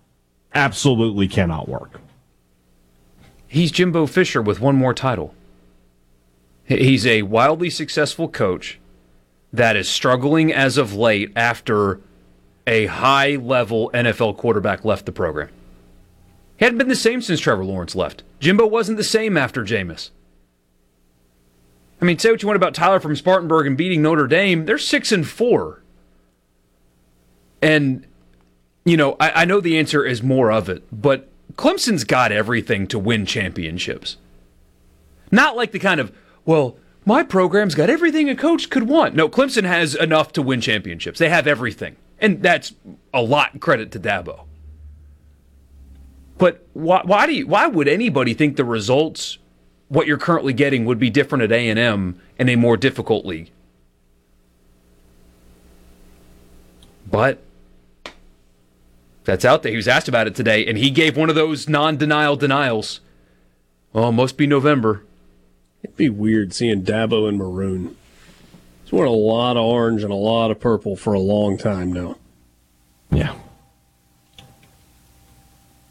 Absolutely 0.54 1.28
cannot 1.28 1.68
work. 1.68 2.00
He's 3.48 3.72
Jimbo 3.72 4.06
Fisher 4.06 4.42
with 4.42 4.62
one 4.62 4.76
more 4.76 4.94
title. 4.94 5.36
He's 6.64 7.06
a 7.06 7.24
wildly 7.24 7.70
successful 7.70 8.30
coach 8.30 8.80
that 9.52 9.76
is 9.76 9.90
struggling 9.90 10.54
as 10.54 10.78
of 10.78 10.94
late 10.94 11.32
after 11.36 12.00
a 12.68 12.86
high 12.88 13.36
level 13.36 13.90
NFL 13.94 14.38
quarterback 14.38 14.86
left 14.86 15.06
the 15.06 15.12
program. 15.12 15.50
He 16.58 16.66
hadn't 16.66 16.78
been 16.78 16.90
the 16.90 16.96
same 16.96 17.22
since 17.22 17.40
Trevor 17.40 17.66
Lawrence 17.66 17.96
left. 17.96 18.24
Jimbo 18.40 18.68
wasn't 18.68 18.98
the 18.98 19.04
same 19.04 19.38
after 19.38 19.64
Jameis. 19.64 20.12
I 22.02 22.06
mean, 22.06 22.18
say 22.18 22.32
what 22.32 22.42
you 22.42 22.48
want 22.48 22.58
about 22.58 22.74
Tyler 22.74 23.00
from 23.00 23.16
Spartanburg 23.16 23.68
and 23.68 23.78
beating 23.78 24.02
Notre 24.02 24.28
Dame. 24.28 24.66
They're 24.66 24.78
six 24.78 25.12
and 25.12 25.28
four. 25.28 25.82
And, 27.62 28.08
you 28.86 28.98
know, 28.98 29.16
I, 29.20 29.42
I 29.42 29.46
know 29.46 29.60
the 29.60 29.78
answer 29.78 30.04
is 30.04 30.24
more 30.24 30.52
of 30.52 30.68
it, 30.68 30.84
but 30.92 31.30
Clemson's 31.56 32.04
got 32.04 32.32
everything 32.32 32.88
to 32.88 32.98
win 32.98 33.26
championships. 33.26 34.18
Not 35.32 35.56
like 35.56 35.72
the 35.72 35.80
kind 35.80 36.00
of, 36.00 36.12
well, 36.44 36.78
my 37.06 37.24
program's 37.24 37.76
got 37.76 37.90
everything 37.90 38.30
a 38.30 38.36
coach 38.36 38.70
could 38.70 38.88
want. 38.88 39.16
No, 39.16 39.30
Clemson 39.30 39.64
has 39.64 39.96
enough 39.96 40.34
to 40.34 40.42
win 40.42 40.62
championships. 40.62 41.20
They 41.20 41.30
have 41.30 41.48
everything. 41.48 41.96
And 42.22 42.42
that's 42.42 42.74
a 43.14 43.22
lot 43.22 43.60
credit 43.60 43.92
to 43.92 44.00
Dabo. 44.00 44.46
But 46.38 46.66
why, 46.74 47.02
why 47.04 47.26
do 47.26 47.34
you, 47.34 47.48
why 47.48 47.68
would 47.68 47.88
anybody 47.88 48.34
think 48.34 48.56
the 48.56 48.64
results 48.64 49.40
what 49.90 50.08
you're 50.08 50.18
currently 50.18 50.54
getting 50.54 50.86
would 50.86 51.00
be 51.00 51.10
different 51.10 51.44
at 51.44 51.52
A&M 51.52 52.22
in 52.38 52.50
a 52.50 52.56
more 52.56 52.78
difficult 52.78 53.26
league? 53.26 53.52
But 57.10 57.44
that's 59.24 59.44
out 59.44 59.64
there. 59.64 59.72
He 59.72 59.76
was 59.76 59.88
asked 59.88 60.08
about 60.08 60.28
it 60.28 60.36
today, 60.36 60.66
and 60.66 60.78
he 60.78 60.90
gave 60.90 61.18
one 61.18 61.30
of 61.30 61.36
those 61.36 61.68
non-denial 61.68 62.38
denials. 62.38 63.02
Well, 63.94 64.12
must 64.12 64.38
be 64.38 64.48
November. 64.48 65.04
It'd 65.84 65.98
be 65.98 66.10
weird 66.10 66.54
seeing 66.54 66.84
Dabo 66.84 67.28
in 67.28 67.38
maroon. 67.38 67.98
He's 68.92 68.98
worn 68.98 69.08
a 69.08 69.12
lot 69.12 69.56
of 69.56 69.64
orange 69.64 70.04
and 70.04 70.12
a 70.12 70.16
lot 70.16 70.52
of 70.52 70.60
purple 70.60 70.98
for 70.98 71.14
a 71.14 71.20
long 71.20 71.58
time 71.58 71.94
now. 71.94 72.18
Yeah. 73.10 73.36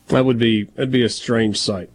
That 0.08 0.26
would 0.26 0.38
be 0.38 0.64
that'd 0.64 0.90
be 0.90 1.02
a 1.02 1.08
strange 1.08 1.58
sight. 1.58 1.88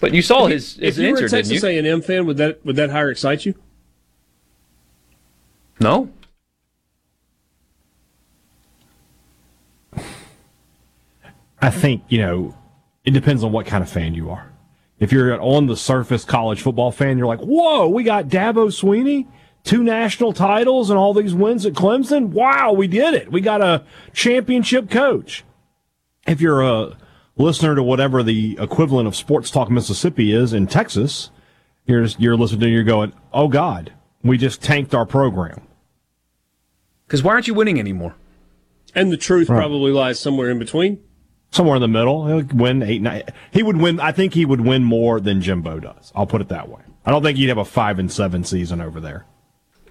But 0.00 0.14
you 0.14 0.22
saw 0.22 0.46
if, 0.46 0.52
his, 0.52 0.76
his 0.76 0.96
if 0.96 1.02
you 1.02 1.08
answer, 1.10 1.22
were 1.22 1.26
a 1.26 1.30
Texas 1.30 1.60
didn't 1.60 1.84
you? 1.84 1.90
A&M 1.90 2.00
fan, 2.00 2.24
would 2.24 2.38
that 2.38 2.64
would 2.64 2.76
that 2.76 2.88
hire 2.88 3.10
excite 3.10 3.44
you? 3.44 3.56
No. 5.80 6.10
I 11.60 11.70
think, 11.70 12.04
you 12.08 12.18
know, 12.18 12.56
it 13.04 13.10
depends 13.10 13.44
on 13.44 13.52
what 13.52 13.66
kind 13.66 13.82
of 13.82 13.90
fan 13.90 14.14
you 14.14 14.30
are. 14.30 14.50
If 14.98 15.12
you're 15.12 15.34
an 15.34 15.40
on 15.40 15.66
the 15.66 15.76
surface 15.76 16.24
college 16.24 16.62
football 16.62 16.90
fan, 16.90 17.18
you're 17.18 17.26
like, 17.26 17.40
whoa, 17.40 17.88
we 17.88 18.02
got 18.02 18.28
Dabo 18.28 18.68
Swinney, 18.68 19.26
two 19.64 19.82
national 19.82 20.32
titles 20.32 20.90
and 20.90 20.98
all 20.98 21.12
these 21.14 21.34
wins 21.34 21.66
at 21.66 21.74
Clemson. 21.74 22.28
Wow, 22.28 22.72
we 22.72 22.86
did 22.86 23.14
it. 23.14 23.30
We 23.30 23.40
got 23.40 23.60
a 23.60 23.84
championship 24.12 24.90
coach. 24.90 25.44
If 26.26 26.40
you're 26.40 26.62
a 26.62 26.96
listener 27.36 27.74
to 27.74 27.82
whatever 27.82 28.22
the 28.22 28.56
equivalent 28.60 29.06
of 29.08 29.16
Sports 29.16 29.50
Talk 29.50 29.70
Mississippi 29.70 30.32
is 30.32 30.52
in 30.52 30.66
Texas, 30.66 31.30
you're, 31.86 32.04
you're 32.18 32.36
listening 32.36 32.60
to, 32.60 32.68
you're 32.68 32.84
going, 32.84 33.12
oh 33.32 33.48
God, 33.48 33.92
we 34.22 34.36
just 34.38 34.62
tanked 34.62 34.94
our 34.94 35.06
program. 35.06 35.62
Because 37.06 37.22
why 37.22 37.32
aren't 37.32 37.48
you 37.48 37.54
winning 37.54 37.78
anymore? 37.78 38.14
And 38.94 39.10
the 39.12 39.16
truth 39.16 39.48
Right. 39.48 39.58
probably 39.58 39.92
lies 39.92 40.18
somewhere 40.20 40.50
in 40.50 40.58
between. 40.58 41.00
Somewhere 41.50 41.76
in 41.76 41.82
the 41.82 41.88
middle, 41.88 42.26
he'll 42.26 42.44
win 42.58 42.82
eight, 42.82 43.00
nine. 43.00 43.22
He 43.52 43.62
would 43.62 43.78
win. 43.78 44.00
I 44.00 44.12
think 44.12 44.34
he 44.34 44.44
would 44.44 44.60
win 44.60 44.84
more 44.84 45.18
than 45.18 45.40
Jimbo 45.40 45.80
does. 45.80 46.12
I'll 46.14 46.26
put 46.26 46.42
it 46.42 46.48
that 46.48 46.68
way. 46.68 46.82
I 47.06 47.10
don't 47.10 47.22
think 47.22 47.38
he'd 47.38 47.48
have 47.48 47.56
a 47.56 47.64
five 47.64 47.98
and 47.98 48.12
seven 48.12 48.44
season 48.44 48.82
over 48.82 49.00
there. 49.00 49.24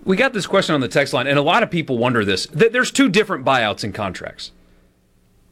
We 0.07 0.15
got 0.15 0.31
this 0.31 0.47
question 0.47 0.73
on 0.73 0.79
the 0.79 0.87
text 0.87 1.11
line, 1.11 1.27
and 1.27 1.37
a 1.37 1.41
lot 1.41 1.63
of 1.63 1.69
people 1.69 1.97
wonder 1.97 2.23
this. 2.23 2.45
Th- 2.47 2.71
There's 2.71 2.91
two 2.91 3.09
different 3.09 3.43
buyouts 3.43 3.83
in 3.83 3.91
contracts. 3.91 4.53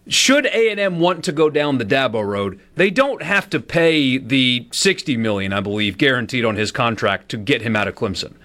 Should 0.07 0.45
A&M 0.45 1.01
want 1.01 1.25
to 1.25 1.33
go 1.33 1.49
down 1.49 1.77
the 1.77 1.83
Dabo 1.83 2.25
road, 2.25 2.61
they 2.75 2.89
don't 2.89 3.21
have 3.21 3.49
to 3.49 3.59
pay 3.59 4.17
the 4.17 4.69
60 4.71 5.17
million, 5.17 5.51
I 5.51 5.59
believe, 5.59 5.97
guaranteed 5.97 6.45
on 6.45 6.55
his 6.55 6.71
contract 6.71 7.27
to 7.29 7.37
get 7.37 7.63
him 7.63 7.75
out 7.75 7.89
of 7.89 7.95
Clemson. 7.95 8.35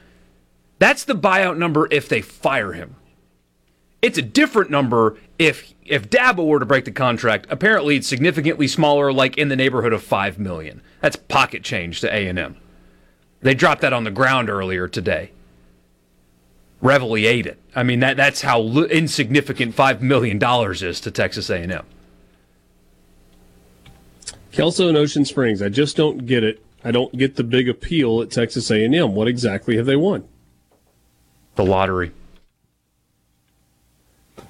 That's 0.81 1.05
the 1.05 1.15
buyout 1.15 1.57
number 1.59 1.87
if 1.93 2.09
they 2.09 2.23
fire 2.23 2.73
him. 2.73 2.97
It's 4.03 4.19
a 4.19 4.23
different 4.23 4.71
number 4.71 5.17
if 5.39 5.75
if 5.85 6.11
Dabo 6.11 6.45
were 6.45 6.59
to 6.59 6.67
break 6.67 6.87
the 6.87 6.91
contract. 6.91 7.47
Apparently, 7.51 7.97
it's 7.97 8.09
significantly 8.09 8.67
smaller, 8.67 9.13
like 9.13 9.39
in 9.39 9.49
the 9.49 9.57
neighborhood 9.57 9.93
of 9.93 10.03
five 10.03 10.41
million. 10.41 10.83
That's 11.03 11.15
pocket 11.17 11.63
change 11.63 12.01
to 12.01 12.13
A 12.13 12.27
and 12.27 12.39
M. 12.39 12.57
They 13.43 13.55
dropped 13.55 13.83
that 13.83 13.93
on 13.93 14.03
the 14.03 14.11
ground 14.11 14.51
earlier 14.51 14.89
today. 14.89 15.31
Reveille 16.83 17.27
ate 17.27 17.47
it. 17.47 17.59
I 17.77 17.83
mean 17.83 18.01
that 18.01 18.17
that's 18.17 18.43
how 18.43 18.61
li- 18.61 18.89
insignificant 18.91 19.75
five 19.75 20.03
million 20.03 20.39
dollars 20.39 20.83
is 20.83 21.01
to 21.01 21.11
Texas 21.11 21.51
A 21.51 21.57
and 21.59 21.73
M. 21.73 21.85
Kelso 24.53 24.89
and 24.89 24.97
Ocean 24.97 25.25
Springs. 25.25 25.63
I 25.63 25.69
just 25.69 25.97
don't 25.97 26.27
get 26.27 26.43
it. 26.43 26.61
I 26.85 26.91
don't 26.91 27.17
get 27.17 27.37
the 27.37 27.45
big 27.45 27.69
appeal 27.69 28.21
at 28.23 28.31
Texas 28.31 28.71
A&M. 28.71 29.15
What 29.15 29.29
exactly 29.29 29.77
have 29.77 29.87
they 29.87 29.97
won? 29.97 30.25
The 31.55 31.65
lottery. 31.65 32.11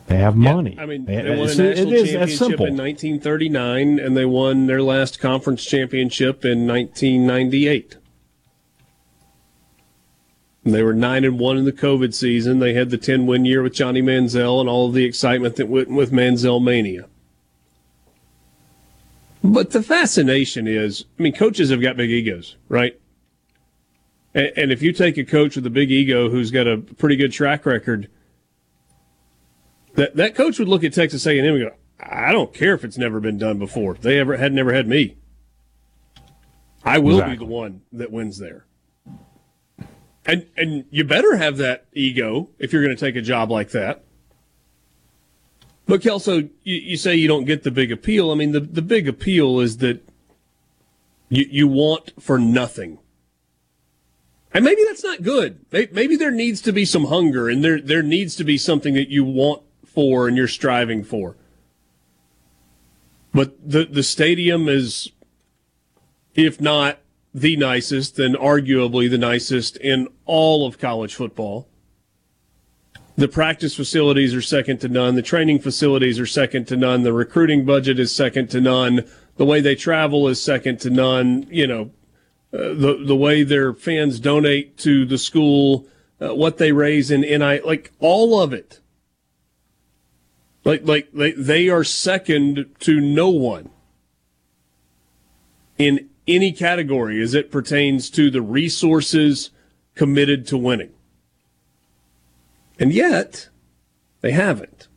They 0.07 0.17
have 0.17 0.37
money. 0.37 0.77
I 0.79 0.87
mean, 0.87 1.05
They- 1.05 1.17
they 1.23 1.31
won 1.31 1.39
a 1.41 1.43
it's- 1.43 1.57
national 1.59 1.93
it 1.93 1.97
is 1.97 2.03
that 2.05 2.19
championship 2.19 2.39
simple. 2.39 2.67
in 2.67 2.77
1939, 2.77 3.99
and 3.99 4.17
they 4.17 4.25
won 4.25 4.67
their 4.67 4.81
last 4.83 5.19
conference 5.21 5.65
championship 5.65 6.45
in 6.45 6.67
1998. 6.67 7.97
And 10.65 10.75
they 10.75 10.83
were 10.83 10.93
nine 10.93 11.25
and 11.25 11.39
one 11.39 11.57
in 11.57 11.65
the 11.65 11.73
COVID 11.73 12.13
season. 12.13 12.59
They 12.59 12.75
had 12.75 12.91
the 12.91 12.99
10 12.99 13.27
win 13.27 13.45
year 13.45 13.63
with 13.63 13.73
Johnny 13.73 14.03
Manziel 14.03 14.61
and 14.61 14.69
all 14.69 14.89
of 14.89 14.95
the 14.95 15.05
excitement 15.05 15.57
that 15.57 15.69
went 15.69 15.89
with 15.89 16.13
Manziel 16.13 16.63
mania. 16.63 17.07
But 19.43 19.71
the 19.71 19.83
fascination 19.83 20.67
is, 20.67 21.07
I 21.19 21.23
mean, 21.23 21.33
coaches 21.33 21.71
have 21.71 21.81
got 21.81 21.97
big 21.97 22.11
egos, 22.11 22.57
right? 22.69 23.01
And, 24.35 24.53
and 24.55 24.73
if 24.73 24.83
you 24.83 24.93
take 24.93 25.17
a 25.17 25.25
coach 25.25 25.57
with 25.57 25.65
a 25.65 25.71
big 25.71 25.91
ego 25.91 26.29
who's 26.29 26.51
got 26.51 26.67
a 26.67 26.77
pretty 26.77 27.17
good 27.17 27.33
track 27.33 27.65
record, 27.65 28.09
that 29.95 30.15
that 30.17 30.35
coach 30.35 30.59
would 30.59 30.69
look 30.69 30.85
at 30.85 30.93
Texas 30.93 31.27
A&M 31.27 31.43
and 31.43 31.71
go, 31.71 31.75
"I 31.99 32.33
don't 32.33 32.53
care 32.53 32.75
if 32.75 32.85
it's 32.85 32.99
never 32.99 33.19
been 33.19 33.39
done 33.39 33.59
before. 33.59 33.95
They 33.95 34.19
ever 34.19 34.37
had 34.37 34.53
never 34.53 34.75
had 34.75 34.87
me. 34.87 35.17
I 36.85 36.99
will 36.99 37.17
Exactly. 37.17 37.37
be 37.37 37.39
the 37.39 37.51
one 37.51 37.81
that 37.93 38.13
wins 38.13 38.39
there." 38.39 38.67
And 40.27 40.47
and 40.57 40.85
you 40.91 41.05
better 41.05 41.37
have 41.37 41.57
that 41.59 41.87
ego 41.93 42.51
if 42.59 42.73
you're 42.73 42.85
going 42.85 42.97
to 42.97 43.01
take 43.01 43.17
a 43.17 43.23
job 43.23 43.51
like 43.51 43.71
that. 43.71 44.05
But 45.87 46.03
Kelso, 46.03 46.49
you, 46.63 46.77
you 46.77 46.97
say 46.97 47.17
you 47.17 47.27
don't 47.27 47.47
get 47.47 47.65
the 47.65 47.71
big 47.71 47.91
appeal. 47.91 48.31
I 48.31 48.35
mean, 48.35 48.53
the, 48.53 48.61
the 48.61 48.83
big 48.83 49.09
appeal 49.09 49.59
is 49.61 49.79
that 49.79 50.07
you 51.29 51.47
you 51.51 51.67
want 51.67 52.13
for 52.23 52.39
nothing. 52.39 52.99
And 54.53 54.65
maybe 54.65 54.83
that's 54.87 55.05
not 55.05 55.23
good. 55.23 55.65
Maybe 55.71 56.17
there 56.17 56.33
needs 56.33 56.61
to 56.63 56.73
be 56.73 56.85
some 56.85 57.07
hunger 57.07 57.49
and 57.49 57.65
there 57.65 57.81
there 57.81 58.03
needs 58.03 58.37
to 58.37 58.45
be 58.45 58.59
something 58.59 58.95
that 58.95 59.09
you 59.09 59.25
want 59.25 59.63
for 59.87 60.29
and 60.29 60.37
you're 60.37 60.49
striving 60.49 61.03
for. 61.03 61.37
But 63.33 63.57
the 63.69 63.85
the 63.85 64.03
stadium 64.03 64.69
is 64.69 65.11
if 66.35 66.61
not 66.61 66.99
the 67.33 67.57
nicest, 67.57 68.17
then 68.17 68.35
arguably 68.35 69.09
the 69.09 69.19
nicest 69.19 69.77
in 69.77 70.09
all 70.25 70.67
of 70.67 70.79
college 70.79 71.15
football. 71.15 71.69
the 73.17 73.29
practice 73.29 73.75
facilities 73.75 74.35
are 74.35 74.41
second 74.41 74.79
to 74.81 74.89
none. 74.89 75.15
The 75.15 75.23
training 75.23 75.59
facilities 75.61 76.19
are 76.19 76.27
second 76.27 76.67
to 76.69 76.77
none. 76.77 77.03
The 77.03 77.13
recruiting 77.13 77.67
budget 77.67 77.99
is 77.99 78.15
second 78.15 78.49
to 78.51 78.61
none. 78.61 79.05
The 79.37 79.45
way 79.45 79.61
they 79.61 79.75
travel 79.75 80.27
is 80.29 80.43
second 80.43 80.81
to 80.81 80.91
none. 80.91 81.47
You 81.51 81.67
know, 81.67 81.91
uh, 82.53 82.75
the 82.75 83.03
the 83.07 83.17
way 83.17 83.43
their 83.43 83.75
fans 83.75 84.21
donate 84.21 84.79
to 84.79 85.05
the 85.05 85.19
school, 85.19 85.87
uh, 86.21 86.35
what 86.35 86.59
they 86.59 86.73
raise 86.73 87.11
in 87.11 87.21
NI, 87.21 87.61
like 87.61 87.93
all 88.01 88.41
of 88.41 88.53
it. 88.53 88.81
Like 90.65 90.87
like 90.87 91.13
they, 91.13 91.33
they 91.33 91.69
are 91.69 91.85
second 91.85 92.75
to 92.81 93.01
no 93.01 93.29
one 93.31 93.71
in 95.79 96.10
any 96.27 96.53
category 96.53 97.21
as 97.23 97.35
it 97.35 97.51
pertains 97.51 98.11
to 98.11 98.31
the 98.31 98.43
resources 98.43 99.51
committed 99.95 100.47
to 100.47 100.57
winning. 100.57 100.93
And 102.79 102.93
yet, 102.93 103.49
they 104.21 104.33
haven't. 104.33 104.89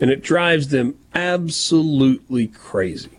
And 0.00 0.10
it 0.10 0.22
drives 0.22 0.68
them 0.68 0.98
absolutely 1.14 2.48
crazy. 2.48 3.10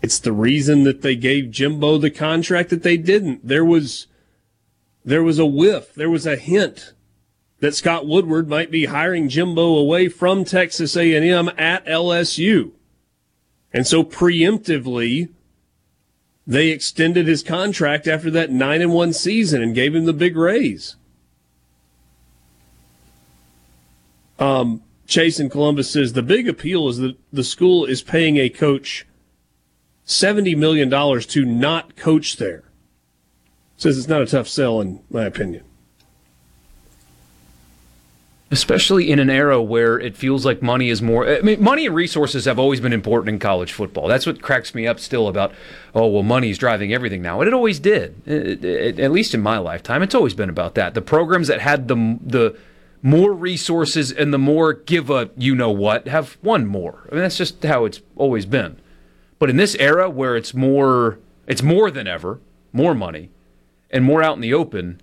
It's 0.00 0.18
the 0.18 0.32
reason 0.32 0.84
that 0.84 1.02
they 1.02 1.16
gave 1.16 1.50
Jimbo 1.50 1.98
the 1.98 2.10
contract 2.10 2.70
that 2.70 2.82
they 2.82 2.96
didn't. 2.96 3.46
There 3.46 3.64
was 3.64 4.06
there 5.04 5.22
was 5.22 5.38
a 5.38 5.46
whiff, 5.46 5.94
there 5.94 6.10
was 6.10 6.26
a 6.26 6.36
hint 6.36 6.92
that 7.60 7.74
Scott 7.74 8.06
Woodward 8.06 8.48
might 8.48 8.70
be 8.70 8.86
hiring 8.86 9.28
Jimbo 9.28 9.76
away 9.76 10.08
from 10.08 10.44
Texas 10.44 10.96
A&M 10.96 11.50
at 11.58 11.84
LSU. 11.86 12.72
And 13.72 13.86
so 13.86 14.02
preemptively 14.02 15.28
they 16.46 16.68
extended 16.68 17.26
his 17.26 17.42
contract 17.42 18.06
after 18.06 18.30
that 18.30 18.50
9 18.50 18.80
and 18.80 18.92
1 18.92 19.12
season 19.12 19.62
and 19.62 19.74
gave 19.74 19.94
him 19.94 20.06
the 20.06 20.14
big 20.14 20.36
raise. 20.36 20.96
Um, 24.38 24.82
Chase 25.06 25.38
in 25.38 25.50
Columbus 25.50 25.90
says 25.90 26.12
the 26.12 26.22
big 26.22 26.48
appeal 26.48 26.88
is 26.88 26.98
that 26.98 27.16
the 27.32 27.44
school 27.44 27.84
is 27.84 28.02
paying 28.02 28.36
a 28.36 28.48
coach 28.48 29.06
$70 30.06 30.56
million 30.56 30.88
to 30.90 31.44
not 31.44 31.96
coach 31.96 32.36
there. 32.36 32.64
Says 33.76 33.98
it's 33.98 34.08
not 34.08 34.22
a 34.22 34.26
tough 34.26 34.48
sell, 34.48 34.80
in 34.80 35.00
my 35.10 35.24
opinion 35.24 35.67
especially 38.50 39.10
in 39.10 39.18
an 39.18 39.28
era 39.28 39.62
where 39.62 40.00
it 40.00 40.16
feels 40.16 40.46
like 40.46 40.62
money 40.62 40.88
is 40.88 41.02
more 41.02 41.28
I 41.28 41.40
mean 41.40 41.62
money 41.62 41.86
and 41.86 41.94
resources 41.94 42.46
have 42.46 42.58
always 42.58 42.80
been 42.80 42.92
important 42.92 43.34
in 43.34 43.38
college 43.38 43.72
football. 43.72 44.08
That's 44.08 44.26
what 44.26 44.40
cracks 44.40 44.74
me 44.74 44.86
up 44.86 44.98
still 44.98 45.28
about 45.28 45.52
oh 45.94 46.06
well 46.06 46.22
money's 46.22 46.58
driving 46.58 46.92
everything 46.92 47.20
now. 47.20 47.40
And 47.40 47.48
it 47.48 47.54
always 47.54 47.78
did. 47.78 48.14
It, 48.26 48.64
it, 48.64 48.98
at 48.98 49.12
least 49.12 49.34
in 49.34 49.40
my 49.40 49.58
lifetime 49.58 50.02
it's 50.02 50.14
always 50.14 50.34
been 50.34 50.48
about 50.48 50.74
that. 50.76 50.94
The 50.94 51.02
programs 51.02 51.48
that 51.48 51.60
had 51.60 51.88
the 51.88 52.18
the 52.24 52.56
more 53.02 53.32
resources 53.32 54.10
and 54.10 54.32
the 54.32 54.38
more 54.38 54.72
give 54.72 55.10
a 55.10 55.30
you 55.36 55.54
know 55.54 55.70
what 55.70 56.08
have 56.08 56.38
won 56.42 56.66
more. 56.66 57.06
I 57.10 57.16
mean 57.16 57.22
that's 57.22 57.38
just 57.38 57.62
how 57.64 57.84
it's 57.84 58.00
always 58.16 58.46
been. 58.46 58.80
But 59.38 59.50
in 59.50 59.56
this 59.56 59.74
era 59.76 60.08
where 60.08 60.36
it's 60.36 60.54
more 60.54 61.18
it's 61.46 61.62
more 61.62 61.90
than 61.90 62.06
ever, 62.06 62.40
more 62.72 62.94
money 62.94 63.30
and 63.90 64.04
more 64.04 64.22
out 64.22 64.36
in 64.36 64.40
the 64.40 64.54
open, 64.54 65.00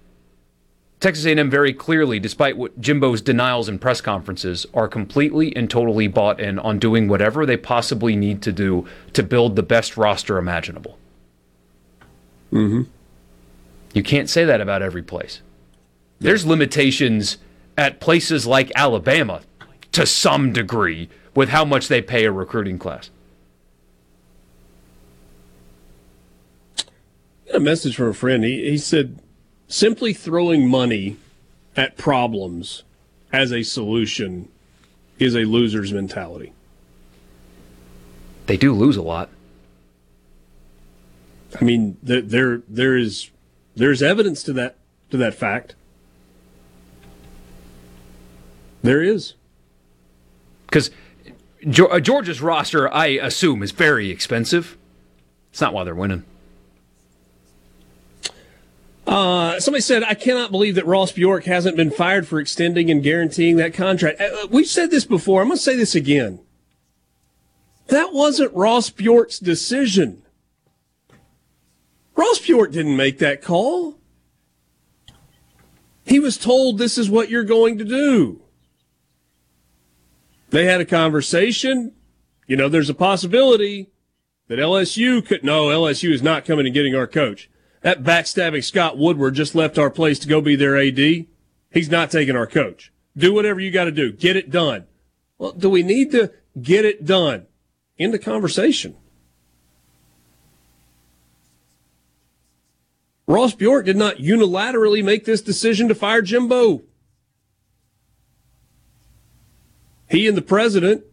Texas 1.06 1.28
A&M 1.28 1.51
very 1.51 1.72
clearly, 1.72 2.20
despite 2.20 2.58
what 2.58 2.82
Jimbo's 2.82 3.22
denials 3.22 3.70
in 3.70 3.78
press 3.78 4.01
conferences, 4.01 4.66
are 4.74 4.88
completely 4.88 5.56
and 5.56 5.70
totally 5.70 6.08
bought 6.08 6.39
in 6.39 6.58
on 6.58 6.80
doing 6.80 7.08
whatever 7.08 7.45
they 7.45 7.58
possibly 7.58 8.16
need 8.16 8.41
to 8.41 8.51
do 8.51 8.88
to 9.14 9.22
build 9.22 9.56
the 9.56 9.62
best 9.62 9.97
roster 9.97 10.39
imaginable. 10.39 10.97
Mm-hmm. 12.51 12.89
You 13.93 14.01
can't 14.01 14.28
say 14.32 14.45
that 14.45 14.60
about 14.62 14.82
every 14.82 15.03
place. 15.03 15.43
There's 16.18 16.43
limitations 16.43 17.38
at 17.78 17.99
places 17.99 18.47
like 18.47 18.72
Alabama 18.76 19.41
to 19.91 20.08
some 20.08 20.53
degree 20.53 21.08
with 21.36 21.49
how 21.49 21.66
much 21.66 21.88
they 21.88 22.01
pay 22.01 22.26
a 22.26 22.32
recruiting 22.32 22.80
class. 22.80 23.12
Got 27.45 27.58
a 27.58 27.60
message 27.60 27.95
from 27.95 28.08
a 28.08 28.14
friend. 28.16 28.43
He, 28.43 28.72
he 28.72 28.80
said 28.80 29.20
simply 29.68 30.13
throwing 30.13 30.68
money 30.68 31.18
at 31.76 31.97
problems 31.97 32.84
as 33.32 33.51
a 33.51 33.63
solution 33.63 34.49
is 35.20 35.36
a 35.36 35.45
loser's 35.45 35.91
mentality. 35.91 36.53
They 38.45 38.57
do 38.57 38.74
lose 38.74 38.97
a 38.97 39.01
lot. 39.01 39.30
I 41.59 41.63
mean, 41.63 41.97
there 42.03 42.61
there 42.68 42.97
is 42.97 43.30
there's 43.76 44.01
evidence 44.01 44.43
to 44.43 44.53
that 44.53 44.76
to 45.11 45.18
that 45.18 45.34
fact. 45.34 45.76
There 48.84 49.01
is. 49.01 49.34
Because 50.68 50.91
uh, 51.66 51.99
Georgia's 51.99 52.41
roster, 52.41 52.93
I 52.93 53.07
assume, 53.07 53.63
is 53.63 53.72
very 53.72 54.11
expensive. 54.11 54.78
It's 55.51 55.61
not 55.61 55.74
why 55.74 55.84
they're 55.84 55.95
winning. 55.95 56.24
Uh, 59.08 59.60
somebody 59.60 59.82
said, 59.82 60.03
I 60.03 60.16
cannot 60.16 60.49
believe 60.49 60.76
that 60.76 60.86
Ross 60.86 61.12
Bjork 61.12 61.43
hasn't 61.45 61.78
been 61.78 61.91
fired 61.91 62.28
for 62.28 62.39
extending 62.39 62.89
and 62.89 63.03
guaranteeing 63.03 63.58
that 63.58 63.74
contract. 63.74 64.20
Uh, 64.20 64.47
we've 64.49 64.68
said 64.68 64.89
this 64.89 65.06
before. 65.06 65.41
I'm 65.41 65.49
going 65.49 65.58
to 65.58 65.64
say 65.64 65.76
this 65.76 65.93
again. 65.93 66.39
That 67.88 68.14
wasn't 68.14 68.53
Ross 68.53 68.89
Bjork's 68.89 69.38
decision. 69.38 70.24
Ross 72.16 72.39
Bjork 72.39 72.72
didn't 72.72 72.97
make 72.97 73.20
that 73.20 73.43
call. 73.43 73.99
He 76.03 76.20
was 76.20 76.38
told 76.38 76.78
this 76.78 76.97
is 76.97 77.10
what 77.10 77.30
you're 77.30 77.43
going 77.43 77.78
to 77.78 77.84
do. 77.84 78.41
They 80.49 80.66
had 80.66 80.82
a 80.82 80.86
conversation. 80.86 81.93
You 82.47 82.56
know, 82.56 82.70
there's 82.70 82.89
a 82.89 82.95
possibility 82.95 83.89
that 84.47 84.60
LSU 84.60 85.26
could, 85.26 85.43
no, 85.43 85.66
LSU 85.66 86.12
is 86.12 86.22
not 86.22 86.45
coming 86.45 86.66
and 86.66 86.74
getting 86.74 86.95
our 86.95 87.08
coach. 87.08 87.49
That 87.86 88.02
backstabbing 88.02 88.64
Scott 88.64 88.98
Woodward 88.98 89.36
just 89.36 89.54
left 89.54 89.78
our 89.78 89.92
place 89.92 90.18
to 90.18 90.28
go 90.28 90.42
be 90.42 90.56
their 90.56 90.76
AD. 90.76 90.98
He's 91.72 91.88
not 91.88 92.10
taking 92.10 92.36
our 92.36 92.48
coach. 92.48 92.92
Do 93.16 93.32
whatever 93.32 93.60
you 93.60 93.70
got 93.70 93.84
to 93.84 93.92
do. 93.92 94.12
Get 94.12 94.36
it 94.36 94.50
done. 94.50 94.88
Well, 95.38 95.52
do 95.52 95.70
we 95.70 95.84
need 95.84 96.10
to 96.10 96.32
get 96.60 96.84
it 96.84 97.06
done? 97.06 97.46
In 98.00 98.10
the 98.10 98.18
conversation. 98.18 98.96
Ross 103.28 103.54
Bjork 103.54 103.86
did 103.86 103.98
not 103.98 104.18
unilaterally 104.18 105.04
make 105.04 105.26
this 105.26 105.44
decision 105.44 105.88
to 105.88 105.94
fire 105.94 106.24
Jimbo. 106.24 106.82
He 110.10 110.28
and 110.28 110.36
the 110.36 110.42
president, 110.42 111.04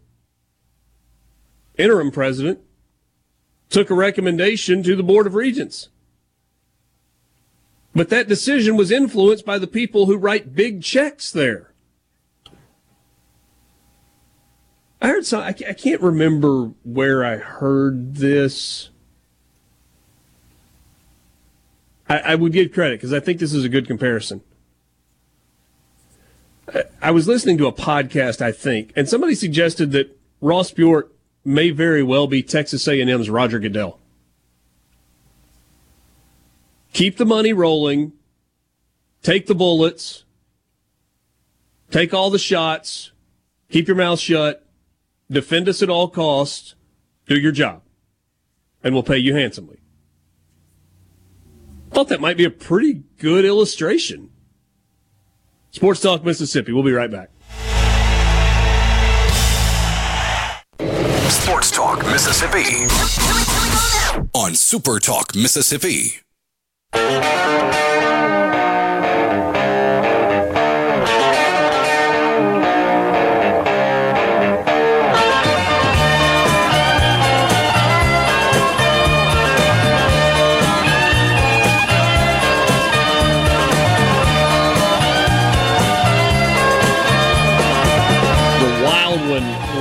interim 1.76 2.10
president, 2.10 2.60
took 3.68 3.90
a 3.90 3.94
recommendation 3.94 4.82
to 4.84 4.96
the 4.96 5.02
Board 5.02 5.26
of 5.26 5.34
Regents. 5.34 5.90
But 7.94 8.08
that 8.08 8.28
decision 8.28 8.76
was 8.76 8.90
influenced 8.90 9.44
by 9.44 9.58
the 9.58 9.66
people 9.66 10.06
who 10.06 10.16
write 10.16 10.54
big 10.54 10.82
checks 10.82 11.30
there. 11.30 11.72
I 15.00 15.08
heard 15.08 15.26
some, 15.26 15.42
I 15.42 15.52
can't 15.52 16.00
remember 16.00 16.72
where 16.84 17.24
I 17.24 17.36
heard 17.36 18.14
this. 18.14 18.90
I, 22.08 22.18
I 22.18 22.34
would 22.36 22.52
give 22.52 22.72
credit 22.72 23.00
because 23.00 23.12
I 23.12 23.20
think 23.20 23.40
this 23.40 23.52
is 23.52 23.64
a 23.64 23.68
good 23.68 23.86
comparison. 23.86 24.42
I, 26.72 26.84
I 27.02 27.10
was 27.10 27.26
listening 27.26 27.58
to 27.58 27.66
a 27.66 27.72
podcast, 27.72 28.40
I 28.40 28.52
think, 28.52 28.92
and 28.94 29.08
somebody 29.08 29.34
suggested 29.34 29.90
that 29.92 30.16
Ross 30.40 30.70
Bjork 30.70 31.12
may 31.44 31.70
very 31.70 32.04
well 32.04 32.28
be 32.28 32.42
Texas 32.42 32.86
A&M's 32.86 33.28
Roger 33.28 33.58
Goodell 33.58 33.98
keep 36.92 37.16
the 37.16 37.24
money 37.24 37.52
rolling, 37.52 38.12
take 39.22 39.46
the 39.46 39.54
bullets, 39.54 40.24
take 41.90 42.14
all 42.14 42.30
the 42.30 42.38
shots, 42.38 43.12
keep 43.70 43.88
your 43.88 43.96
mouth 43.96 44.20
shut, 44.20 44.66
defend 45.30 45.68
us 45.68 45.82
at 45.82 45.90
all 45.90 46.08
costs, 46.08 46.74
do 47.26 47.38
your 47.38 47.52
job, 47.52 47.82
and 48.82 48.94
we'll 48.94 49.02
pay 49.02 49.18
you 49.18 49.34
handsomely. 49.34 49.78
Thought 51.90 52.08
that 52.08 52.20
might 52.20 52.36
be 52.36 52.44
a 52.44 52.50
pretty 52.50 53.02
good 53.18 53.44
illustration. 53.44 54.30
Sports 55.72 56.00
Talk 56.00 56.24
Mississippi. 56.24 56.72
We'll 56.72 56.82
be 56.82 56.92
right 56.92 57.10
back. 57.10 57.30
Sports 61.30 61.70
Talk 61.70 61.98
Mississippi 62.06 62.86
on 64.34 64.54
Super 64.54 64.98
Talk 64.98 65.34
Mississippi 65.34 66.21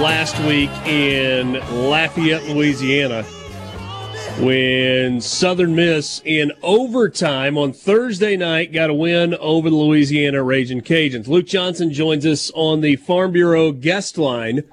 last 0.02 0.40
week 0.46 0.70
in 0.88 1.54
Lafayette, 1.90 2.48
Louisiana 2.48 3.26
when 4.40 5.22
Southern 5.22 5.76
Miss 5.76 6.22
in 6.26 6.52
overtime 6.64 7.58
on 7.58 7.74
Thursday 7.74 8.36
night 8.38 8.72
got 8.72 8.90
a 8.90 8.94
win 8.94 9.36
over 9.36 9.70
the 9.70 9.76
Louisiana 9.76 10.44
Raging 10.44 10.82
Cajuns. 10.82 11.28
Luke 11.28 11.46
Johnson 11.46 11.92
joins 11.92 12.26
us 12.26 12.52
on 12.56 12.82
the 12.82 12.96
Farm 12.96 13.32
Bureau 13.32 13.72
guest 13.72 14.18
line. 14.18 14.64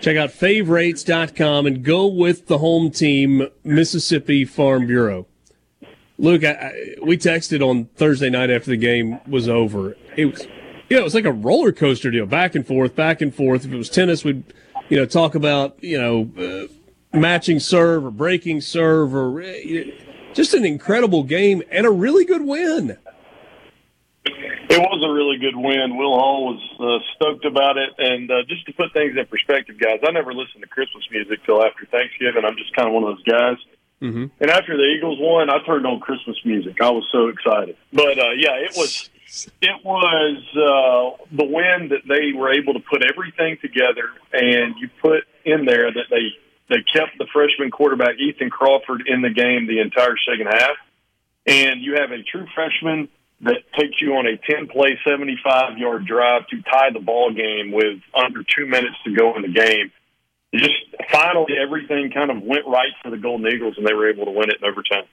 Check 0.00 0.16
out 0.16 0.30
favorites.com 0.30 1.66
and 1.66 1.84
go 1.84 2.06
with 2.06 2.46
the 2.46 2.58
home 2.58 2.90
team, 2.90 3.48
Mississippi 3.62 4.44
Farm 4.44 4.86
Bureau. 4.86 5.26
Luke, 6.18 6.44
I, 6.44 6.50
I, 6.52 6.94
we 7.02 7.16
texted 7.16 7.60
on 7.60 7.86
Thursday 7.96 8.30
night 8.30 8.50
after 8.50 8.70
the 8.70 8.76
game 8.76 9.20
was 9.26 9.48
over. 9.48 9.96
It 10.16 10.26
was, 10.26 10.42
you 10.88 10.96
know, 10.96 11.00
it 11.00 11.04
was 11.04 11.14
like 11.14 11.24
a 11.24 11.32
roller 11.32 11.72
coaster 11.72 12.10
deal, 12.10 12.26
back 12.26 12.54
and 12.54 12.66
forth, 12.66 12.94
back 12.94 13.20
and 13.20 13.34
forth. 13.34 13.64
If 13.64 13.72
it 13.72 13.76
was 13.76 13.90
tennis, 13.90 14.24
we'd, 14.24 14.44
you 14.88 14.96
know, 14.96 15.06
talk 15.06 15.34
about, 15.34 15.82
you 15.82 15.98
know, 15.98 16.30
uh, 16.38 16.72
matching 17.14 17.60
serve 17.60 18.04
or 18.04 18.10
breaking 18.10 18.60
serve 18.60 19.14
or 19.14 19.42
uh, 19.42 19.52
just 20.34 20.54
an 20.54 20.64
incredible 20.64 21.22
game 21.22 21.62
and 21.70 21.86
a 21.86 21.90
really 21.90 22.24
good 22.24 22.44
win. 22.44 22.98
It 24.26 24.80
was 24.80 25.04
a 25.04 25.12
really 25.12 25.38
good 25.38 25.54
win. 25.54 25.96
Will 25.96 26.18
Hall 26.18 26.46
was 26.46 26.60
uh, 26.80 27.04
stoked 27.14 27.44
about 27.44 27.76
it, 27.76 27.90
and 27.98 28.30
uh, 28.30 28.42
just 28.48 28.66
to 28.66 28.72
put 28.72 28.92
things 28.92 29.16
in 29.16 29.26
perspective, 29.26 29.78
guys, 29.78 30.00
I 30.06 30.10
never 30.10 30.32
listened 30.32 30.62
to 30.62 30.68
Christmas 30.68 31.04
music 31.10 31.44
till 31.44 31.64
after 31.64 31.86
Thanksgiving. 31.86 32.44
I'm 32.44 32.56
just 32.56 32.74
kind 32.74 32.88
of 32.88 32.94
one 32.94 33.04
of 33.04 33.16
those 33.16 33.24
guys. 33.24 33.56
Mm-hmm. 34.02 34.24
And 34.40 34.50
after 34.50 34.76
the 34.76 34.82
Eagles 34.82 35.18
won, 35.20 35.48
I 35.48 35.64
turned 35.64 35.86
on 35.86 36.00
Christmas 36.00 36.36
music. 36.44 36.80
I 36.80 36.90
was 36.90 37.06
so 37.12 37.28
excited. 37.28 37.76
But 37.92 38.18
uh, 38.18 38.32
yeah, 38.36 38.56
it 38.56 38.72
was 38.76 39.10
it 39.60 39.84
was 39.84 40.42
uh, 40.56 41.24
the 41.30 41.44
win 41.44 41.88
that 41.88 42.02
they 42.08 42.32
were 42.36 42.52
able 42.52 42.74
to 42.74 42.80
put 42.80 43.02
everything 43.04 43.58
together, 43.60 44.10
and 44.32 44.74
you 44.78 44.88
put 45.00 45.24
in 45.44 45.64
there 45.64 45.92
that 45.92 46.06
they 46.10 46.34
they 46.68 46.82
kept 46.92 47.18
the 47.18 47.26
freshman 47.32 47.70
quarterback 47.70 48.16
Ethan 48.18 48.50
Crawford 48.50 49.02
in 49.06 49.22
the 49.22 49.30
game 49.30 49.66
the 49.66 49.80
entire 49.80 50.16
second 50.28 50.46
half, 50.46 50.76
and 51.46 51.82
you 51.82 51.96
have 52.00 52.10
a 52.10 52.22
true 52.22 52.46
freshman 52.54 53.08
that 53.42 53.58
takes 53.78 54.00
you 54.00 54.14
on 54.14 54.26
a 54.26 54.36
10 54.36 54.68
play, 54.68 54.98
75 55.04 55.78
yard 55.78 56.06
drive 56.06 56.46
to 56.48 56.62
tie 56.62 56.90
the 56.92 57.00
ball 57.00 57.32
game 57.32 57.72
with 57.72 58.00
under 58.14 58.42
two 58.42 58.66
minutes 58.66 58.96
to 59.04 59.14
go 59.14 59.36
in 59.36 59.42
the 59.42 59.48
game. 59.48 59.92
Just 60.54 60.74
finally, 61.10 61.54
everything 61.60 62.10
kind 62.12 62.30
of 62.30 62.42
went 62.42 62.66
right 62.66 62.92
for 63.02 63.10
the 63.10 63.18
Golden 63.18 63.46
Eagles, 63.52 63.74
and 63.76 63.86
they 63.86 63.92
were 63.92 64.08
able 64.08 64.24
to 64.26 64.30
win 64.30 64.50
it 64.50 64.56
in 64.62 64.68
overtime. 64.68 65.04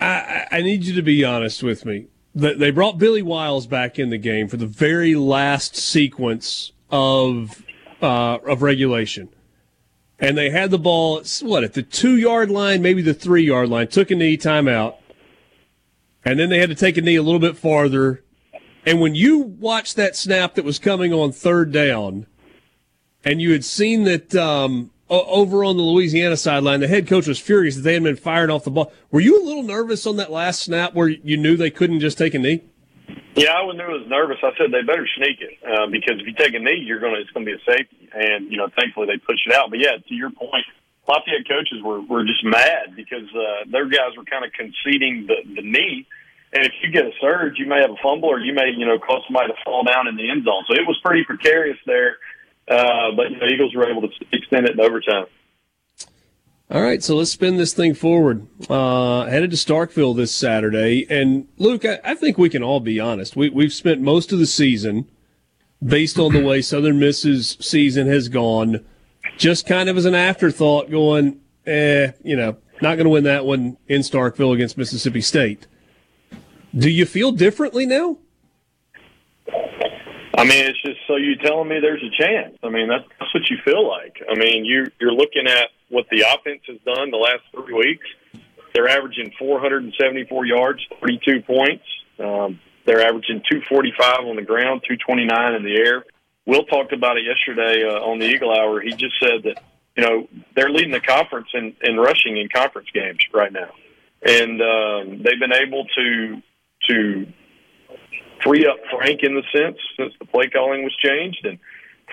I, 0.00 0.48
I 0.50 0.62
need 0.62 0.84
you 0.84 0.94
to 0.94 1.02
be 1.02 1.24
honest 1.24 1.62
with 1.62 1.84
me. 1.84 2.06
They 2.34 2.70
brought 2.70 2.98
Billy 2.98 3.22
Wiles 3.22 3.66
back 3.66 3.98
in 3.98 4.08
the 4.08 4.18
game 4.18 4.48
for 4.48 4.56
the 4.56 4.66
very 4.66 5.14
last 5.14 5.76
sequence 5.76 6.72
of 6.90 7.62
uh, 8.00 8.38
of 8.46 8.62
regulation, 8.62 9.28
and 10.22 10.38
they 10.38 10.48
had 10.48 10.70
the 10.70 10.78
ball. 10.78 11.22
What 11.42 11.64
at 11.64 11.74
the 11.74 11.82
two 11.82 12.16
yard 12.16 12.50
line, 12.50 12.80
maybe 12.80 13.02
the 13.02 13.12
three 13.12 13.44
yard 13.44 13.68
line. 13.68 13.88
Took 13.88 14.10
a 14.10 14.14
knee, 14.14 14.38
timeout 14.38 14.94
and 16.24 16.38
then 16.38 16.50
they 16.50 16.58
had 16.58 16.68
to 16.68 16.74
take 16.74 16.96
a 16.96 17.00
knee 17.00 17.16
a 17.16 17.22
little 17.22 17.40
bit 17.40 17.56
farther. 17.56 18.22
And 18.86 19.00
when 19.00 19.14
you 19.14 19.38
watched 19.38 19.96
that 19.96 20.16
snap 20.16 20.54
that 20.54 20.64
was 20.64 20.78
coming 20.78 21.12
on 21.12 21.32
third 21.32 21.72
down, 21.72 22.26
and 23.24 23.40
you 23.40 23.52
had 23.52 23.64
seen 23.64 24.04
that 24.04 24.34
um, 24.34 24.90
over 25.08 25.64
on 25.64 25.76
the 25.76 25.82
Louisiana 25.82 26.36
sideline, 26.36 26.80
the 26.80 26.88
head 26.88 27.06
coach 27.06 27.26
was 27.26 27.38
furious 27.38 27.76
that 27.76 27.82
they 27.82 27.94
had 27.94 28.02
been 28.02 28.16
fired 28.16 28.50
off 28.50 28.64
the 28.64 28.70
ball. 28.70 28.92
Were 29.10 29.20
you 29.20 29.40
a 29.40 29.44
little 29.44 29.62
nervous 29.62 30.06
on 30.06 30.16
that 30.16 30.32
last 30.32 30.60
snap 30.60 30.94
where 30.94 31.08
you 31.08 31.36
knew 31.36 31.56
they 31.56 31.70
couldn't 31.70 32.00
just 32.00 32.18
take 32.18 32.34
a 32.34 32.38
knee? 32.38 32.62
Yeah, 33.34 33.52
I 33.56 33.64
knew 33.72 33.88
was 33.88 34.04
nervous. 34.08 34.36
I 34.42 34.52
said 34.58 34.72
they 34.72 34.82
better 34.84 35.08
sneak 35.16 35.40
it 35.40 35.56
uh, 35.64 35.86
because 35.88 36.20
if 36.20 36.26
you 36.26 36.34
take 36.36 36.52
a 36.52 36.58
knee, 36.58 36.84
you're 36.84 37.00
gonna 37.00 37.16
it's 37.16 37.30
gonna 37.30 37.46
be 37.48 37.56
a 37.56 37.64
safety. 37.64 38.08
And 38.12 38.52
you 38.52 38.58
know, 38.58 38.68
thankfully 38.76 39.06
they 39.06 39.16
pushed 39.16 39.46
it 39.46 39.54
out. 39.54 39.70
But 39.70 39.80
yeah, 39.80 39.96
to 39.96 40.14
your 40.14 40.30
point, 40.30 40.68
Lafayette 41.08 41.48
coaches 41.48 41.80
were 41.82 42.02
were 42.02 42.24
just 42.24 42.44
mad 42.44 42.92
because 42.94 43.24
uh, 43.32 43.64
their 43.70 43.88
guys 43.88 44.12
were 44.16 44.24
kind 44.24 44.44
of 44.44 44.52
conceding 44.52 45.26
the 45.26 45.40
the 45.48 45.62
knee. 45.64 46.06
And 46.52 46.66
if 46.66 46.72
you 46.84 46.92
get 46.92 47.06
a 47.06 47.12
surge, 47.20 47.58
you 47.58 47.64
may 47.64 47.80
have 47.80 47.90
a 47.90 48.00
fumble, 48.02 48.28
or 48.28 48.38
you 48.38 48.52
may 48.52 48.68
you 48.76 48.84
know 48.84 48.98
cause 48.98 49.24
somebody 49.26 49.48
to 49.48 49.56
fall 49.64 49.82
down 49.82 50.08
in 50.08 50.16
the 50.16 50.28
end 50.28 50.44
zone. 50.44 50.64
So 50.68 50.74
it 50.76 50.86
was 50.86 51.00
pretty 51.02 51.24
precarious 51.24 51.78
there. 51.86 52.18
Uh, 52.68 53.16
but 53.16 53.30
you 53.30 53.40
know, 53.40 53.46
Eagles 53.48 53.74
were 53.74 53.88
able 53.88 54.02
to 54.02 54.12
extend 54.32 54.68
it 54.68 54.72
in 54.76 54.80
overtime. 54.80 55.24
All 56.72 56.80
right, 56.80 57.02
so 57.02 57.16
let's 57.16 57.30
spin 57.30 57.58
this 57.58 57.74
thing 57.74 57.92
forward. 57.92 58.46
Uh, 58.70 59.26
headed 59.26 59.50
to 59.50 59.58
Starkville 59.58 60.16
this 60.16 60.34
Saturday, 60.34 61.06
and 61.10 61.46
Luke, 61.58 61.84
I, 61.84 62.00
I 62.02 62.14
think 62.14 62.38
we 62.38 62.48
can 62.48 62.62
all 62.62 62.80
be 62.80 62.98
honest. 62.98 63.36
We, 63.36 63.50
we've 63.50 63.74
spent 63.74 64.00
most 64.00 64.32
of 64.32 64.38
the 64.38 64.46
season, 64.46 65.06
based 65.84 66.18
on 66.18 66.32
the 66.32 66.42
way 66.42 66.62
Southern 66.62 66.98
Miss's 66.98 67.58
season 67.60 68.06
has 68.06 68.30
gone, 68.30 68.82
just 69.36 69.66
kind 69.66 69.90
of 69.90 69.98
as 69.98 70.06
an 70.06 70.14
afterthought, 70.14 70.90
going, 70.90 71.42
eh, 71.66 72.12
you 72.24 72.36
know, 72.36 72.56
not 72.80 72.94
going 72.94 73.04
to 73.04 73.10
win 73.10 73.24
that 73.24 73.44
one 73.44 73.76
in 73.86 74.00
Starkville 74.00 74.54
against 74.54 74.78
Mississippi 74.78 75.20
State. 75.20 75.66
Do 76.74 76.88
you 76.88 77.04
feel 77.04 77.32
differently 77.32 77.84
now? 77.84 78.16
I 80.34 80.44
mean, 80.44 80.64
it's 80.64 80.80
just 80.82 80.98
so 81.06 81.16
you 81.16 81.36
telling 81.36 81.68
me 81.68 81.78
there's 81.80 82.02
a 82.02 82.22
chance. 82.22 82.56
I 82.62 82.70
mean, 82.70 82.88
that's, 82.88 83.04
that's 83.18 83.34
what 83.34 83.50
you 83.50 83.58
feel 83.64 83.86
like. 83.86 84.16
I 84.30 84.34
mean, 84.34 84.64
you 84.64 84.86
you're 85.00 85.12
looking 85.12 85.46
at 85.46 85.68
what 85.88 86.06
the 86.10 86.22
offense 86.22 86.62
has 86.68 86.78
done 86.86 87.10
the 87.10 87.18
last 87.18 87.42
three 87.52 87.74
weeks. 87.74 88.06
They're 88.72 88.88
averaging 88.88 89.32
474 89.38 90.46
yards, 90.46 90.80
32 91.00 91.42
points. 91.42 91.84
Um, 92.18 92.60
they're 92.86 93.02
averaging 93.02 93.42
245 93.50 94.26
on 94.26 94.36
the 94.36 94.42
ground, 94.42 94.82
229 94.88 95.54
in 95.54 95.62
the 95.62 95.76
air. 95.76 96.04
Will 96.46 96.64
talked 96.64 96.92
about 96.92 97.18
it 97.18 97.24
yesterday 97.24 97.84
uh, 97.84 98.00
on 98.00 98.18
the 98.18 98.26
Eagle 98.26 98.50
Hour. 98.50 98.80
He 98.80 98.90
just 98.90 99.14
said 99.20 99.44
that 99.44 99.62
you 99.96 100.02
know 100.02 100.28
they're 100.56 100.70
leading 100.70 100.92
the 100.92 101.00
conference 101.00 101.48
in, 101.54 101.76
in 101.82 101.96
rushing 101.96 102.36
in 102.38 102.48
conference 102.48 102.88
games 102.92 103.20
right 103.32 103.52
now, 103.52 103.70
and 104.22 104.60
um, 104.60 105.22
they've 105.22 105.38
been 105.38 105.52
able 105.52 105.86
to 105.96 106.42
to 106.88 107.26
free 108.44 108.66
up 108.66 108.78
Frank 108.90 109.20
in 109.22 109.34
the 109.34 109.42
sense 109.54 109.78
since 109.96 110.12
the 110.18 110.26
play 110.26 110.48
calling 110.48 110.82
was 110.82 110.94
changed. 110.96 111.44
And 111.44 111.58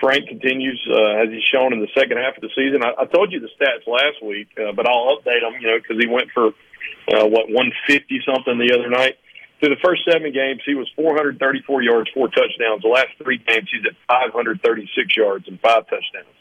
Frank 0.00 0.28
continues, 0.28 0.80
uh, 0.88 1.22
as 1.22 1.28
he's 1.28 1.44
shown 1.44 1.72
in 1.72 1.80
the 1.80 1.92
second 1.94 2.18
half 2.18 2.36
of 2.36 2.42
the 2.42 2.50
season. 2.56 2.82
I, 2.82 3.02
I 3.02 3.04
told 3.06 3.32
you 3.32 3.40
the 3.40 3.52
stats 3.60 3.86
last 3.86 4.22
week, 4.22 4.48
uh, 4.56 4.72
but 4.72 4.88
I'll 4.88 5.16
update 5.16 5.42
them, 5.42 5.60
you 5.60 5.68
know, 5.68 5.78
because 5.78 5.98
he 6.00 6.08
went 6.08 6.30
for, 6.32 6.48
uh, 7.12 7.26
what, 7.28 7.52
150 7.52 8.22
something 8.24 8.58
the 8.58 8.72
other 8.74 8.88
night. 8.88 9.16
Through 9.60 9.76
the 9.76 9.84
first 9.84 10.08
seven 10.08 10.32
games, 10.32 10.62
he 10.64 10.74
was 10.74 10.88
434 10.96 11.82
yards, 11.82 12.08
four 12.14 12.28
touchdowns. 12.28 12.80
The 12.80 12.88
last 12.88 13.12
three 13.22 13.36
games, 13.36 13.68
he's 13.70 13.84
at 13.84 13.92
536 14.08 15.16
yards 15.16 15.48
and 15.48 15.60
five 15.60 15.84
touchdowns. 15.84 16.32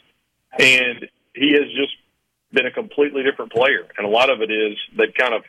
And 0.58 1.10
he 1.36 1.52
has 1.52 1.68
just 1.76 1.94
been 2.54 2.66
a 2.66 2.72
completely 2.72 3.24
different 3.24 3.52
player. 3.52 3.88
And 3.98 4.08
a 4.08 4.10
lot 4.10 4.30
of 4.30 4.42
it 4.42 4.50
is 4.50 4.78
they've 4.98 5.14
kind 5.14 5.34
of 5.34 5.44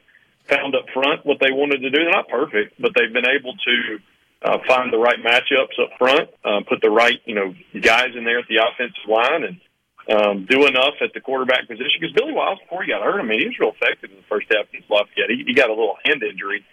found 0.49 0.75
up 0.75 0.87
front 0.93 1.25
what 1.25 1.39
they 1.39 1.53
wanted 1.53 1.79
to 1.79 1.91
do. 1.91 1.97
They're 1.97 2.11
not 2.11 2.29
perfect, 2.29 2.75
but 2.81 2.91
they've 2.97 3.13
been 3.13 3.29
able 3.29 3.55
to 3.55 4.01
uh, 4.43 4.59
find 4.67 4.93
the 4.93 4.99
right 4.99 5.19
matchups 5.23 5.79
up 5.83 5.91
front, 5.99 6.31
uh, 6.45 6.61
put 6.69 6.81
the 6.81 6.91
right 6.91 7.21
you 7.25 7.35
know 7.35 7.55
guys 7.81 8.17
in 8.17 8.25
there 8.25 8.39
at 8.39 8.49
the 8.49 8.57
offensive 8.57 9.09
line, 9.09 9.45
and 9.45 9.61
um, 10.09 10.47
do 10.49 10.67
enough 10.67 10.95
at 11.01 11.13
the 11.13 11.21
quarterback 11.21 11.69
position. 11.69 12.01
Because 12.01 12.15
Billy 12.15 12.33
Wiles, 12.33 12.59
before 12.61 12.83
he 12.83 12.91
got 12.91 13.03
hurt, 13.03 13.21
I 13.21 13.25
mean, 13.25 13.41
he 13.41 13.47
was 13.47 13.59
real 13.59 13.73
effective 13.73 14.11
in 14.11 14.17
the 14.17 14.29
first 14.29 14.47
half 14.51 14.69
against 14.69 14.91
Lafayette. 14.91 15.31
He, 15.31 15.45
he 15.47 15.55
got 15.55 15.69
a 15.69 15.75
little 15.75 15.97
hand 16.05 16.23
injury. 16.23 16.65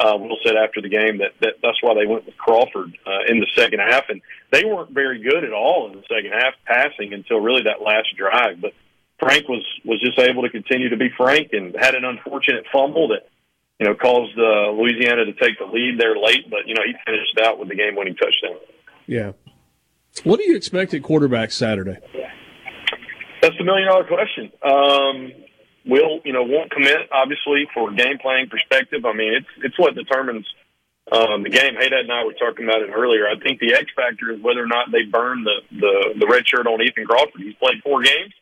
Uh, 0.00 0.16
Will 0.16 0.38
said 0.42 0.56
after 0.56 0.80
the 0.80 0.88
game 0.88 1.18
that, 1.18 1.32
that 1.40 1.60
that's 1.62 1.76
why 1.82 1.92
they 1.94 2.06
went 2.06 2.24
with 2.24 2.36
Crawford 2.38 2.96
uh, 3.06 3.28
in 3.28 3.40
the 3.40 3.46
second 3.54 3.80
half, 3.80 4.08
and 4.08 4.22
they 4.50 4.64
weren't 4.64 4.90
very 4.90 5.20
good 5.20 5.44
at 5.44 5.52
all 5.52 5.90
in 5.90 5.96
the 5.96 6.02
second 6.08 6.32
half 6.32 6.54
passing 6.64 7.12
until 7.12 7.40
really 7.40 7.64
that 7.64 7.82
last 7.82 8.08
drive. 8.16 8.60
But 8.60 8.72
Frank 9.20 9.48
was 9.48 9.62
was 9.84 10.00
just 10.00 10.18
able 10.18 10.42
to 10.42 10.50
continue 10.50 10.88
to 10.88 10.96
be 10.96 11.10
Frank 11.14 11.52
and 11.52 11.76
had 11.78 11.94
an 11.94 12.06
unfortunate 12.06 12.64
fumble 12.72 13.08
that 13.08 13.28
you 13.82 13.88
know 13.88 13.96
caused 13.96 14.38
uh, 14.38 14.70
Louisiana 14.70 15.24
to 15.24 15.32
take 15.32 15.58
the 15.58 15.66
lead 15.66 15.98
there 15.98 16.16
late, 16.16 16.48
but 16.48 16.68
you 16.68 16.74
know 16.74 16.82
he 16.86 16.94
finished 17.04 17.36
out 17.42 17.58
with 17.58 17.68
the 17.68 17.74
game 17.74 17.96
winning 17.96 18.14
touchdown. 18.14 18.56
Yeah. 19.08 19.32
What 20.22 20.38
do 20.38 20.48
you 20.48 20.56
expect 20.56 20.94
at 20.94 21.02
quarterback 21.02 21.50
Saturday? 21.50 21.98
That's 23.40 23.58
the 23.58 23.64
million 23.64 23.88
dollar 23.88 24.04
question. 24.04 24.52
Um, 24.62 25.32
will 25.84 26.20
you 26.24 26.32
know 26.32 26.44
won't 26.44 26.70
commit 26.70 27.10
obviously 27.10 27.66
for 27.74 27.90
game 27.90 28.18
playing 28.22 28.50
perspective. 28.50 29.04
I 29.04 29.14
mean 29.14 29.34
it's 29.34 29.50
it's 29.64 29.78
what 29.80 29.96
determines 29.96 30.46
um, 31.10 31.42
the 31.42 31.50
game. 31.50 31.74
Hadad 31.74 32.06
and 32.06 32.12
I 32.12 32.22
were 32.24 32.34
talking 32.34 32.64
about 32.64 32.82
it 32.82 32.90
earlier. 32.94 33.26
I 33.26 33.34
think 33.42 33.58
the 33.58 33.74
X 33.74 33.86
factor 33.96 34.30
is 34.30 34.40
whether 34.40 34.62
or 34.62 34.68
not 34.68 34.92
they 34.92 35.02
burn 35.02 35.42
the 35.42 35.58
the, 35.72 36.14
the 36.20 36.26
red 36.30 36.46
shirt 36.46 36.68
on 36.68 36.80
Ethan 36.80 37.04
Crawford. 37.04 37.40
He's 37.40 37.54
played 37.54 37.82
four 37.82 38.00
games. 38.02 38.32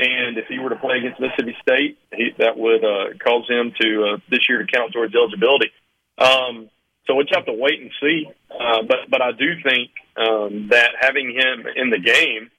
And 0.00 0.38
if 0.38 0.46
he 0.46 0.58
were 0.58 0.70
to 0.70 0.76
play 0.76 0.98
against 0.98 1.20
Mississippi 1.20 1.56
State, 1.60 1.98
he, 2.14 2.30
that 2.38 2.56
would 2.56 2.84
uh, 2.84 3.18
cause 3.18 3.48
him 3.48 3.72
to 3.80 4.04
uh, 4.04 4.16
this 4.30 4.48
year 4.48 4.64
to 4.64 4.72
count 4.72 4.92
towards 4.92 5.14
eligibility. 5.14 5.72
Um, 6.18 6.70
so 7.06 7.14
we'll 7.14 7.26
have 7.32 7.46
to 7.46 7.52
wait 7.52 7.80
and 7.80 7.90
see. 8.00 8.28
Uh, 8.50 8.82
but 8.82 9.10
but 9.10 9.22
I 9.22 9.32
do 9.32 9.60
think 9.62 9.90
um, 10.16 10.68
that 10.70 10.92
having 11.00 11.30
him 11.30 11.66
in 11.74 11.90
the 11.90 11.98
game 11.98 12.50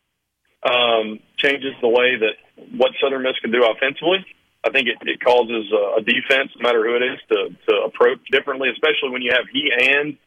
um, 0.64 1.20
changes 1.38 1.74
the 1.82 1.88
way 1.88 2.18
that 2.18 2.36
what 2.78 2.92
Southern 3.02 3.24
Miss 3.24 3.38
can 3.40 3.52
do 3.52 3.64
offensively. 3.64 4.26
I 4.66 4.72
think 4.72 4.90
it, 4.90 4.98
it 5.08 5.24
causes 5.24 5.72
uh, 5.72 5.96
a 5.96 6.02
defense, 6.02 6.52
no 6.58 6.64
matter 6.64 6.84
who 6.84 6.96
it 6.96 7.04
is, 7.04 7.20
to, 7.30 7.56
to 7.70 7.82
approach 7.86 8.20
differently, 8.30 8.70
especially 8.70 9.12
when 9.12 9.22
you 9.22 9.32
have 9.32 9.46
he 9.48 9.72
and 9.80 10.18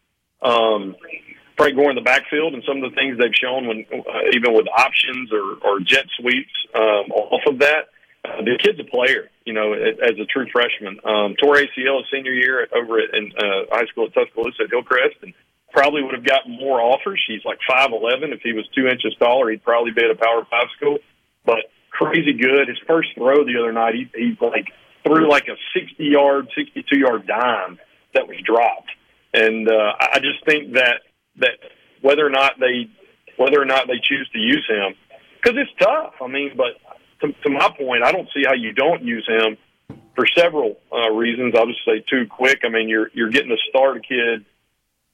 um, 0.41 0.97
Frank 1.63 1.77
Gore 1.77 1.91
in 1.91 1.97
the 1.97 2.03
backfield 2.03 2.55
and 2.55 2.63
some 2.67 2.83
of 2.83 2.91
the 2.91 2.97
things 2.97 3.19
they've 3.19 3.35
shown 3.35 3.69
when 3.69 3.87
uh, 3.95 4.35
even 4.35 4.53
with 4.53 4.67
options 4.67 5.33
or, 5.33 5.63
or 5.63 5.79
jet 5.81 6.07
sweeps 6.19 6.51
um, 6.75 7.11
off 7.15 7.43
of 7.47 7.59
that. 7.61 7.95
Uh, 8.25 8.43
the 8.43 8.59
kid's 8.59 8.79
a 8.79 8.85
player, 8.85 9.31
you 9.45 9.53
know, 9.53 9.73
as 9.73 10.19
a 10.19 10.27
true 10.27 10.47
freshman. 10.53 10.99
Um, 11.05 11.35
tore 11.43 11.57
ACL 11.57 12.03
his 12.03 12.07
senior 12.13 12.33
year 12.33 12.67
over 12.75 12.99
at, 12.99 13.15
in 13.15 13.33
uh, 13.39 13.67
high 13.71 13.87
school 13.87 14.07
at 14.07 14.15
Tuscaloosa 14.15 14.65
at 14.65 14.71
Hillcrest, 14.71 15.23
and 15.23 15.35
probably 15.73 16.03
would 16.03 16.15
have 16.15 16.25
gotten 16.25 16.53
more 16.59 16.81
offers. 16.81 17.23
He's 17.27 17.45
like 17.45 17.59
five 17.69 17.91
eleven. 17.91 18.33
If 18.33 18.41
he 18.43 18.53
was 18.53 18.67
two 18.75 18.87
inches 18.87 19.15
taller, 19.19 19.51
he'd 19.51 19.65
probably 19.65 19.91
be 19.91 20.05
at 20.05 20.11
a 20.11 20.15
Power 20.15 20.47
Five 20.51 20.69
school. 20.77 20.99
But 21.45 21.71
crazy 21.91 22.33
good. 22.35 22.69
His 22.69 22.79
first 22.87 23.09
throw 23.15 23.45
the 23.45 23.59
other 23.59 23.73
night, 23.73 23.95
he, 23.95 24.11
he 24.15 24.39
like 24.41 24.71
threw 25.05 25.29
like 25.29 25.49
a 25.49 25.57
sixty 25.75 26.07
yard, 26.07 26.49
sixty 26.57 26.85
two 26.89 26.99
yard 26.99 27.27
dime 27.27 27.79
that 28.15 28.29
was 28.29 28.37
dropped. 28.45 28.91
And 29.35 29.69
uh, 29.69 29.93
I 29.99 30.21
just 30.21 30.45
think 30.45 30.75
that 30.75 31.03
that 31.37 31.59
whether 32.01 32.27
or 32.27 32.31
not 32.31 32.55
they 32.61 32.91
whether 33.37 33.61
or 33.61 33.65
not 33.65 33.87
they 33.87 34.01
choose 34.03 34.29
to 34.33 34.39
use 34.39 34.67
him, 34.69 34.95
because 35.43 35.59
it's 35.59 35.71
tough. 35.79 36.15
I 36.21 36.27
mean, 36.27 36.53
but 36.57 36.79
to, 37.21 37.33
to 37.43 37.51
my 37.51 37.71
point, 37.79 38.03
I 38.05 38.13
don't 38.13 38.29
see 38.35 38.43
how 38.47 38.55
you 38.55 38.73
don't 38.73 39.03
use 39.03 39.27
him 39.27 39.57
for 40.15 40.27
several 40.37 40.79
uh, 40.93 41.11
reasons. 41.11 41.55
I'll 41.57 41.67
just 41.67 41.85
say 41.85 42.05
two 42.09 42.27
quick. 42.29 42.61
I 42.65 42.69
mean, 42.69 42.89
you're 42.89 43.11
you're 43.15 43.31
getting 43.31 43.53
a 43.53 44.01
kid 44.01 44.45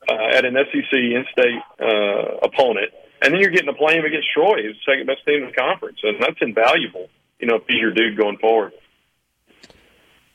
uh, 0.08 0.36
at 0.36 0.44
an 0.44 0.54
SEC 0.54 0.92
in-state 0.92 1.62
uh, 1.80 2.46
opponent, 2.46 2.92
and 3.22 3.32
then 3.32 3.40
you're 3.40 3.50
getting 3.50 3.66
to 3.66 3.74
play 3.74 3.96
him 3.96 4.04
against 4.04 4.28
Troy, 4.34 4.62
who's 4.62 4.76
the 4.84 4.92
second 4.92 5.06
best 5.06 5.24
team 5.26 5.42
in 5.42 5.50
the 5.50 5.56
conference, 5.56 5.98
and 6.02 6.20
that's 6.20 6.38
invaluable. 6.40 7.08
You 7.38 7.46
know, 7.46 7.56
if 7.56 7.62
he's 7.68 7.80
your 7.80 7.92
dude 7.92 8.16
going 8.16 8.38
forward. 8.38 8.72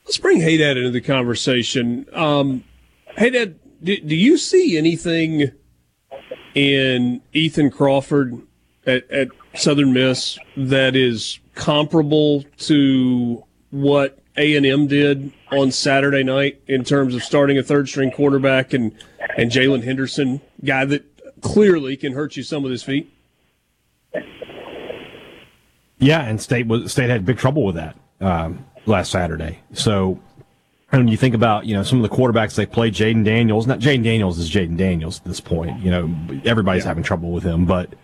Let's 0.06 0.18
bring 0.18 0.40
Hadad 0.40 0.78
into 0.78 0.92
the 0.92 1.02
conversation. 1.02 2.06
Um, 2.14 2.64
Hadad, 3.18 3.60
do, 3.82 3.98
do 3.98 4.16
you 4.16 4.38
see 4.38 4.78
anything 4.78 5.52
in 6.56 7.22
Ethan 7.34 7.72
Crawford 7.72 8.42
at, 8.86 9.10
at 9.10 9.28
Southern 9.56 9.94
Miss 9.94 10.38
that 10.58 10.96
is 10.96 11.40
comparable 11.56 12.44
to 12.58 13.44
what 13.72 14.20
A 14.38 14.56
and 14.56 14.66
M 14.66 14.88
did 14.88 15.32
on 15.52 15.72
Saturday 15.72 16.24
night 16.24 16.62
in 16.68 16.84
terms 16.84 17.16
of 17.16 17.24
starting 17.24 17.58
a 17.58 17.64
third 17.64 17.88
string 17.88 18.12
quarterback 18.12 18.74
and 18.74 18.92
and 19.38 19.52
Jaylen 19.52 19.84
Henderson, 19.84 20.42
guy 20.64 20.86
that 20.86 21.42
clearly 21.42 21.98
can 21.98 22.14
hurt 22.14 22.36
you 22.36 22.44
some 22.44 22.64
with 22.64 22.72
his 22.72 22.84
feet. 22.84 23.12
Yeah, 26.00 26.22
and 26.22 26.42
state 26.42 26.68
was 26.68 26.92
state 26.92 27.10
had 27.10 27.26
big 27.26 27.38
trouble 27.38 27.66
with 27.66 27.76
that 27.76 27.96
um, 28.20 28.66
last 28.86 29.12
Saturday. 29.12 29.60
So 29.74 30.20
and 30.94 31.02
when 31.02 31.08
you 31.08 31.18
think 31.18 31.34
about 31.34 31.66
you 31.66 31.76
know 31.76 31.82
some 31.82 32.02
of 32.02 32.10
the 32.10 32.16
quarterbacks 32.16 32.54
they 32.56 32.68
played, 32.68 32.94
Jayden 32.94 33.26
Daniels. 33.26 33.66
Not 33.66 33.80
Jayden 33.80 34.04
Daniels 34.04 34.38
is 34.38 34.50
Jayden 34.50 34.78
Daniels 34.78 35.20
at 35.20 35.26
this 35.26 35.42
point. 35.42 35.80
You 35.80 35.90
know 35.90 36.16
everybody's 36.46 36.84
yeah. 36.84 36.90
having 36.90 37.04
trouble 37.04 37.32
with 37.32 37.44
him, 37.44 37.66
but 37.66 37.96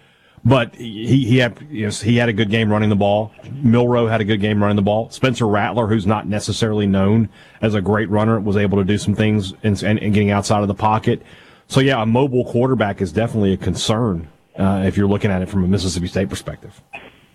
but 0.43 0.73
he 0.73 1.23
he 1.25 1.37
had 1.37 1.65
you 1.69 1.85
know, 1.85 1.91
he 1.91 2.17
had 2.17 2.29
a 2.29 2.33
good 2.33 2.49
game 2.49 2.71
running 2.71 2.89
the 2.89 2.95
ball. 2.95 3.31
Milroe 3.51 4.07
had 4.07 4.21
a 4.21 4.25
good 4.25 4.41
game 4.41 4.59
running 4.59 4.75
the 4.75 4.81
ball. 4.81 5.11
Spencer 5.11 5.47
Rattler, 5.47 5.85
who's 5.85 6.07
not 6.07 6.27
necessarily 6.27 6.87
known 6.87 7.29
as 7.61 7.75
a 7.75 7.81
great 7.81 8.09
runner, 8.09 8.39
was 8.39 8.57
able 8.57 8.79
to 8.79 8.83
do 8.83 8.97
some 8.97 9.13
things 9.13 9.53
and, 9.61 9.81
and, 9.83 9.99
and 9.99 10.11
getting 10.11 10.31
outside 10.31 10.63
of 10.63 10.67
the 10.67 10.73
pocket. 10.73 11.21
So 11.67 11.81
yeah, 11.81 12.01
a 12.01 12.07
mobile 12.07 12.45
quarterback 12.45 13.01
is 13.01 13.11
definitely 13.11 13.53
a 13.53 13.57
concern 13.57 14.29
uh, 14.57 14.81
if 14.83 14.97
you're 14.97 15.07
looking 15.07 15.29
at 15.29 15.43
it 15.43 15.49
from 15.49 15.63
a 15.63 15.67
Mississippi 15.67 16.07
State 16.07 16.29
perspective. 16.29 16.81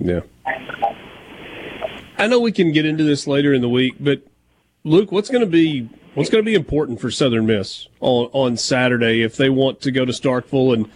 Yeah. 0.00 0.20
I 2.18 2.26
know 2.26 2.40
we 2.40 2.50
can 2.50 2.72
get 2.72 2.86
into 2.86 3.04
this 3.04 3.28
later 3.28 3.54
in 3.54 3.60
the 3.60 3.68
week, 3.68 3.94
but 4.00 4.22
Luke, 4.86 5.10
what's 5.10 5.30
going 5.30 5.40
to 5.40 5.50
be 5.50 5.88
what's 6.12 6.28
going 6.28 6.44
to 6.44 6.46
be 6.46 6.54
important 6.54 7.00
for 7.00 7.10
Southern 7.10 7.46
Miss 7.46 7.88
on 8.00 8.28
on 8.32 8.56
Saturday 8.58 9.22
if 9.22 9.34
they 9.34 9.48
want 9.48 9.80
to 9.80 9.90
go 9.90 10.04
to 10.04 10.12
Starkville 10.12 10.74
and 10.74 10.90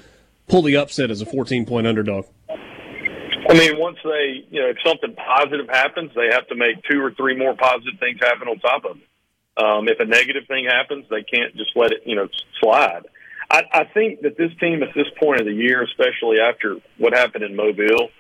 pull 0.47 0.61
the 0.61 0.77
upset 0.77 1.11
as 1.11 1.23
a 1.23 1.27
14 1.27 1.65
point 1.65 1.87
underdog? 1.87 2.27
I 2.51 3.55
mean, 3.55 3.79
once 3.79 3.97
they, 4.05 4.45
you 4.51 4.61
know, 4.61 4.69
if 4.69 4.77
something 4.85 5.15
positive 5.17 5.71
happens, 5.71 6.11
they 6.15 6.27
have 6.31 6.47
to 6.49 6.55
make 6.55 6.85
two 6.85 7.01
or 7.01 7.13
three 7.13 7.35
more 7.35 7.57
positive 7.57 7.99
things 7.99 8.19
happen 8.21 8.47
on 8.47 8.59
top 8.59 8.85
of 8.85 8.99
it. 8.99 9.65
Um, 9.65 9.89
if 9.89 9.99
a 10.01 10.05
negative 10.05 10.47
thing 10.47 10.67
happens, 10.67 11.07
they 11.09 11.23
can't 11.23 11.57
just 11.57 11.71
let 11.75 11.91
it, 11.91 12.03
you 12.05 12.15
know, 12.15 12.29
slide. 12.61 13.07
I, 13.51 13.63
I 13.73 13.85
think 13.85 14.21
that 14.21 14.37
this 14.37 14.51
team 14.61 14.83
at 14.83 14.91
this 14.95 15.07
point 15.19 15.41
of 15.41 15.47
the 15.47 15.55
year, 15.55 15.83
especially 15.83 16.41
after 16.41 16.77
what 16.99 17.15
happened 17.15 17.43
in 17.43 17.57
Mobile, 17.57 18.11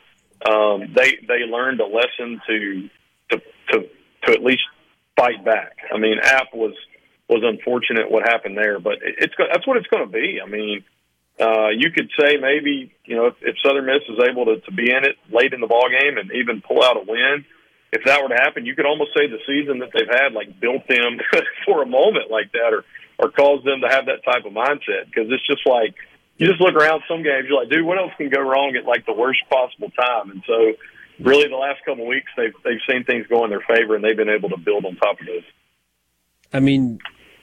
um, 0.49 0.95
they 0.97 1.19
they 1.29 1.45
learned 1.45 1.81
a 1.81 1.87
lesson 1.87 2.41
to 2.47 2.89
to 3.33 3.43
to 3.73 3.89
to 4.25 4.33
at 4.33 4.43
least 4.43 4.63
fight 5.19 5.45
back. 5.45 5.77
I 5.93 5.99
mean, 5.99 6.19
App 6.23 6.55
was 6.55 6.75
was 7.29 7.43
unfortunate 7.45 8.11
what 8.11 8.23
happened 8.23 8.57
there, 8.57 8.81
but 8.81 8.95
it's 9.03 9.35
that's 9.37 9.67
what 9.67 9.77
it's 9.77 9.87
going 9.89 10.07
to 10.07 10.13
be. 10.13 10.41
I 10.43 10.49
mean, 10.49 10.85
uh, 11.39 11.69
you 11.77 11.91
could 11.91 12.09
say 12.19 12.37
maybe 12.41 12.93
you 13.05 13.17
know 13.17 13.27
if, 13.27 13.35
if 13.43 13.57
Southern 13.65 13.87
Miss 13.87 14.03
is 14.09 14.19
able 14.29 14.47
to, 14.47 14.61
to 14.61 14.73
be 14.73 14.91
in 14.91 15.05
it 15.05 15.17
late 15.31 15.53
in 15.53 15.61
the 15.61 15.67
ball 15.67 15.89
game 15.89 16.17
and 16.17 16.31
even 16.33 16.63
pull 16.63 16.83
out 16.83 16.97
a 16.97 17.05
win, 17.07 17.45
if 17.93 18.05
that 18.05 18.23
were 18.23 18.29
to 18.29 18.41
happen, 18.41 18.65
you 18.65 18.75
could 18.75 18.87
almost 18.87 19.11
say 19.17 19.27
the 19.27 19.43
season 19.47 19.81
that 19.81 19.91
they've 19.93 20.09
had 20.09 20.33
like 20.33 20.59
built 20.61 20.87
them 20.89 21.21
for 21.67 21.83
a 21.83 21.87
moment 21.87 22.31
like 22.31 22.53
that, 22.53 22.73
or 22.73 22.85
or 23.19 23.31
caused 23.31 23.67
them 23.67 23.83
to 23.83 23.89
have 23.89 24.07
that 24.07 24.25
type 24.25 24.47
of 24.47 24.53
mindset 24.53 25.11
because 25.11 25.29
it's 25.31 25.47
just 25.47 25.67
like 25.67 25.95
you 26.39 26.47
just 26.47 26.61
look 26.61 26.75
around 26.75 27.03
some 27.09 27.23
games, 27.23 27.47
you're 27.49 27.59
like, 27.59 27.69
dude, 27.69 27.85
what 27.85 27.99
else 27.99 28.13
can 28.17 28.31
go 28.31 28.41
wrong 28.41 28.77
at 28.79 28.87
like 28.87 29.05
the 29.07 29.13
worst 29.13 29.41
possible 29.51 29.91
time? 29.91 30.31
And 30.31 30.43
so, 30.47 30.73
really, 31.21 31.49
the 31.49 31.57
last 31.57 31.85
couple 31.85 32.05
of 32.05 32.09
weeks 32.09 32.31
they've 32.37 32.55
they've 32.65 32.81
seen 32.89 33.05
things 33.05 33.27
go 33.27 33.45
in 33.45 33.51
their 33.51 33.61
favor 33.61 33.95
and 33.95 34.05
they've 34.05 34.17
been 34.17 34.29
able 34.29 34.49
to 34.51 34.57
build 34.57 34.85
on 34.85 34.97
top 34.97 35.21
of 35.21 35.27
those. 35.27 35.43
I 36.53 36.61
mean, 36.61 37.01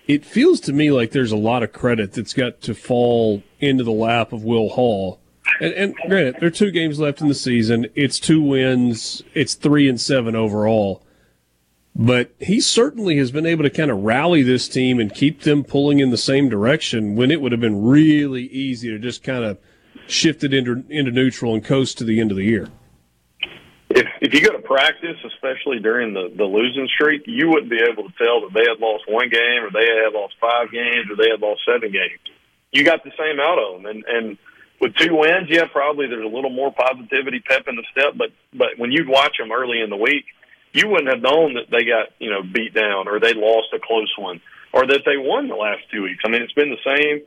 it 0.07 0.25
feels 0.25 0.59
to 0.61 0.73
me 0.73 0.91
like 0.91 1.11
there's 1.11 1.31
a 1.31 1.37
lot 1.37 1.63
of 1.63 1.73
credit 1.73 2.13
that's 2.13 2.33
got 2.33 2.61
to 2.61 2.73
fall 2.73 3.43
into 3.59 3.83
the 3.83 3.91
lap 3.91 4.33
of 4.33 4.43
Will 4.43 4.69
Hall. 4.69 5.19
And, 5.59 5.73
and 5.73 5.95
granted, 6.07 6.37
there 6.39 6.47
are 6.47 6.51
two 6.51 6.71
games 6.71 6.99
left 6.99 7.21
in 7.21 7.27
the 7.27 7.35
season. 7.35 7.87
It's 7.95 8.19
two 8.19 8.41
wins. 8.41 9.23
It's 9.33 9.53
three 9.53 9.87
and 9.87 9.99
seven 10.01 10.35
overall. 10.35 11.03
But 11.95 12.33
he 12.39 12.59
certainly 12.59 13.17
has 13.17 13.31
been 13.31 13.45
able 13.45 13.63
to 13.63 13.69
kind 13.69 13.89
of 13.89 14.03
rally 14.03 14.43
this 14.43 14.67
team 14.67 14.99
and 14.99 15.13
keep 15.13 15.41
them 15.41 15.63
pulling 15.63 15.99
in 15.99 16.09
the 16.09 16.17
same 16.17 16.49
direction 16.49 17.15
when 17.15 17.31
it 17.31 17.39
would 17.39 17.53
have 17.53 17.61
been 17.61 17.83
really 17.83 18.43
easy 18.47 18.89
to 18.89 18.99
just 18.99 19.23
kind 19.23 19.45
of 19.45 19.57
shift 20.07 20.43
it 20.43 20.53
into, 20.53 20.83
into 20.89 21.11
neutral 21.11 21.53
and 21.53 21.63
coast 21.63 21.97
to 21.99 22.03
the 22.03 22.19
end 22.19 22.31
of 22.31 22.37
the 22.37 22.43
year 22.43 22.67
if 24.25 24.33
you 24.33 24.41
go 24.41 24.57
to 24.57 24.65
practice, 24.65 25.17
especially 25.23 25.77
during 25.79 26.13
the 26.13 26.33
the 26.35 26.45
losing 26.45 26.87
streak, 26.87 27.23
you 27.27 27.47
wouldn't 27.49 27.69
be 27.69 27.77
able 27.77 28.09
to 28.09 28.15
tell 28.17 28.41
that 28.41 28.53
they 28.57 28.65
had 28.65 28.81
lost 28.81 29.05
one 29.07 29.29
game 29.29 29.61
or 29.61 29.69
they 29.69 29.85
had 29.85 30.13
lost 30.13 30.33
five 30.41 30.71
games 30.71 31.05
or 31.11 31.15
they 31.15 31.29
had 31.29 31.39
lost 31.39 31.61
seven 31.61 31.91
games. 31.91 32.17
You 32.71 32.83
got 32.83 33.03
the 33.03 33.13
same 33.13 33.39
out 33.39 33.61
of 33.61 33.77
them, 33.77 33.85
and 33.85 34.03
and 34.07 34.37
with 34.81 34.95
two 34.95 35.15
wins, 35.15 35.47
yeah, 35.49 35.69
probably 35.71 36.07
there's 36.07 36.25
a 36.25 36.35
little 36.35 36.49
more 36.49 36.73
positivity, 36.73 37.39
pep 37.39 37.67
in 37.67 37.75
the 37.75 37.85
step. 37.91 38.17
But 38.17 38.33
but 38.51 38.81
when 38.81 38.91
you'd 38.91 39.07
watch 39.07 39.37
them 39.37 39.51
early 39.51 39.79
in 39.79 39.91
the 39.91 40.01
week, 40.01 40.25
you 40.73 40.89
wouldn't 40.89 41.13
have 41.13 41.21
known 41.21 41.53
that 41.53 41.69
they 41.69 41.85
got 41.85 42.09
you 42.17 42.31
know 42.31 42.41
beat 42.41 42.73
down 42.73 43.07
or 43.07 43.19
they 43.19 43.33
lost 43.37 43.77
a 43.77 43.79
close 43.79 44.11
one 44.17 44.41
or 44.73 44.87
that 44.87 45.05
they 45.05 45.17
won 45.21 45.47
the 45.47 45.55
last 45.55 45.85
two 45.93 46.01
weeks. 46.01 46.23
I 46.25 46.29
mean, 46.29 46.41
it's 46.41 46.57
been 46.57 46.73
the 46.73 46.81
same. 46.81 47.21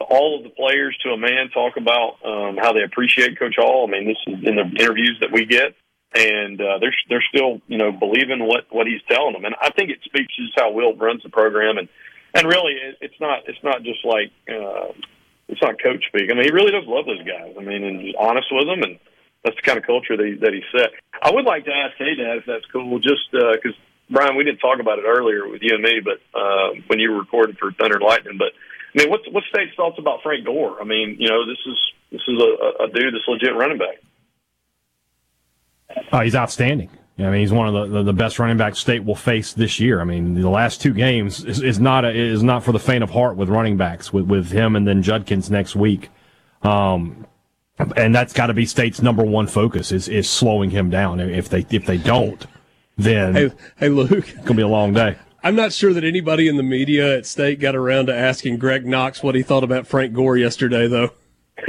All 0.00 0.38
of 0.38 0.44
the 0.44 0.50
players 0.50 0.96
to 1.02 1.10
a 1.10 1.18
man 1.18 1.50
talk 1.52 1.76
about 1.76 2.24
um, 2.24 2.56
how 2.56 2.72
they 2.72 2.84
appreciate 2.84 3.38
Coach 3.38 3.56
Hall. 3.58 3.84
I 3.86 3.90
mean, 3.90 4.08
this 4.08 4.18
is 4.26 4.48
in 4.48 4.56
the 4.56 4.64
interviews 4.80 5.18
that 5.20 5.30
we 5.30 5.44
get 5.44 5.74
and 6.14 6.60
uh, 6.60 6.78
they're 6.80 6.94
they're 7.08 7.24
still 7.28 7.60
you 7.66 7.78
know 7.78 7.92
believing 7.92 8.46
what 8.46 8.66
what 8.70 8.86
he's 8.86 9.02
telling 9.08 9.34
them, 9.34 9.44
and 9.44 9.54
I 9.60 9.70
think 9.70 9.90
it 9.90 9.98
speaks 10.04 10.34
just 10.36 10.58
how 10.58 10.72
Will 10.72 10.96
runs 10.96 11.22
the 11.22 11.28
program, 11.28 11.78
and 11.78 11.88
and 12.34 12.46
really 12.46 12.72
it, 12.72 12.96
it's 13.00 13.20
not 13.20 13.40
it's 13.46 13.62
not 13.62 13.82
just 13.82 14.04
like 14.04 14.32
uh, 14.48 14.92
it's 15.48 15.62
not 15.62 15.82
coach 15.82 16.04
speak. 16.08 16.30
I 16.30 16.34
mean, 16.34 16.44
he 16.44 16.52
really 16.52 16.72
does 16.72 16.86
love 16.86 17.06
those 17.06 17.24
guys. 17.24 17.54
I 17.58 17.62
mean, 17.62 17.84
and 17.84 18.00
he's 18.00 18.14
honest 18.18 18.48
with 18.50 18.66
them, 18.66 18.82
and 18.82 18.98
that's 19.44 19.56
the 19.56 19.62
kind 19.62 19.78
of 19.78 19.84
culture 19.84 20.16
that 20.16 20.26
he, 20.26 20.34
that 20.40 20.52
he 20.52 20.62
set. 20.72 20.90
I 21.20 21.30
would 21.32 21.44
like 21.44 21.64
to 21.64 21.72
ask 21.72 21.96
Hadad 21.98 22.38
if 22.38 22.46
that's 22.46 22.66
cool, 22.72 22.98
just 23.00 23.28
because 23.32 23.76
uh, 23.76 24.10
Brian, 24.10 24.36
we 24.36 24.44
didn't 24.44 24.60
talk 24.60 24.80
about 24.80 24.98
it 24.98 25.04
earlier 25.06 25.48
with 25.48 25.62
you 25.62 25.74
and 25.74 25.82
me, 25.82 26.00
but 26.00 26.20
uh, 26.32 26.72
when 26.86 26.98
you 27.00 27.12
were 27.12 27.20
recording 27.20 27.56
for 27.56 27.72
Thunder 27.72 27.96
and 27.96 28.04
Lightning, 28.04 28.38
but 28.38 28.52
I 28.94 29.04
mean, 29.04 29.10
what's 29.10 29.24
what's 29.30 29.46
State's 29.48 29.76
thoughts 29.76 29.98
about 29.98 30.22
Frank 30.22 30.44
Gore? 30.44 30.80
I 30.80 30.84
mean, 30.84 31.16
you 31.18 31.28
know, 31.28 31.44
this 31.44 31.60
is 31.66 31.78
this 32.12 32.22
is 32.26 32.40
a, 32.40 32.84
a 32.84 32.88
dude 32.88 33.12
that's 33.12 33.28
legit 33.28 33.54
running 33.54 33.78
back. 33.78 34.00
Oh, 36.12 36.20
he's 36.20 36.34
outstanding. 36.34 36.90
I 37.18 37.30
mean, 37.30 37.40
he's 37.40 37.52
one 37.52 37.74
of 37.74 37.90
the, 37.90 38.02
the, 38.04 38.12
best 38.12 38.38
running 38.38 38.56
backs 38.58 38.78
state 38.78 39.04
will 39.04 39.16
face 39.16 39.52
this 39.52 39.80
year. 39.80 40.00
I 40.00 40.04
mean, 40.04 40.34
the 40.34 40.48
last 40.48 40.80
two 40.80 40.94
games 40.94 41.44
is, 41.44 41.60
is 41.60 41.80
not 41.80 42.04
a, 42.04 42.10
is 42.10 42.44
not 42.44 42.62
for 42.62 42.70
the 42.70 42.78
faint 42.78 43.02
of 43.02 43.10
heart 43.10 43.36
with 43.36 43.48
running 43.48 43.76
backs 43.76 44.12
with, 44.12 44.26
with 44.26 44.52
him 44.52 44.76
and 44.76 44.86
then 44.86 45.02
Judkins 45.02 45.50
next 45.50 45.74
week. 45.74 46.10
Um, 46.62 47.26
and 47.96 48.14
that's 48.14 48.32
got 48.32 48.46
to 48.46 48.54
be 48.54 48.66
state's 48.66 49.02
number 49.02 49.24
one 49.24 49.48
focus 49.48 49.90
is, 49.90 50.08
is 50.08 50.30
slowing 50.30 50.70
him 50.70 50.90
down. 50.90 51.18
If 51.18 51.48
they 51.48 51.66
if 51.70 51.86
they 51.86 51.96
don't, 51.96 52.44
then 52.96 53.34
hey, 53.34 53.50
hey 53.76 53.88
Luke, 53.88 54.28
it's 54.28 54.38
gonna 54.38 54.54
be 54.54 54.62
a 54.62 54.68
long 54.68 54.92
day. 54.92 55.16
I'm 55.42 55.54
not 55.54 55.72
sure 55.72 55.92
that 55.92 56.02
anybody 56.04 56.48
in 56.48 56.56
the 56.56 56.64
media 56.64 57.16
at 57.16 57.26
state 57.26 57.60
got 57.60 57.76
around 57.76 58.06
to 58.06 58.14
asking 58.14 58.58
Greg 58.58 58.84
Knox 58.84 59.22
what 59.22 59.34
he 59.34 59.42
thought 59.42 59.62
about 59.62 59.86
Frank 59.86 60.12
Gore 60.12 60.36
yesterday, 60.36 60.88
though. 60.88 61.10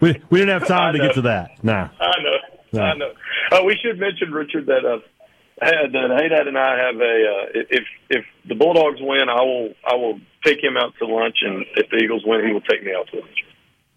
we, 0.00 0.20
we 0.30 0.38
didn't 0.38 0.60
have 0.60 0.66
time 0.66 0.94
to 0.94 0.98
get 0.98 1.14
to 1.14 1.22
that. 1.22 1.62
Nah. 1.62 1.90
I 2.00 2.22
know. 2.22 2.36
No. 2.72 2.82
I 2.82 2.96
know. 2.96 3.12
Uh, 3.52 3.62
we 3.64 3.76
should 3.82 3.98
mention 3.98 4.32
Richard 4.32 4.66
that 4.66 4.84
uh, 4.84 4.98
that 5.60 6.10
Hadad 6.10 6.48
and 6.48 6.58
I 6.58 6.78
have 6.78 6.96
a 6.96 7.00
uh, 7.00 7.62
if 7.70 7.84
if 8.10 8.24
the 8.48 8.54
Bulldogs 8.54 8.98
win, 9.00 9.28
I 9.28 9.42
will 9.42 9.74
I 9.84 9.94
will 9.94 10.20
take 10.44 10.62
him 10.62 10.76
out 10.76 10.94
to 10.98 11.06
lunch, 11.06 11.36
and 11.42 11.64
if 11.76 11.90
the 11.90 11.96
Eagles 11.96 12.22
win, 12.26 12.46
he 12.46 12.52
will 12.52 12.60
take 12.62 12.84
me 12.84 12.92
out 12.94 13.08
to 13.08 13.20
lunch. 13.20 13.44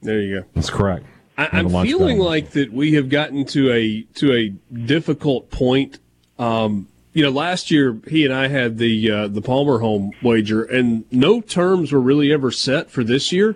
There 0.02 0.20
you 0.20 0.42
go. 0.42 0.48
That's 0.54 0.70
correct. 0.70 1.06
I, 1.38 1.50
I'm 1.54 1.70
feeling 1.70 2.20
like 2.20 2.52
that 2.52 2.72
we 2.72 2.94
have 2.94 3.10
gotten 3.10 3.46
to 3.46 3.72
a 3.72 4.02
to 4.16 4.34
a 4.34 4.50
difficult 4.78 5.50
point. 5.50 6.00
Um, 6.38 6.88
you 7.14 7.24
know, 7.24 7.32
last 7.32 7.72
year 7.72 8.00
he 8.08 8.26
and 8.26 8.34
I 8.34 8.48
had 8.48 8.78
the 8.78 9.12
uh, 9.12 9.28
the 9.28 9.42
Palmer 9.42 9.80
home 9.80 10.12
wager, 10.22 10.64
and 10.64 11.06
no 11.12 11.42
terms 11.42 11.92
were 11.92 12.02
really 12.02 12.32
ever 12.32 12.52
set 12.52 12.92
for 12.92 13.04
this 13.04 13.32
year. 13.32 13.56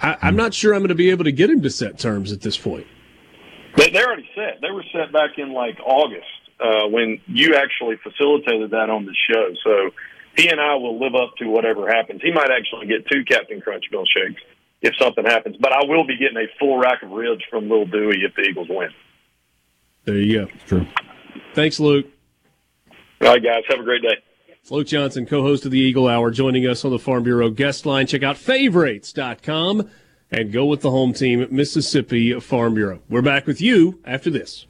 I, 0.00 0.16
I'm 0.22 0.36
not 0.36 0.54
sure 0.54 0.72
I'm 0.72 0.80
going 0.80 0.88
to 0.88 0.94
be 0.94 1.10
able 1.10 1.24
to 1.24 1.32
get 1.32 1.50
him 1.50 1.60
to 1.62 1.70
set 1.70 1.98
terms 1.98 2.32
at 2.32 2.40
this 2.40 2.56
point. 2.56 2.86
They, 3.76 3.90
they're 3.90 4.06
already 4.06 4.28
set. 4.34 4.60
They 4.60 4.70
were 4.70 4.84
set 4.92 5.12
back 5.12 5.38
in 5.38 5.52
like 5.52 5.78
August 5.80 6.26
uh, 6.60 6.88
when 6.88 7.20
you 7.26 7.54
actually 7.56 7.96
facilitated 8.02 8.70
that 8.70 8.90
on 8.90 9.06
the 9.06 9.14
show. 9.30 9.54
So 9.64 9.90
he 10.36 10.48
and 10.48 10.60
I 10.60 10.74
will 10.74 10.98
live 11.00 11.14
up 11.14 11.36
to 11.38 11.46
whatever 11.46 11.88
happens. 11.88 12.20
He 12.22 12.32
might 12.32 12.50
actually 12.50 12.86
get 12.86 13.06
two 13.10 13.24
Captain 13.24 13.60
Crunch 13.60 13.84
milkshakes 13.92 14.38
if 14.82 14.94
something 14.98 15.24
happens, 15.24 15.56
but 15.60 15.72
I 15.72 15.84
will 15.84 16.06
be 16.06 16.16
getting 16.16 16.38
a 16.38 16.46
full 16.58 16.78
rack 16.78 17.02
of 17.02 17.10
ribs 17.10 17.42
from 17.50 17.68
Little 17.68 17.86
Dooey 17.86 18.24
if 18.24 18.34
the 18.34 18.42
Eagles 18.42 18.68
win. 18.70 18.88
There 20.04 20.16
you 20.16 20.46
go. 20.46 20.52
True. 20.66 20.86
Thanks, 21.54 21.78
Luke. 21.78 22.06
All 23.20 23.28
right, 23.28 23.42
guys. 23.42 23.62
Have 23.68 23.80
a 23.80 23.82
great 23.82 24.02
day. 24.02 24.16
Luke 24.70 24.86
Johnson, 24.86 25.26
co-host 25.26 25.64
of 25.64 25.72
the 25.72 25.78
Eagle 25.78 26.06
Hour, 26.06 26.30
joining 26.30 26.66
us 26.66 26.84
on 26.84 26.92
the 26.92 26.98
Farm 26.98 27.24
Bureau 27.24 27.50
guest 27.50 27.86
line. 27.86 28.06
Check 28.06 28.22
out 28.22 28.36
favorites.com 28.36 29.90
and 30.30 30.52
go 30.52 30.66
with 30.66 30.80
the 30.80 30.90
home 30.90 31.12
team, 31.12 31.46
Mississippi 31.50 32.38
Farm 32.40 32.74
Bureau. 32.74 33.00
We're 33.08 33.22
back 33.22 33.46
with 33.46 33.60
you 33.60 34.00
after 34.04 34.30
this. 34.30 34.66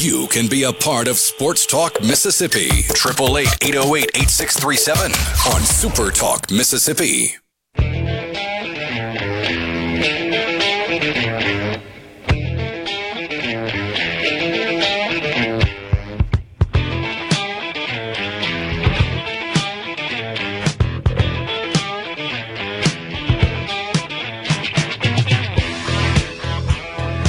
You 0.00 0.28
can 0.28 0.46
be 0.46 0.62
a 0.62 0.72
part 0.72 1.08
of 1.08 1.16
Sports 1.16 1.66
Talk 1.66 2.00
Mississippi. 2.00 2.68
888 2.68 3.48
808 3.62 4.10
8637 4.14 5.12
on 5.52 5.60
Super 5.62 6.10
Talk 6.12 6.50
Mississippi. 6.52 7.34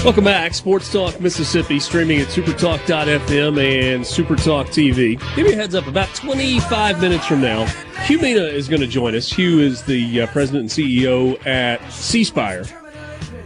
Welcome 0.10 0.23
back. 0.23 0.56
Sports 0.56 0.91
Talk 0.91 1.22
Mississippi, 1.22 1.80
streaming 1.80 2.19
at 2.19 2.30
supertalk.fm 2.30 3.91
and 3.94 4.03
Supertalk 4.03 4.65
TV. 4.69 5.19
Give 5.36 5.45
me 5.45 5.53
a 5.53 5.56
heads 5.56 5.76
up, 5.76 5.86
about 5.86 6.07
25 6.15 6.99
minutes 6.99 7.27
from 7.27 7.41
now, 7.41 7.65
Hu 8.07 8.18
Meena 8.18 8.52
is 8.52 8.68
going 8.68 8.81
to 8.81 8.88
join 8.88 9.14
us. 9.14 9.31
Hu 9.31 9.60
is 9.60 9.84
the 9.84 10.22
uh, 10.22 10.27
president 10.27 10.76
and 10.76 10.86
CEO 10.88 11.45
at 11.45 11.77
C 11.91 12.23
Spire. 12.23 12.65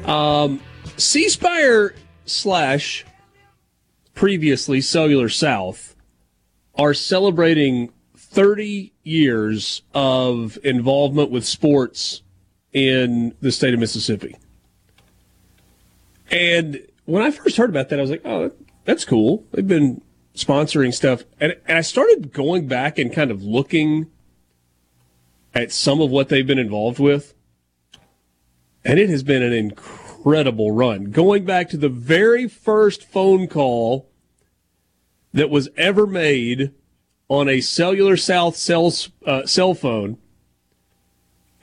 Um, 0.06 0.62
C 0.96 1.28
Spire 1.28 1.96
slash 2.26 3.06
previously 4.14 4.80
Cellular 4.80 5.28
South 5.28 5.98
are 6.76 6.94
celebrating 6.94 7.92
30 8.16 8.94
years 9.04 9.82
of 9.94 10.58
involvement 10.64 11.30
with 11.30 11.44
sports 11.44 12.22
in 12.72 13.36
the 13.42 13.52
state 13.52 13.74
of 13.74 13.82
Mississippi. 13.82 14.38
And 16.30 16.86
when 17.06 17.24
I 17.24 17.32
first 17.32 17.58
heard 17.58 17.70
about 17.70 17.90
that, 17.90 18.00
I 18.00 18.02
was 18.02 18.12
like, 18.12 18.26
oh, 18.26 18.52
that's 18.86 19.06
cool. 19.06 19.46
They've 19.52 19.68
been 19.68 20.02
sponsoring 20.36 20.94
stuff. 20.94 21.24
And, 21.40 21.56
and 21.68 21.78
I 21.78 21.82
started 21.82 22.34
going 22.34 22.68
back 22.68 22.98
and 22.98 23.14
kind 23.14 23.32
of 23.32 23.44
looking 23.44 24.10
at 25.54 25.72
some 25.72 26.02
of 26.02 26.10
what 26.10 26.30
they've 26.30 26.48
been 26.48 26.60
involved 26.60 27.00
with. 27.00 27.34
And 28.84 29.00
it 29.00 29.10
has 29.10 29.24
been 29.24 29.44
an 29.44 29.54
incredible 29.54 30.72
run. 30.72 31.12
Going 31.12 31.46
back 31.46 31.70
to 31.70 31.78
the 31.78 31.90
very 31.90 32.48
first 32.48 33.06
phone 33.06 33.48
call 33.48 34.10
that 35.34 35.50
was 35.50 35.70
ever 35.78 36.06
made 36.06 36.72
on 37.30 37.48
a 37.48 37.62
Cellular 37.62 38.18
South 38.18 38.56
cell, 38.56 38.92
uh, 39.26 39.46
cell 39.46 39.74
phone 39.74 40.18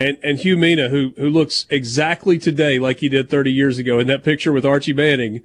and 0.01 0.17
and 0.23 0.41
Hu 0.41 0.57
Meena, 0.57 0.89
who 0.91 1.13
who 1.17 1.29
looks 1.29 1.67
exactly 1.69 2.39
today 2.39 2.79
like 2.79 2.99
he 2.99 3.09
did 3.09 3.29
30 3.29 3.53
years 3.53 3.79
ago 3.79 3.99
in 3.99 4.07
that 4.09 4.25
picture 4.25 4.53
with 4.53 4.65
Archie 4.65 4.95
Manning, 4.95 5.43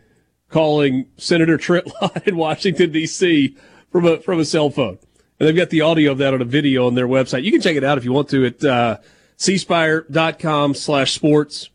calling 0.50 1.08
Senator 1.18 1.58
Trent 1.58 1.92
Lott 2.02 2.26
in 2.26 2.38
Washington 2.38 2.92
D.C. 2.92 3.56
from 3.92 4.06
a 4.06 4.20
from 4.20 4.40
a 4.40 4.46
cell 4.46 4.70
phone, 4.70 4.98
and 5.40 5.48
they've 5.48 5.56
got 5.56 5.70
the 5.70 5.82
audio 5.82 6.14
of 6.14 6.18
that 6.20 6.34
on 6.34 6.42
a 6.42 6.46
video 6.46 6.88
on 6.88 6.96
their 6.96 7.08
website. 7.08 7.44
You 7.44 7.52
can 7.52 7.62
check 7.62 7.76
it 7.76 7.84
out 7.84 7.98
if 7.98 8.06
you 8.06 8.14
want 8.14 8.30
to 8.30 8.46
at 8.46 8.64
uh, 8.64 8.98
cspire.com/slash 9.38 11.12
sports. 11.12 11.70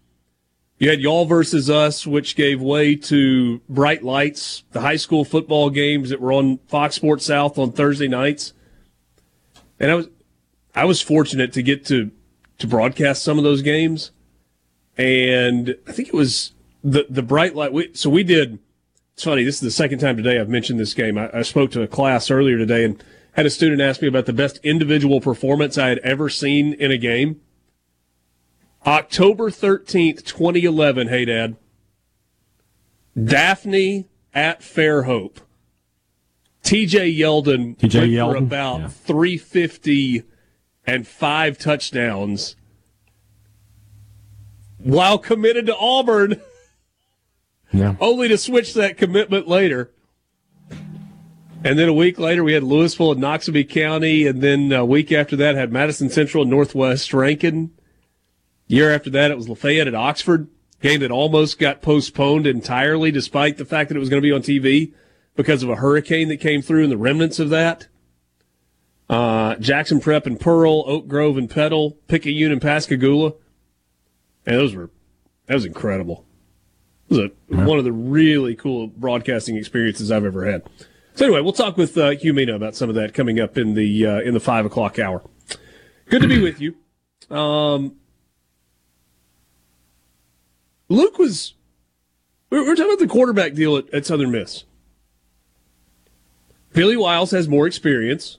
You 0.78 0.88
had 0.88 1.00
y'all 1.00 1.26
versus 1.26 1.68
us, 1.68 2.06
which 2.06 2.36
gave 2.36 2.62
way 2.62 2.96
to 2.96 3.60
bright 3.68 4.02
lights, 4.02 4.64
the 4.72 4.80
high 4.80 4.96
school 4.96 5.26
football 5.26 5.68
games 5.68 6.08
that 6.08 6.22
were 6.22 6.32
on 6.32 6.56
Fox 6.68 6.94
Sports 6.94 7.26
South 7.26 7.58
on 7.58 7.72
Thursday 7.72 8.08
nights, 8.08 8.54
and 9.78 9.90
I 9.90 9.94
was 9.96 10.08
I 10.74 10.84
was 10.86 11.02
fortunate 11.02 11.52
to 11.52 11.62
get 11.62 11.84
to 11.86 12.10
to 12.60 12.66
broadcast 12.66 13.22
some 13.22 13.38
of 13.38 13.44
those 13.44 13.62
games. 13.62 14.12
And 14.96 15.76
I 15.86 15.92
think 15.92 16.08
it 16.08 16.14
was 16.14 16.52
the 16.84 17.06
the 17.10 17.22
bright 17.22 17.54
light. 17.54 17.72
We, 17.72 17.90
so 17.94 18.08
we 18.10 18.22
did. 18.22 18.58
It's 19.14 19.24
funny. 19.24 19.44
This 19.44 19.56
is 19.56 19.60
the 19.60 19.70
second 19.70 19.98
time 19.98 20.16
today 20.16 20.38
I've 20.38 20.48
mentioned 20.48 20.78
this 20.80 20.94
game. 20.94 21.18
I, 21.18 21.30
I 21.32 21.42
spoke 21.42 21.70
to 21.72 21.82
a 21.82 21.86
class 21.86 22.30
earlier 22.30 22.56
today 22.58 22.84
and 22.84 23.02
had 23.32 23.46
a 23.46 23.50
student 23.50 23.80
ask 23.80 24.00
me 24.02 24.08
about 24.08 24.26
the 24.26 24.32
best 24.32 24.58
individual 24.62 25.20
performance 25.20 25.76
I 25.78 25.88
had 25.88 25.98
ever 25.98 26.28
seen 26.28 26.72
in 26.74 26.90
a 26.90 26.96
game. 26.98 27.40
October 28.86 29.50
13th, 29.50 30.24
2011. 30.24 31.08
Hey, 31.08 31.24
Dad. 31.26 31.56
Daphne 33.22 34.08
at 34.32 34.60
Fairhope. 34.60 35.38
TJ 36.62 37.16
Yeldon 37.18 37.76
TJ 37.78 38.00
went 38.00 38.12
Yeldon? 38.12 38.32
for 38.32 38.36
about 38.36 38.80
Yeah. 38.80 38.88
350 38.88 40.22
and 40.86 41.06
five 41.06 41.58
touchdowns 41.58 42.56
while 44.78 45.18
committed 45.18 45.66
to 45.66 45.76
Auburn, 45.76 46.40
Yeah. 47.72 47.96
only 48.00 48.28
to 48.28 48.38
switch 48.38 48.74
that 48.74 48.96
commitment 48.96 49.46
later. 49.46 49.90
And 51.62 51.78
then 51.78 51.88
a 51.88 51.92
week 51.94 52.18
later, 52.18 52.42
we 52.42 52.54
had 52.54 52.62
Louisville 52.64 53.12
and 53.12 53.20
Noxubee 53.20 53.68
County. 53.68 54.26
And 54.26 54.40
then 54.40 54.72
a 54.72 54.84
week 54.84 55.12
after 55.12 55.36
that, 55.36 55.54
had 55.54 55.70
Madison 55.70 56.08
Central 56.08 56.42
and 56.42 56.50
Northwest 56.50 57.12
Rankin. 57.12 57.70
Year 58.66 58.90
after 58.90 59.10
that, 59.10 59.30
it 59.30 59.36
was 59.36 59.48
Lafayette 59.48 59.86
at 59.86 59.94
Oxford. 59.94 60.48
Game 60.80 61.00
that 61.00 61.10
almost 61.10 61.58
got 61.58 61.82
postponed 61.82 62.46
entirely, 62.46 63.10
despite 63.10 63.58
the 63.58 63.66
fact 63.66 63.90
that 63.90 63.96
it 63.96 64.00
was 64.00 64.08
going 64.08 64.22
to 64.22 64.26
be 64.26 64.32
on 64.32 64.40
TV 64.40 64.92
because 65.36 65.62
of 65.62 65.68
a 65.68 65.76
hurricane 65.76 66.28
that 66.28 66.38
came 66.38 66.62
through 66.62 66.84
and 66.84 66.92
the 66.92 66.96
remnants 66.96 67.38
of 67.38 67.50
that. 67.50 67.88
Uh, 69.10 69.56
Jackson 69.56 69.98
Prep 69.98 70.24
and 70.24 70.38
Pearl, 70.38 70.84
Oak 70.86 71.08
Grove 71.08 71.36
and 71.36 71.50
Petal, 71.50 71.98
Picayune 72.06 72.52
and 72.52 72.62
Pascagoula. 72.62 73.32
And 74.46 74.56
those 74.56 74.72
were, 74.72 74.88
that 75.46 75.54
was 75.54 75.64
incredible. 75.64 76.24
It 77.08 77.14
was 77.14 77.18
a, 77.18 77.66
one 77.66 77.78
of 77.78 77.84
the 77.84 77.90
really 77.92 78.54
cool 78.54 78.86
broadcasting 78.86 79.56
experiences 79.56 80.12
I've 80.12 80.24
ever 80.24 80.44
had. 80.44 80.62
So 81.14 81.24
anyway, 81.24 81.40
we'll 81.40 81.52
talk 81.52 81.76
with 81.76 81.98
uh, 81.98 82.10
Hu 82.12 82.32
Meena 82.32 82.54
about 82.54 82.76
some 82.76 82.88
of 82.88 82.94
that 82.94 83.12
coming 83.12 83.40
up 83.40 83.58
in 83.58 83.74
the 83.74 84.06
uh, 84.06 84.20
in 84.20 84.32
the 84.32 84.38
five 84.38 84.64
o'clock 84.64 85.00
hour. 85.00 85.22
Good 86.08 86.22
to 86.22 86.28
be 86.28 86.40
with 86.40 86.60
you. 86.60 86.76
Um, 87.36 87.96
Luke 90.88 91.18
was. 91.18 91.54
We 92.48 92.60
were 92.60 92.76
talking 92.76 92.92
about 92.92 93.00
the 93.00 93.08
quarterback 93.08 93.54
deal 93.54 93.76
at, 93.76 93.92
at 93.92 94.06
Southern 94.06 94.30
Miss. 94.30 94.64
Billy 96.72 96.96
Wiles 96.96 97.32
has 97.32 97.48
more 97.48 97.66
experience, 97.66 98.38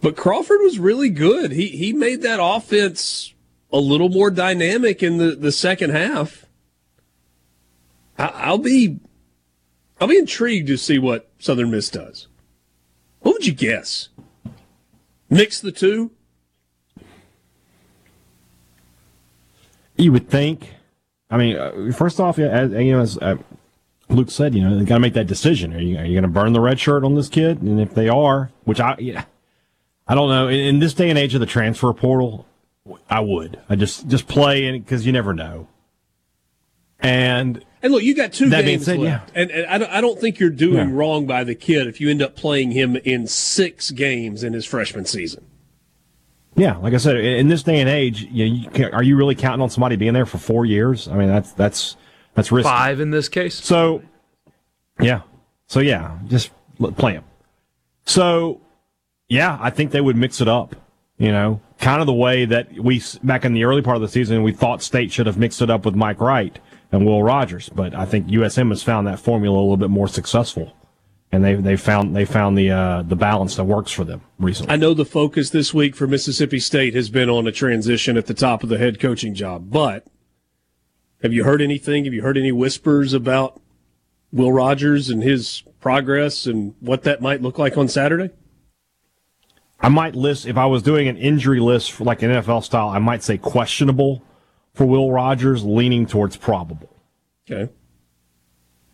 but 0.00 0.16
Crawford 0.16 0.60
was 0.62 0.78
really 0.78 1.10
good. 1.10 1.52
He 1.52 1.68
he 1.68 1.92
made 1.92 2.22
that 2.22 2.40
offense 2.42 3.34
a 3.72 3.78
little 3.78 4.08
more 4.08 4.30
dynamic 4.30 5.02
in 5.02 5.18
the, 5.18 5.36
the 5.36 5.52
second 5.52 5.90
half. 5.90 6.46
I, 8.18 8.26
I'll 8.26 8.58
be 8.58 8.98
I'll 10.00 10.08
be 10.08 10.18
intrigued 10.18 10.68
to 10.68 10.76
see 10.76 10.98
what 10.98 11.28
Southern 11.38 11.70
Miss 11.70 11.90
does. 11.90 12.26
What 13.20 13.34
would 13.34 13.46
you 13.46 13.52
guess? 13.52 14.08
Mix 15.28 15.60
the 15.60 15.72
two? 15.72 16.10
You 19.96 20.12
would 20.12 20.28
think. 20.28 20.74
I 21.30 21.36
mean, 21.36 21.56
uh, 21.56 21.92
first 21.92 22.18
off, 22.18 22.38
as, 22.38 22.72
you 22.72 22.92
know, 22.92 23.00
as 23.00 23.18
uh, 23.18 23.36
Luke 24.08 24.30
said, 24.30 24.54
you 24.54 24.64
know, 24.64 24.76
they 24.76 24.84
got 24.84 24.94
to 24.96 25.00
make 25.00 25.12
that 25.12 25.26
decision. 25.26 25.74
Are 25.74 25.80
you 25.80 25.98
you 25.98 26.14
going 26.14 26.22
to 26.22 26.28
burn 26.28 26.52
the 26.54 26.60
red 26.60 26.80
shirt 26.80 27.04
on 27.04 27.14
this 27.14 27.28
kid? 27.28 27.62
And 27.62 27.78
if 27.78 27.94
they 27.94 28.08
are, 28.08 28.50
which 28.64 28.80
I, 28.80 28.96
yeah, 28.98 29.24
I 30.10 30.14
don't 30.16 30.28
know. 30.28 30.48
In, 30.48 30.58
in 30.58 30.78
this 30.80 30.92
day 30.92 31.08
and 31.08 31.18
age 31.18 31.34
of 31.34 31.40
the 31.40 31.46
transfer 31.46 31.92
portal, 31.92 32.46
I 33.08 33.20
would. 33.20 33.60
I 33.68 33.76
just 33.76 34.08
just 34.08 34.26
play 34.26 34.76
because 34.76 35.06
you 35.06 35.12
never 35.12 35.32
know. 35.32 35.68
And 36.98 37.64
And 37.82 37.92
look, 37.92 38.02
you 38.02 38.14
got 38.14 38.32
two 38.32 38.48
That 38.50 38.64
being 38.64 38.78
games 38.78 38.84
said, 38.84 38.98
left, 38.98 39.32
and, 39.34 39.50
and 39.50 39.66
I, 39.66 39.78
don't, 39.78 39.90
I 39.90 40.00
don't 40.00 40.20
think 40.20 40.38
you're 40.38 40.50
doing 40.50 40.90
Yeah. 40.90 40.94
wrong 40.94 41.26
by 41.26 41.44
the 41.44 41.54
kid 41.54 41.86
if 41.86 42.00
you 42.00 42.10
end 42.10 42.20
up 42.22 42.36
playing 42.36 42.72
him 42.72 42.96
in 42.96 43.26
six 43.26 43.90
games 43.90 44.42
in 44.42 44.52
his 44.52 44.66
freshman 44.66 45.06
season. 45.06 45.46
yeah, 46.56 46.76
like 46.76 46.92
I 46.92 46.98
said, 46.98 47.16
in 47.16 47.48
this 47.48 47.62
day 47.62 47.80
and 47.80 47.88
age, 47.88 48.22
you, 48.30 48.46
know, 48.46 48.54
you 48.54 48.68
can, 48.70 48.92
are 48.92 49.02
you 49.02 49.16
really 49.16 49.34
counting 49.34 49.62
on 49.62 49.70
somebody 49.70 49.96
being 49.96 50.12
there 50.12 50.26
for 50.26 50.38
four 50.38 50.66
years? 50.66 51.08
I 51.08 51.16
mean, 51.16 51.28
that's 51.28 51.52
that's 51.52 51.96
that's 52.34 52.52
risky. 52.52 52.68
Five 52.68 53.00
in 53.00 53.12
this 53.12 53.28
case. 53.30 53.54
So, 53.64 54.02
yeah. 55.00 55.22
So 55.68 55.80
yeah, 55.80 56.18
just 56.26 56.50
play 56.98 57.12
him. 57.14 57.24
So, 58.04 58.60
yeah, 59.30 59.56
I 59.60 59.70
think 59.70 59.92
they 59.92 60.00
would 60.00 60.16
mix 60.16 60.42
it 60.42 60.48
up. 60.48 60.76
You 61.16 61.32
know, 61.32 61.60
kind 61.78 62.00
of 62.00 62.06
the 62.06 62.14
way 62.14 62.46
that 62.46 62.72
we 62.72 63.02
back 63.22 63.44
in 63.44 63.52
the 63.52 63.64
early 63.64 63.82
part 63.82 63.96
of 63.96 64.02
the 64.02 64.08
season 64.08 64.42
we 64.42 64.52
thought 64.52 64.82
State 64.82 65.12
should 65.12 65.26
have 65.26 65.38
mixed 65.38 65.62
it 65.62 65.70
up 65.70 65.84
with 65.84 65.94
Mike 65.94 66.20
Wright 66.20 66.58
and 66.90 67.06
Will 67.06 67.22
Rogers, 67.22 67.68
but 67.68 67.94
I 67.94 68.06
think 68.06 68.26
USM 68.28 68.70
has 68.70 68.82
found 68.82 69.06
that 69.06 69.20
formula 69.20 69.58
a 69.58 69.60
little 69.60 69.76
bit 69.76 69.90
more 69.90 70.08
successful, 70.08 70.74
and 71.30 71.44
they 71.44 71.54
they 71.54 71.76
found 71.76 72.16
they 72.16 72.24
found 72.24 72.56
the 72.56 72.70
uh, 72.70 73.02
the 73.02 73.16
balance 73.16 73.56
that 73.56 73.64
works 73.64 73.92
for 73.92 74.02
them 74.02 74.22
recently. 74.38 74.72
I 74.72 74.76
know 74.76 74.94
the 74.94 75.04
focus 75.04 75.50
this 75.50 75.74
week 75.74 75.94
for 75.94 76.06
Mississippi 76.06 76.58
State 76.58 76.94
has 76.94 77.10
been 77.10 77.28
on 77.28 77.46
a 77.46 77.52
transition 77.52 78.16
at 78.16 78.26
the 78.26 78.34
top 78.34 78.62
of 78.62 78.70
the 78.70 78.78
head 78.78 78.98
coaching 78.98 79.34
job, 79.34 79.70
but 79.70 80.06
have 81.22 81.34
you 81.34 81.44
heard 81.44 81.60
anything? 81.60 82.06
Have 82.06 82.14
you 82.14 82.22
heard 82.22 82.38
any 82.38 82.50
whispers 82.50 83.12
about 83.12 83.60
Will 84.32 84.52
Rogers 84.52 85.10
and 85.10 85.22
his 85.22 85.62
progress 85.80 86.46
and 86.46 86.74
what 86.80 87.02
that 87.02 87.20
might 87.20 87.42
look 87.42 87.58
like 87.58 87.76
on 87.76 87.88
Saturday? 87.88 88.30
I 89.82 89.88
might 89.88 90.14
list 90.14 90.46
if 90.46 90.56
I 90.56 90.66
was 90.66 90.82
doing 90.82 91.08
an 91.08 91.16
injury 91.16 91.60
list 91.60 91.92
for 91.92 92.04
like 92.04 92.22
an 92.22 92.30
NFL 92.30 92.64
style, 92.64 92.88
I 92.88 92.98
might 92.98 93.22
say 93.22 93.38
questionable 93.38 94.22
for 94.74 94.84
Will 94.84 95.10
Rogers, 95.10 95.64
leaning 95.64 96.06
towards 96.06 96.36
probable. 96.36 96.88
Okay. 97.50 97.72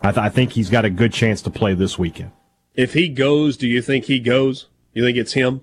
I, 0.01 0.13
th- 0.13 0.19
I 0.25 0.29
think 0.29 0.53
he's 0.53 0.71
got 0.71 0.85
a 0.85 0.91
good 0.91 1.13
chance 1.13 1.43
to 1.43 1.51
play 1.51 1.75
this 1.75 1.99
weekend. 1.99 2.31
If 2.75 2.93
he 2.95 3.09
goes, 3.09 3.57
do 3.57 3.67
you 3.67 3.83
think 3.83 4.05
he 4.05 4.21
goes? 4.21 4.69
You 4.93 5.03
think 5.05 5.17
it's 5.17 5.33
him? 5.33 5.63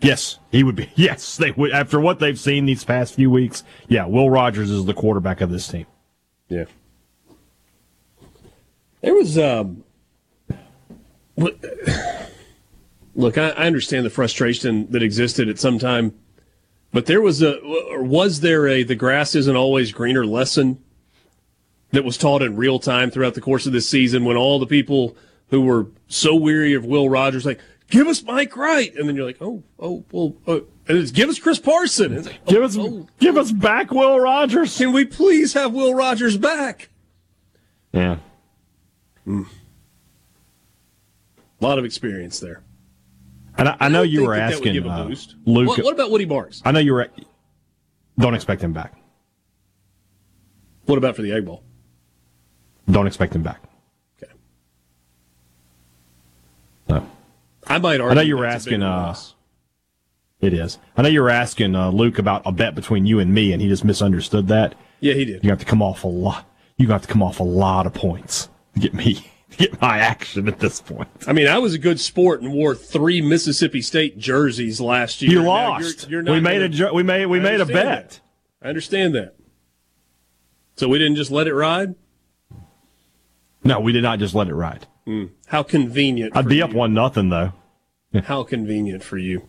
Yes, 0.00 0.38
he 0.52 0.62
would 0.62 0.76
be. 0.76 0.90
Yes, 0.96 1.36
they 1.36 1.50
would. 1.52 1.72
After 1.72 1.98
what 1.98 2.18
they've 2.18 2.38
seen 2.38 2.66
these 2.66 2.84
past 2.84 3.14
few 3.14 3.30
weeks, 3.30 3.64
yeah, 3.88 4.04
Will 4.06 4.28
Rogers 4.28 4.70
is 4.70 4.84
the 4.84 4.92
quarterback 4.94 5.40
of 5.40 5.50
this 5.50 5.66
team. 5.68 5.86
Yeah. 6.48 6.64
There 9.00 9.14
was 9.14 9.38
um. 9.38 9.84
what- 11.34 11.58
Look, 13.16 13.38
I, 13.38 13.48
I 13.50 13.66
understand 13.66 14.04
the 14.04 14.10
frustration 14.10 14.90
that 14.92 15.02
existed 15.02 15.48
at 15.48 15.58
some 15.58 15.78
time, 15.78 16.14
but 16.92 17.06
there 17.06 17.22
was 17.22 17.40
a 17.42 17.58
or 17.58 18.02
was 18.02 18.40
there 18.40 18.68
a 18.68 18.82
the 18.82 18.94
grass 18.94 19.34
isn't 19.34 19.56
always 19.56 19.90
greener 19.90 20.26
lesson 20.26 20.82
that 21.92 22.04
was 22.04 22.18
taught 22.18 22.42
in 22.42 22.56
real 22.56 22.78
time 22.78 23.10
throughout 23.10 23.34
the 23.34 23.40
course 23.40 23.64
of 23.66 23.72
this 23.72 23.88
season 23.88 24.24
when 24.26 24.36
all 24.36 24.58
the 24.58 24.66
people 24.66 25.16
who 25.48 25.62
were 25.62 25.86
so 26.08 26.34
weary 26.34 26.74
of 26.74 26.84
Will 26.84 27.08
Rogers 27.08 27.46
like 27.46 27.58
give 27.88 28.06
us 28.06 28.22
Mike 28.22 28.54
Wright 28.54 28.94
and 28.94 29.08
then 29.08 29.16
you're 29.16 29.24
like 29.24 29.40
oh 29.40 29.62
oh 29.78 30.04
well 30.12 30.36
uh, 30.46 30.60
and 30.88 30.98
it's 30.98 31.10
give 31.10 31.30
us 31.30 31.38
Chris 31.38 31.58
Parson 31.58 32.22
like, 32.22 32.44
Give 32.46 32.62
us, 32.62 32.76
give 33.18 33.36
us 33.38 33.50
back 33.50 33.90
Will 33.90 34.20
Rogers. 34.20 34.76
can 34.76 34.92
we 34.92 35.06
please 35.06 35.54
have 35.54 35.72
Will 35.72 35.94
Rogers 35.94 36.36
back? 36.36 36.90
Yeah, 37.92 38.18
A 39.26 39.44
lot 41.60 41.78
of 41.78 41.84
experience 41.86 42.40
there. 42.40 42.62
And 43.58 43.68
I, 43.68 43.76
I 43.80 43.88
know 43.88 44.02
you 44.02 44.24
were 44.24 44.36
that 44.36 44.50
that 44.50 44.60
would 44.60 44.68
asking 44.68 44.88
uh. 44.88 45.08
Luke. 45.46 45.68
What, 45.68 45.84
what 45.84 45.94
about 45.94 46.10
Woody 46.10 46.24
Barks? 46.24 46.62
I 46.64 46.72
know 46.72 46.80
you 46.80 46.94
were. 46.94 47.08
Don't 48.18 48.34
expect 48.34 48.62
him 48.62 48.72
back. 48.72 48.94
What 50.86 50.98
about 50.98 51.16
for 51.16 51.22
the 51.22 51.32
Egg 51.32 51.44
Bowl? 51.44 51.62
Don't 52.90 53.06
expect 53.06 53.34
him 53.34 53.42
back. 53.42 53.60
Okay. 54.22 54.32
No. 56.88 57.06
I 57.66 57.78
might 57.78 58.00
argue. 58.00 58.10
I 58.10 58.14
know 58.14 58.20
you 58.20 58.36
were 58.36 58.46
that's 58.46 58.66
a 58.66 58.70
big 58.70 58.80
asking. 58.80 58.82
Uh, 58.82 59.16
it 60.40 60.52
is. 60.52 60.78
I 60.96 61.02
know 61.02 61.08
you 61.08 61.22
were 61.22 61.30
asking 61.30 61.74
uh, 61.74 61.90
Luke 61.90 62.18
about 62.18 62.42
a 62.44 62.52
bet 62.52 62.74
between 62.74 63.06
you 63.06 63.18
and 63.18 63.34
me, 63.34 63.52
and 63.52 63.60
he 63.60 63.68
just 63.68 63.84
misunderstood 63.84 64.48
that. 64.48 64.74
Yeah, 65.00 65.14
he 65.14 65.24
did. 65.24 65.42
You 65.42 65.50
have 65.50 65.58
to 65.58 65.64
come 65.64 65.82
off 65.82 66.04
a 66.04 66.08
lot. 66.08 66.48
You 66.76 66.88
have 66.88 67.02
to 67.02 67.08
come 67.08 67.22
off 67.22 67.40
a 67.40 67.44
lot 67.44 67.86
of 67.86 67.94
points 67.94 68.48
to 68.74 68.80
get 68.80 68.94
me 68.94 69.30
get 69.58 69.80
my 69.80 69.98
action 69.98 70.48
at 70.48 70.58
this 70.58 70.80
point. 70.80 71.08
I 71.26 71.32
mean, 71.32 71.46
I 71.48 71.58
was 71.58 71.74
a 71.74 71.78
good 71.78 71.98
sport 72.00 72.42
and 72.42 72.52
wore 72.52 72.74
three 72.74 73.20
Mississippi 73.20 73.80
State 73.82 74.18
jerseys 74.18 74.80
last 74.80 75.22
year. 75.22 75.30
You 75.32 75.42
lost. 75.42 76.08
you're- 76.08 76.24
you're 76.24 76.34
we 76.34 76.40
made 76.40 76.70
gonna- 76.72 76.90
a 76.90 76.94
we 76.94 77.02
made 77.02 77.26
we 77.26 77.38
I 77.38 77.42
made 77.42 77.60
a 77.60 77.66
bet. 77.66 77.74
that. 78.10 78.20
I 78.62 78.68
understand 78.68 79.14
that. 79.14 79.34
So 80.76 80.88
we 80.88 80.98
didn't 80.98 81.16
just 81.16 81.30
let 81.30 81.46
it 81.46 81.54
ride. 81.54 81.94
No, 83.64 83.80
we 83.80 83.92
did 83.92 84.02
not 84.02 84.18
just 84.18 84.34
let 84.34 84.48
it 84.48 84.54
ride. 84.54 84.86
Hmm. 85.06 85.24
How 85.46 85.62
convenient. 85.62 86.36
I'd 86.36 86.48
be 86.48 86.56
you. 86.56 86.64
up 86.64 86.72
one 86.72 86.92
nothing 86.94 87.28
though. 87.30 87.52
How 88.24 88.42
convenient 88.44 89.02
for 89.02 89.18
you. 89.18 89.48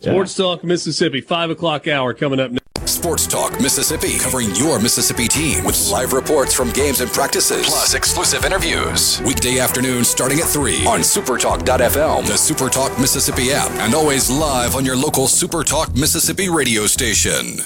Sports 0.00 0.34
Talk 0.34 0.62
Mississippi, 0.64 1.20
five 1.20 1.50
o'clock 1.50 1.88
hour 1.88 2.12
coming 2.12 2.38
up. 2.40 2.50
Next. 2.50 2.63
Sports 3.04 3.26
Talk 3.26 3.60
Mississippi, 3.60 4.16
covering 4.16 4.54
your 4.54 4.78
Mississippi 4.78 5.28
team 5.28 5.62
with 5.62 5.90
live 5.90 6.14
reports 6.14 6.54
from 6.54 6.70
games 6.70 7.02
and 7.02 7.10
practices, 7.12 7.66
plus 7.66 7.92
exclusive 7.92 8.46
interviews. 8.46 9.20
Weekday 9.20 9.58
afternoon 9.58 10.04
starting 10.04 10.38
at 10.38 10.46
3 10.46 10.86
on 10.86 11.00
supertalk.fm, 11.00 12.26
the 12.26 12.32
Supertalk 12.32 12.98
Mississippi 12.98 13.52
app, 13.52 13.70
and 13.72 13.94
always 13.94 14.30
live 14.30 14.74
on 14.74 14.86
your 14.86 14.96
local 14.96 15.26
Supertalk 15.26 15.94
Mississippi 15.94 16.48
radio 16.48 16.86
station. 16.86 17.58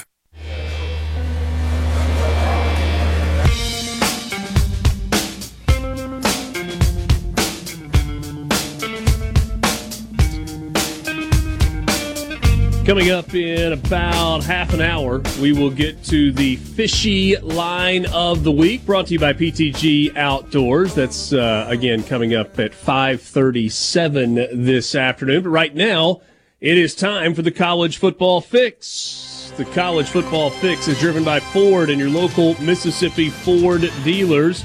Coming 12.88 13.10
up 13.10 13.34
in 13.34 13.74
about 13.74 14.44
half 14.44 14.72
an 14.72 14.80
hour, 14.80 15.20
we 15.42 15.52
will 15.52 15.68
get 15.68 16.02
to 16.04 16.32
the 16.32 16.56
fishy 16.56 17.36
line 17.36 18.06
of 18.06 18.44
the 18.44 18.50
week, 18.50 18.86
brought 18.86 19.08
to 19.08 19.12
you 19.12 19.18
by 19.18 19.34
PTG 19.34 20.16
Outdoors. 20.16 20.94
That's 20.94 21.34
uh, 21.34 21.66
again 21.68 22.02
coming 22.02 22.34
up 22.34 22.58
at 22.58 22.72
5:37 22.72 24.64
this 24.64 24.94
afternoon. 24.94 25.42
But 25.42 25.50
right 25.50 25.74
now, 25.74 26.22
it 26.62 26.78
is 26.78 26.94
time 26.94 27.34
for 27.34 27.42
the 27.42 27.50
college 27.50 27.98
football 27.98 28.40
fix. 28.40 29.52
The 29.58 29.66
college 29.66 30.08
football 30.08 30.48
fix 30.48 30.88
is 30.88 30.98
driven 30.98 31.24
by 31.24 31.40
Ford 31.40 31.90
and 31.90 32.00
your 32.00 32.08
local 32.08 32.58
Mississippi 32.58 33.28
Ford 33.28 33.82
dealers. 34.02 34.64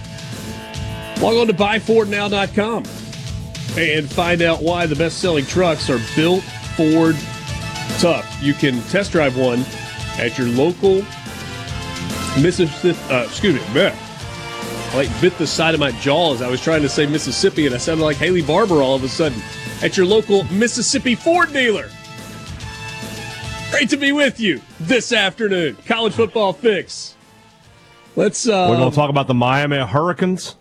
Log 1.20 1.36
on 1.36 1.48
to 1.48 1.54
buyfordnow.com 1.54 2.86
and 3.78 4.10
find 4.10 4.42
out 4.42 4.64
why 4.64 4.86
the 4.86 4.96
best-selling 4.96 5.46
trucks 5.46 5.90
are 5.90 6.00
built 6.16 6.46
Ford 6.78 7.18
tough. 8.00 8.42
You 8.42 8.54
can 8.54 8.82
test 8.84 9.12
drive 9.12 9.38
one 9.38 9.66
at 10.18 10.38
your 10.38 10.48
local 10.48 11.04
Mississippi. 12.42 13.00
Uh, 13.10 13.26
excuse 13.26 13.56
me, 13.56 13.62
bleh. 13.68 13.96
I 14.94 14.96
like 14.96 15.22
bit 15.22 15.38
the 15.38 15.48
side 15.48 15.74
of 15.74 15.80
my 15.80 15.92
jaw 15.94 16.34
as 16.34 16.42
I 16.42 16.50
was 16.50 16.62
trying 16.62 16.84
to 16.84 16.90
say 16.90 17.06
Mississippi, 17.06 17.66
and 17.66 17.74
I 17.74 17.80
sounded 17.80 18.04
like 18.04 18.18
Haley 18.18 18.42
Barbour 18.42 18.82
all 18.82 18.96
of 18.96 19.04
a 19.04 19.10
sudden. 19.10 19.42
At 19.82 19.98
your 19.98 20.06
local 20.06 20.44
Mississippi 20.46 21.16
Ford 21.16 21.52
dealer. 21.52 21.90
Great 23.72 23.90
to 23.90 23.98
be 23.98 24.12
with 24.12 24.40
you 24.40 24.62
this 24.80 25.12
afternoon. 25.12 25.76
College 25.86 26.14
football 26.14 26.54
fix. 26.54 27.16
Let's. 28.16 28.48
Uh, 28.48 28.68
We're 28.70 28.78
going 28.78 28.92
to 28.92 28.96
talk 28.96 29.10
about 29.10 29.28
the 29.28 29.34
Miami 29.34 29.78
Hurricanes. 29.78 30.56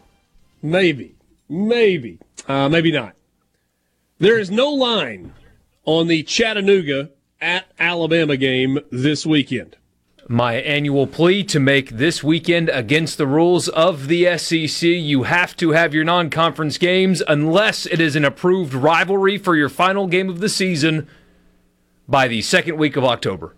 Maybe. 0.63 1.15
Maybe. 1.49 2.19
Uh, 2.49 2.69
maybe 2.69 2.91
not. 2.91 3.15
There 4.19 4.39
is 4.39 4.51
no 4.51 4.71
line 4.71 5.35
on 5.85 6.07
the 6.07 6.23
Chattanooga 6.23 7.11
at 7.43 7.67
Alabama 7.79 8.37
game 8.37 8.79
this 8.91 9.27
weekend. 9.27 9.77
My 10.29 10.55
annual 10.55 11.09
plea 11.09 11.43
to 11.45 11.59
make 11.59 11.91
this 11.91 12.23
weekend 12.23 12.69
against 12.69 13.19
the 13.19 13.27
rules 13.27 13.69
of 13.69 14.07
the 14.07 14.39
SEC. 14.39 14.89
You 14.89 15.25
have 15.25 15.57
to 15.57 15.73
have 15.73 15.93
your 15.93 16.05
non 16.05 16.31
conference 16.31 16.79
games 16.79 17.21
unless 17.27 17.85
it 17.87 18.01
is 18.01 18.15
an 18.15 18.25
approved 18.25 18.73
rivalry 18.73 19.37
for 19.37 19.57
your 19.57 19.69
final 19.69 20.07
game 20.07 20.31
of 20.31 20.39
the 20.39 20.49
season 20.49 21.09
by 22.09 22.29
the 22.29 22.41
second 22.41 22.77
week 22.77 22.97
of 22.97 23.05
October. 23.05 23.57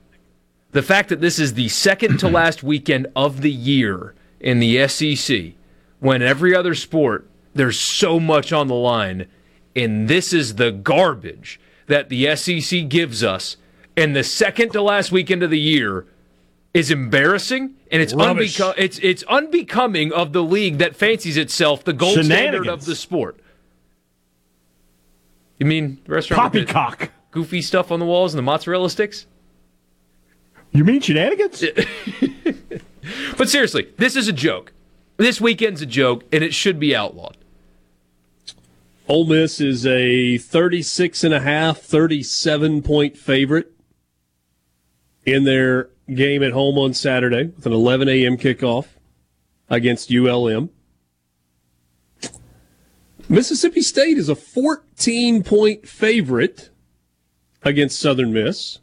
The 0.72 0.82
fact 0.82 1.10
that 1.10 1.20
this 1.20 1.38
is 1.38 1.54
the 1.54 1.68
second 1.68 2.18
to 2.20 2.28
last 2.40 2.62
weekend 2.62 3.08
of 3.14 3.42
the 3.42 3.52
year 3.52 4.14
in 4.40 4.58
the 4.58 4.88
SEC, 4.88 5.52
when 6.00 6.22
every 6.22 6.56
other 6.56 6.74
sport, 6.74 7.28
there's 7.52 7.78
so 7.78 8.18
much 8.18 8.52
on 8.52 8.68
the 8.68 8.74
line, 8.74 9.26
and 9.76 10.08
this 10.08 10.32
is 10.32 10.54
the 10.54 10.72
garbage 10.72 11.60
that 11.86 12.08
the 12.08 12.34
SEC 12.34 12.88
gives 12.88 13.22
us, 13.22 13.58
and 13.96 14.14
the 14.14 14.24
second 14.24 14.72
to 14.72 14.82
last 14.82 15.12
weekend 15.12 15.42
of 15.42 15.50
the 15.50 15.58
year 15.58 16.06
is 16.72 16.90
embarrassing 16.90 17.74
and 17.90 18.02
it's 18.02 18.12
unbeco- 18.12 18.74
it's 18.76 18.98
it's 18.98 19.22
unbecoming 19.24 20.12
of 20.12 20.32
the 20.32 20.42
league 20.42 20.78
that 20.78 20.96
fancies 20.96 21.36
itself 21.36 21.84
the 21.84 21.92
gold 21.92 22.24
standard 22.24 22.66
of 22.66 22.84
the 22.84 22.96
sport. 22.96 23.38
You 25.58 25.66
mean 25.66 26.00
the 26.04 26.14
restaurant 26.14 26.52
Poppycock. 26.52 27.10
goofy 27.30 27.62
stuff 27.62 27.92
on 27.92 28.00
the 28.00 28.06
walls 28.06 28.34
and 28.34 28.38
the 28.38 28.42
mozzarella 28.42 28.90
sticks? 28.90 29.26
You 30.72 30.84
mean 30.84 31.00
shenanigans? 31.00 31.64
but 33.38 33.48
seriously, 33.48 33.88
this 33.96 34.16
is 34.16 34.26
a 34.26 34.32
joke. 34.32 34.72
This 35.16 35.40
weekend's 35.40 35.80
a 35.80 35.86
joke, 35.86 36.24
and 36.32 36.42
it 36.42 36.52
should 36.52 36.80
be 36.80 36.96
outlawed. 36.96 37.36
Ole 39.06 39.26
Miss 39.26 39.60
is 39.60 39.86
a 39.86 40.38
36 40.38 41.22
and 41.22 41.32
a 41.32 41.40
half, 41.40 41.78
37 41.78 42.82
point 42.82 43.16
favorite 43.16 43.73
in 45.26 45.44
their 45.44 45.90
game 46.12 46.42
at 46.42 46.52
home 46.52 46.78
on 46.78 46.94
Saturday 46.94 47.44
with 47.44 47.66
an 47.66 47.72
11 47.72 48.08
a.m. 48.08 48.36
kickoff 48.36 48.86
against 49.68 50.12
ULM. 50.12 50.70
Mississippi 53.28 53.80
State 53.80 54.18
is 54.18 54.28
a 54.28 54.34
14 54.34 55.42
point 55.42 55.88
favorite 55.88 56.70
against 57.62 57.98
Southern 57.98 58.32
Miss. 58.32 58.80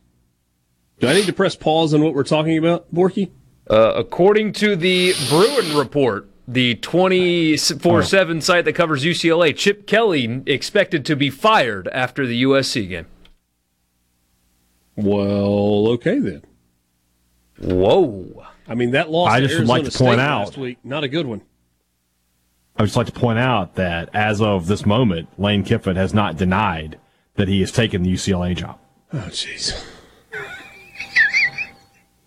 Do 0.99 1.07
I 1.07 1.13
need 1.13 1.25
to 1.25 1.33
press 1.33 1.55
pause 1.55 1.93
on 1.93 2.01
what 2.03 2.13
we're 2.13 2.23
talking 2.23 2.57
about, 2.57 2.93
Borky? 2.93 3.31
Uh, 3.69 3.93
according 3.95 4.53
to 4.53 4.75
the 4.75 5.13
Bruin 5.29 5.77
report, 5.77 6.27
the 6.47 6.75
24 6.75 8.03
7 8.03 8.41
site 8.41 8.65
that 8.65 8.73
covers 8.73 9.03
UCLA, 9.03 9.55
Chip 9.55 9.87
Kelly 9.87 10.43
expected 10.45 11.05
to 11.05 11.15
be 11.15 11.29
fired 11.29 11.87
after 11.89 12.25
the 12.25 12.43
USC 12.43 12.89
game. 12.89 13.05
Well, 15.03 15.89
okay 15.93 16.19
then. 16.19 16.43
Whoa. 17.59 18.45
I 18.67 18.75
mean, 18.75 18.91
that 18.91 19.09
loss 19.09 19.31
I 19.31 19.39
to 19.39 19.47
just 19.47 19.59
would 19.59 19.67
like 19.67 19.83
to 19.83 19.91
State 19.91 20.05
point 20.05 20.17
last 20.19 20.53
out- 20.53 20.57
week, 20.57 20.77
not 20.83 21.03
a 21.03 21.07
good 21.07 21.25
one. 21.25 21.41
I 22.77 22.83
would 22.83 22.87
just 22.87 22.95
like 22.97 23.07
to 23.07 23.11
point 23.13 23.37
out 23.37 23.75
that 23.75 24.09
as 24.13 24.41
of 24.41 24.67
this 24.67 24.85
moment, 24.85 25.27
Lane 25.37 25.63
Kiffin 25.63 25.97
has 25.97 26.13
not 26.13 26.37
denied 26.37 26.97
that 27.35 27.47
he 27.47 27.59
has 27.59 27.71
taken 27.71 28.01
the 28.03 28.13
UCLA 28.13 28.55
job. 28.55 28.79
Oh, 29.13 29.17
jeez. 29.29 29.83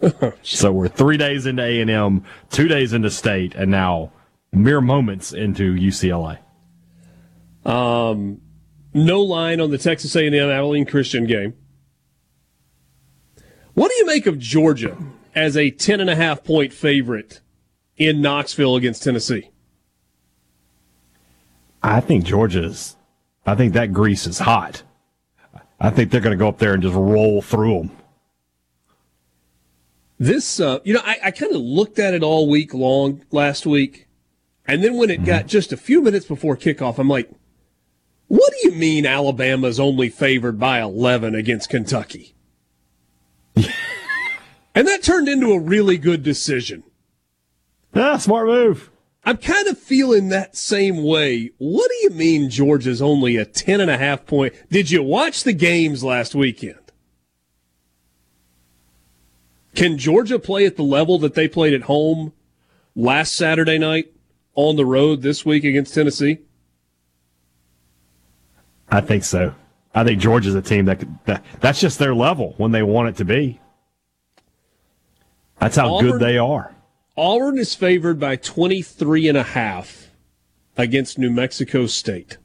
So 0.43 0.71
we're 0.71 0.89
three 0.89 1.17
days 1.17 1.47
into 1.47 1.63
A 1.63 1.81
and 1.81 1.89
M, 1.89 2.25
two 2.51 2.69
days 2.69 2.93
into 2.93 3.11
State, 3.11 3.55
and 3.55 3.71
now 3.71 4.13
mere 4.53 4.83
moments 4.83 5.33
into 5.33 5.75
UCLA. 5.75 6.39
Um, 7.65 8.43
no 8.93 9.23
line 9.23 9.63
on 9.63 9.71
the 9.71 9.79
Texas 9.79 10.15
A&M 10.15 10.35
Abilene 10.35 10.85
Christian 10.85 11.25
game. 11.27 11.55
What 13.75 13.91
do 13.91 13.97
you 13.99 14.07
make 14.07 14.27
of 14.27 14.39
Georgia 14.39 14.97
as 15.35 15.57
a 15.57 15.71
ten 15.71 16.01
and 16.01 16.09
a 16.09 16.17
half 16.17 16.45
point 16.45 16.73
favorite 16.73 17.41
in 17.97 18.21
Knoxville 18.21 18.77
against 18.77 19.03
Tennessee? 19.03 19.51
I 21.83 22.01
think 22.01 22.25
Georgia's. 22.25 22.97
I 23.45 23.55
think 23.55 23.75
that 23.75 23.93
grease 23.93 24.27
is 24.27 24.39
hot. 24.39 24.83
I 25.79 25.91
think 25.91 26.11
they're 26.11 26.21
going 26.21 26.37
to 26.37 26.43
go 26.43 26.49
up 26.49 26.59
there 26.59 26.73
and 26.73 26.83
just 26.83 26.95
roll 26.95 27.43
through 27.43 27.79
them. 27.79 27.91
This, 30.19 30.61
uh, 30.61 30.79
you 30.85 30.95
know, 30.95 31.03
I, 31.05 31.19
I 31.25 31.31
kind 31.33 31.53
of 31.53 31.61
looked 31.61 31.99
at 31.99 32.15
it 32.15 32.23
all 32.23 32.49
week 32.49 32.73
long 32.73 33.23
last 33.33 33.67
week, 33.67 34.07
and 34.67 34.83
then 34.83 34.97
when 34.97 35.11
it 35.11 35.25
got 35.25 35.47
just 35.47 35.73
a 35.73 35.77
few 35.77 36.01
minutes 36.01 36.25
before 36.25 36.57
kickoff, 36.57 36.99
I'm 36.99 37.09
like, 37.09 37.29
"What 38.29 38.53
do 38.53 38.69
you 38.69 38.75
mean 38.77 39.05
Alabama's 39.05 39.81
only 39.81 40.09
favored 40.09 40.59
by 40.59 40.81
11 40.81 41.35
against 41.35 41.69
Kentucky?" 41.69 42.34
And 44.75 44.87
that 44.89 45.03
turned 45.03 45.29
into 45.29 45.53
a 45.53 45.61
really 45.61 45.99
good 45.99 46.23
decision. 46.23 46.83
Yeah, 47.95 48.17
smart 48.19 48.47
move. 48.47 48.91
I'm 49.25 49.39
kind 49.39 49.69
of 49.69 49.79
feeling 49.79 50.29
that 50.29 50.57
same 50.57 51.03
way. 51.03 51.53
What 51.59 51.91
do 51.91 51.97
you 52.03 52.11
mean 52.11 52.51
Georgia's 52.51 53.01
only 53.01 53.37
a 53.37 53.45
10 53.45 53.81
and 53.81 53.91
a 53.91 53.97
half 53.97 54.27
point? 54.27 54.53
Did 54.71 54.91
you 54.91 55.03
watch 55.03 55.45
the 55.45 55.55
games 55.55 56.05
last 56.05 56.35
weekend? 56.35 56.79
Can 59.75 59.99
Georgia 59.99 60.39
play 60.39 60.67
at 60.67 60.77
the 60.77 60.83
level 60.83 61.19
that 61.21 61.35
they 61.35 61.49
played 61.49 61.73
at 61.73 61.83
home 61.83 62.33
last 62.95 63.35
Saturday 63.35 63.79
night 63.79 64.13
on 64.55 64.77
the 64.77 64.87
road 64.87 65.23
this 65.23 65.45
week 65.45 65.65
against 65.65 65.95
Tennessee? 65.95 66.39
I 68.89 69.01
think 69.01 69.25
so. 69.25 69.55
I 69.95 70.05
think 70.05 70.21
Georgia's 70.21 70.55
a 70.55 70.63
team 70.63 70.85
that, 70.85 70.99
could, 70.99 71.19
that 71.25 71.45
that's 71.61 71.81
just 71.81 71.99
their 71.99 72.15
level 72.15 72.55
when 72.57 72.73
they 72.73 72.83
want 72.83 73.09
it 73.09 73.17
to 73.17 73.25
be. 73.25 73.61
That's 75.60 75.76
how 75.76 75.94
Auburn- 75.94 76.12
good 76.12 76.20
they 76.20 76.39
are. 76.39 76.74
Auburn 77.16 77.59
is 77.59 77.74
favored 77.74 78.18
by 78.18 78.36
23 78.36 79.28
and 79.28 79.39
a 79.39 79.43
half 79.43 80.10
against 80.76 81.18
New 81.18 81.31
Mexico 81.31 81.86
State. 81.86 82.39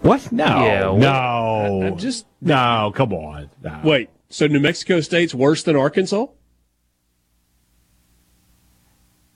What? 0.00 0.32
No, 0.32 0.44
Yeah, 0.44 0.88
what- 0.90 0.98
no. 0.98 1.82
I'm 1.86 1.96
just 1.96 2.26
no. 2.40 2.92
Come 2.94 3.12
on. 3.12 3.50
No. 3.62 3.80
wait. 3.84 4.10
So 4.28 4.46
New 4.46 4.60
Mexico 4.60 5.00
State's 5.00 5.34
worse 5.34 5.62
than 5.62 5.76
Arkansas? 5.76 6.26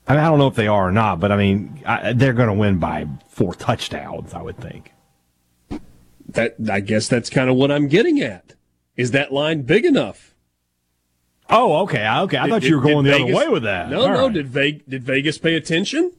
I, 0.08 0.12
mean, 0.14 0.20
I 0.20 0.28
don't 0.28 0.38
know 0.38 0.46
if 0.46 0.54
they 0.54 0.68
are 0.68 0.88
or 0.88 0.92
not, 0.92 1.20
but 1.20 1.30
I 1.32 1.36
mean, 1.36 1.82
I, 1.84 2.12
they're 2.12 2.32
going 2.32 2.48
to 2.48 2.54
win 2.54 2.78
by 2.78 3.06
four 3.28 3.54
touchdowns. 3.54 4.32
I 4.34 4.42
would 4.42 4.58
think. 4.58 4.92
That 6.30 6.56
I 6.70 6.80
guess 6.80 7.08
that's 7.08 7.30
kind 7.30 7.48
of 7.50 7.56
what 7.56 7.70
I'm 7.70 7.86
getting 7.88 8.20
at. 8.20 8.54
Is 8.96 9.10
that 9.12 9.32
line 9.32 9.62
big 9.62 9.84
enough? 9.84 10.34
Oh, 11.48 11.82
okay, 11.84 12.06
okay. 12.08 12.38
I 12.38 12.46
Did- 12.46 12.50
thought 12.50 12.62
you 12.64 12.76
were 12.76 12.82
going 12.82 13.04
the 13.04 13.12
Vegas- 13.12 13.36
other 13.36 13.46
way 13.46 13.48
with 13.52 13.62
that. 13.64 13.90
No, 13.90 14.00
All 14.00 14.08
no. 14.08 14.24
right. 14.24 14.32
Did 14.32 14.48
Vegas, 14.48 14.82
did 14.88 15.04
Vegas 15.04 15.38
pay 15.38 15.54
attention? 15.54 16.12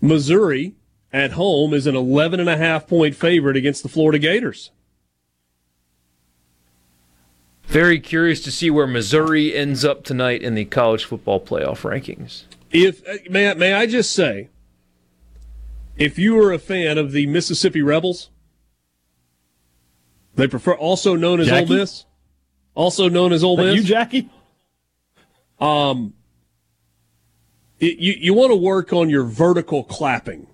Missouri 0.00 0.74
at 1.12 1.32
home 1.32 1.74
is 1.74 1.86
an 1.86 1.96
11 1.96 2.40
and 2.40 2.48
a 2.48 2.56
half 2.56 2.86
point 2.86 3.14
favorite 3.14 3.56
against 3.56 3.82
the 3.82 3.88
Florida 3.88 4.18
Gators. 4.18 4.70
Very 7.64 7.98
curious 7.98 8.40
to 8.42 8.50
see 8.52 8.70
where 8.70 8.86
Missouri 8.86 9.54
ends 9.54 9.84
up 9.84 10.04
tonight 10.04 10.40
in 10.42 10.54
the 10.54 10.64
college 10.64 11.04
football 11.04 11.40
playoff 11.40 11.80
rankings. 11.82 12.44
If 12.70 13.06
uh, 13.08 13.14
may 13.28 13.50
I, 13.50 13.54
may 13.54 13.72
I 13.74 13.86
just 13.86 14.12
say, 14.12 14.48
if 15.96 16.18
you 16.18 16.38
are 16.40 16.52
a 16.52 16.58
fan 16.58 16.96
of 16.96 17.12
the 17.12 17.26
Mississippi 17.26 17.82
Rebels, 17.82 18.30
they 20.36 20.46
prefer 20.46 20.74
also 20.74 21.16
known 21.16 21.40
as 21.40 21.48
Jackie? 21.48 21.72
Ole 21.72 21.78
Miss, 21.78 22.04
also 22.74 23.08
known 23.08 23.32
as 23.32 23.42
Ole 23.42 23.56
Miss. 23.56 23.76
you, 23.76 23.82
Jackie? 23.82 24.30
Um, 25.58 26.14
it, 27.80 27.98
you 27.98 28.14
you 28.18 28.34
want 28.34 28.50
to 28.50 28.56
work 28.56 28.92
on 28.92 29.10
your 29.10 29.24
vertical 29.24 29.84
clapping. 29.84 30.46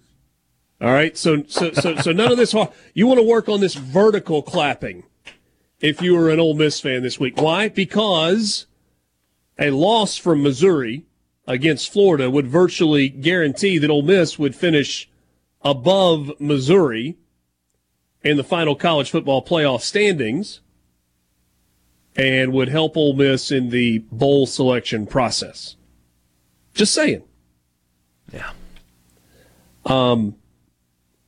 All 0.80 0.92
right, 0.92 1.16
so 1.16 1.44
so 1.46 1.72
so 1.72 1.96
so 1.96 2.12
none 2.12 2.32
of 2.32 2.38
this. 2.38 2.54
You 2.94 3.06
want 3.06 3.18
to 3.18 3.26
work 3.26 3.48
on 3.48 3.60
this 3.60 3.74
vertical 3.74 4.42
clapping. 4.42 5.04
If 5.80 6.00
you 6.00 6.14
were 6.14 6.30
an 6.30 6.38
Ole 6.38 6.54
Miss 6.54 6.80
fan 6.80 7.02
this 7.02 7.18
week, 7.18 7.40
why? 7.40 7.68
Because 7.68 8.66
a 9.58 9.70
loss 9.70 10.16
from 10.16 10.42
Missouri 10.42 11.04
against 11.46 11.92
Florida 11.92 12.30
would 12.30 12.46
virtually 12.46 13.08
guarantee 13.08 13.78
that 13.78 13.90
Ole 13.90 14.02
Miss 14.02 14.38
would 14.38 14.54
finish 14.54 15.08
above 15.62 16.40
Missouri 16.40 17.16
in 18.24 18.36
the 18.36 18.44
final 18.44 18.74
college 18.74 19.10
football 19.10 19.44
playoff 19.44 19.80
standings 19.80 20.60
and 22.14 22.52
would 22.52 22.68
help 22.68 22.96
Ole 22.96 23.14
Miss 23.14 23.50
in 23.50 23.70
the 23.70 23.98
bowl 24.10 24.46
selection 24.46 25.06
process. 25.06 25.76
Just 26.74 26.94
saying. 26.94 27.22
Yeah. 28.32 28.50
Um, 29.84 30.36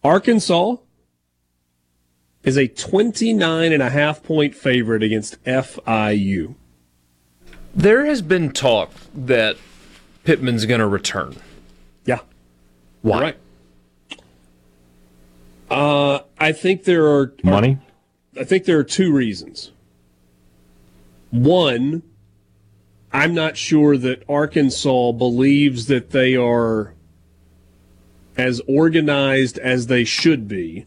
Arkansas 0.03 0.77
is 2.43 2.57
a 2.57 2.69
29 2.69 3.73
and 3.73 3.83
a 3.83 3.91
half 3.91 4.23
point 4.23 4.55
favorite 4.55 5.03
against 5.03 5.43
FIU. 5.45 6.55
There 7.75 8.05
has 8.05 8.23
been 8.23 8.53
talk 8.53 8.93
that 9.15 9.57
Pittman's 10.25 10.67
going 10.67 10.81
to 10.81 10.87
return. 10.87 11.37
Yeah. 12.05 12.21
Why? 13.03 13.21
Right. 13.21 13.37
Uh, 15.75 16.21
I 16.39 16.53
think 16.53 16.85
there 16.85 17.05
are 17.09 17.35
Money. 17.43 17.79
I 18.39 18.45
think 18.45 18.65
there 18.65 18.79
are 18.79 18.85
two 18.85 19.13
reasons. 19.13 19.73
One, 21.33 22.05
I'm 23.13 23.35
not 23.35 23.57
sure 23.57 23.97
that 23.97 24.23
Arkansas 24.29 25.11
believes 25.13 25.87
that 25.87 26.11
they 26.11 26.37
are 26.37 26.95
as 28.37 28.61
organized 28.69 29.59
as 29.59 29.89
they 29.89 30.05
should 30.05 30.47
be 30.47 30.87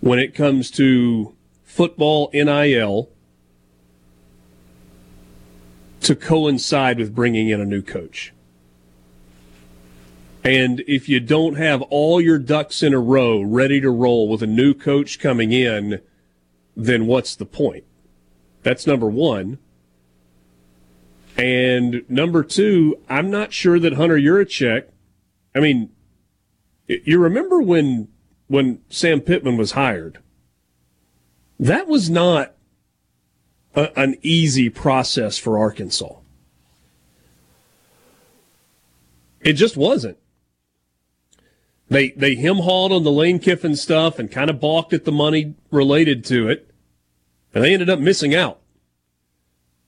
when 0.00 0.18
it 0.18 0.34
comes 0.34 0.70
to 0.70 1.34
football 1.64 2.30
NIL 2.32 3.10
to 6.00 6.16
coincide 6.16 6.98
with 6.98 7.14
bringing 7.14 7.50
in 7.50 7.60
a 7.60 7.66
new 7.66 7.82
coach. 7.82 8.32
And 10.48 10.82
if 10.86 11.10
you 11.10 11.20
don't 11.20 11.58
have 11.58 11.82
all 11.82 12.22
your 12.22 12.38
ducks 12.38 12.82
in 12.82 12.94
a 12.94 12.98
row 12.98 13.42
ready 13.42 13.82
to 13.82 13.90
roll 13.90 14.30
with 14.30 14.42
a 14.42 14.46
new 14.46 14.72
coach 14.72 15.18
coming 15.18 15.52
in, 15.52 16.00
then 16.74 17.06
what's 17.06 17.36
the 17.36 17.44
point? 17.44 17.84
That's 18.62 18.86
number 18.86 19.08
one. 19.08 19.58
And 21.36 22.02
number 22.08 22.42
two, 22.42 22.98
I'm 23.10 23.30
not 23.30 23.52
sure 23.52 23.78
that 23.78 23.92
Hunter 23.92 24.16
Yurachek, 24.16 24.84
I 25.54 25.60
mean, 25.60 25.90
you 26.86 27.18
remember 27.18 27.60
when 27.60 28.08
when 28.46 28.80
Sam 28.88 29.20
Pittman 29.20 29.58
was 29.58 29.72
hired, 29.72 30.16
That 31.60 31.88
was 31.88 32.08
not 32.08 32.54
a, 33.74 33.90
an 34.00 34.16
easy 34.22 34.70
process 34.70 35.36
for 35.36 35.58
Arkansas. 35.58 36.14
It 39.42 39.52
just 39.52 39.76
wasn't. 39.76 40.16
They 41.88 42.10
they 42.10 42.34
him 42.34 42.58
hauled 42.58 42.92
on 42.92 43.04
the 43.04 43.12
Lane 43.12 43.38
Kiffin 43.38 43.74
stuff 43.74 44.18
and 44.18 44.30
kind 44.30 44.50
of 44.50 44.60
balked 44.60 44.92
at 44.92 45.04
the 45.04 45.12
money 45.12 45.54
related 45.70 46.24
to 46.26 46.48
it, 46.48 46.70
and 47.54 47.64
they 47.64 47.72
ended 47.72 47.88
up 47.88 47.98
missing 47.98 48.34
out. 48.34 48.60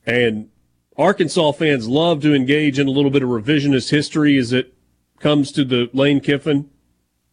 And 0.06 0.48
Arkansas 0.96 1.52
fans 1.52 1.88
love 1.88 2.22
to 2.22 2.34
engage 2.34 2.78
in 2.78 2.88
a 2.88 2.90
little 2.90 3.10
bit 3.10 3.22
of 3.22 3.28
revisionist 3.28 3.90
history 3.90 4.38
as 4.38 4.52
it 4.52 4.74
comes 5.18 5.52
to 5.52 5.64
the 5.64 5.90
Lane 5.92 6.20
Kiffin 6.20 6.70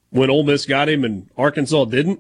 when 0.09 0.29
Ole 0.29 0.43
Miss 0.43 0.65
got 0.65 0.89
him 0.89 1.03
and 1.03 1.29
Arkansas 1.37 1.85
didn't. 1.85 2.19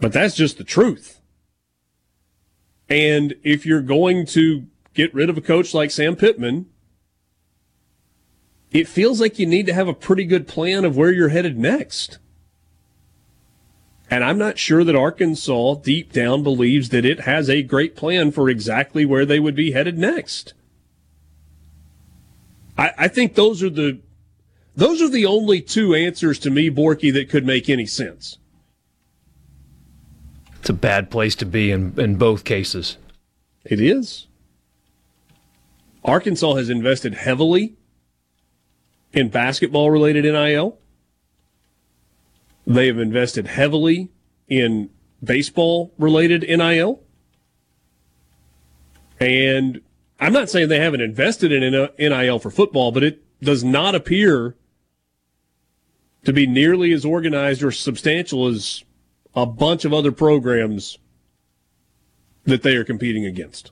But 0.00 0.12
that's 0.12 0.34
just 0.34 0.56
the 0.56 0.64
truth. 0.64 1.20
And 2.88 3.34
if 3.42 3.66
you're 3.66 3.82
going 3.82 4.26
to 4.26 4.66
get 4.94 5.14
rid 5.14 5.30
of 5.30 5.38
a 5.38 5.42
coach 5.42 5.74
like 5.74 5.90
Sam 5.90 6.16
Pittman, 6.16 6.66
it 8.70 8.88
feels 8.88 9.20
like 9.20 9.38
you 9.38 9.46
need 9.46 9.66
to 9.66 9.74
have 9.74 9.88
a 9.88 9.94
pretty 9.94 10.24
good 10.24 10.46
plan 10.46 10.84
of 10.84 10.96
where 10.96 11.12
you're 11.12 11.30
headed 11.30 11.58
next. 11.58 12.18
And 14.10 14.24
I'm 14.24 14.38
not 14.38 14.58
sure 14.58 14.82
that 14.82 14.96
Arkansas 14.96 15.74
deep 15.76 16.12
down 16.12 16.42
believes 16.42 16.88
that 16.88 17.04
it 17.04 17.20
has 17.20 17.48
a 17.48 17.62
great 17.62 17.94
plan 17.94 18.32
for 18.32 18.48
exactly 18.48 19.04
where 19.04 19.24
they 19.24 19.38
would 19.38 19.54
be 19.54 19.72
headed 19.72 19.96
next. 19.96 20.52
I, 22.76 22.92
I 22.98 23.08
think 23.08 23.34
those 23.34 23.62
are 23.62 23.70
the 23.70 24.00
those 24.76 25.02
are 25.02 25.08
the 25.08 25.26
only 25.26 25.60
two 25.60 25.94
answers 25.94 26.38
to 26.40 26.50
me, 26.50 26.70
Borky, 26.70 27.12
that 27.12 27.28
could 27.28 27.44
make 27.44 27.68
any 27.68 27.86
sense. 27.86 28.38
It's 30.60 30.70
a 30.70 30.74
bad 30.74 31.10
place 31.10 31.34
to 31.36 31.46
be 31.46 31.70
in, 31.70 31.98
in 31.98 32.16
both 32.16 32.44
cases. 32.44 32.96
It 33.64 33.80
is. 33.80 34.26
Arkansas 36.04 36.54
has 36.54 36.70
invested 36.70 37.14
heavily 37.14 37.76
in 39.12 39.28
basketball 39.28 39.90
related 39.90 40.24
NIL. 40.24 40.78
They 42.66 42.86
have 42.86 42.98
invested 42.98 43.46
heavily 43.46 44.10
in 44.48 44.90
baseball 45.22 45.92
related 45.98 46.42
NIL. 46.42 47.02
And 49.18 49.80
I'm 50.18 50.32
not 50.32 50.48
saying 50.50 50.68
they 50.68 50.80
haven't 50.80 51.00
invested 51.00 51.52
in 51.52 51.88
NIL 51.98 52.38
for 52.38 52.50
football, 52.50 52.92
but 52.92 53.02
it 53.02 53.22
does 53.42 53.64
not 53.64 53.94
appear 53.94 54.56
to 56.24 56.32
be 56.32 56.46
nearly 56.46 56.92
as 56.92 57.04
organized 57.04 57.62
or 57.62 57.70
substantial 57.70 58.46
as 58.46 58.84
a 59.34 59.46
bunch 59.46 59.84
of 59.84 59.92
other 59.92 60.12
programs 60.12 60.98
that 62.44 62.62
they 62.62 62.76
are 62.76 62.84
competing 62.84 63.24
against. 63.24 63.70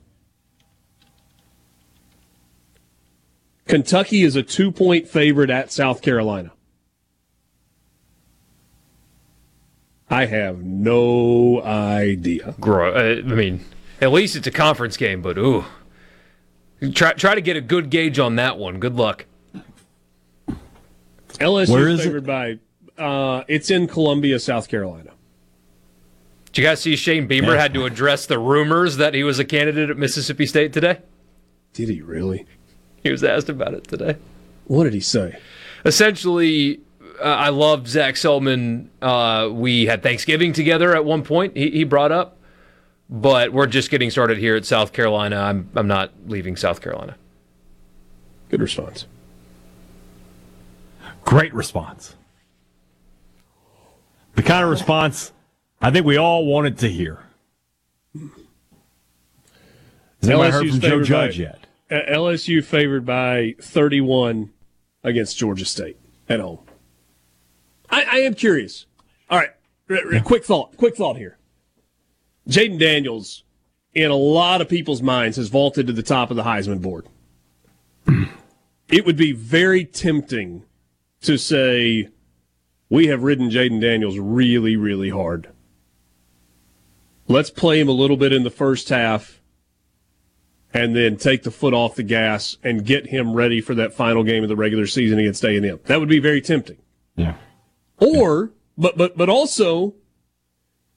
Kentucky 3.69 4.23
is 4.23 4.35
a 4.35 4.41
two 4.43 4.71
point 4.71 5.07
favorite 5.07 5.49
at 5.49 5.71
South 5.71 6.01
Carolina. 6.01 6.51
I 10.09 10.25
have 10.25 10.63
no 10.63 11.61
idea. 11.61 12.55
Gro- 12.59 12.93
uh, 12.93 13.19
I 13.19 13.21
mean, 13.21 13.63
at 14.01 14.11
least 14.11 14.35
it's 14.35 14.47
a 14.47 14.51
conference 14.51 14.97
game, 14.97 15.21
but 15.21 15.37
ooh. 15.37 15.65
Try, 16.93 17.13
try 17.13 17.35
to 17.35 17.41
get 17.41 17.57
a 17.57 17.61
good 17.61 17.91
gauge 17.91 18.17
on 18.17 18.37
that 18.37 18.57
one. 18.57 18.79
Good 18.79 18.95
luck. 18.95 19.25
LSU 21.33 21.69
Where 21.69 21.89
is 21.89 22.01
favored 22.01 22.23
it? 22.23 22.59
by 22.97 23.01
uh, 23.01 23.43
it's 23.47 23.69
in 23.69 23.87
Columbia, 23.87 24.39
South 24.39 24.67
Carolina. 24.67 25.11
Did 26.47 26.57
you 26.57 26.63
guys 26.63 26.81
see 26.81 26.95
Shane 26.95 27.27
Beamer 27.27 27.55
had 27.55 27.75
to 27.75 27.85
address 27.85 28.25
the 28.25 28.39
rumors 28.39 28.97
that 28.97 29.13
he 29.13 29.23
was 29.23 29.37
a 29.37 29.45
candidate 29.45 29.91
at 29.91 29.97
Mississippi 29.97 30.47
State 30.47 30.73
today? 30.73 30.99
Did 31.73 31.89
he 31.89 32.01
really? 32.01 32.47
He 33.03 33.11
was 33.11 33.23
asked 33.23 33.49
about 33.49 33.73
it 33.73 33.87
today. 33.87 34.17
What 34.65 34.83
did 34.83 34.93
he 34.93 34.99
say? 34.99 35.39
Essentially, 35.85 36.81
uh, 37.19 37.23
I 37.23 37.49
loved 37.49 37.87
Zac 37.87 38.15
Selmon. 38.15 38.87
Uh, 39.01 39.49
we 39.51 39.85
had 39.85 40.03
Thanksgiving 40.03 40.53
together 40.53 40.95
at 40.95 41.05
one 41.05 41.23
point. 41.23 41.55
He, 41.55 41.69
he, 41.71 41.83
brought 41.83 42.11
up, 42.11 42.37
but 43.09 43.53
we're 43.53 43.67
just 43.67 43.89
getting 43.89 44.09
started 44.09 44.37
here 44.37 44.55
at 44.55 44.65
South 44.65 44.93
Carolina. 44.93 45.37
I'm 45.37 45.69
I'm 45.75 45.87
not 45.87 46.11
leaving 46.27 46.55
South 46.55 46.81
Carolina. 46.81 47.15
Good 48.49 48.61
response. 48.61 49.05
Great 51.23 51.53
response. 51.53 52.15
The 54.35 54.43
kind 54.43 54.63
of 54.63 54.69
response 54.69 55.31
I 55.81 55.91
think 55.91 56.05
we 56.05 56.17
all 56.17 56.45
wanted 56.45 56.77
to 56.79 56.89
hear. 56.89 57.23
Has 60.21 60.29
anybody 60.29 60.51
heard 60.51 60.69
from 60.69 60.79
Joe 60.81 61.03
Judge 61.03 61.37
by, 61.37 61.43
yet? 61.43 61.65
LSU 61.89 62.63
favored 62.63 63.05
by 63.05 63.55
31 63.61 64.51
against 65.03 65.37
Georgia 65.37 65.65
State 65.65 65.97
at 66.27 66.39
home. 66.39 66.59
I, 67.89 68.05
I 68.11 68.17
am 68.19 68.35
curious. 68.35 68.85
All 69.29 69.39
right, 69.39 69.51
r- 69.89 69.97
r- 70.13 70.19
quick 70.21 70.45
thought. 70.45 70.77
Quick 70.77 70.95
thought 70.95 71.17
here. 71.17 71.37
Jayden 72.47 72.79
Daniels, 72.79 73.43
in 73.93 74.11
a 74.11 74.15
lot 74.15 74.61
of 74.61 74.69
people's 74.69 75.01
minds, 75.01 75.37
has 75.37 75.49
vaulted 75.49 75.87
to 75.87 75.93
the 75.93 76.03
top 76.03 76.29
of 76.29 76.37
the 76.37 76.43
Heisman 76.43 76.81
board. 76.81 77.07
it 78.89 79.05
would 79.05 79.17
be 79.17 79.31
very 79.31 79.85
tempting 79.85 80.63
to 81.21 81.37
say 81.37 82.09
we 82.89 83.07
have 83.07 83.23
ridden 83.23 83.49
Jayden 83.49 83.81
Daniels 83.81 84.17
really, 84.17 84.75
really 84.75 85.09
hard. 85.09 85.49
Let's 87.27 87.51
play 87.51 87.79
him 87.79 87.89
a 87.89 87.93
little 87.93 88.17
bit 88.17 88.33
in 88.33 88.43
the 88.43 88.49
first 88.49 88.89
half 88.89 89.38
and 90.73 90.95
then 90.95 91.17
take 91.17 91.43
the 91.43 91.51
foot 91.51 91.73
off 91.73 91.95
the 91.95 92.03
gas 92.03 92.57
and 92.63 92.85
get 92.85 93.07
him 93.07 93.33
ready 93.33 93.61
for 93.61 93.73
that 93.75 93.93
final 93.93 94.23
game 94.23 94.43
of 94.43 94.49
the 94.49 94.55
regular 94.55 94.85
season 94.85 95.19
against 95.19 95.43
A&M. 95.43 95.79
That 95.85 95.99
would 95.99 96.09
be 96.09 96.19
very 96.19 96.41
tempting. 96.41 96.77
Yeah. 97.15 97.35
Or, 97.97 98.51
but, 98.77 98.97
but, 98.97 99.17
but 99.17 99.29
also, 99.29 99.95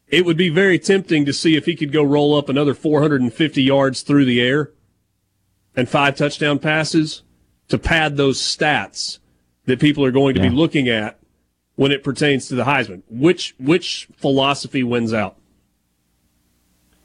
it 0.08 0.26
would 0.26 0.36
be 0.36 0.50
very 0.50 0.78
tempting 0.78 1.24
to 1.24 1.32
see 1.32 1.56
if 1.56 1.64
he 1.64 1.74
could 1.74 1.90
go 1.90 2.02
roll 2.02 2.36
up 2.36 2.48
another 2.48 2.74
450 2.74 3.62
yards 3.62 4.02
through 4.02 4.26
the 4.26 4.40
air 4.40 4.72
and 5.74 5.88
five 5.88 6.16
touchdown 6.16 6.58
passes 6.58 7.22
to 7.68 7.78
pad 7.78 8.16
those 8.16 8.40
stats 8.40 9.18
that 9.64 9.80
people 9.80 10.04
are 10.04 10.10
going 10.10 10.34
to 10.34 10.42
yeah. 10.42 10.50
be 10.50 10.54
looking 10.54 10.88
at 10.88 11.18
when 11.76 11.92
it 11.92 12.04
pertains 12.04 12.46
to 12.48 12.54
the 12.54 12.64
Heisman. 12.64 13.02
Which 13.08 13.54
which 13.58 14.08
philosophy 14.16 14.82
wins 14.82 15.14
out? 15.14 15.38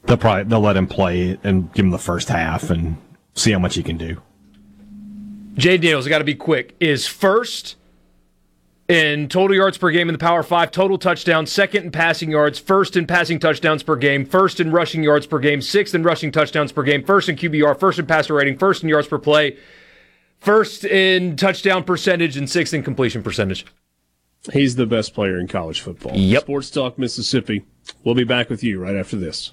They'll 0.08 0.16
probably 0.16 0.44
they'll 0.44 0.60
let 0.60 0.76
him 0.76 0.86
play 0.86 1.38
and 1.44 1.70
give 1.74 1.84
him 1.84 1.90
the 1.90 1.98
first 1.98 2.28
half 2.28 2.70
and 2.70 2.96
see 3.34 3.52
how 3.52 3.58
much 3.58 3.74
he 3.74 3.82
can 3.82 3.98
do. 3.98 4.22
Jay 5.54 5.76
Daniels 5.76 6.08
got 6.08 6.18
to 6.18 6.24
be 6.24 6.34
quick. 6.34 6.74
Is 6.80 7.06
first 7.06 7.76
in 8.88 9.28
total 9.28 9.54
yards 9.54 9.76
per 9.76 9.90
game 9.90 10.08
in 10.08 10.14
the 10.14 10.18
Power 10.18 10.42
Five, 10.42 10.70
total 10.70 10.96
touchdowns, 10.96 11.52
second 11.52 11.84
in 11.84 11.90
passing 11.90 12.30
yards, 12.30 12.58
first 12.58 12.96
in 12.96 13.06
passing 13.06 13.38
touchdowns 13.38 13.82
per 13.82 13.96
game, 13.96 14.24
first 14.24 14.60
in 14.60 14.72
rushing 14.72 15.02
yards 15.02 15.26
per 15.26 15.38
game, 15.38 15.60
sixth 15.60 15.94
in 15.94 16.02
rushing 16.02 16.32
touchdowns 16.32 16.72
per 16.72 16.82
game, 16.84 17.04
first 17.04 17.28
in 17.28 17.36
QBR, 17.36 17.78
first 17.78 17.98
in 17.98 18.06
passer 18.06 18.32
rating, 18.32 18.56
first 18.56 18.82
in 18.82 18.88
yards 18.88 19.08
per 19.08 19.18
play, 19.18 19.58
first 20.38 20.86
in 20.86 21.36
touchdown 21.36 21.84
percentage, 21.84 22.38
and 22.38 22.48
sixth 22.48 22.72
in 22.72 22.82
completion 22.82 23.22
percentage. 23.22 23.66
He's 24.54 24.76
the 24.76 24.86
best 24.86 25.12
player 25.12 25.38
in 25.38 25.48
college 25.48 25.82
football. 25.82 26.16
Yep. 26.16 26.42
Sports 26.42 26.70
Talk 26.70 26.98
Mississippi. 26.98 27.66
We'll 28.04 28.14
be 28.14 28.24
back 28.24 28.48
with 28.48 28.64
you 28.64 28.80
right 28.80 28.96
after 28.96 29.16
this. 29.16 29.52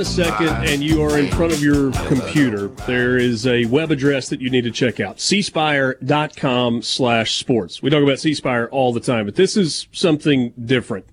A 0.00 0.04
second 0.06 0.48
and 0.48 0.82
you 0.82 1.02
are 1.02 1.18
in 1.18 1.28
front 1.28 1.52
of 1.52 1.62
your 1.62 1.92
computer, 2.08 2.68
there 2.86 3.18
is 3.18 3.46
a 3.46 3.66
web 3.66 3.90
address 3.90 4.30
that 4.30 4.40
you 4.40 4.48
need 4.48 4.64
to 4.64 4.70
check 4.70 4.98
out. 4.98 5.20
C 5.20 5.42
Spire.com 5.42 6.80
slash 6.80 7.36
sports. 7.36 7.82
We 7.82 7.90
talk 7.90 8.02
about 8.02 8.18
C 8.18 8.32
Spire 8.32 8.66
all 8.72 8.94
the 8.94 9.00
time, 9.00 9.26
but 9.26 9.36
this 9.36 9.58
is 9.58 9.88
something 9.92 10.54
different. 10.64 11.04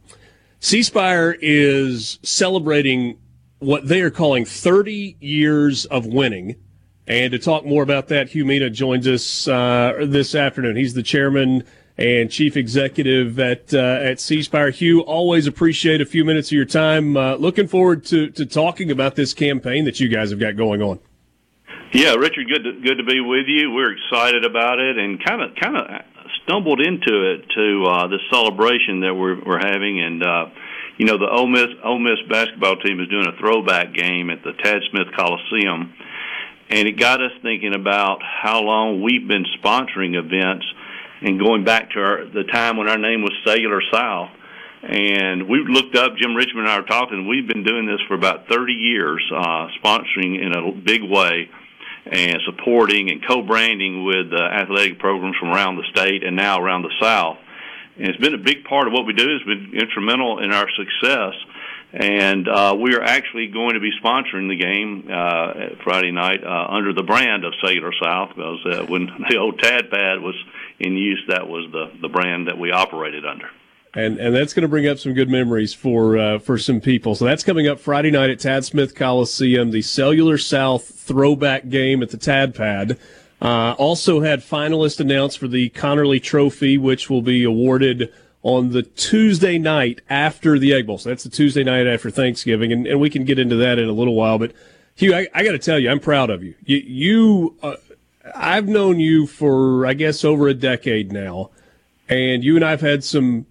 cspire 0.62 1.38
is 1.42 2.18
celebrating 2.24 3.20
what 3.60 3.90
they 3.90 4.00
are 4.00 4.10
calling 4.10 4.46
30 4.46 5.18
years 5.20 5.84
of 5.88 6.06
winning. 6.06 6.56
And 7.08 7.34
to 7.34 7.40
talk 7.40 7.66
more 7.66 7.84
about 7.84 8.08
that, 8.08 8.32
Hu 8.32 8.46
Meena 8.46 8.72
joins 8.72 9.06
us 9.06 9.50
uh, 9.50 10.06
this 10.08 10.34
afternoon. 10.34 10.78
He's 10.78 10.94
the 10.94 11.04
chairman 11.04 11.66
and 11.98 12.30
chief 12.30 12.56
executive 12.56 13.40
at 13.40 13.74
uh, 13.74 14.00
at 14.02 14.20
C 14.20 14.44
Spire. 14.44 14.72
Hu, 14.72 15.02
always 15.02 15.48
appreciate 15.48 16.02
a 16.02 16.06
few 16.06 16.24
minutes 16.24 16.50
of 16.50 16.54
your 16.54 16.66
time. 16.66 17.18
Uh, 17.18 17.36
looking 17.36 17.68
forward 17.68 18.06
to 18.06 18.30
to 18.32 18.46
talking 18.46 18.92
about 18.92 19.16
this 19.16 19.34
campaign 19.34 19.86
that 19.86 20.00
you 20.00 20.08
guys 20.08 20.30
have 20.30 20.40
got 20.40 20.56
going 20.56 20.82
on. 20.82 21.00
Yeah, 21.94 22.16
Richard, 22.16 22.48
good 22.50 22.64
to, 22.64 22.82
good 22.82 22.98
to 22.98 23.04
be 23.04 23.22
with 23.22 23.46
you. 23.48 23.72
We're 23.72 23.94
excited 23.94 24.44
about 24.44 24.80
it, 24.80 24.98
and 24.98 25.24
kind 25.24 25.42
of 25.42 25.56
kind 25.56 25.78
of 25.78 25.88
stumbled 26.44 26.82
into 26.82 27.32
it 27.32 27.50
to 27.56 27.86
uh, 27.86 28.08
this 28.08 28.20
celebration 28.32 29.02
that 29.02 29.16
we're 29.16 29.40
we're 29.44 29.60
having, 29.60 30.02
and 30.02 30.24
uh, 30.24 30.46
you 30.98 31.06
know 31.06 31.18
the 31.18 31.30
Ole 31.30 31.48
Miss 31.48 31.68
Ole 31.84 32.00
Miss 32.00 32.20
basketball 32.30 32.76
team 32.78 33.00
is 33.00 33.08
doing 33.08 33.26
a 33.26 33.40
throwback 33.40 33.94
game 33.94 34.30
at 34.30 34.44
the 34.44 34.52
Tad 34.54 34.82
Smith 34.92 35.08
Coliseum, 35.18 35.94
and 36.70 36.88
it 36.88 37.00
got 37.00 37.22
us 37.22 37.32
thinking 37.42 37.74
about 37.74 38.22
how 38.22 38.62
long 38.62 39.02
we've 39.02 39.28
been 39.28 39.46
sponsoring 39.64 40.16
events 40.16 40.66
and 41.22 41.40
going 41.40 41.64
back 41.64 41.92
to 41.92 42.00
our, 42.00 42.26
the 42.26 42.44
time 42.52 42.78
when 42.78 42.88
our 42.88 42.98
name 42.98 43.22
was 43.22 43.32
Cellular 43.46 43.82
South. 43.92 44.30
And 44.84 45.50
we 45.50 45.66
looked 45.68 45.96
up, 45.96 46.16
Jim 46.18 46.36
Richmond 46.36 46.68
and 46.68 46.70
I 46.70 46.80
were 46.80 46.86
talking, 46.86 47.28
we've 47.28 47.48
been 47.48 47.64
doing 47.64 47.88
this 47.88 48.00
for 48.08 48.14
about 48.14 48.48
30 48.48 48.74
years, 48.74 49.24
uh, 49.36 49.68
sponsoring 49.84 50.40
in 50.40 50.54
a 50.54 50.72
big 50.72 51.02
way 51.04 51.50
and 52.06 52.38
supporting 52.46 53.10
and 53.10 53.26
co-branding 53.26 54.06
with 54.06 54.32
uh, 54.32 54.42
athletic 54.42 55.00
programs 55.00 55.36
from 55.38 55.50
around 55.50 55.76
the 55.76 55.84
state 55.92 56.24
and 56.24 56.36
now 56.36 56.62
around 56.62 56.84
the 56.84 56.94
South. 57.02 57.38
And 57.98 58.08
it's 58.08 58.20
been 58.20 58.36
a 58.36 58.44
big 58.44 58.64
part 58.64 58.88
of 58.88 58.94
what 58.94 59.06
we 59.06 59.14
do. 59.14 59.26
It's 59.28 59.46
been 59.46 59.74
instrumental 59.80 60.40
in 60.40 60.54
our 60.54 60.68
success. 60.70 61.34
And 62.00 62.48
uh, 62.48 62.78
we 62.80 62.94
are 62.94 63.02
actually 63.02 63.48
going 63.48 63.74
to 63.74 63.80
be 63.80 63.90
sponsoring 64.04 64.50
the 64.50 64.56
game 64.56 65.10
uh, 65.12 65.84
Friday 65.84 66.12
night 66.12 66.44
uh, 66.44 66.68
under 66.70 66.94
the 66.94 67.02
brand 67.02 67.44
of 67.44 67.54
Cellular 67.60 67.92
South 68.02 68.30
because 68.36 68.60
uh, 68.66 68.86
when 68.86 69.08
the 69.30 69.38
old 69.38 69.60
Tad 69.60 69.90
Pad 69.90 70.22
was 70.22 70.36
in 70.80 70.96
use, 70.96 71.24
that 71.30 71.48
was 71.48 71.68
the, 71.72 71.92
the 72.02 72.10
brand 72.10 72.48
that 72.48 72.58
we 72.60 72.72
operated 72.72 73.26
under 73.26 73.50
and 73.98 74.20
and 74.20 74.36
that's 74.36 74.54
going 74.54 74.62
to 74.62 74.68
bring 74.68 74.88
up 74.88 75.00
some 75.00 75.14
good 75.14 75.30
memories 75.30 75.74
for 75.74 76.18
uh, 76.18 76.40
for 76.40 76.58
some 76.58 76.80
people. 76.80 77.16
So 77.16 77.26
that's 77.26 77.44
coming 77.44 77.68
up 77.68 77.80
Friday 77.80 78.12
night 78.12 78.30
at 78.30 78.40
Tad 78.40 78.64
Smith 78.64 78.94
Coliseum, 78.94 79.72
the 79.72 79.82
Cellular 79.82 80.38
South 80.38 80.86
throwback 80.86 81.70
game 81.70 82.04
at 82.04 82.12
the 82.12 82.18
Tad 82.18 82.54
Pad. 82.54 83.00
Uh, 83.42 83.76
also 83.78 84.22
had 84.22 84.40
finalists 84.40 85.00
announced 85.00 85.38
for 85.38 85.48
the 85.48 85.70
Conerly 85.70 86.22
Trophy, 86.22 86.78
which 86.78 87.10
will 87.10 87.22
be 87.22 87.44
awarded 87.44 88.12
on 88.44 88.72
the 88.72 88.84
Tuesday 88.84 89.58
night 89.58 90.02
after 90.10 90.58
the 90.58 90.74
Egg 90.74 90.88
Bowl. 90.88 90.98
So 90.98 91.10
that's 91.10 91.24
the 91.24 91.30
Tuesday 91.30 91.64
night 91.64 91.88
after 91.88 92.10
Thanksgiving, 92.10 92.72
and, 92.72 92.88
and 92.88 93.00
we 93.00 93.10
can 93.10 93.26
get 93.26 93.40
into 93.40 93.56
that 93.58 93.80
in 93.80 93.90
a 93.90 93.94
little 93.94 94.16
while. 94.16 94.38
But 94.38 94.54
Hu, 95.00 95.14
I, 95.14 95.28
I 95.34 95.44
got 95.44 95.52
to 95.52 95.60
tell 95.60 95.80
you, 95.80 95.90
I'm 95.90 96.00
proud 96.00 96.30
of 96.30 96.44
you. 96.44 96.56
You, 96.66 96.78
you 96.78 97.56
uh, 97.62 97.76
I've 98.36 98.68
known 98.68 99.00
you 99.00 99.28
for 99.28 99.86
I 99.86 99.94
guess 99.94 100.24
over 100.26 100.48
a 100.48 100.54
decade 100.54 101.12
now, 101.12 101.52
and 102.10 102.44
you 102.44 102.56
and 102.56 102.66
I've 102.66 102.82
had 102.82 103.04
some 103.04 103.46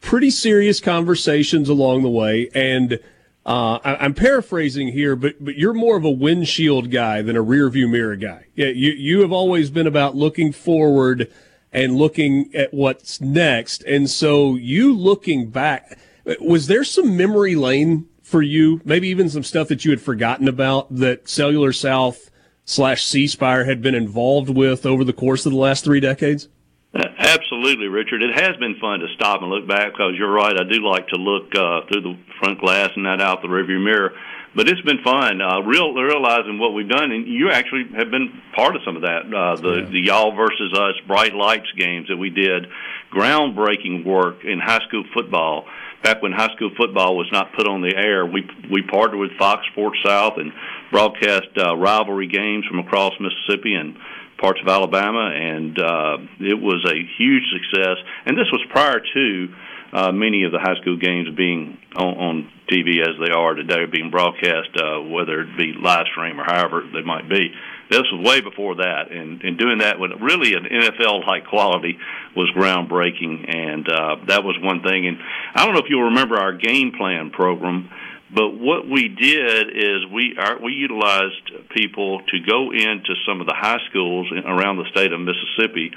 pretty 0.00 0.30
serious 0.30 0.80
conversations 0.80 1.68
along 1.68 2.02
the 2.02 2.10
way. 2.10 2.50
And 2.54 2.98
uh, 3.46 3.78
I, 3.84 4.04
am 4.04 4.14
paraphrasing 4.14 4.88
here, 4.88 5.16
but 5.16 5.44
but 5.44 5.56
you're 5.56 5.72
more 5.72 5.96
of 5.96 6.04
a 6.04 6.10
windshield 6.10 6.90
guy 6.90 7.22
than 7.22 7.36
a 7.36 7.42
rear 7.42 7.68
view 7.70 7.88
mirror 7.88 8.16
guy. 8.16 8.46
Yeah, 8.54 8.68
you 8.68 8.92
you 8.92 9.20
have 9.20 9.32
always 9.32 9.70
been 9.70 9.86
about 9.86 10.16
looking 10.16 10.52
forward 10.52 11.32
and 11.72 11.96
looking 11.96 12.50
at 12.54 12.74
what's 12.74 13.20
next. 13.20 13.82
And 13.84 14.10
so 14.10 14.56
you 14.56 14.92
looking 14.92 15.50
back, 15.50 15.98
was 16.40 16.66
there 16.66 16.84
some 16.84 17.16
memory 17.16 17.54
lane 17.54 18.08
for 18.22 18.42
you? 18.42 18.80
Maybe 18.84 19.08
even 19.08 19.28
some 19.30 19.42
stuff 19.42 19.68
that 19.68 19.84
you 19.84 19.90
had 19.90 20.00
forgotten 20.00 20.48
about 20.48 20.94
that 20.94 21.28
Cellular 21.28 21.72
South 21.72 22.30
slash 22.64 23.04
C 23.04 23.26
Spire 23.26 23.64
had 23.64 23.82
been 23.82 23.94
involved 23.94 24.50
with 24.50 24.86
over 24.86 25.04
the 25.04 25.12
course 25.12 25.46
of 25.46 25.52
the 25.52 25.58
last 25.58 25.84
three 25.84 26.00
decades? 26.00 26.48
Absolutely, 26.94 27.86
Richard. 27.86 28.22
It 28.22 28.34
has 28.34 28.56
been 28.58 28.76
fun 28.78 29.00
to 29.00 29.06
stop 29.14 29.40
and 29.40 29.50
look 29.50 29.66
back 29.66 29.92
because 29.92 30.12
you're 30.16 30.32
right. 30.32 30.52
I 30.52 30.64
do 30.64 30.86
like 30.86 31.08
to 31.08 31.16
look 31.16 31.54
uh, 31.54 31.88
through 31.88 32.02
the 32.02 32.18
front 32.38 32.60
glass 32.60 32.90
and 32.94 33.04
not 33.04 33.22
out 33.22 33.40
the 33.40 33.48
rearview 33.48 33.82
mirror. 33.82 34.12
But 34.54 34.68
it's 34.68 34.82
been 34.82 35.02
fun, 35.02 35.40
uh, 35.40 35.60
real 35.60 35.94
realizing 35.94 36.58
what 36.58 36.74
we've 36.74 36.88
done, 36.88 37.10
and 37.10 37.26
you 37.26 37.50
actually 37.50 37.84
have 37.96 38.10
been 38.10 38.28
part 38.54 38.76
of 38.76 38.82
some 38.84 38.96
of 38.96 39.02
that. 39.02 39.24
Uh, 39.24 39.56
the 39.56 39.74
yeah. 39.80 39.88
the 39.88 40.00
y'all 40.04 40.36
versus 40.36 40.74
us 40.76 40.92
bright 41.06 41.34
lights 41.34 41.72
games 41.78 42.08
that 42.08 42.18
we 42.18 42.28
did, 42.28 42.66
groundbreaking 43.10 44.04
work 44.04 44.44
in 44.44 44.60
high 44.60 44.80
school 44.86 45.04
football. 45.14 45.64
Back 46.02 46.20
when 46.20 46.32
high 46.32 46.52
school 46.54 46.70
football 46.76 47.16
was 47.16 47.28
not 47.32 47.54
put 47.54 47.66
on 47.66 47.80
the 47.80 47.96
air, 47.96 48.26
we 48.26 48.46
we 48.70 48.82
partnered 48.82 49.20
with 49.20 49.30
Fox 49.38 49.64
Sports 49.72 49.96
South 50.04 50.34
and 50.36 50.52
broadcast 50.90 51.48
uh, 51.56 51.74
rivalry 51.74 52.26
games 52.26 52.66
from 52.66 52.80
across 52.80 53.14
Mississippi 53.18 53.74
and 53.74 53.96
parts 54.42 54.60
of 54.60 54.68
Alabama, 54.68 55.30
and 55.32 55.78
uh, 55.78 56.18
it 56.40 56.58
was 56.58 56.84
a 56.84 56.98
huge 57.16 57.44
success. 57.54 57.96
And 58.26 58.36
this 58.36 58.50
was 58.50 58.60
prior 58.70 58.98
to 58.98 59.48
uh, 59.92 60.10
many 60.10 60.42
of 60.42 60.50
the 60.50 60.58
high 60.58 60.74
school 60.82 60.96
games 60.96 61.28
being 61.36 61.78
on, 61.94 62.14
on 62.18 62.52
TV 62.68 63.00
as 63.00 63.14
they 63.24 63.30
are 63.30 63.54
today, 63.54 63.86
being 63.86 64.10
broadcast, 64.10 64.74
uh, 64.74 65.00
whether 65.00 65.42
it 65.42 65.56
be 65.56 65.74
live 65.78 66.06
stream 66.10 66.40
or 66.40 66.44
however 66.44 66.82
they 66.92 67.02
might 67.02 67.28
be. 67.28 67.54
This 67.90 68.02
was 68.10 68.26
way 68.26 68.40
before 68.40 68.76
that, 68.76 69.12
and, 69.12 69.42
and 69.42 69.58
doing 69.58 69.78
that 69.78 70.00
with 70.00 70.12
really 70.20 70.54
an 70.54 70.64
NFL-like 70.64 71.46
quality 71.46 71.98
was 72.34 72.50
groundbreaking, 72.56 73.54
and 73.54 73.86
uh, 73.86 74.16
that 74.28 74.42
was 74.42 74.56
one 74.60 74.82
thing. 74.82 75.06
And 75.06 75.18
I 75.54 75.64
don't 75.64 75.74
know 75.74 75.80
if 75.80 75.90
you'll 75.90 76.10
remember 76.10 76.36
our 76.36 76.54
game 76.54 76.92
plan 76.96 77.30
program 77.30 77.90
but 78.34 78.50
what 78.50 78.88
we 78.88 79.08
did 79.08 79.76
is 79.76 80.06
we 80.12 80.36
our, 80.38 80.58
we 80.60 80.72
utilized 80.72 81.68
people 81.70 82.20
to 82.28 82.40
go 82.40 82.72
into 82.72 83.14
some 83.26 83.40
of 83.40 83.46
the 83.46 83.54
high 83.54 83.80
schools 83.90 84.30
around 84.46 84.76
the 84.76 84.88
state 84.90 85.12
of 85.12 85.20
Mississippi 85.20 85.92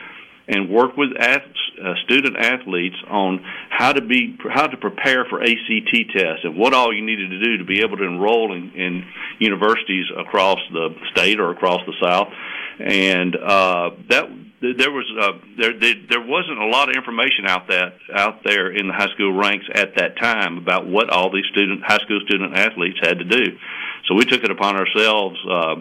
and 0.47 0.69
work 0.69 0.95
with 0.95 1.09
uh, 1.19 1.93
student 2.05 2.38
athletes 2.38 2.95
on 3.09 3.43
how 3.69 3.91
to 3.91 4.01
be 4.01 4.38
how 4.53 4.67
to 4.67 4.77
prepare 4.77 5.26
for 5.26 5.41
ACT 5.41 5.93
tests 6.13 6.43
and 6.43 6.57
what 6.57 6.73
all 6.73 6.93
you 6.93 7.03
needed 7.03 7.30
to 7.30 7.39
do 7.43 7.57
to 7.57 7.65
be 7.65 7.80
able 7.80 7.97
to 7.97 8.03
enroll 8.03 8.53
in, 8.53 8.72
in 8.72 9.05
universities 9.39 10.05
across 10.17 10.59
the 10.72 10.95
state 11.11 11.39
or 11.39 11.51
across 11.51 11.81
the 11.85 11.93
South, 12.01 12.27
and 12.80 13.35
uh, 13.35 13.89
that 14.09 14.30
there 14.61 14.91
was 14.91 15.05
uh, 15.19 15.38
there, 15.57 15.80
there 15.80 15.95
there 16.09 16.26
wasn't 16.26 16.57
a 16.57 16.67
lot 16.67 16.89
of 16.89 16.95
information 16.95 17.45
out 17.47 17.67
that 17.67 17.93
out 18.13 18.43
there 18.43 18.72
in 18.72 18.88
the 18.88 18.93
high 18.93 19.11
school 19.13 19.34
ranks 19.34 19.65
at 19.73 19.95
that 19.97 20.17
time 20.17 20.57
about 20.57 20.88
what 20.88 21.09
all 21.09 21.31
these 21.31 21.45
student 21.51 21.81
high 21.84 21.99
school 22.03 22.19
student 22.26 22.55
athletes 22.55 22.97
had 23.01 23.19
to 23.19 23.26
do. 23.26 23.57
So 24.07 24.15
we 24.15 24.26
took 24.26 24.43
it 24.43 24.51
upon 24.51 24.76
ourselves 24.77 25.38
uh, 25.49 25.76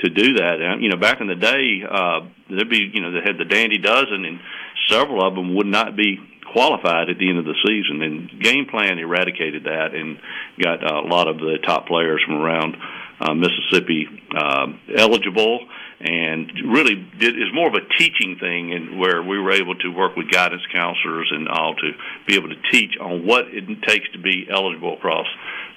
to 0.00 0.10
do 0.10 0.34
that. 0.34 0.60
And, 0.60 0.82
you 0.82 0.88
know, 0.88 0.96
back 0.96 1.20
in 1.20 1.26
the 1.26 1.34
day, 1.34 1.82
uh, 1.88 2.20
there'd 2.50 2.70
be 2.70 2.90
you 2.92 3.00
know 3.00 3.12
they 3.12 3.24
had 3.24 3.38
the 3.38 3.44
dandy 3.44 3.78
dozen, 3.78 4.24
and 4.24 4.40
several 4.88 5.26
of 5.26 5.34
them 5.34 5.54
would 5.56 5.66
not 5.66 5.96
be 5.96 6.18
qualified 6.52 7.10
at 7.10 7.18
the 7.18 7.28
end 7.28 7.38
of 7.38 7.44
the 7.44 7.56
season. 7.66 8.02
And 8.02 8.42
game 8.42 8.66
plan 8.66 8.98
eradicated 8.98 9.64
that 9.64 9.94
and 9.94 10.18
got 10.62 10.82
a 10.82 11.00
lot 11.00 11.28
of 11.28 11.38
the 11.38 11.58
top 11.64 11.86
players 11.86 12.22
from 12.24 12.36
around 12.36 12.76
uh, 13.20 13.34
Mississippi 13.34 14.06
uh, 14.36 14.66
eligible 14.96 15.66
and 15.98 16.52
really 16.66 16.94
did 17.18 17.36
is 17.36 17.48
more 17.54 17.68
of 17.68 17.74
a 17.74 17.88
teaching 17.96 18.36
thing 18.38 18.74
and 18.74 18.98
where 18.98 19.22
we 19.22 19.38
were 19.38 19.52
able 19.52 19.74
to 19.76 19.88
work 19.88 20.14
with 20.14 20.30
guidance 20.30 20.62
counselors 20.74 21.32
and 21.32 21.48
all 21.48 21.74
to 21.74 21.92
be 22.26 22.34
able 22.34 22.50
to 22.50 22.60
teach 22.70 22.98
on 23.00 23.26
what 23.26 23.46
it 23.48 23.64
takes 23.82 24.06
to 24.12 24.18
be 24.18 24.46
eligible 24.52 24.94
across 24.94 25.26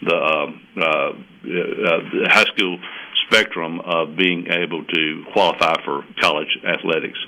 the 0.02 0.14
uh, 0.14 0.48
uh, 0.78 0.84
uh, 0.84 2.00
high 2.30 2.46
school 2.46 2.78
spectrum 3.30 3.80
of 3.80 4.16
being 4.16 4.48
able 4.50 4.84
to 4.84 5.24
qualify 5.34 5.76
for 5.86 6.04
college 6.20 6.50
athletics. 6.66 7.20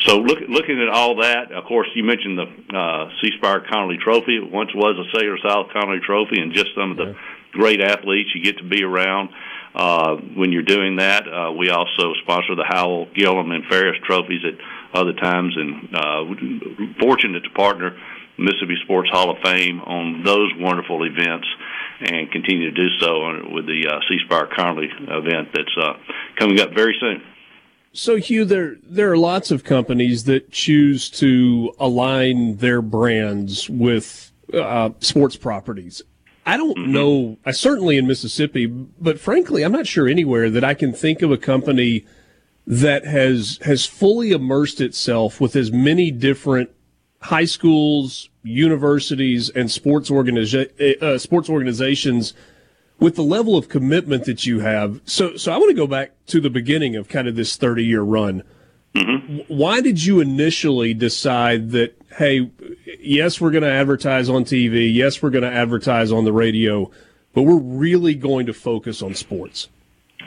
So 0.00 0.16
look, 0.18 0.38
looking 0.48 0.80
at 0.80 0.88
all 0.88 1.16
that, 1.22 1.52
of 1.52 1.64
course, 1.64 1.88
you 1.94 2.04
mentioned 2.04 2.38
the 2.38 2.76
uh, 2.76 3.10
C 3.20 3.30
Spire 3.36 3.60
Conerly 3.60 4.00
Trophy. 4.00 4.36
It 4.36 4.50
once 4.50 4.70
was 4.74 4.96
a 4.98 5.06
Cellular 5.16 5.38
South 5.46 5.68
Conerly 5.74 6.02
Trophy, 6.02 6.40
and 6.40 6.52
just 6.52 6.74
some 6.74 6.92
of 6.92 6.96
the 6.96 7.14
great 7.52 7.80
athletes 7.80 8.30
you 8.34 8.42
get 8.42 8.58
to 8.58 8.68
be 8.68 8.82
around. 8.82 9.28
Uh, 9.74 10.16
when 10.36 10.52
you're 10.52 10.62
doing 10.62 10.96
that, 10.96 11.24
uh, 11.26 11.52
we 11.52 11.70
also 11.70 12.12
sponsor 12.22 12.54
the 12.54 12.64
Howell, 12.68 13.06
Gillom, 13.16 13.52
and 13.52 13.64
Ferriss 13.70 13.96
trophies 14.04 14.42
at 14.44 14.58
other 14.98 15.14
times, 15.14 15.56
and 15.56 15.94
uh, 15.94 16.94
fortunate 17.00 17.40
to 17.44 17.50
partner 17.50 17.96
Mississippi 18.38 18.76
Sports 18.84 19.10
Hall 19.10 19.30
of 19.30 19.38
Fame 19.42 19.80
on 19.80 20.22
those 20.24 20.50
wonderful 20.58 21.04
events, 21.04 21.46
and 22.00 22.30
continue 22.30 22.70
to 22.70 22.76
do 22.76 22.88
so 22.98 23.52
with 23.52 23.66
the 23.66 23.86
uh, 23.88 24.00
C 24.08 24.18
Spire 24.24 24.48
event 24.52 25.48
that's 25.54 25.76
uh, 25.80 25.94
coming 26.38 26.60
up 26.60 26.70
very 26.74 26.96
soon. 26.98 27.22
So, 27.92 28.18
Hu, 28.18 28.44
there 28.44 28.76
there 28.82 29.12
are 29.12 29.18
lots 29.18 29.50
of 29.50 29.64
companies 29.64 30.24
that 30.24 30.50
choose 30.50 31.10
to 31.10 31.74
align 31.78 32.56
their 32.56 32.80
brands 32.80 33.68
with 33.68 34.32
uh, 34.54 34.90
sports 35.00 35.36
properties. 35.36 36.02
I 36.46 36.56
don't 36.56 36.76
mm-hmm. 36.76 36.92
know. 36.92 37.38
I 37.44 37.52
certainly 37.52 37.98
in 37.98 38.06
Mississippi, 38.06 38.66
but 38.66 39.20
frankly, 39.20 39.62
I'm 39.62 39.72
not 39.72 39.86
sure 39.86 40.08
anywhere 40.08 40.50
that 40.50 40.64
I 40.64 40.74
can 40.74 40.92
think 40.92 41.22
of 41.22 41.30
a 41.30 41.36
company 41.36 42.06
that 42.66 43.04
has 43.04 43.58
has 43.62 43.86
fully 43.86 44.32
immersed 44.32 44.80
itself 44.80 45.40
with 45.40 45.54
as 45.54 45.70
many 45.70 46.10
different 46.10 46.70
high 47.22 47.44
schools, 47.44 48.28
universities, 48.42 49.48
and 49.50 49.70
sports 49.70 50.10
organiza- 50.10 51.02
uh, 51.02 51.18
sports 51.18 51.48
organizations 51.48 52.34
with 52.98 53.16
the 53.16 53.22
level 53.22 53.56
of 53.56 53.68
commitment 53.68 54.24
that 54.26 54.46
you 54.46 54.60
have. 54.60 55.00
So, 55.04 55.36
so 55.36 55.52
I 55.52 55.56
want 55.56 55.70
to 55.70 55.74
go 55.74 55.86
back 55.86 56.12
to 56.26 56.40
the 56.40 56.50
beginning 56.50 56.96
of 56.96 57.08
kind 57.08 57.26
of 57.26 57.34
this 57.34 57.56
30 57.56 57.84
year 57.84 58.02
run. 58.02 58.42
Mm-hmm. 58.94 59.38
Why 59.48 59.80
did 59.80 60.04
you 60.04 60.20
initially 60.20 60.92
decide 60.94 61.70
that, 61.70 61.96
hey, 62.16 62.50
yes, 63.00 63.40
we're 63.40 63.50
going 63.50 63.62
to 63.62 63.72
advertise 63.72 64.28
on 64.28 64.44
TV, 64.44 64.92
yes, 64.92 65.22
we're 65.22 65.30
going 65.30 65.42
to 65.42 65.52
advertise 65.52 66.12
on 66.12 66.24
the 66.24 66.32
radio, 66.32 66.90
but 67.32 67.42
we're 67.42 67.56
really 67.58 68.14
going 68.14 68.46
to 68.46 68.52
focus 68.52 69.00
on 69.00 69.14
sports? 69.14 69.68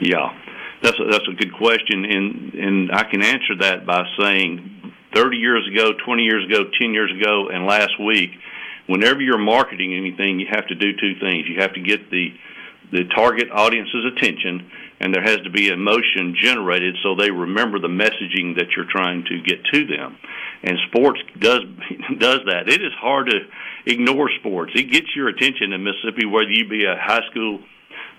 Yeah, 0.00 0.36
that's 0.82 0.98
a, 0.98 1.04
that's 1.10 1.28
a 1.28 1.32
good 1.32 1.54
question, 1.54 2.04
and 2.04 2.54
and 2.54 2.92
I 2.92 3.04
can 3.04 3.22
answer 3.22 3.56
that 3.60 3.86
by 3.86 4.04
saying, 4.18 4.75
30 5.16 5.36
years 5.38 5.66
ago, 5.72 5.92
20 6.04 6.22
years 6.22 6.44
ago, 6.44 6.64
10 6.78 6.92
years 6.92 7.10
ago, 7.10 7.48
and 7.48 7.64
last 7.64 7.98
week, 7.98 8.30
whenever 8.86 9.20
you're 9.22 9.38
marketing 9.38 9.94
anything, 9.94 10.38
you 10.38 10.46
have 10.50 10.66
to 10.68 10.74
do 10.74 10.92
two 10.92 11.18
things. 11.18 11.48
You 11.48 11.60
have 11.60 11.72
to 11.74 11.80
get 11.80 12.10
the 12.10 12.34
the 12.92 13.02
target 13.16 13.48
audience's 13.50 14.04
attention 14.16 14.70
and 15.00 15.12
there 15.12 15.22
has 15.22 15.38
to 15.42 15.50
be 15.50 15.68
emotion 15.68 16.36
generated 16.40 16.94
so 17.02 17.16
they 17.16 17.32
remember 17.32 17.80
the 17.80 17.88
messaging 17.88 18.56
that 18.56 18.66
you're 18.76 18.88
trying 18.88 19.24
to 19.24 19.42
get 19.42 19.64
to 19.72 19.86
them. 19.86 20.16
And 20.62 20.78
sports 20.88 21.20
does 21.38 21.60
does 22.18 22.40
that. 22.46 22.68
It 22.68 22.82
is 22.82 22.92
hard 23.00 23.30
to 23.30 23.40
ignore 23.86 24.30
sports. 24.38 24.72
It 24.74 24.90
gets 24.90 25.14
your 25.16 25.28
attention 25.28 25.72
in 25.72 25.82
Mississippi, 25.82 26.26
whether 26.26 26.50
you 26.50 26.68
be 26.68 26.84
a 26.84 26.96
high 26.96 27.26
school 27.30 27.60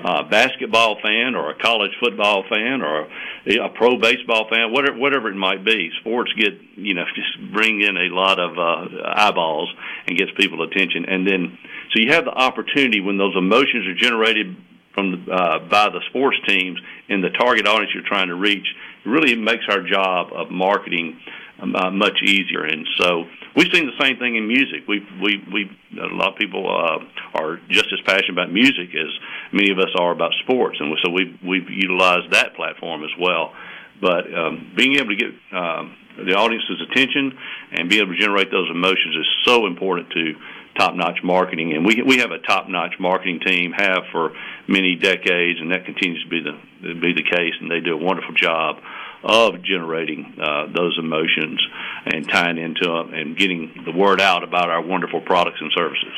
uh, 0.03 0.23
basketball 0.29 0.97
fan 1.01 1.35
or 1.35 1.51
a 1.51 1.57
college 1.57 1.91
football 1.99 2.43
fan 2.49 2.81
or 2.81 3.07
a, 3.47 3.65
a 3.65 3.69
pro 3.69 3.99
baseball 3.99 4.47
fan, 4.49 4.71
whatever 4.71 4.97
whatever 4.97 5.29
it 5.29 5.35
might 5.35 5.65
be. 5.65 5.89
Sports 6.01 6.31
get 6.37 6.53
you 6.75 6.93
know 6.93 7.05
just 7.15 7.53
bring 7.53 7.81
in 7.81 7.97
a 7.97 8.13
lot 8.13 8.39
of 8.39 8.57
uh, 8.57 9.01
eyeballs 9.15 9.73
and 10.07 10.17
gets 10.17 10.31
people 10.37 10.61
attention, 10.63 11.05
and 11.05 11.27
then 11.27 11.57
so 11.93 11.99
you 11.99 12.11
have 12.11 12.25
the 12.25 12.31
opportunity 12.31 12.99
when 12.99 13.17
those 13.17 13.35
emotions 13.35 13.87
are 13.87 13.95
generated 13.95 14.55
from 14.93 15.25
the, 15.25 15.31
uh, 15.31 15.59
by 15.69 15.89
the 15.89 16.01
sports 16.09 16.37
teams 16.47 16.79
in 17.07 17.21
the 17.21 17.29
target 17.29 17.67
audience 17.67 17.91
you're 17.93 18.07
trying 18.07 18.27
to 18.27 18.35
reach, 18.35 18.65
it 19.05 19.09
really 19.09 19.35
makes 19.35 19.63
our 19.69 19.81
job 19.81 20.33
of 20.33 20.49
marketing 20.49 21.19
uh, 21.59 21.91
much 21.91 22.21
easier. 22.23 22.63
And 22.63 22.87
so 22.97 23.25
we've 23.55 23.71
seen 23.73 23.87
the 23.87 24.03
same 24.03 24.17
thing 24.17 24.35
in 24.35 24.47
music. 24.47 24.87
We 24.87 25.05
we 25.21 25.43
we 25.51 25.71
a 25.99 26.13
lot 26.15 26.33
of 26.33 26.37
people 26.37 26.69
uh, 26.69 27.39
are 27.39 27.59
just 27.69 27.87
as 27.91 27.99
passionate 28.05 28.31
about 28.31 28.51
music 28.51 28.89
as 28.93 29.11
many 29.51 29.71
of 29.71 29.79
us 29.79 29.89
are 29.99 30.11
about 30.11 30.31
sports, 30.43 30.77
and 30.79 30.95
so 31.03 31.11
we've 31.11 31.37
we've 31.43 31.69
utilized 31.69 32.31
that 32.31 32.55
platform 32.55 33.03
as 33.03 33.11
well. 33.19 33.53
But 33.99 34.31
um, 34.31 34.73
being 34.77 34.95
able 34.95 35.09
to 35.09 35.15
get 35.15 35.33
um, 35.51 35.95
the 36.17 36.35
audience's 36.35 36.81
attention 36.91 37.33
and 37.71 37.89
be 37.89 37.97
able 37.97 38.13
to 38.13 38.19
generate 38.19 38.51
those 38.51 38.69
emotions 38.69 39.15
is 39.15 39.27
so 39.45 39.65
important 39.65 40.11
to 40.11 40.33
top-notch 40.77 41.23
marketing, 41.23 41.73
and 41.73 41.83
we 41.83 42.03
we 42.05 42.19
have 42.19 42.29
a 42.29 42.37
top-notch 42.37 42.99
marketing 42.99 43.39
team, 43.43 43.71
have 43.71 44.03
for 44.11 44.33
many 44.67 44.95
decades, 44.95 45.59
and 45.59 45.71
that 45.71 45.85
continues 45.85 46.21
to 46.23 46.29
be 46.29 46.41
the 46.41 46.93
be 47.01 47.13
the 47.13 47.23
case, 47.23 47.55
and 47.59 47.71
they 47.71 47.79
do 47.79 47.95
a 47.95 47.97
wonderful 47.97 48.35
job 48.35 48.77
of 49.23 49.61
generating 49.63 50.37
uh, 50.41 50.67
those 50.75 50.97
emotions 50.99 51.65
and 52.05 52.27
tying 52.29 52.57
into 52.57 52.85
them 52.85 53.13
and 53.13 53.37
getting 53.37 53.83
the 53.85 53.91
word 53.91 54.21
out 54.21 54.43
about 54.43 54.69
our 54.69 54.81
wonderful 54.81 55.21
products 55.21 55.57
and 55.59 55.71
services. 55.75 56.13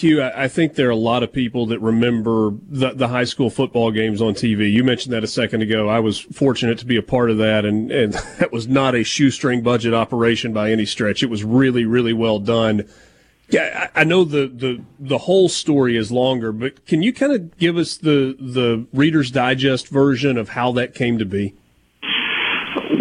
Hu, 0.00 0.20
I 0.20 0.48
think 0.48 0.74
there 0.74 0.88
are 0.88 0.90
a 0.90 0.96
lot 0.96 1.22
of 1.22 1.32
people 1.32 1.66
that 1.66 1.78
remember 1.78 2.52
the, 2.68 2.94
the 2.94 3.08
high 3.08 3.24
school 3.24 3.48
football 3.48 3.92
games 3.92 4.20
on 4.20 4.34
TV. 4.34 4.72
You 4.72 4.82
mentioned 4.82 5.12
that 5.12 5.22
a 5.22 5.28
second 5.28 5.62
ago. 5.62 5.88
I 5.88 6.00
was 6.00 6.18
fortunate 6.18 6.78
to 6.78 6.86
be 6.86 6.96
a 6.96 7.02
part 7.02 7.30
of 7.30 7.38
that, 7.38 7.64
and, 7.64 7.92
and 7.92 8.12
that 8.38 8.50
was 8.50 8.66
not 8.66 8.96
a 8.96 9.04
shoestring 9.04 9.62
budget 9.62 9.94
operation 9.94 10.52
by 10.52 10.72
any 10.72 10.84
stretch. 10.84 11.22
It 11.22 11.30
was 11.30 11.44
really, 11.44 11.84
really 11.84 12.12
well 12.12 12.40
done. 12.40 12.88
Yeah, 13.50 13.88
I 13.94 14.02
know 14.02 14.24
the, 14.24 14.48
the, 14.48 14.82
the 14.98 15.18
whole 15.18 15.48
story 15.48 15.96
is 15.96 16.10
longer, 16.10 16.50
but 16.50 16.84
can 16.84 17.00
you 17.02 17.12
kind 17.12 17.32
of 17.32 17.56
give 17.56 17.76
us 17.78 17.96
the 17.96 18.36
the 18.38 18.86
Reader's 18.92 19.30
Digest 19.30 19.88
version 19.88 20.36
of 20.36 20.50
how 20.50 20.72
that 20.72 20.92
came 20.92 21.18
to 21.18 21.24
be? 21.24 21.54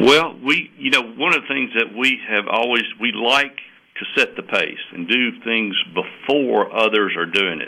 Well, 0.07 0.39
we 0.41 0.71
you 0.77 0.89
know 0.89 1.01
one 1.01 1.35
of 1.35 1.41
the 1.41 1.47
things 1.49 1.71
that 1.75 1.93
we 1.93 2.17
have 2.29 2.45
always 2.49 2.83
we 2.97 3.11
like 3.11 3.57
to 3.99 4.05
set 4.15 4.37
the 4.37 4.41
pace 4.41 4.79
and 4.93 5.05
do 5.05 5.41
things 5.43 5.75
before 5.93 6.73
others 6.73 7.11
are 7.17 7.25
doing 7.25 7.59
it. 7.59 7.67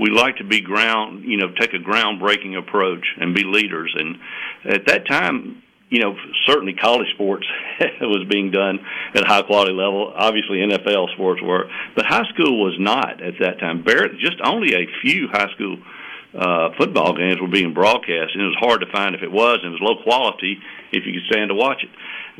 We 0.00 0.10
like 0.10 0.38
to 0.38 0.44
be 0.44 0.60
ground, 0.60 1.22
you 1.24 1.36
know, 1.36 1.46
take 1.60 1.74
a 1.74 1.78
groundbreaking 1.78 2.58
approach 2.58 3.06
and 3.20 3.36
be 3.36 3.44
leaders. 3.44 3.94
And 3.96 4.16
at 4.68 4.86
that 4.88 5.06
time, 5.06 5.62
you 5.88 6.00
know, 6.00 6.16
certainly 6.44 6.74
college 6.74 7.06
sports 7.14 7.46
was 8.00 8.26
being 8.28 8.50
done 8.50 8.80
at 9.14 9.22
a 9.22 9.26
high 9.26 9.42
quality 9.42 9.72
level. 9.72 10.12
Obviously, 10.12 10.58
NFL 10.58 11.14
sports 11.14 11.40
were, 11.40 11.70
but 11.94 12.04
high 12.04 12.26
school 12.34 12.64
was 12.64 12.74
not 12.80 13.22
at 13.22 13.34
that 13.38 13.60
time. 13.60 13.84
Barely, 13.84 14.18
just 14.18 14.38
only 14.44 14.74
a 14.74 14.86
few 15.02 15.28
high 15.30 15.52
school 15.54 15.78
uh, 16.36 16.70
football 16.78 17.16
games 17.16 17.40
were 17.40 17.48
being 17.48 17.72
broadcast, 17.72 18.34
and 18.34 18.42
it 18.42 18.46
was 18.46 18.56
hard 18.60 18.80
to 18.80 18.92
find 18.92 19.14
if 19.14 19.22
it 19.22 19.32
was. 19.32 19.58
And 19.62 19.72
it 19.72 19.80
was 19.80 19.82
low 19.82 20.02
quality 20.02 20.58
if 20.92 21.06
you 21.06 21.12
could 21.12 21.26
stand 21.30 21.48
to 21.48 21.54
watch 21.54 21.82
it. 21.82 21.90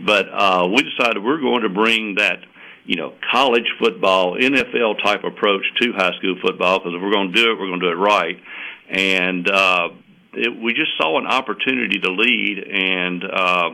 But 0.05 0.29
uh, 0.29 0.69
we 0.69 0.83
decided 0.83 1.23
we're 1.23 1.41
going 1.41 1.63
to 1.63 1.71
bring 1.71 2.17
that, 2.17 2.41
you 2.85 2.97
know, 2.97 3.15
college 3.33 3.67
football, 3.81 4.37
NFL 4.37 5.03
type 5.03 5.25
approach 5.25 5.65
to 5.81 5.93
high 5.93 6.13
school 6.19 6.37
football 6.43 6.79
because 6.79 6.93
if 6.95 7.03
we're 7.03 7.13
going 7.13 7.33
to 7.33 7.43
do 7.43 7.53
it, 7.53 7.59
we're 7.59 7.69
going 7.69 7.81
to 7.81 7.87
do 7.87 7.93
it 7.93 8.03
right. 8.03 8.37
And 8.91 9.51
uh, 9.51 9.89
it, 10.35 10.63
we 10.63 10.75
just 10.75 10.93
saw 11.01 11.19
an 11.19 11.27
opportunity 11.27 11.99
to 11.99 12.11
lead, 12.13 12.59
and 12.71 13.25
uh, 13.25 13.71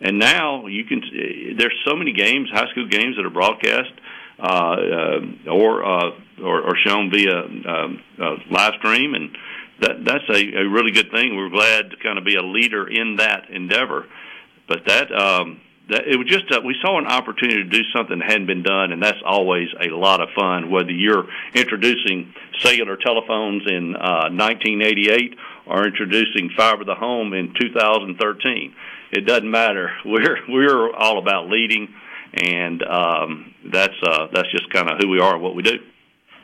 and 0.00 0.18
now 0.18 0.66
you 0.66 0.84
can. 0.84 1.02
There's 1.58 1.74
so 1.84 1.96
many 1.96 2.12
games, 2.12 2.48
high 2.52 2.70
school 2.70 2.88
games 2.88 3.16
that 3.16 3.26
are 3.26 3.30
broadcast 3.30 3.92
uh, 4.38 4.46
uh, 4.46 5.50
or, 5.50 5.84
uh, 5.84 6.10
or 6.42 6.62
or 6.62 6.76
shown 6.84 7.10
via 7.10 7.38
um, 7.38 8.02
uh, 8.20 8.36
live 8.50 8.72
stream, 8.78 9.14
and 9.14 9.30
that 9.84 10.04
that's 10.04 10.28
a, 10.28 10.64
a 10.64 10.68
really 10.68 10.90
good 10.90 11.10
thing. 11.10 11.36
We're 11.36 11.50
glad 11.50 11.90
to 11.90 11.96
kind 12.02 12.18
of 12.18 12.24
be 12.24 12.36
a 12.36 12.42
leader 12.42 12.88
in 12.88 13.16
that 13.16 13.50
endeavor. 13.50 14.06
But 14.66 14.86
that 14.86 15.12
um, 15.12 15.60
that 15.90 16.08
it 16.08 16.16
was 16.16 16.26
just 16.26 16.50
uh, 16.50 16.60
we 16.64 16.74
saw 16.80 16.98
an 16.98 17.06
opportunity 17.06 17.62
to 17.62 17.68
do 17.68 17.82
something 17.94 18.18
that 18.18 18.30
hadn't 18.30 18.46
been 18.46 18.62
done, 18.62 18.92
and 18.92 19.02
that's 19.02 19.20
always 19.24 19.68
a 19.80 19.88
lot 19.94 20.20
of 20.20 20.28
fun. 20.34 20.70
Whether 20.70 20.92
you're 20.92 21.26
introducing 21.54 22.32
cellular 22.60 22.96
telephones 22.96 23.62
in 23.68 23.94
uh, 23.94 24.32
1988 24.32 25.36
or 25.66 25.86
introducing 25.86 26.50
fiber 26.56 26.78
to 26.80 26.84
the 26.84 26.94
home 26.94 27.34
in 27.34 27.52
2013, 27.60 28.74
it 29.12 29.26
doesn't 29.26 29.50
matter. 29.50 29.90
We're 30.04 30.38
we're 30.48 30.94
all 30.94 31.18
about 31.18 31.48
leading, 31.48 31.92
and 32.32 32.82
um, 32.82 33.54
that's 33.70 33.96
uh, 34.02 34.28
that's 34.32 34.50
just 34.50 34.70
kind 34.72 34.90
of 34.90 34.98
who 34.98 35.10
we 35.10 35.20
are 35.20 35.34
and 35.34 35.42
what 35.42 35.54
we 35.54 35.62
do. 35.62 35.78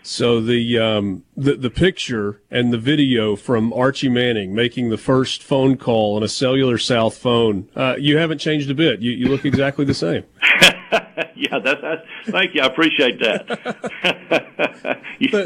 So 0.02 0.40
the 0.40 0.78
um, 0.78 1.24
the 1.36 1.54
the 1.56 1.70
picture 1.70 2.40
and 2.50 2.72
the 2.72 2.78
video 2.78 3.36
from 3.36 3.72
Archie 3.72 4.08
Manning 4.08 4.54
making 4.54 4.90
the 4.90 4.96
first 4.96 5.42
phone 5.42 5.76
call 5.76 6.16
on 6.16 6.22
a 6.22 6.28
cellular 6.28 6.78
South 6.78 7.16
phone, 7.16 7.68
uh, 7.76 7.96
you 7.98 8.16
haven't 8.16 8.38
changed 8.38 8.70
a 8.70 8.74
bit. 8.74 9.00
You 9.00 9.10
you 9.10 9.28
look 9.28 9.44
exactly 9.44 9.84
the 9.84 9.94
same. 9.94 10.24
yeah, 11.36 11.58
that's, 11.62 11.80
that's 11.82 12.02
thank 12.26 12.54
you. 12.54 12.62
I 12.62 12.66
appreciate 12.66 13.20
that. 13.20 13.46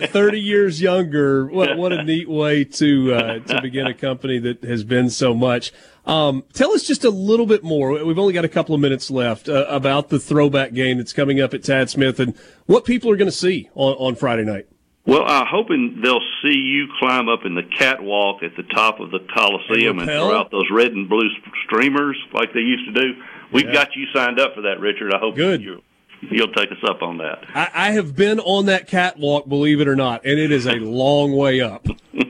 Thirty 0.11 0.41
years 0.41 0.81
younger. 0.81 1.47
What 1.47 1.77
what 1.77 1.93
a 1.93 2.05
neat 2.05 2.29
way 2.29 2.65
to 2.65 3.15
uh, 3.15 3.39
to 3.41 3.61
begin 3.61 3.87
a 3.87 3.95
company 3.95 4.39
that 4.39 4.63
has 4.63 4.85
been 4.85 5.11
so 5.11 5.35
much. 5.35 5.73
Um, 6.07 6.45
tell 6.53 6.73
us 6.73 6.83
just 6.83 7.05
a 7.05 7.11
little 7.11 7.47
bit 7.47 7.65
more. 7.65 8.05
We've 8.05 8.19
only 8.19 8.35
got 8.35 8.45
a 8.45 8.49
couple 8.49 8.75
of 8.75 8.81
minutes 8.81 9.11
left 9.11 9.49
uh, 9.49 9.67
about 9.69 10.11
the 10.11 10.19
throwback 10.19 10.75
game 10.75 10.99
that's 10.99 11.13
coming 11.13 11.41
up 11.41 11.55
at 11.55 11.63
Tad 11.63 11.89
Smith 11.89 12.21
and 12.21 12.37
what 12.67 12.85
people 12.85 13.11
are 13.11 13.17
going 13.17 13.31
to 13.31 13.37
see 13.37 13.71
on, 13.75 13.95
on 13.95 14.15
Friday 14.15 14.45
night. 14.45 14.67
Well, 15.07 15.25
I'm 15.27 15.47
hoping 15.47 16.01
they'll 16.03 16.21
see 16.43 16.59
you 16.59 16.89
climb 16.99 17.29
up 17.29 17.45
in 17.45 17.55
the 17.55 17.63
catwalk 17.63 18.43
at 18.43 18.57
the 18.57 18.63
top 18.63 19.01
of 19.01 19.11
the 19.11 19.21
Coliseum 19.35 19.99
and, 19.99 20.09
and 20.09 20.19
throw 20.19 20.39
out 20.39 20.51
those 20.51 20.69
red 20.71 20.93
and 20.93 21.09
blue 21.09 21.29
streamers 21.67 22.17
like 22.33 22.55
they 22.55 22.61
used 22.61 22.95
to 22.95 23.01
do. 23.01 23.23
We've 23.53 23.67
yeah. 23.67 23.73
got 23.73 23.97
you 23.97 24.07
signed 24.15 24.41
up 24.41 24.55
for 24.55 24.63
that, 24.63 24.81
Richard. 24.81 25.13
I 25.13 25.19
hope 25.19 25.37
Good. 25.37 25.63
you 25.63 25.83
you'll 26.31 26.53
take 26.53 26.71
us 26.71 26.79
up 26.89 27.03
on 27.03 27.19
that. 27.19 27.45
I, 27.55 27.71
I 27.75 27.91
have 27.93 28.17
been 28.17 28.41
on 28.41 28.67
that 28.67 28.89
catwalk, 28.89 29.49
believe 29.49 29.81
it 29.81 29.89
or 29.89 29.97
not, 29.97 30.25
and 30.25 30.39
it 30.39 30.51
is 30.51 30.67
a 30.67 30.77
long 30.77 31.37
way 31.37 31.61
up. 31.61 31.87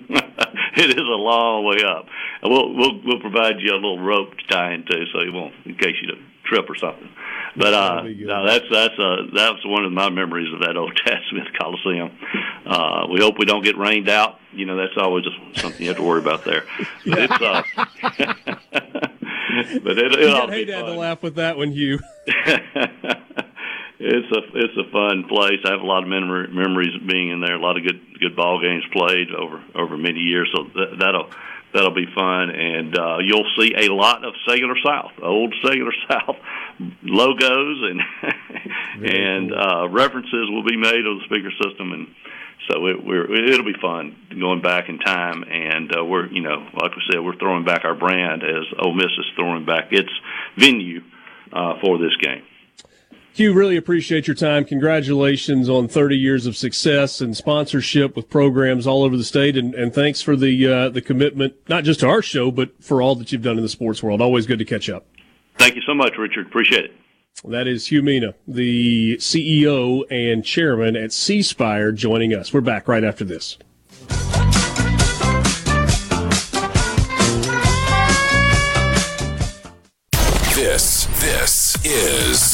it 0.82 0.90
is 0.90 0.96
a 0.96 1.20
long 1.20 1.64
way 1.64 1.82
up. 1.86 2.06
We'll 2.42 2.74
we'll 2.74 3.00
we'll 3.04 3.20
provide 3.20 3.60
you 3.60 3.72
a 3.72 3.76
little 3.76 4.00
rope 4.00 4.36
to 4.36 4.46
tie 4.46 4.74
into, 4.74 5.04
so 5.12 5.22
you 5.22 5.32
won't 5.32 5.54
in 5.64 5.76
case 5.76 5.96
you 6.02 6.12
trip 6.44 6.68
or 6.68 6.74
something. 6.76 7.08
But 7.56 7.74
uh, 7.74 8.02
no, 8.02 8.46
that's 8.46 8.64
that's 8.70 8.98
uh, 8.98 9.16
that's 9.32 9.64
one 9.64 9.84
of 9.84 9.92
my 9.92 10.10
memories 10.10 10.52
of 10.52 10.60
that 10.60 10.76
old 10.76 10.98
Tad 11.04 11.18
Smith 11.30 11.46
Coliseum. 11.58 12.10
Uh, 12.66 13.06
we 13.10 13.20
hope 13.20 13.38
we 13.38 13.44
don't 13.44 13.62
get 13.62 13.78
rained 13.78 14.08
out. 14.08 14.40
You 14.52 14.66
know, 14.66 14.76
that's 14.76 14.96
always 14.96 15.24
just 15.24 15.36
something 15.60 15.80
you 15.80 15.88
have 15.88 15.96
to 15.96 16.02
worry 16.02 16.20
about 16.20 16.44
there. 16.44 16.64
But 17.06 17.18
it's 17.18 17.40
uh, 17.40 17.62
but 19.84 19.98
it, 19.98 20.12
it'll 20.18 20.50
hate 20.50 20.64
to 20.66 20.94
laugh 20.94 21.22
with 21.22 21.36
that 21.36 21.56
one, 21.56 21.70
Hu. 21.70 21.98
It's 23.98 24.30
a 24.32 24.40
it's 24.58 24.76
a 24.76 24.90
fun 24.90 25.24
place. 25.28 25.60
I 25.64 25.70
have 25.70 25.80
a 25.80 25.86
lot 25.86 26.02
of 26.02 26.08
memory, 26.08 26.48
memories 26.48 26.94
of 27.00 27.06
being 27.06 27.30
in 27.30 27.40
there. 27.40 27.54
A 27.54 27.60
lot 27.60 27.76
of 27.76 27.84
good 27.84 28.00
good 28.18 28.36
ball 28.36 28.60
games 28.60 28.84
played 28.92 29.30
over 29.30 29.62
over 29.74 29.96
many 29.96 30.20
years. 30.20 30.50
So 30.54 30.64
that, 30.74 30.98
that'll 30.98 31.30
that'll 31.72 31.94
be 31.94 32.06
fun, 32.14 32.50
and 32.50 32.96
uh, 32.96 33.18
you'll 33.20 33.50
see 33.58 33.74
a 33.76 33.92
lot 33.92 34.24
of 34.24 34.34
Cellular 34.46 34.76
South, 34.84 35.12
old 35.22 35.54
Cellular 35.64 35.92
South 36.08 36.36
logos 37.02 37.82
and 37.82 38.00
and 39.12 39.50
cool. 39.50 39.58
uh, 39.58 39.88
references 39.88 40.48
will 40.50 40.64
be 40.64 40.76
made 40.76 41.06
on 41.06 41.18
the 41.18 41.24
speaker 41.26 41.50
system, 41.62 41.92
and 41.92 42.08
so 42.70 42.86
it, 42.86 43.04
we're 43.04 43.32
it'll 43.32 43.64
be 43.64 43.78
fun 43.80 44.16
going 44.30 44.60
back 44.60 44.88
in 44.88 44.98
time, 44.98 45.44
and 45.44 45.96
uh, 45.96 46.04
we're 46.04 46.26
you 46.32 46.42
know 46.42 46.66
like 46.80 46.96
we 46.96 47.02
said 47.10 47.20
we're 47.20 47.36
throwing 47.36 47.64
back 47.64 47.84
our 47.84 47.94
brand 47.94 48.42
as 48.42 48.64
Ole 48.78 48.94
Miss 48.94 49.12
is 49.18 49.26
throwing 49.36 49.64
back 49.64 49.92
its 49.92 50.10
venue 50.56 51.02
uh, 51.52 51.74
for 51.80 51.98
this 51.98 52.16
game. 52.16 52.42
Hu, 53.36 53.52
really 53.52 53.76
appreciate 53.76 54.28
your 54.28 54.36
time. 54.36 54.64
Congratulations 54.64 55.68
on 55.68 55.88
30 55.88 56.16
years 56.16 56.46
of 56.46 56.56
success 56.56 57.20
and 57.20 57.36
sponsorship 57.36 58.14
with 58.14 58.30
programs 58.30 58.86
all 58.86 59.02
over 59.02 59.16
the 59.16 59.24
state, 59.24 59.56
and, 59.56 59.74
and 59.74 59.92
thanks 59.92 60.22
for 60.22 60.36
the 60.36 60.66
uh, 60.66 60.88
the 60.88 61.00
commitment, 61.00 61.54
not 61.68 61.82
just 61.82 61.98
to 62.00 62.08
our 62.08 62.22
show, 62.22 62.52
but 62.52 62.70
for 62.80 63.02
all 63.02 63.16
that 63.16 63.32
you've 63.32 63.42
done 63.42 63.56
in 63.56 63.64
the 63.64 63.68
sports 63.68 64.04
world. 64.04 64.20
Always 64.20 64.46
good 64.46 64.60
to 64.60 64.64
catch 64.64 64.88
up. 64.88 65.06
Thank 65.58 65.74
you 65.74 65.82
so 65.84 65.94
much, 65.94 66.16
Richard. 66.16 66.46
Appreciate 66.46 66.84
it. 66.84 66.92
That 67.44 67.66
is 67.66 67.88
Hu 67.88 68.02
Meena, 68.02 68.34
the 68.46 69.16
CEO 69.16 70.04
and 70.10 70.44
chairman 70.44 70.94
at 70.94 71.12
C 71.12 71.42
Spire, 71.42 71.90
joining 71.90 72.32
us. 72.32 72.52
We're 72.52 72.60
back 72.60 72.86
right 72.86 73.02
after 73.02 73.24
this. 73.24 73.58
This, 80.54 81.06
this 81.20 81.76
is 81.84 82.53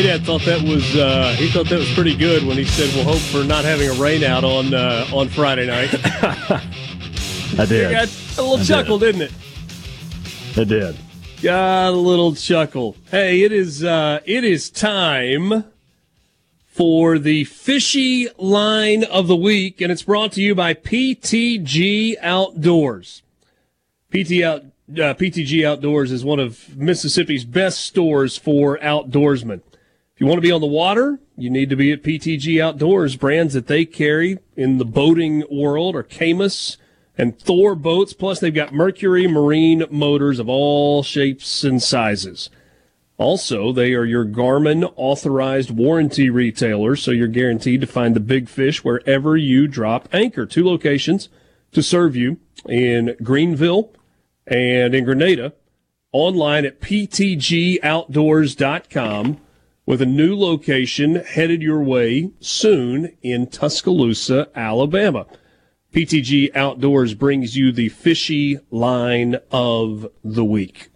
Hey, 0.00 0.06
Dad 0.06 0.24
thought 0.24 0.40
that 0.46 0.62
was 0.62 0.96
uh, 0.96 1.34
he 1.36 1.48
thought 1.50 1.68
that 1.68 1.78
was 1.78 1.92
pretty 1.92 2.16
good 2.16 2.42
when 2.46 2.56
he 2.56 2.64
said 2.64 2.88
we'll 2.94 3.04
hope 3.04 3.20
for 3.20 3.44
not 3.44 3.66
having 3.66 3.90
a 3.90 3.92
rain 4.00 4.24
out 4.24 4.44
on 4.44 4.72
uh, 4.72 5.06
on 5.12 5.28
Friday 5.28 5.66
night. 5.66 5.90
I 7.60 7.66
did. 7.68 7.90
Got 7.90 8.08
a 8.38 8.40
little 8.40 8.56
I 8.56 8.64
chuckle, 8.64 8.98
did. 8.98 9.16
not 9.18 9.24
it? 9.24 9.32
I 10.56 10.64
did. 10.64 10.96
Got 11.42 11.88
a 11.88 11.90
little 11.90 12.34
chuckle. 12.34 12.96
Hey, 13.10 13.42
it 13.42 13.52
is 13.52 13.84
uh, 13.84 14.20
it 14.24 14.42
is 14.42 14.70
time 14.70 15.64
for 16.64 17.18
the 17.18 17.44
fishy 17.44 18.26
line 18.38 19.04
of 19.04 19.28
the 19.28 19.36
week, 19.36 19.82
and 19.82 19.92
it's 19.92 20.04
brought 20.04 20.32
to 20.32 20.40
you 20.40 20.54
by 20.54 20.72
PTG 20.72 22.14
Outdoors. 22.22 23.20
PT 24.10 24.42
out 24.42 24.62
uh, 24.62 25.12
PTG 25.12 25.62
Outdoors 25.66 26.10
is 26.10 26.24
one 26.24 26.40
of 26.40 26.74
Mississippi's 26.74 27.44
best 27.44 27.80
stores 27.80 28.38
for 28.38 28.78
outdoorsmen. 28.78 29.60
You 30.20 30.26
want 30.26 30.36
to 30.36 30.46
be 30.46 30.52
on 30.52 30.60
the 30.60 30.66
water, 30.66 31.18
you 31.38 31.48
need 31.48 31.70
to 31.70 31.76
be 31.76 31.92
at 31.92 32.02
PTG 32.02 32.62
Outdoors. 32.62 33.16
Brands 33.16 33.54
that 33.54 33.68
they 33.68 33.86
carry 33.86 34.38
in 34.54 34.76
the 34.76 34.84
boating 34.84 35.44
world 35.50 35.96
are 35.96 36.02
Camus 36.02 36.76
and 37.16 37.38
Thor 37.38 37.74
boats. 37.74 38.12
Plus, 38.12 38.38
they've 38.38 38.52
got 38.52 38.74
Mercury 38.74 39.26
Marine 39.26 39.86
motors 39.90 40.38
of 40.38 40.46
all 40.46 41.02
shapes 41.02 41.64
and 41.64 41.82
sizes. 41.82 42.50
Also, 43.16 43.72
they 43.72 43.94
are 43.94 44.04
your 44.04 44.26
Garmin 44.26 44.92
authorized 44.94 45.70
warranty 45.70 46.28
retailer, 46.28 46.96
so 46.96 47.12
you're 47.12 47.26
guaranteed 47.26 47.80
to 47.80 47.86
find 47.86 48.14
the 48.14 48.20
big 48.20 48.46
fish 48.46 48.84
wherever 48.84 49.38
you 49.38 49.66
drop 49.66 50.06
anchor. 50.12 50.44
Two 50.44 50.66
locations 50.66 51.30
to 51.72 51.82
serve 51.82 52.14
you 52.14 52.36
in 52.68 53.16
Greenville 53.22 53.90
and 54.46 54.94
in 54.94 55.06
Grenada. 55.06 55.54
Online 56.12 56.66
at 56.66 56.78
ptgoutdoors.com 56.78 59.40
with 59.86 60.00
a 60.00 60.06
new 60.06 60.36
location 60.36 61.16
headed 61.16 61.62
your 61.62 61.82
way 61.82 62.30
soon 62.40 63.16
in 63.22 63.46
Tuscaloosa, 63.46 64.48
Alabama. 64.54 65.26
PTG 65.92 66.54
Outdoors 66.54 67.14
brings 67.14 67.56
you 67.56 67.72
the 67.72 67.88
fishy 67.88 68.58
line 68.70 69.36
of 69.50 70.06
the 70.22 70.44
week. 70.44 70.90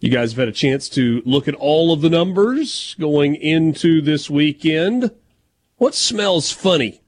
You 0.00 0.10
guys 0.10 0.32
have 0.32 0.38
had 0.38 0.48
a 0.48 0.52
chance 0.52 0.88
to 0.90 1.22
look 1.24 1.46
at 1.46 1.54
all 1.54 1.92
of 1.92 2.00
the 2.00 2.10
numbers 2.10 2.96
going 2.98 3.34
into 3.34 4.00
this 4.00 4.30
weekend. 4.30 5.12
What 5.76 5.94
smells 5.94 6.50
funny? 6.50 7.02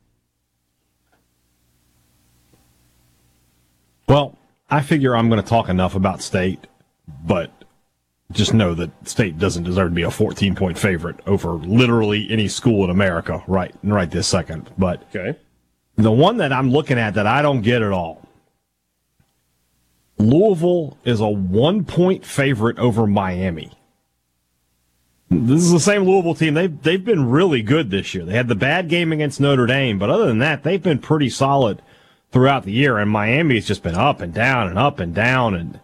Well, 4.07 4.39
I 4.69 4.83
figure 4.83 5.17
I'm 5.17 5.29
going 5.29 5.43
to 5.43 5.49
talk 5.49 5.69
enough 5.69 5.95
about 5.95 6.23
state, 6.23 6.67
but 7.25 7.64
just 8.35 8.53
know 8.53 8.75
that 8.75 8.91
state 9.09 9.39
doesn't 9.39 9.65
deserve 9.65 9.91
to 9.91 9.95
be 9.95 10.03
a 10.03 10.11
14 10.11 10.55
point 10.55 10.79
favorite 10.79 11.17
over 11.27 11.53
literally 11.53 12.27
any 12.31 12.49
school 12.49 12.85
in 12.85 12.91
America 12.91 13.43
right 13.47 13.75
right 13.83 14.11
this 14.11 14.29
second. 14.29 14.71
But 14.77 15.03
okay. 15.15 15.39
the 15.97 16.13
one 16.13 16.39
that 16.39 16.53
I'm 16.53 16.71
looking 16.71 16.99
at 16.99 17.15
that 17.15 17.27
I 17.27 17.43
don't 17.43 17.63
get 17.63 17.83
at 17.83 17.93
all. 17.93 18.21
Louisville 20.19 20.99
is 21.05 21.21
a 21.21 21.29
one 21.29 21.85
point 21.85 22.25
favorite 22.25 22.79
over 22.79 23.07
Miami. 23.07 23.73
This 25.31 25.63
is 25.63 25.73
the 25.73 25.81
same 25.81 26.05
Louisville 26.05 26.35
team. 26.35 26.55
They've 26.55 26.83
they've 26.83 27.05
been 27.05 27.31
really 27.31 27.63
good 27.63 27.91
this 27.91 28.15
year. 28.15 28.25
They 28.25 28.35
had 28.35 28.49
the 28.49 28.55
bad 28.55 28.89
game 28.89 29.13
against 29.13 29.41
Notre 29.41 29.67
Dame, 29.67 29.99
but 29.99 30.11
other 30.11 30.27
than 30.27 30.39
that, 30.39 30.63
they've 30.63 30.83
been 30.83 30.99
pretty 30.99 31.31
solid 31.31 31.83
throughout 32.31 32.65
the 32.65 32.73
year. 32.73 32.99
And 32.99 33.11
Miami 33.11 33.55
has 33.57 33.67
just 33.67 33.83
been 33.83 33.95
up 33.95 34.21
and 34.21 34.33
down 34.33 34.69
and 34.69 34.79
up 34.79 35.01
and 35.01 35.15
down. 35.15 35.55
And 35.55 35.81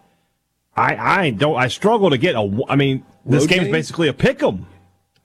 I 0.75 0.95
I 0.95 1.29
don't 1.31 1.55
I 1.57 1.67
struggle 1.67 2.09
to 2.09 2.17
get 2.17 2.35
a. 2.35 2.65
I 2.69 2.75
mean, 2.75 3.05
this 3.25 3.45
game? 3.47 3.71
basically 3.71 4.07
a 4.07 4.13
pick 4.13 4.41
'em. 4.41 4.65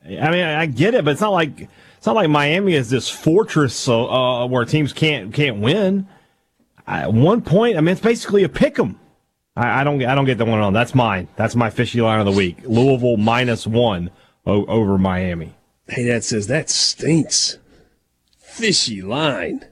I 0.05 0.31
mean, 0.31 0.45
I 0.45 0.67
get 0.67 0.95
it, 0.95 1.05
but 1.05 1.13
it's 1.13 1.21
not 1.21 1.33
like 1.33 1.69
it's 1.97 2.07
not 2.07 2.15
like 2.17 2.29
Miami 2.31 2.75
is 2.75 2.91
this 2.91 3.09
fortress 3.09 3.89
uh, 3.89 4.05
uh, 4.43 4.47
where 4.47 4.65
teams 4.65 4.93
can't 4.93 5.33
can't 5.33 5.59
win. 5.61 6.07
At 6.87 7.13
one 7.13 7.43
point, 7.43 7.77
I 7.77 7.81
mean, 7.81 7.93
it's 7.93 8.01
basically 8.01 8.45
a 8.45 8.49
pick 8.49 8.79
'em. 8.79 8.99
I, 9.57 9.81
I 9.81 9.85
don't 9.85 10.05
I 10.05 10.15
don't 10.15 10.25
get 10.27 10.39
the 10.39 10.45
one 10.45 10.61
on. 10.61 10.73
That's 10.73 10.95
mine. 10.95 11.29
That's 11.37 11.57
my 11.57 11.71
fishy 11.71 12.01
line 12.01 12.21
of 12.21 12.27
the 12.27 12.33
week. 12.33 12.59
Louisville 12.65 13.17
minus 13.17 13.67
one 13.67 14.11
o- 14.47 14.67
over 14.67 14.99
Miami. 14.99 15.55
Hey, 15.89 16.05
that 16.09 16.25
says 16.25 16.47
that 16.49 16.69
stinks. 16.71 17.59
Fishy 18.39 19.03
line. 19.03 19.65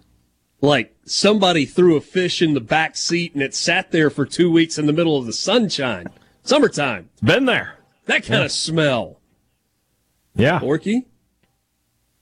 Like 0.61 0.94
somebody 1.06 1.66
threw 1.66 1.97
a 1.97 2.01
fish 2.01 2.40
in 2.43 2.55
the 2.55 2.60
back 2.60 2.97
seat 2.97 3.35
and 3.35 3.43
it 3.43 3.55
sat 3.55 3.90
there 3.90 4.10
for 4.10 4.24
two 4.26 4.51
weeks 4.51 4.78
in 4.78 4.86
the 4.86 4.93
middle 4.93 5.16
of 5.16 5.26
the 5.26 5.32
sunshine. 5.32 6.06
Summertime. 6.43 7.09
Been 7.22 7.44
there. 7.47 7.76
That 8.06 8.22
kind 8.24 8.40
Yeah. 8.40 8.44
of 8.47 8.52
smell. 8.52 9.18
Yeah. 10.35 10.59
Porky? 10.59 11.06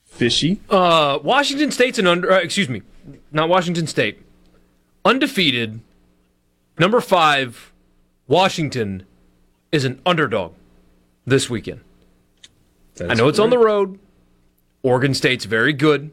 Fishy? 0.05 0.59
Uh, 0.69 1.19
Washington 1.23 1.71
State's 1.71 1.97
an 1.97 2.07
under. 2.07 2.31
Uh, 2.31 2.37
excuse 2.39 2.69
me, 2.69 2.83
not 3.31 3.49
Washington 3.49 3.87
State. 3.87 4.19
Undefeated. 5.03 5.79
Number 6.79 7.01
five, 7.01 7.71
Washington 8.27 9.03
is 9.71 9.85
an 9.85 9.99
underdog 10.05 10.53
this 11.25 11.49
weekend. 11.49 11.81
I 13.01 13.15
know 13.15 13.27
it's 13.27 13.39
on 13.39 13.49
the 13.49 13.57
road. 13.57 13.99
Oregon 14.83 15.13
State's 15.13 15.45
very 15.45 15.73
good. 15.73 16.11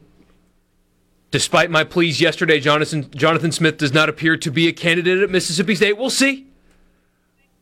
Despite 1.31 1.71
my 1.71 1.85
pleas 1.85 2.19
yesterday, 2.19 2.59
Jonathan 2.59 3.09
Jonathan 3.11 3.53
Smith 3.53 3.77
does 3.77 3.93
not 3.93 4.09
appear 4.09 4.35
to 4.35 4.51
be 4.51 4.67
a 4.67 4.73
candidate 4.73 5.23
at 5.23 5.29
Mississippi 5.29 5.75
State. 5.75 5.97
We'll 5.97 6.09
see. 6.09 6.47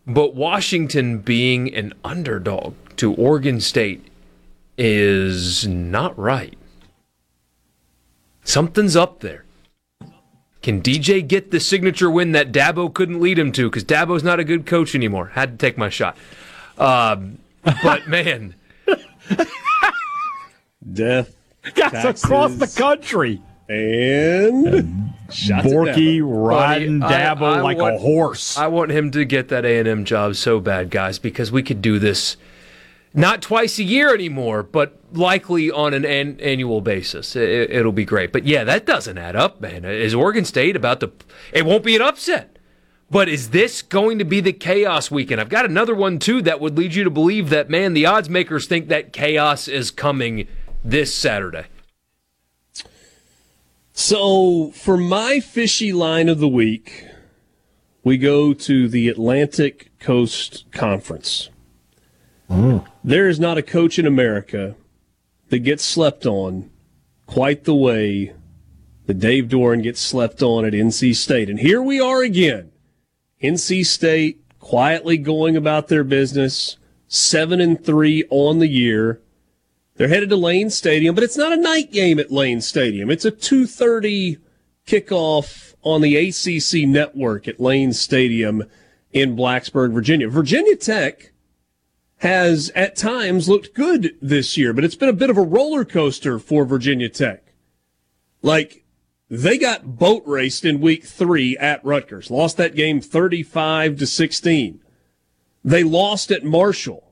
But 0.07 0.33
Washington 0.33 1.19
being 1.19 1.73
an 1.73 1.93
underdog 2.03 2.73
to 2.97 3.13
Oregon 3.13 3.61
State 3.61 4.07
is 4.75 5.67
not 5.67 6.17
right. 6.17 6.57
Something's 8.43 8.95
up 8.95 9.19
there. 9.19 9.45
Can 10.63 10.81
DJ 10.81 11.25
get 11.25 11.51
the 11.51 11.59
signature 11.59 12.09
win 12.09 12.31
that 12.31 12.51
Dabo 12.51 12.91
couldn't 12.91 13.21
lead 13.21 13.37
him 13.37 13.51
to? 13.51 13.69
Because 13.69 13.83
Dabo's 13.83 14.23
not 14.23 14.39
a 14.39 14.43
good 14.43 14.65
coach 14.65 14.95
anymore. 14.95 15.27
Had 15.27 15.51
to 15.51 15.57
take 15.57 15.77
my 15.77 15.89
shot. 15.89 16.17
Um, 16.77 17.37
but 17.83 18.07
man, 18.07 18.55
Death. 20.91 21.35
That's 21.75 22.23
across 22.23 22.55
the 22.55 22.67
country. 22.67 23.41
And 23.69 25.13
shots 25.31 25.67
at 25.67 25.71
Borky 25.71 26.19
Dabo. 26.19 26.47
riding 26.47 26.99
Buddy, 26.99 27.15
I- 27.15 27.35
Dabo 27.35 27.41
I 27.57 27.61
like 27.61 27.77
a 27.77 27.97
horse. 27.97 28.57
I 28.57 28.67
want 28.67 28.91
him 28.91 29.11
to 29.11 29.23
get 29.25 29.49
that 29.49 29.63
A 29.63 29.79
and 29.79 29.87
M 29.87 30.05
job 30.05 30.35
so 30.35 30.59
bad, 30.59 30.89
guys, 30.89 31.19
because 31.19 31.51
we 31.51 31.61
could 31.63 31.81
do 31.81 31.99
this 31.99 32.35
not 33.13 33.41
twice 33.41 33.79
a 33.79 33.83
year 33.83 34.13
anymore, 34.13 34.63
but 34.63 34.97
likely 35.11 35.71
on 35.71 35.93
an, 35.93 36.05
an 36.05 36.39
annual 36.39 36.81
basis. 36.81 37.35
It, 37.35 37.71
it'll 37.71 37.91
be 37.91 38.05
great. 38.05 38.31
But 38.31 38.45
yeah, 38.45 38.63
that 38.63 38.85
doesn't 38.85 39.17
add 39.17 39.35
up, 39.35 39.61
man. 39.61 39.85
Is 39.85 40.13
Oregon 40.13 40.45
State 40.45 40.75
about 40.75 40.99
to? 40.99 41.11
It 41.53 41.65
won't 41.65 41.83
be 41.83 41.95
an 41.95 42.01
upset. 42.01 42.57
But 43.11 43.27
is 43.27 43.49
this 43.49 43.81
going 43.81 44.19
to 44.19 44.25
be 44.25 44.39
the 44.39 44.53
chaos 44.53 45.09
weekend? 45.09 45.41
I've 45.41 45.49
got 45.49 45.65
another 45.65 45.95
one 45.95 46.19
too 46.19 46.43
that 46.43 46.59
would 46.59 46.77
lead 46.77 46.93
you 46.93 47.03
to 47.03 47.09
believe 47.09 47.49
that 47.49 47.69
man, 47.69 47.93
the 47.93 48.05
odds 48.05 48.29
makers 48.29 48.67
think 48.67 48.87
that 48.89 49.13
chaos 49.13 49.67
is 49.67 49.89
coming 49.89 50.47
this 50.83 51.13
Saturday. 51.13 51.65
So, 54.01 54.71
for 54.71 54.95
my 54.95 55.41
fishy 55.41 55.91
line 55.91 56.29
of 56.29 56.39
the 56.39 56.47
week, 56.47 57.05
we 58.01 58.17
go 58.17 58.53
to 58.53 58.87
the 58.87 59.09
Atlantic 59.09 59.91
Coast 59.99 60.63
Conference. 60.71 61.49
Mm. 62.49 62.87
There 63.03 63.27
is 63.27 63.41
not 63.41 63.57
a 63.57 63.61
coach 63.61 63.99
in 63.99 64.07
America 64.07 64.77
that 65.49 65.59
gets 65.59 65.83
slept 65.83 66.25
on 66.25 66.71
quite 67.27 67.65
the 67.65 67.75
way 67.75 68.33
that 69.05 69.19
Dave 69.19 69.49
Doeren 69.49 69.83
gets 69.83 69.99
slept 69.99 70.41
on 70.41 70.63
at 70.63 70.71
NC 70.71 71.13
State. 71.13 71.49
And 71.49 71.59
here 71.59 71.81
we 71.81 71.99
are 71.99 72.23
again. 72.23 72.71
NC 73.43 73.85
State 73.85 74.41
quietly 74.59 75.17
going 75.17 75.57
about 75.57 75.89
their 75.89 76.05
business, 76.05 76.77
seven 77.09 77.59
and 77.59 77.83
three 77.83 78.23
on 78.29 78.59
the 78.59 78.69
year. 78.69 79.19
They're 79.99 80.07
headed 80.07 80.29
to 80.29 80.37
Lane 80.37 80.69
Stadium, 80.69 81.13
but 81.13 81.25
it's 81.25 81.35
not 81.35 81.51
a 81.51 81.57
night 81.57 81.91
game 81.91 82.19
at 82.19 82.31
Lane 82.31 82.61
Stadium. 82.61 83.11
It's 83.11 83.25
a 83.25 83.31
2:30 83.31 84.37
kickoff 84.87 85.73
on 85.83 85.99
the 85.99 86.15
ACC 86.15 86.87
network 86.87 87.49
at 87.49 87.59
Lane 87.59 87.91
Stadium 87.91 88.63
in 89.11 89.35
Blacksburg, 89.35 89.91
Virginia. 89.91 90.29
Virginia 90.29 90.77
Tech 90.77 91.33
has 92.19 92.69
at 92.75 92.95
times 92.95 93.49
looked 93.49 93.73
good 93.73 94.15
this 94.21 94.55
year, 94.55 94.71
but 94.71 94.85
it's 94.85 94.95
been 94.95 95.09
a 95.09 95.13
bit 95.13 95.29
of 95.29 95.37
a 95.37 95.41
roller 95.41 95.83
coaster 95.83 96.39
for 96.39 96.63
Virginia 96.63 97.09
Tech. 97.09 97.43
Like 98.41 98.85
they 99.29 99.57
got 99.57 99.97
boat 99.99 100.23
raced 100.25 100.63
in 100.63 100.79
week 100.79 101.03
three 101.03 101.57
at 101.57 101.83
Rutgers, 101.83 102.31
lost 102.31 102.55
that 102.55 102.73
game 102.73 103.01
35 103.01 103.97
to 103.97 104.07
16. 104.07 104.79
They 105.61 105.83
lost 105.83 106.31
at 106.31 106.45
Marshall. 106.45 107.08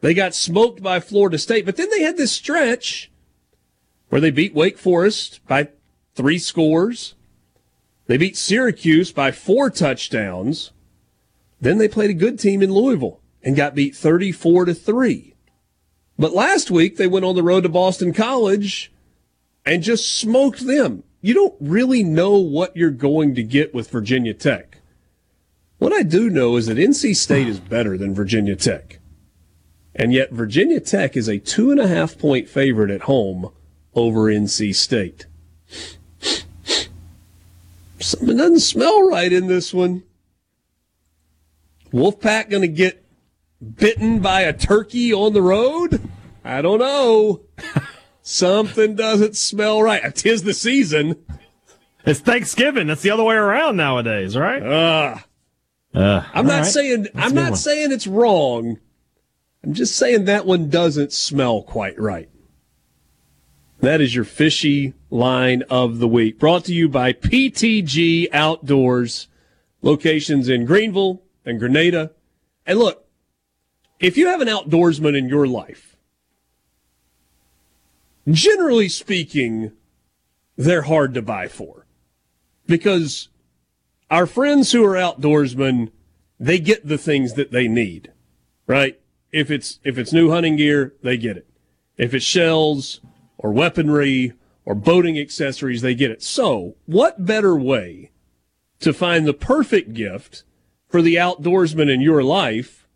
They 0.00 0.14
got 0.14 0.34
smoked 0.34 0.82
by 0.82 1.00
Florida 1.00 1.38
State, 1.38 1.66
but 1.66 1.76
then 1.76 1.90
they 1.90 2.02
had 2.02 2.16
this 2.16 2.32
stretch 2.32 3.10
where 4.08 4.20
they 4.20 4.30
beat 4.30 4.54
Wake 4.54 4.78
Forest 4.78 5.40
by 5.46 5.68
three 6.14 6.38
scores. 6.38 7.14
They 8.06 8.16
beat 8.16 8.36
Syracuse 8.36 9.12
by 9.12 9.30
four 9.30 9.70
touchdowns. 9.70 10.72
Then 11.60 11.78
they 11.78 11.88
played 11.88 12.10
a 12.10 12.14
good 12.14 12.38
team 12.38 12.62
in 12.62 12.72
Louisville 12.72 13.20
and 13.42 13.56
got 13.56 13.74
beat 13.74 13.94
34 13.94 14.66
to 14.66 14.74
3. 14.74 15.34
But 16.18 16.34
last 16.34 16.70
week 16.70 16.96
they 16.96 17.06
went 17.06 17.24
on 17.24 17.34
the 17.34 17.42
road 17.42 17.62
to 17.62 17.68
Boston 17.68 18.12
College 18.12 18.92
and 19.64 19.82
just 19.82 20.14
smoked 20.14 20.66
them. 20.66 21.02
You 21.20 21.34
don't 21.34 21.54
really 21.60 22.02
know 22.02 22.38
what 22.38 22.76
you're 22.76 22.90
going 22.90 23.34
to 23.34 23.42
get 23.42 23.74
with 23.74 23.90
Virginia 23.90 24.34
Tech. 24.34 24.78
What 25.78 25.92
I 25.92 26.02
do 26.02 26.28
know 26.28 26.56
is 26.56 26.66
that 26.66 26.78
NC 26.78 27.16
State 27.16 27.48
is 27.48 27.60
better 27.60 27.96
than 27.96 28.14
Virginia 28.14 28.56
Tech. 28.56 28.99
And 30.00 30.14
yet 30.14 30.32
Virginia 30.32 30.80
Tech 30.80 31.14
is 31.14 31.28
a 31.28 31.38
two 31.38 31.70
and 31.70 31.78
a 31.78 31.86
half 31.86 32.16
point 32.16 32.48
favorite 32.48 32.90
at 32.90 33.02
home 33.02 33.50
over 33.94 34.20
NC 34.32 34.74
State. 34.74 35.26
Something 37.98 38.38
doesn't 38.38 38.60
smell 38.60 39.06
right 39.10 39.30
in 39.30 39.46
this 39.46 39.74
one. 39.74 40.04
Wolfpack 41.92 42.48
going 42.48 42.62
to 42.62 42.68
get 42.68 43.04
bitten 43.76 44.20
by 44.20 44.40
a 44.40 44.54
turkey 44.54 45.12
on 45.12 45.34
the 45.34 45.42
road? 45.42 46.00
I 46.42 46.62
don't 46.62 46.78
know. 46.78 47.42
Something 48.22 48.94
doesn't 48.94 49.36
smell 49.36 49.82
right. 49.82 50.14
Tis 50.16 50.44
the 50.44 50.54
season. 50.54 51.16
It's 52.06 52.20
Thanksgiving. 52.20 52.86
That's 52.86 53.02
the 53.02 53.10
other 53.10 53.22
way 53.24 53.34
around 53.34 53.76
nowadays, 53.76 54.34
right? 54.34 54.62
Uh, 54.62 55.18
Uh, 55.92 56.24
I'm 56.32 56.46
not 56.46 56.60
right. 56.62 56.64
saying 56.66 57.02
That's 57.12 57.26
I'm 57.26 57.34
not 57.34 57.50
one. 57.50 57.58
saying 57.58 57.92
it's 57.92 58.06
wrong. 58.06 58.78
I'm 59.62 59.74
just 59.74 59.96
saying 59.96 60.24
that 60.24 60.46
one 60.46 60.70
doesn't 60.70 61.12
smell 61.12 61.62
quite 61.62 61.98
right. 61.98 62.28
That 63.80 64.00
is 64.00 64.14
your 64.14 64.24
fishy 64.24 64.94
line 65.10 65.62
of 65.70 65.98
the 65.98 66.08
week. 66.08 66.38
Brought 66.38 66.64
to 66.66 66.74
you 66.74 66.88
by 66.88 67.12
PTG 67.12 68.28
Outdoors, 68.32 69.28
locations 69.82 70.48
in 70.48 70.66
Greenville 70.66 71.22
and 71.44 71.58
Grenada. 71.58 72.12
And 72.66 72.78
look, 72.78 73.06
if 73.98 74.16
you 74.16 74.28
have 74.28 74.40
an 74.40 74.48
outdoorsman 74.48 75.16
in 75.16 75.28
your 75.28 75.46
life, 75.46 75.96
generally 78.28 78.88
speaking, 78.88 79.72
they're 80.56 80.82
hard 80.82 81.14
to 81.14 81.22
buy 81.22 81.48
for 81.48 81.86
because 82.66 83.28
our 84.10 84.26
friends 84.26 84.72
who 84.72 84.84
are 84.84 84.94
outdoorsmen, 84.94 85.90
they 86.38 86.58
get 86.58 86.86
the 86.86 86.98
things 86.98 87.34
that 87.34 87.50
they 87.50 87.66
need, 87.66 88.12
right? 88.66 89.00
If 89.32 89.50
it's 89.50 89.78
if 89.84 89.98
it's 89.98 90.12
new 90.12 90.30
hunting 90.30 90.56
gear, 90.56 90.94
they 91.02 91.16
get 91.16 91.36
it. 91.36 91.46
If 91.96 92.14
it's 92.14 92.24
shells 92.24 93.00
or 93.38 93.52
weaponry 93.52 94.32
or 94.64 94.74
boating 94.74 95.18
accessories, 95.18 95.82
they 95.82 95.94
get 95.94 96.10
it. 96.10 96.22
So, 96.22 96.76
what 96.86 97.24
better 97.24 97.56
way 97.56 98.10
to 98.80 98.92
find 98.92 99.26
the 99.26 99.34
perfect 99.34 99.92
gift 99.94 100.44
for 100.88 101.02
the 101.02 101.16
outdoorsman 101.16 101.92
in 101.92 102.00
your 102.00 102.22
life 102.22 102.88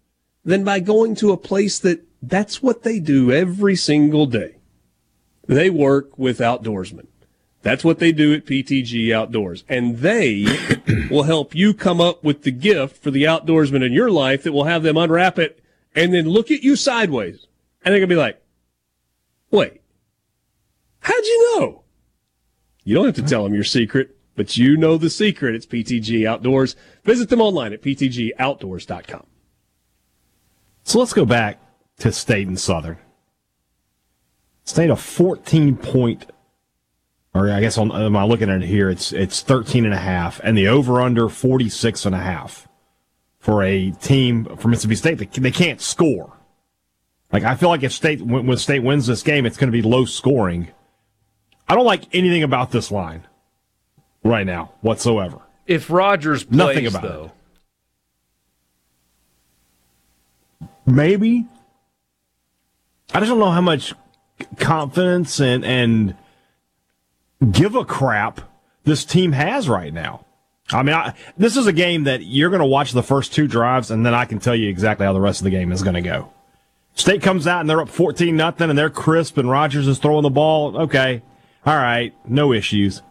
than 0.45 0.65
by 0.65 0.81
going 0.81 1.15
to 1.17 1.33
a 1.33 1.37
place 1.37 1.79
that 1.79 2.05
that's 2.23 2.63
what 2.63 2.83
they 2.83 2.99
do 2.99 3.31
every 3.31 3.77
single 3.77 4.27
day? 4.27 4.57
They 5.47 5.71
work 5.71 6.19
with 6.19 6.39
outdoorsmen. 6.39 7.07
That's 7.63 7.83
what 7.83 7.99
they 7.99 8.13
do 8.13 8.35
at 8.35 8.45
PTG 8.45 9.11
Outdoors. 9.13 9.65
And 9.69 9.99
they 9.99 10.47
will 11.11 11.23
help 11.23 11.55
you 11.55 11.73
come 11.73 12.01
up 12.01 12.23
with 12.23 12.43
the 12.43 12.51
gift 12.51 13.03
for 13.03 13.11
the 13.11 13.25
outdoorsman 13.25 13.85
in 13.85 13.93
your 13.93 14.11
life 14.11 14.43
that 14.43 14.53
will 14.53 14.65
have 14.65 14.83
them 14.83 14.99
unwrap 14.99 15.39
it 15.39 15.64
and 15.95 16.13
then 16.13 16.29
look 16.29 16.51
at 16.51 16.63
you 16.63 16.77
sideways. 16.77 17.47
And 17.85 17.93
they're 17.93 18.01
to 18.01 18.07
be 18.07 18.15
like, 18.15 18.43
wait, 19.51 19.81
how'd 21.01 21.25
you 21.25 21.59
know? 21.59 21.85
You 22.83 22.95
don't 22.95 23.07
have 23.07 23.15
to 23.17 23.23
tell 23.23 23.45
them 23.45 23.55
your 23.55 23.65
secret, 23.65 24.17
but 24.37 24.57
you 24.57 24.77
know 24.77 24.99
the 24.99 25.11
secret. 25.11 25.55
It's 25.55 25.67
PTG 25.67 26.27
Outdoors. 26.27 26.77
Visit 27.05 27.29
them 27.31 27.41
online 27.41 27.73
at 27.73 27.83
ptgoutdoors.com. 27.83 29.27
So 30.83 30.99
let's 30.99 31.13
go 31.13 31.25
back 31.25 31.61
to 31.99 32.13
State 32.13 32.47
and 32.47 32.59
Southern. 32.59 32.99
State 34.65 34.91
a 34.91 34.97
14 34.97 35.77
point, 35.77 36.27
or 37.35 37.51
I 37.51 37.61
guess 37.61 37.79
on, 37.79 37.93
am 37.93 38.17
I 38.17 38.25
looking 38.25 38.51
at 38.51 38.63
it 38.63 38.67
here? 38.67 38.91
It's 38.91 39.13
it's 39.13 39.41
13 39.43 39.85
and 39.85 39.95
a 39.95 39.99
half, 39.99 40.41
and 40.43 40.57
the 40.57 40.69
over 40.69 41.01
under 41.01 41.29
46 41.29 42.07
and 42.07 42.15
a 42.15 42.19
half 42.19 42.67
for 43.45 43.63
a 43.63 43.91
team 43.91 44.47
from 44.57 44.71
Mississippi 44.71 44.95
State. 44.95 45.19
They, 45.19 45.27
they 45.27 45.51
can't 45.51 45.79
score. 45.79 46.33
Like 47.31 47.43
I 47.43 47.57
feel 47.57 47.69
like 47.69 47.83
if 47.83 47.93
State 47.93 48.23
when, 48.23 48.57
State 48.57 48.83
wins 48.83 49.07
this 49.07 49.23
game, 49.23 49.45
it's 49.45 49.59
going 49.59 49.71
to 49.71 49.73
be 49.73 49.83
low 49.83 50.07
scoring. 50.07 50.69
I 51.69 51.75
don't 51.75 51.85
like 51.85 52.05
anything 52.15 52.43
about 52.43 52.71
this 52.71 52.91
line 52.91 53.27
right 54.23 54.47
now 54.47 54.73
whatsoever. 54.81 55.41
If 55.67 55.91
Rogers 55.91 56.45
plays, 56.45 56.57
Nothing 56.57 56.87
about 56.87 57.03
though, 57.03 57.33
Maybe. 60.87 61.47
I 63.13 63.21
just 63.21 63.29
don't 63.29 63.39
know 63.39 63.51
how 63.51 63.61
much 63.61 63.93
confidence 64.59 65.39
and 65.39 65.67
and 65.67 66.17
give 67.53 67.75
a 67.75 67.85
crap 67.85 68.41
this 68.85 69.05
team 69.05 69.33
has 69.33 69.69
right 69.69 69.93
now. 69.93 70.25
I 70.73 70.83
mean, 70.83 70.95
I, 70.95 71.15
this 71.37 71.57
is 71.57 71.67
a 71.67 71.73
game 71.73 72.05
that 72.05 72.23
you're 72.25 72.49
going 72.51 72.61
to 72.61 72.67
watch 72.67 72.93
the 72.93 73.03
first 73.03 73.33
two 73.35 73.47
drives, 73.47 73.91
and 73.91 74.05
then 74.05 74.15
I 74.15 74.25
can 74.25 74.39
tell 74.39 74.55
you 74.57 74.69
exactly 74.69 75.05
how 75.07 75.13
the 75.13 75.21
rest 75.21 75.41
of 75.41 75.45
the 75.45 75.51
game 75.51 75.71
is 75.73 75.83
going 75.83 75.95
to 75.95 76.01
go. 76.01 76.33
State 76.95 77.23
comes 77.23 77.47
out 77.47 77.61
and 77.61 77.69
they're 77.69 77.81
up 77.81 77.89
14 77.89 78.35
nothing, 78.37 78.71
and 78.71 78.79
they're 78.79 78.89
crisp, 78.91 79.37
and 79.37 79.51
Rogers 79.51 79.87
is 79.89 79.99
throwing 79.99 80.23
the 80.23 80.31
ball. 80.31 80.77
Okay, 80.83 81.23
all 81.67 81.77
right, 81.77 82.15
no 82.27 82.53
issues. 82.53 83.03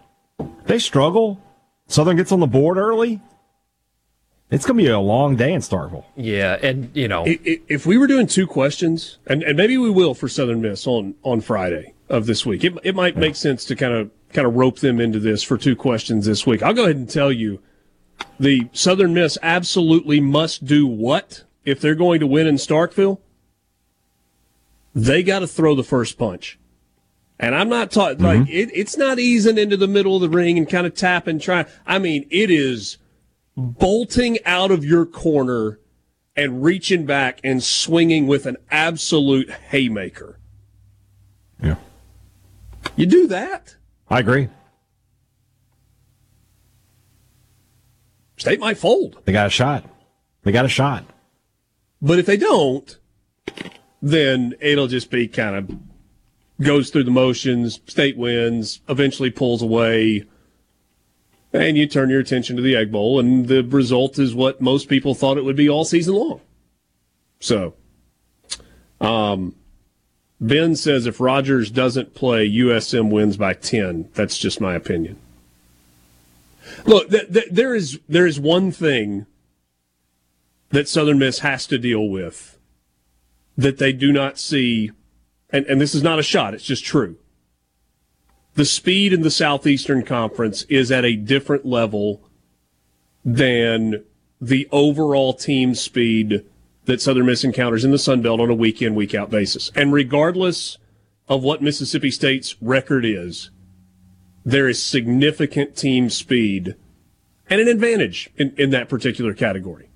They 0.66 0.80
struggle. 0.80 1.40
Southern 1.88 2.16
gets 2.18 2.32
on 2.32 2.40
the 2.40 2.48
board 2.48 2.78
early. 2.78 3.22
It's 4.50 4.66
going 4.66 4.78
to 4.78 4.84
be 4.84 4.90
a 4.90 5.00
long 5.00 5.36
day 5.36 5.52
in 5.52 5.62
Starkville. 5.62 6.06
yeah, 6.16 6.58
and 6.62 6.90
you 6.96 7.08
know, 7.08 7.26
I- 7.26 7.40
i- 7.46 7.62
If 7.68 7.86
we 7.86 7.98
were 7.98 8.08
doing 8.08 8.28
two 8.28 8.46
questions, 8.48 9.18
and, 9.28 9.42
and 9.44 9.58
maybe 9.58 9.78
we 9.78 9.90
will 9.90 10.14
for 10.14 10.28
Southern 10.28 10.62
Miss 10.62 10.86
on, 10.88 11.16
on 11.24 11.42
Friday 11.42 11.94
of 12.10 12.26
this 12.28 12.46
week, 12.46 12.64
it, 12.64 12.74
it 12.84 12.96
might 12.96 13.18
make 13.18 13.36
sense 13.36 13.66
to 13.66 13.76
kind 13.76 13.94
of 13.94 14.12
kind 14.34 14.48
of 14.48 14.56
rope 14.56 14.80
them 14.80 15.00
into 15.00 15.20
this 15.20 15.44
for 15.44 15.58
two 15.58 15.76
questions 15.76 16.26
this 16.26 16.46
week. 16.46 16.64
I'll 16.64 16.74
go 16.74 16.84
ahead 16.84 16.96
and 16.96 17.10
tell 17.10 17.32
you 17.32 17.62
the 18.40 18.70
Southern 18.74 19.14
Miss 19.14 19.38
absolutely 19.42 20.20
must 20.20 20.66
do 20.66 20.88
what 20.88 21.44
if 21.66 21.80
they're 21.80 21.96
going 21.96 22.20
to 22.20 22.28
win 22.28 22.48
in 22.48 22.56
Starkville? 22.56 23.20
They 24.96 25.24
got 25.24 25.40
to 25.40 25.48
throw 25.48 25.76
the 25.76 25.84
first 25.84 26.18
punch. 26.18 26.60
And 27.40 27.56
I'm 27.56 27.70
not 27.70 27.92
talking 27.92 28.18
mm-hmm. 28.18 28.42
like 28.42 28.50
it, 28.50 28.70
it's 28.74 28.98
not 28.98 29.20
easing 29.20 29.58
into 29.58 29.76
the 29.78 29.88
middle 29.88 30.16
of 30.16 30.22
the 30.22 30.30
ring 30.30 30.58
and 30.58 30.70
kind 30.70 30.86
of 30.86 30.94
tapping, 30.94 31.40
trying. 31.40 31.66
I 31.86 32.00
mean, 32.00 32.28
it 32.30 32.52
is 32.52 32.98
bolting 33.56 34.38
out 34.46 34.72
of 34.72 34.86
your 34.86 35.06
corner 35.06 35.80
and 36.36 36.64
reaching 36.64 37.06
back 37.06 37.40
and 37.44 37.64
swinging 37.64 38.28
with 38.28 38.46
an 38.46 38.58
absolute 38.72 39.50
haymaker. 39.50 40.40
Yeah. 41.62 41.76
You 42.96 43.06
do 43.06 43.28
that, 43.28 43.76
I 44.10 44.20
agree. 44.20 44.50
state 48.44 48.60
might 48.60 48.78
fold. 48.78 49.22
They 49.24 49.32
got 49.32 49.48
a 49.48 49.50
shot. 49.50 49.86
They 50.44 50.52
got 50.52 50.66
a 50.66 50.70
shot. 50.70 51.06
But 52.02 52.20
if 52.20 52.26
they 52.26 52.36
don't, 52.36 53.00
then 54.02 54.54
it'll 54.60 54.88
just 54.88 55.10
be 55.10 55.30
kind 55.30 55.56
of 55.56 55.80
goes 56.62 56.90
through 56.90 57.06
the 57.06 57.12
motions, 57.12 57.80
state 57.88 58.18
wins, 58.18 58.82
eventually 58.90 59.32
pulls 59.32 59.62
away. 59.62 60.26
And 61.54 61.78
you 61.78 61.88
turn 61.88 62.10
your 62.10 62.20
attention 62.20 62.58
to 62.58 62.62
the 62.62 62.76
Egg 62.76 62.92
Bowl, 62.92 63.18
and 63.18 63.48
the 63.48 63.64
result 63.64 64.20
is 64.20 64.36
what 64.36 64.60
most 64.60 64.90
people 64.90 65.16
thought 65.16 65.38
it 65.38 65.46
would 65.46 65.56
be 65.56 65.70
all 65.70 65.86
season 65.86 66.16
long. 66.16 66.42
So, 67.40 67.76
um, 69.00 69.56
Ben 70.44 70.76
says 70.76 71.06
if 71.06 71.22
Rogers 71.22 71.72
doesn't 71.72 72.14
play, 72.14 72.50
USM 72.50 73.10
wins 73.10 73.38
by 73.38 73.54
10. 73.54 74.10
That's 74.14 74.38
just 74.38 74.60
my 74.60 74.76
opinion. 74.76 75.18
Look, 76.86 77.10
th- 77.10 77.32
th- 77.32 77.48
there 77.50 77.74
is 77.74 78.00
there 78.10 78.28
is 78.28 78.42
one 78.42 78.72
thing 78.72 79.26
that 80.72 80.90
Southern 80.90 81.18
Miss 81.18 81.40
has 81.40 81.66
to 81.68 81.78
deal 81.78 82.10
with 82.10 82.58
that 83.58 83.78
they 83.78 83.94
do 83.94 84.12
not 84.12 84.38
see, 84.38 84.92
and, 85.50 85.66
and 85.68 85.80
this 85.80 85.96
is 85.96 86.04
not 86.04 86.20
a 86.20 86.24
shot, 86.24 86.54
it's 86.54 86.66
just 86.66 86.84
true. 86.84 87.16
The 88.56 88.66
speed 88.66 89.14
in 89.14 89.22
the 89.22 89.32
Southeastern 89.32 90.04
Conference 90.04 90.64
is 90.64 90.92
at 90.92 91.06
a 91.06 91.16
different 91.16 91.66
level 91.66 92.22
than 93.24 94.04
the 94.42 94.68
overall 94.72 95.34
team 95.34 95.74
speed 95.74 96.46
that 96.86 97.02
Southern 97.02 97.26
Miss 97.26 97.44
encounters 97.44 97.86
in 97.86 97.92
the 97.92 97.98
Sun 97.98 98.22
Belt 98.22 98.40
on 98.40 98.50
a 98.50 98.56
week 98.56 98.82
in, 98.82 98.96
week 98.96 99.16
out 99.16 99.30
basis. 99.30 99.72
And 99.76 99.94
regardless 99.94 100.78
of 101.28 101.44
what 101.44 101.62
Mississippi 101.62 102.12
State's 102.12 102.56
record 102.62 103.06
is, 103.06 103.50
there 104.46 104.68
is 104.68 104.82
significant 104.82 105.76
team 105.76 106.10
speed 106.10 106.76
and 107.50 107.62
an 107.62 107.68
advantage 107.68 108.30
in, 108.38 108.54
in 108.58 108.70
that 108.72 108.90
particular 108.90 109.34
category. 109.34 109.90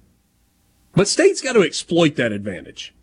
But 0.96 1.08
State's 1.08 1.42
got 1.42 1.54
to 1.54 1.62
exploit 1.62 2.16
that 2.16 2.32
advantage, 2.32 2.94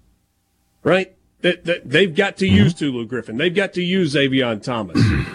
right? 0.82 1.14
That, 1.42 1.64
that 1.64 1.88
they've 1.88 2.14
got 2.14 2.36
to 2.38 2.46
mm-hmm. 2.46 2.56
use 2.56 2.74
Tulu 2.74 3.06
Griffin. 3.06 3.36
They've 3.36 3.54
got 3.54 3.74
to 3.74 3.82
use 3.82 4.14
Avion 4.14 4.62
Thomas. 4.62 5.00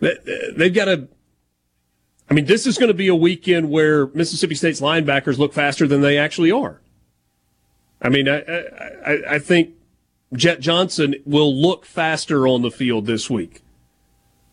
They- 0.00 0.50
they've 0.54 0.74
got 0.74 0.86
to. 0.86 1.08
I 2.28 2.34
mean, 2.34 2.44
this 2.44 2.66
is 2.66 2.76
going 2.76 2.88
to 2.88 2.94
be 2.94 3.08
a 3.08 3.14
weekend 3.14 3.70
where 3.70 4.08
Mississippi 4.08 4.54
State's 4.54 4.80
linebackers 4.80 5.38
look 5.38 5.54
faster 5.54 5.86
than 5.86 6.02
they 6.02 6.18
actually 6.18 6.50
are. 6.50 6.80
I 8.04 8.10
mean, 8.10 8.28
I, 8.28 8.40
I, 9.06 9.22
I 9.30 9.38
think 9.38 9.70
Jett 10.34 10.60
Johnson 10.60 11.14
will 11.24 11.54
look 11.54 11.86
faster 11.86 12.46
on 12.46 12.60
the 12.60 12.70
field 12.70 13.06
this 13.06 13.30
week. 13.30 13.62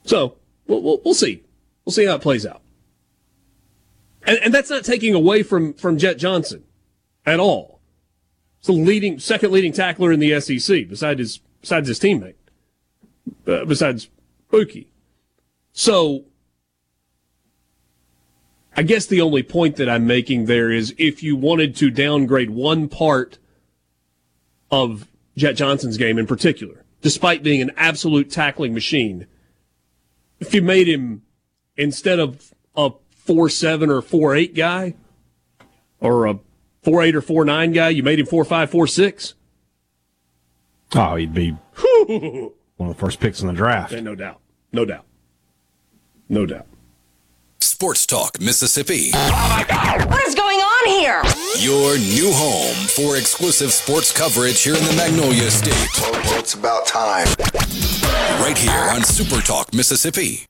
So 0.06 0.38
we'll, 0.68 0.82
we'll, 0.82 1.02
we'll 1.04 1.14
see. 1.14 1.44
We'll 1.84 1.92
see 1.92 2.06
how 2.06 2.16
it 2.16 2.22
plays 2.22 2.46
out. 2.46 2.62
And, 4.24 4.40
and 4.44 4.54
that's 4.54 4.70
not 4.70 4.86
taking 4.86 5.14
away 5.14 5.44
from, 5.44 5.74
from 5.74 5.98
Jett 5.98 6.18
Johnson 6.18 6.64
at 7.26 7.42
all. 7.42 7.82
It's 8.60 8.68
the 8.68 8.74
leading, 8.74 9.20
second 9.20 9.52
leading 9.52 9.74
tackler 9.74 10.14
in 10.14 10.22
the 10.22 10.40
SEC 10.40 10.88
besides 10.88 11.20
his, 11.20 11.40
besides 11.60 11.90
his 11.90 12.00
teammate, 12.00 12.36
uh, 13.48 13.66
besides 13.66 14.10
Buki. 14.50 14.88
So 15.74 16.26
I 18.82 18.84
guess 18.84 19.06
the 19.06 19.22
only 19.22 19.44
point 19.44 19.76
that 19.76 19.88
I'm 19.88 20.08
making 20.08 20.46
there 20.46 20.72
is 20.72 20.96
if 20.98 21.22
you 21.22 21.36
wanted 21.36 21.76
to 21.76 21.92
downgrade 21.92 22.50
one 22.50 22.90
part 22.90 23.38
of 24.72 25.08
Jett 25.38 25.56
Johnson's 25.56 25.98
game 25.98 26.18
in 26.18 26.26
particular, 26.26 26.84
despite 27.04 27.44
being 27.44 27.62
an 27.62 27.70
absolute 27.78 28.32
tackling 28.32 28.74
machine, 28.74 29.28
if 30.40 30.56
you 30.56 30.64
made 30.64 30.88
him 30.88 31.22
instead 31.78 32.18
of 32.18 32.56
a 32.76 32.94
four 33.12 33.50
seven 33.50 33.92
or 33.92 34.02
four 34.02 34.36
eight 34.36 34.56
guy, 34.56 34.96
or 36.00 36.26
a 36.26 36.40
four 36.82 37.04
eight 37.04 37.16
or 37.16 37.22
four 37.22 37.46
nine 37.46 37.74
guy, 37.74 37.90
you 37.90 38.02
made 38.02 38.20
him 38.20 38.26
four 38.26 38.44
five 38.44 38.72
four 38.72 38.88
six. 38.88 39.36
Oh, 40.96 41.18
he'd 41.18 41.36
be 41.36 41.52
one 42.08 42.90
of 42.90 42.96
the 42.96 43.00
first 43.00 43.20
picks 43.20 43.42
in 43.42 43.48
the 43.48 43.54
draft. 43.54 43.94
Yeah, 43.94 44.00
no 44.00 44.16
doubt, 44.16 44.42
no 44.72 44.86
doubt, 44.86 45.06
no 46.30 46.48
doubt. 46.48 46.66
Sports 47.64 48.06
Talk 48.06 48.40
Mississippi. 48.40 49.12
What 49.12 50.28
is 50.28 50.36
going 50.36 50.60
on 50.60 50.88
here? 50.90 51.22
Your 51.60 51.98
new 51.98 52.32
home 52.34 52.76
for 52.88 53.18
exclusive 53.18 53.72
sports 53.72 54.12
coverage 54.12 54.62
here 54.64 54.76
in 54.76 54.84
the 54.84 54.94
Magnolia 54.94 55.50
State. 55.52 55.90
Well, 56.02 56.40
it's 56.40 56.54
about 56.56 56.86
time. 56.86 57.28
Right 58.42 58.58
here 58.58 58.72
on 58.72 59.04
Super 59.04 59.42
Talk 59.42 59.74
Mississippi. 59.74 60.46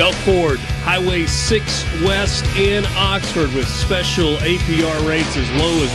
Belk 0.00 0.14
Ford, 0.14 0.58
Highway 0.82 1.26
6 1.26 1.84
West 2.02 2.46
in 2.56 2.86
Oxford 2.96 3.52
with 3.52 3.68
special 3.68 4.36
APR 4.36 5.06
rates 5.06 5.36
as 5.36 5.50
low 5.60 5.84
as 5.84 5.90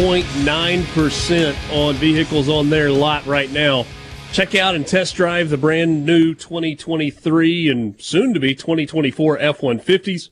1.9% 0.00 1.72
on 1.72 1.94
vehicles 1.94 2.48
on 2.48 2.70
their 2.70 2.90
lot 2.90 3.24
right 3.24 3.48
now. 3.52 3.86
Check 4.32 4.56
out 4.56 4.74
and 4.74 4.84
test 4.84 5.14
drive 5.14 5.48
the 5.50 5.56
brand 5.56 6.04
new 6.04 6.34
2023 6.34 7.68
and 7.68 7.94
soon 8.02 8.34
to 8.34 8.40
be 8.40 8.52
2024 8.56 9.38
F 9.38 9.60
150s. 9.60 10.30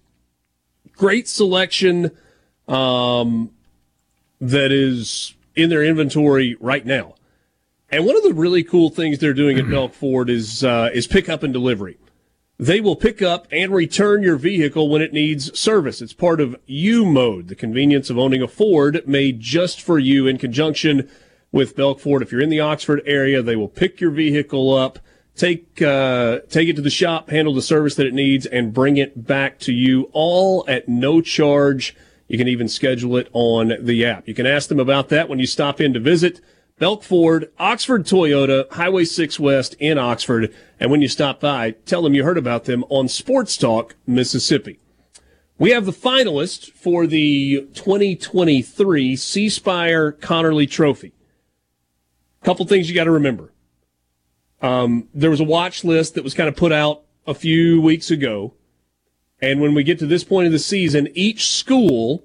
Great 0.97 1.29
selection 1.29 2.11
um, 2.67 3.53
that 4.41 4.73
is 4.73 5.37
in 5.55 5.71
their 5.71 5.85
inventory 5.85 6.57
right 6.59 6.85
now. 6.85 7.15
And 7.91 8.07
one 8.07 8.17
of 8.17 8.25
the 8.25 8.35
really 8.35 8.65
cool 8.65 8.91
things 8.91 9.21
they're 9.21 9.33
doing 9.33 9.57
at 9.61 9.71
Belk 9.71 9.95
Ford 9.95 10.29
is 10.29 10.65
uh, 10.65 10.91
is 10.93 11.07
pickup 11.07 11.45
and 11.45 11.53
delivery. 11.53 11.97
They 12.59 12.81
will 12.81 12.95
pick 12.95 13.21
up 13.21 13.49
and 13.51 13.73
return 13.73 14.23
your 14.23 14.37
vehicle 14.37 14.89
when 14.89 15.03
it 15.03 15.13
needs 15.13 15.59
service. 15.59 16.01
It's 16.01 16.13
part 16.13 16.41
of 16.41 16.57
U 16.67 17.05
Mode, 17.05 17.49
the 17.49 17.57
convenience 17.57 18.11
of 18.11 18.19
owning 18.19 18.43
a 18.43 18.49
Ford 18.49 19.03
made 19.07 19.41
just 19.41 19.81
for 19.81 19.99
you 19.99 20.29
in 20.29 20.39
conjunction 20.39 21.11
with 21.51 21.75
Belk 21.75 21.99
Ford. 21.99 22.23
If 22.23 22.31
you're 22.31 22.41
in 22.43 22.51
the 22.51 22.61
Oxford 22.61 23.03
area, 23.07 23.43
they 23.43 23.57
will 23.57 23.69
pick 23.69 24.01
your 24.01 24.13
vehicle 24.13 24.73
up, 24.73 25.01
take 25.35 25.83
uh, 25.83 26.41
take 26.49 26.69
it 26.69 26.77
to 26.77 26.83
the 26.83 26.91
shop, 26.91 27.31
handle 27.31 27.55
the 27.55 27.63
service 27.63 27.97
that 27.97 28.07
it 28.07 28.15
needs, 28.15 28.47
and 28.47 28.73
bring 28.73 28.99
it 28.99 29.27
back 29.27 29.59
to 29.61 29.73
you 29.73 30.09
all 30.13 30.65
at 30.69 30.89
no 30.89 31.21
charge. 31.21 31.97
You 32.29 32.39
can 32.39 32.49
even 32.49 32.69
schedule 32.69 33.17
it 33.17 33.29
on 33.33 33.73
the 33.81 34.05
app. 34.05 34.29
You 34.29 34.35
can 34.35 34.47
ask 34.47 34.69
them 34.69 34.81
about 34.81 35.09
that 35.09 35.29
when 35.29 35.41
you 35.41 35.47
stop 35.47 35.81
in 35.81 35.93
to 35.93 36.01
visit. 36.01 36.41
Belk 36.77 37.05
Ford, 37.05 37.53
Oxford 37.57 38.05
Toyota, 38.05 38.71
Highway 38.73 39.05
6 39.05 39.39
West 39.39 39.75
in 39.79 39.97
Oxford. 39.97 40.53
And 40.81 40.91
when 40.91 41.01
you 41.03 41.09
stop 41.09 41.39
by, 41.39 41.73
tell 41.87 42.03
them 42.03 42.15
you 42.15 42.25
heard 42.25 42.37
about 42.37 42.65
them 42.65 42.85
on 42.89 43.07
Sports 43.07 43.57
Talk, 43.57 43.95
Mississippi. 44.09 44.81
We 45.57 45.71
have 45.71 45.87
the 45.87 45.93
finalists 45.93 46.69
for 46.73 47.07
the 47.07 47.69
2023 47.75 49.15
C 49.15 49.49
Spire 49.49 50.13
Conerly 50.13 50.69
Trophy. 50.69 51.13
Couple 52.43 52.67
things 52.67 52.89
you 52.89 52.95
got 52.95 53.05
to 53.05 53.13
remember. 53.13 53.53
Um, 54.61 55.09
there 55.15 55.31
was 55.31 55.41
a 55.41 55.45
watch 55.45 55.85
list 55.85 56.15
that 56.15 56.25
was 56.25 56.35
kind 56.35 56.49
of 56.49 56.57
put 56.57 56.73
out 56.73 57.03
a 57.25 57.35
few 57.35 57.81
weeks 57.81 58.11
ago. 58.11 58.55
And 59.41 59.61
when 59.61 59.75
we 59.75 59.85
get 59.85 60.01
to 60.01 60.07
this 60.07 60.25
point 60.25 60.47
of 60.47 60.53
the 60.53 60.59
season, 60.59 61.09
each 61.15 61.47
school, 61.47 62.25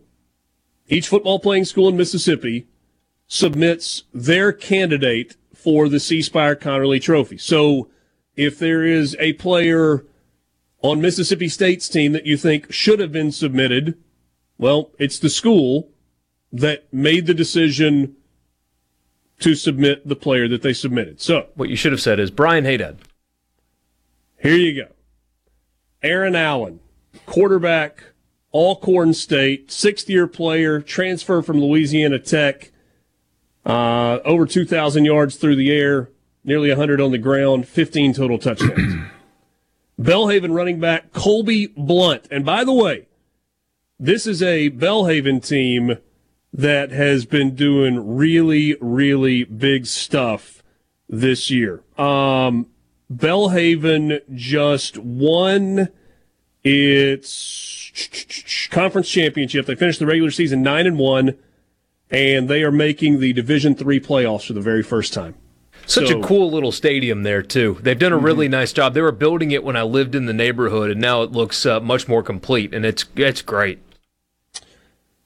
each 0.87 1.07
football 1.07 1.37
playing 1.37 1.65
school 1.65 1.87
in 1.87 1.97
Mississippi, 1.97 2.67
submits 3.29 4.03
their 4.13 4.51
candidate 4.51 5.37
for 5.55 5.87
the 5.87 5.99
C 5.99 6.21
Spire 6.21 6.55
Conerly 6.55 7.01
Trophy. 7.01 7.37
So 7.37 7.87
if 8.35 8.57
there 8.59 8.83
is 8.83 9.15
a 9.19 9.33
player 9.33 10.05
on 10.81 10.99
Mississippi 10.99 11.47
State's 11.47 11.87
team 11.87 12.11
that 12.13 12.25
you 12.25 12.35
think 12.35 12.71
should 12.73 12.99
have 12.99 13.11
been 13.11 13.31
submitted, 13.31 13.97
well, 14.57 14.91
it's 14.97 15.19
the 15.19 15.29
school 15.29 15.89
that 16.51 16.91
made 16.91 17.27
the 17.27 17.33
decision 17.33 18.15
to 19.39 19.53
submit 19.55 20.07
the 20.07 20.15
player 20.15 20.47
that 20.47 20.63
they 20.63 20.73
submitted. 20.73 21.21
So 21.21 21.47
What 21.55 21.69
you 21.69 21.75
should 21.75 21.91
have 21.91 22.01
said 22.01 22.19
is 22.19 22.31
Brian 22.31 22.65
Hadad. 22.65 22.97
here 24.41 24.55
you 24.55 24.83
go. 24.83 24.91
Aaron 26.01 26.35
Allen, 26.35 26.79
quarterback, 27.25 28.03
Alcorn 28.53 29.13
State, 29.13 29.71
sixth 29.71 30.09
year 30.09 30.25
player, 30.27 30.81
transfer 30.81 31.41
from 31.41 31.61
Louisiana 31.61 32.17
Tech, 32.19 32.71
uh, 33.69 34.19
over 34.25 34.45
2,000 34.45 35.05
yards 35.05 35.35
through 35.35 35.55
the 35.55 35.71
air, 35.71 36.09
nearly 36.43 36.69
100 36.69 36.99
on 36.99 37.11
the 37.11 37.17
ground, 37.17 37.67
15 37.67 38.13
total 38.13 38.39
touchdowns. 38.39 39.05
Belhaven 39.99 40.55
running 40.55 40.79
back 40.79 41.13
Colby 41.13 41.67
Blunt. 41.67 42.27
And 42.31 42.43
by 42.43 42.63
the 42.63 42.73
way, 42.73 43.07
this 43.99 44.25
is 44.25 44.41
a 44.41 44.69
Belhaven 44.69 45.45
team 45.45 45.97
that 46.51 46.91
has 46.91 47.25
been 47.25 47.53
doing 47.53 48.15
really, 48.15 48.75
really 48.81 49.43
big 49.43 49.85
stuff 49.85 50.63
this 51.07 51.51
year. 51.51 51.83
Um, 51.97 52.67
Belhaven 53.13 54.21
just 54.33 54.97
won 54.97 55.89
its 56.63 58.67
conference 58.71 59.09
championship. 59.09 59.65
They 59.65 59.75
finished 59.75 59.99
the 59.99 60.05
regular 60.05 60.31
season 60.31 60.63
nine 60.63 60.87
and 60.87 60.97
one, 60.97 61.37
and 62.09 62.49
they 62.49 62.63
are 62.63 62.71
making 62.71 63.19
the 63.19 63.33
Division 63.33 63.75
three 63.75 63.99
playoffs 63.99 64.47
for 64.47 64.53
the 64.53 64.61
very 64.61 64.83
first 64.83 65.13
time. 65.13 65.35
Such 65.85 66.09
So- 66.09 66.19
a 66.19 66.23
cool 66.23 66.51
little 66.51 66.71
stadium 66.71 67.23
there 67.23 67.41
too. 67.41 67.77
They've 67.81 67.97
done 67.97 68.13
a 68.13 68.17
really 68.17 68.47
nice 68.47 68.71
job. 68.73 68.93
They 68.93 69.01
were 69.01 69.11
building 69.11 69.51
it 69.51 69.63
when 69.63 69.75
I 69.75 69.83
lived 69.83 70.13
in 70.13 70.25
the 70.25 70.33
neighborhood, 70.33 70.91
and 70.91 71.01
now 71.01 71.23
it 71.23 71.31
looks 71.31 71.65
uh, 71.65 71.79
much 71.79 72.07
more 72.07 72.21
complete, 72.21 72.73
and 72.73 72.85
it's 72.85 73.05
it's 73.15 73.41
great. 73.41 73.79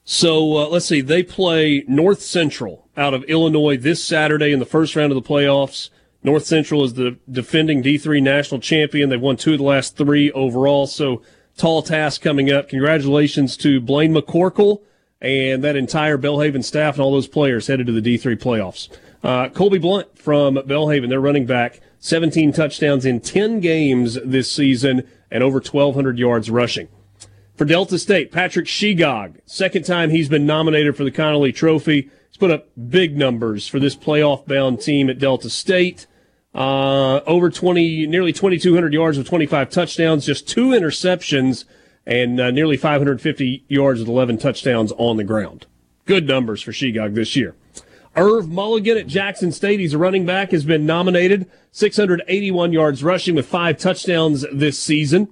So 0.04 0.56
uh, 0.58 0.68
let's 0.68 0.86
see. 0.86 1.00
They 1.00 1.22
play 1.22 1.84
North 1.88 2.20
Central 2.20 2.88
out 2.96 3.14
of 3.14 3.24
Illinois 3.24 3.76
this 3.76 4.04
Saturday 4.04 4.52
in 4.52 4.58
the 4.58 4.66
first 4.66 4.94
round 4.96 5.12
of 5.12 5.22
the 5.22 5.28
playoffs. 5.28 5.90
North 6.22 6.44
Central 6.44 6.84
is 6.84 6.94
the 6.94 7.16
defending 7.30 7.82
D3 7.82 8.22
national 8.22 8.60
champion. 8.60 9.08
They've 9.10 9.20
won 9.20 9.36
two 9.36 9.52
of 9.52 9.58
the 9.58 9.64
last 9.64 9.96
three 9.96 10.30
overall. 10.32 10.86
So 10.86 11.22
tall 11.56 11.82
task 11.82 12.22
coming 12.22 12.50
up. 12.50 12.68
Congratulations 12.68 13.56
to 13.58 13.80
Blaine 13.80 14.14
McCorkle 14.14 14.80
and 15.24 15.64
that 15.64 15.74
entire 15.74 16.18
Belhaven 16.18 16.62
staff 16.62 16.96
and 16.96 17.02
all 17.02 17.12
those 17.12 17.26
players 17.26 17.66
headed 17.66 17.86
to 17.86 17.98
the 17.98 18.02
D3 18.02 18.36
playoffs. 18.36 18.90
Uh, 19.22 19.48
Colby 19.48 19.78
Blunt 19.78 20.18
from 20.18 20.56
Belhaven, 20.56 21.08
their 21.08 21.20
running 21.20 21.46
back, 21.46 21.80
17 22.00 22.52
touchdowns 22.52 23.06
in 23.06 23.20
10 23.20 23.60
games 23.60 24.18
this 24.22 24.52
season 24.52 25.08
and 25.30 25.42
over 25.42 25.60
1,200 25.60 26.18
yards 26.18 26.50
rushing. 26.50 26.88
For 27.56 27.64
Delta 27.64 27.98
State, 27.98 28.32
Patrick 28.32 28.66
Shegog, 28.66 29.36
second 29.46 29.84
time 29.86 30.10
he's 30.10 30.28
been 30.28 30.44
nominated 30.44 30.94
for 30.94 31.04
the 31.04 31.10
Conerly 31.10 31.54
Trophy. 31.54 32.10
He's 32.28 32.36
put 32.36 32.50
up 32.50 32.68
big 32.90 33.16
numbers 33.16 33.66
for 33.66 33.78
this 33.78 33.96
playoff 33.96 34.44
bound 34.46 34.82
team 34.82 35.08
at 35.08 35.18
Delta 35.18 35.48
State. 35.48 36.06
Uh, 36.54 37.20
over 37.20 37.48
20, 37.48 38.06
nearly 38.06 38.32
2,200 38.32 38.92
yards 38.92 39.16
with 39.16 39.26
25 39.26 39.70
touchdowns, 39.70 40.26
just 40.26 40.46
two 40.46 40.68
interceptions, 40.68 41.64
and 42.06 42.40
uh, 42.40 42.50
nearly 42.50 42.76
550 42.76 43.64
yards 43.68 44.00
with 44.00 44.08
11 44.08 44.38
touchdowns 44.38 44.92
on 44.92 45.16
the 45.16 45.24
ground. 45.24 45.66
Good 46.04 46.26
numbers 46.26 46.62
for 46.62 46.72
Shegog 46.72 47.14
this 47.14 47.34
year. 47.34 47.54
Irv 48.16 48.48
Mulligan 48.48 48.96
at 48.96 49.06
Jackson 49.06 49.50
State, 49.50 49.80
he's 49.80 49.94
a 49.94 49.98
running 49.98 50.24
back, 50.24 50.52
has 50.52 50.64
been 50.64 50.86
nominated. 50.86 51.50
681 51.72 52.72
yards 52.72 53.02
rushing 53.02 53.34
with 53.34 53.46
five 53.46 53.78
touchdowns 53.78 54.44
this 54.52 54.78
season. 54.78 55.28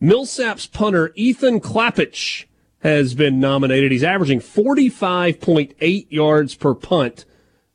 Millsaps 0.00 0.70
punter 0.70 1.12
Ethan 1.16 1.60
Klappich 1.60 2.44
has 2.82 3.14
been 3.14 3.40
nominated. 3.40 3.90
He's 3.90 4.04
averaging 4.04 4.40
45.8 4.40 6.06
yards 6.10 6.54
per 6.54 6.74
punt 6.74 7.24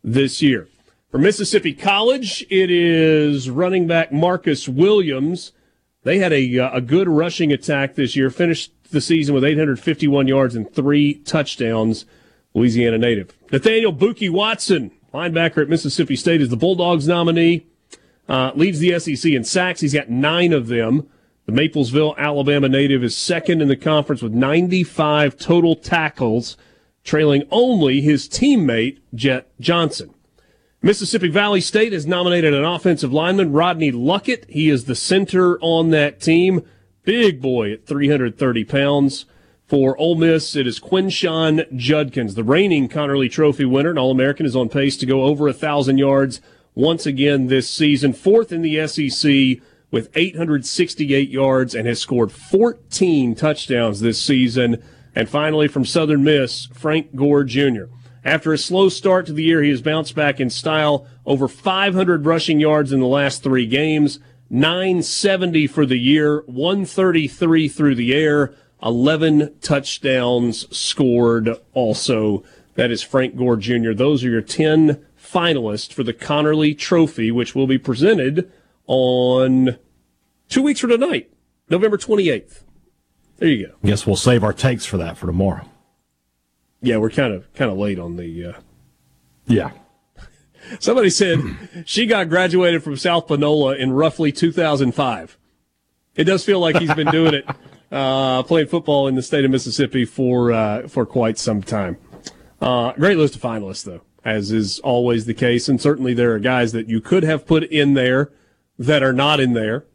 this 0.04 0.42
year. 0.42 0.68
For 1.12 1.18
Mississippi 1.18 1.74
College, 1.74 2.46
it 2.50 2.72
is 2.72 3.50
running 3.50 3.88
back 3.88 4.12
Marcus 4.12 4.68
Williams. 4.68 5.52
They 6.06 6.20
had 6.20 6.32
a, 6.32 6.60
uh, 6.60 6.78
a 6.78 6.82
good 6.82 7.10
rushing 7.10 7.52
attack 7.52 7.96
this 7.96 8.16
year, 8.16 8.30
finished 8.30 8.72
the 8.92 9.02
season 9.02 9.34
with 9.34 9.44
851 9.44 10.28
yards 10.28 10.56
and 10.56 10.72
three 10.72 11.16
touchdowns. 11.16 12.06
Louisiana 12.54 12.98
native. 12.98 13.36
Nathaniel 13.52 13.92
Bookie 13.92 14.30
Watson, 14.30 14.92
linebacker 15.14 15.64
at 15.64 15.68
Mississippi 15.68 16.16
State, 16.16 16.42
is 16.42 16.50
the 16.50 16.56
Bulldogs 16.56 17.08
nominee. 17.08 17.66
Uh, 18.30 18.52
leads 18.56 18.80
the 18.80 18.98
SEC 18.98 19.32
in 19.32 19.44
sacks. 19.44 19.82
He's 19.82 19.94
got 19.94 20.10
nine 20.10 20.54
of 20.54 20.68
them. 20.68 21.10
The 21.48 21.52
Maplesville, 21.52 22.16
Alabama 22.18 22.70
native 22.70 23.04
is 23.04 23.16
second 23.16 23.62
in 23.62 23.68
the 23.68 23.76
conference 23.76 24.22
with 24.22 24.32
95 24.32 25.38
total 25.38 25.76
tackles, 25.76 26.56
trailing 27.04 27.44
only 27.52 28.02
his 28.02 28.30
teammate, 28.30 29.00
Jett 29.14 29.48
Johnson. 29.60 30.15
Mississippi 30.86 31.30
Valley 31.30 31.62
State 31.62 31.94
has 31.94 32.06
nominated 32.06 32.54
an 32.54 32.64
offensive 32.64 33.12
lineman, 33.12 33.52
Rodney 33.52 33.92
Luckett. 33.92 34.48
He 34.48 34.70
is 34.70 34.86
the 34.86 34.94
center 34.94 35.58
on 35.60 35.90
that 35.90 36.22
team. 36.22 36.64
Big 37.02 37.42
boy 37.42 37.74
at 37.74 37.88
330 37.88 38.66
pounds. 38.66 39.26
For 39.66 39.98
Ole 39.98 40.14
Miss, 40.14 40.56
it 40.56 40.68
is 40.68 40.80
Quinshon 40.80 41.76
Judkins, 41.76 42.36
the 42.36 42.44
reigning 42.44 42.88
Conerly 42.88 43.32
Trophy 43.32 43.66
winner 43.66 43.90
and 43.90 43.98
All-American, 43.98 44.46
is 44.46 44.56
on 44.56 44.70
pace 44.70 44.96
to 44.98 45.08
go 45.08 45.24
over 45.24 45.48
a 45.48 45.54
thousand 45.54 45.98
yards 45.98 46.40
once 46.76 47.08
again 47.08 47.48
this 47.48 47.68
season. 47.68 48.14
Fourth 48.14 48.52
in 48.52 48.62
the 48.62 48.88
SEC 48.88 49.64
with 49.90 50.16
868 50.16 51.30
yards 51.30 51.74
and 51.74 51.88
has 51.88 52.00
scored 52.00 52.32
14 52.32 53.34
touchdowns 53.34 54.02
this 54.02 54.22
season. 54.22 54.84
And 55.16 55.28
finally, 55.28 55.68
from 55.68 55.84
Southern 55.84 56.24
Miss, 56.24 56.68
Frank 56.68 57.16
Gore 57.16 57.44
Jr. 57.44 57.86
After 58.26 58.52
a 58.52 58.58
slow 58.58 58.90
start 58.90 59.28
to 59.28 59.34
the 59.34 59.44
year, 59.44 59.62
he 59.62 59.70
has 59.70 59.84
bounced 59.84 60.16
back 60.16 60.40
in 60.40 60.50
style. 60.50 61.06
Over 61.28 61.48
500 61.48 62.26
rushing 62.26 62.60
yards 62.60 62.92
in 62.92 63.00
the 63.00 63.06
last 63.06 63.44
three 63.44 63.68
games, 63.68 64.20
970 64.50 65.68
for 65.68 65.86
the 65.86 66.00
year, 66.00 66.42
133 66.48 67.68
through 67.68 67.94
the 67.94 68.16
air, 68.16 68.56
11 68.82 69.56
touchdowns 69.62 70.76
scored 70.76 71.50
also. 71.74 72.44
That 72.74 72.90
is 72.90 73.04
Frank 73.04 73.38
Gore 73.38 73.58
Jr. 73.58 73.94
Those 73.94 74.24
are 74.24 74.30
your 74.30 74.42
10 74.42 75.06
finalists 75.18 75.94
for 75.94 76.04
the 76.04 76.14
Conerly 76.14 76.78
Trophy, 76.78 77.32
which 77.32 77.54
will 77.54 77.68
be 77.68 77.78
presented 77.78 78.52
on 78.88 79.78
two 80.50 80.64
weeks 80.64 80.80
from 80.80 80.90
tonight, 80.90 81.32
November 81.70 81.98
28th. 81.98 82.64
There 83.38 83.50
you 83.50 83.68
go. 83.68 83.74
Guess 83.84 84.08
we'll 84.08 84.16
save 84.16 84.44
our 84.44 84.54
takes 84.54 84.86
for 84.86 84.98
that 84.98 85.16
for 85.18 85.28
tomorrow. 85.28 85.70
Yeah, 86.86 86.98
we're 86.98 87.10
kind 87.10 87.34
of 87.34 87.52
kind 87.56 87.72
of 87.72 87.78
late 87.78 87.98
on 87.98 88.16
the. 88.16 88.46
Uh... 88.46 88.54
Yeah. 89.48 89.72
Somebody 90.80 91.10
said 91.10 91.40
Shegog 91.84 92.30
graduated 92.30 92.84
from 92.84 92.96
South 92.96 93.26
Panola 93.26 93.76
in 93.76 93.92
roughly 93.92 94.32
2005. 94.32 95.38
It 96.16 96.26
does 96.26 96.46
feel 96.46 96.60
like 96.60 96.78
he's 96.78 96.94
been 96.94 97.10
doing 97.10 97.34
it, 97.34 97.46
uh, 97.92 98.44
playing 98.44 98.68
football 98.68 99.08
in 99.08 99.16
the 99.16 99.24
state 99.24 99.46
of 99.46 99.50
Mississippi 99.50 100.06
for 100.06 100.52
uh, 100.52 100.88
for 100.88 101.08
quite 101.08 101.40
some 101.40 101.64
time. 101.64 101.98
Uh, 102.62 102.92
great 102.94 103.18
list 103.18 103.36
of 103.36 103.42
finalists, 103.42 103.84
though, 103.84 104.02
as 104.24 104.52
is 104.52 104.78
always 104.80 105.26
the 105.26 105.34
case, 105.34 105.68
and 105.68 105.82
certainly 105.82 106.14
there 106.14 106.34
are 106.36 106.40
guys 106.40 106.72
that 106.72 106.88
you 106.88 107.02
could 107.02 107.24
have 107.24 107.48
put 107.48 107.64
in 107.64 107.96
there 107.96 108.32
that 108.78 109.02
are 109.02 109.14
not 109.14 109.40
in 109.40 109.54
there. 109.54 109.86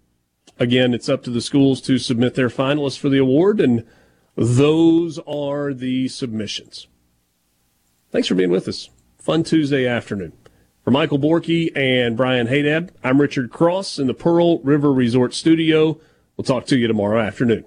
Again, 0.58 0.92
it's 0.92 1.08
up 1.08 1.22
to 1.22 1.30
the 1.30 1.40
schools 1.40 1.80
to 1.82 1.98
submit 1.98 2.34
their 2.34 2.48
finalists 2.48 2.98
for 2.98 3.08
the 3.08 3.18
award, 3.18 3.60
and 3.60 3.86
those 4.40 5.18
are 5.26 5.74
the 5.74 6.08
submissions. 6.08 6.86
Thanks 8.10 8.26
for 8.26 8.34
being 8.34 8.50
with 8.50 8.66
us. 8.68 8.88
Fun 9.18 9.44
Tuesday 9.44 9.86
afternoon. 9.86 10.32
For 10.82 10.90
Michael 10.90 11.18
Borky 11.18 11.70
and 11.76 12.16
Brian 12.16 12.46
Hadad, 12.46 12.90
I'm 13.04 13.20
Richard 13.20 13.50
Cross 13.50 13.98
in 13.98 14.06
the 14.06 14.14
Pearl 14.14 14.60
River 14.60 14.94
Resort 14.94 15.34
Studio. 15.34 16.00
We'll 16.38 16.46
talk 16.46 16.64
to 16.68 16.78
you 16.78 16.86
tomorrow 16.86 17.20
afternoon. 17.20 17.66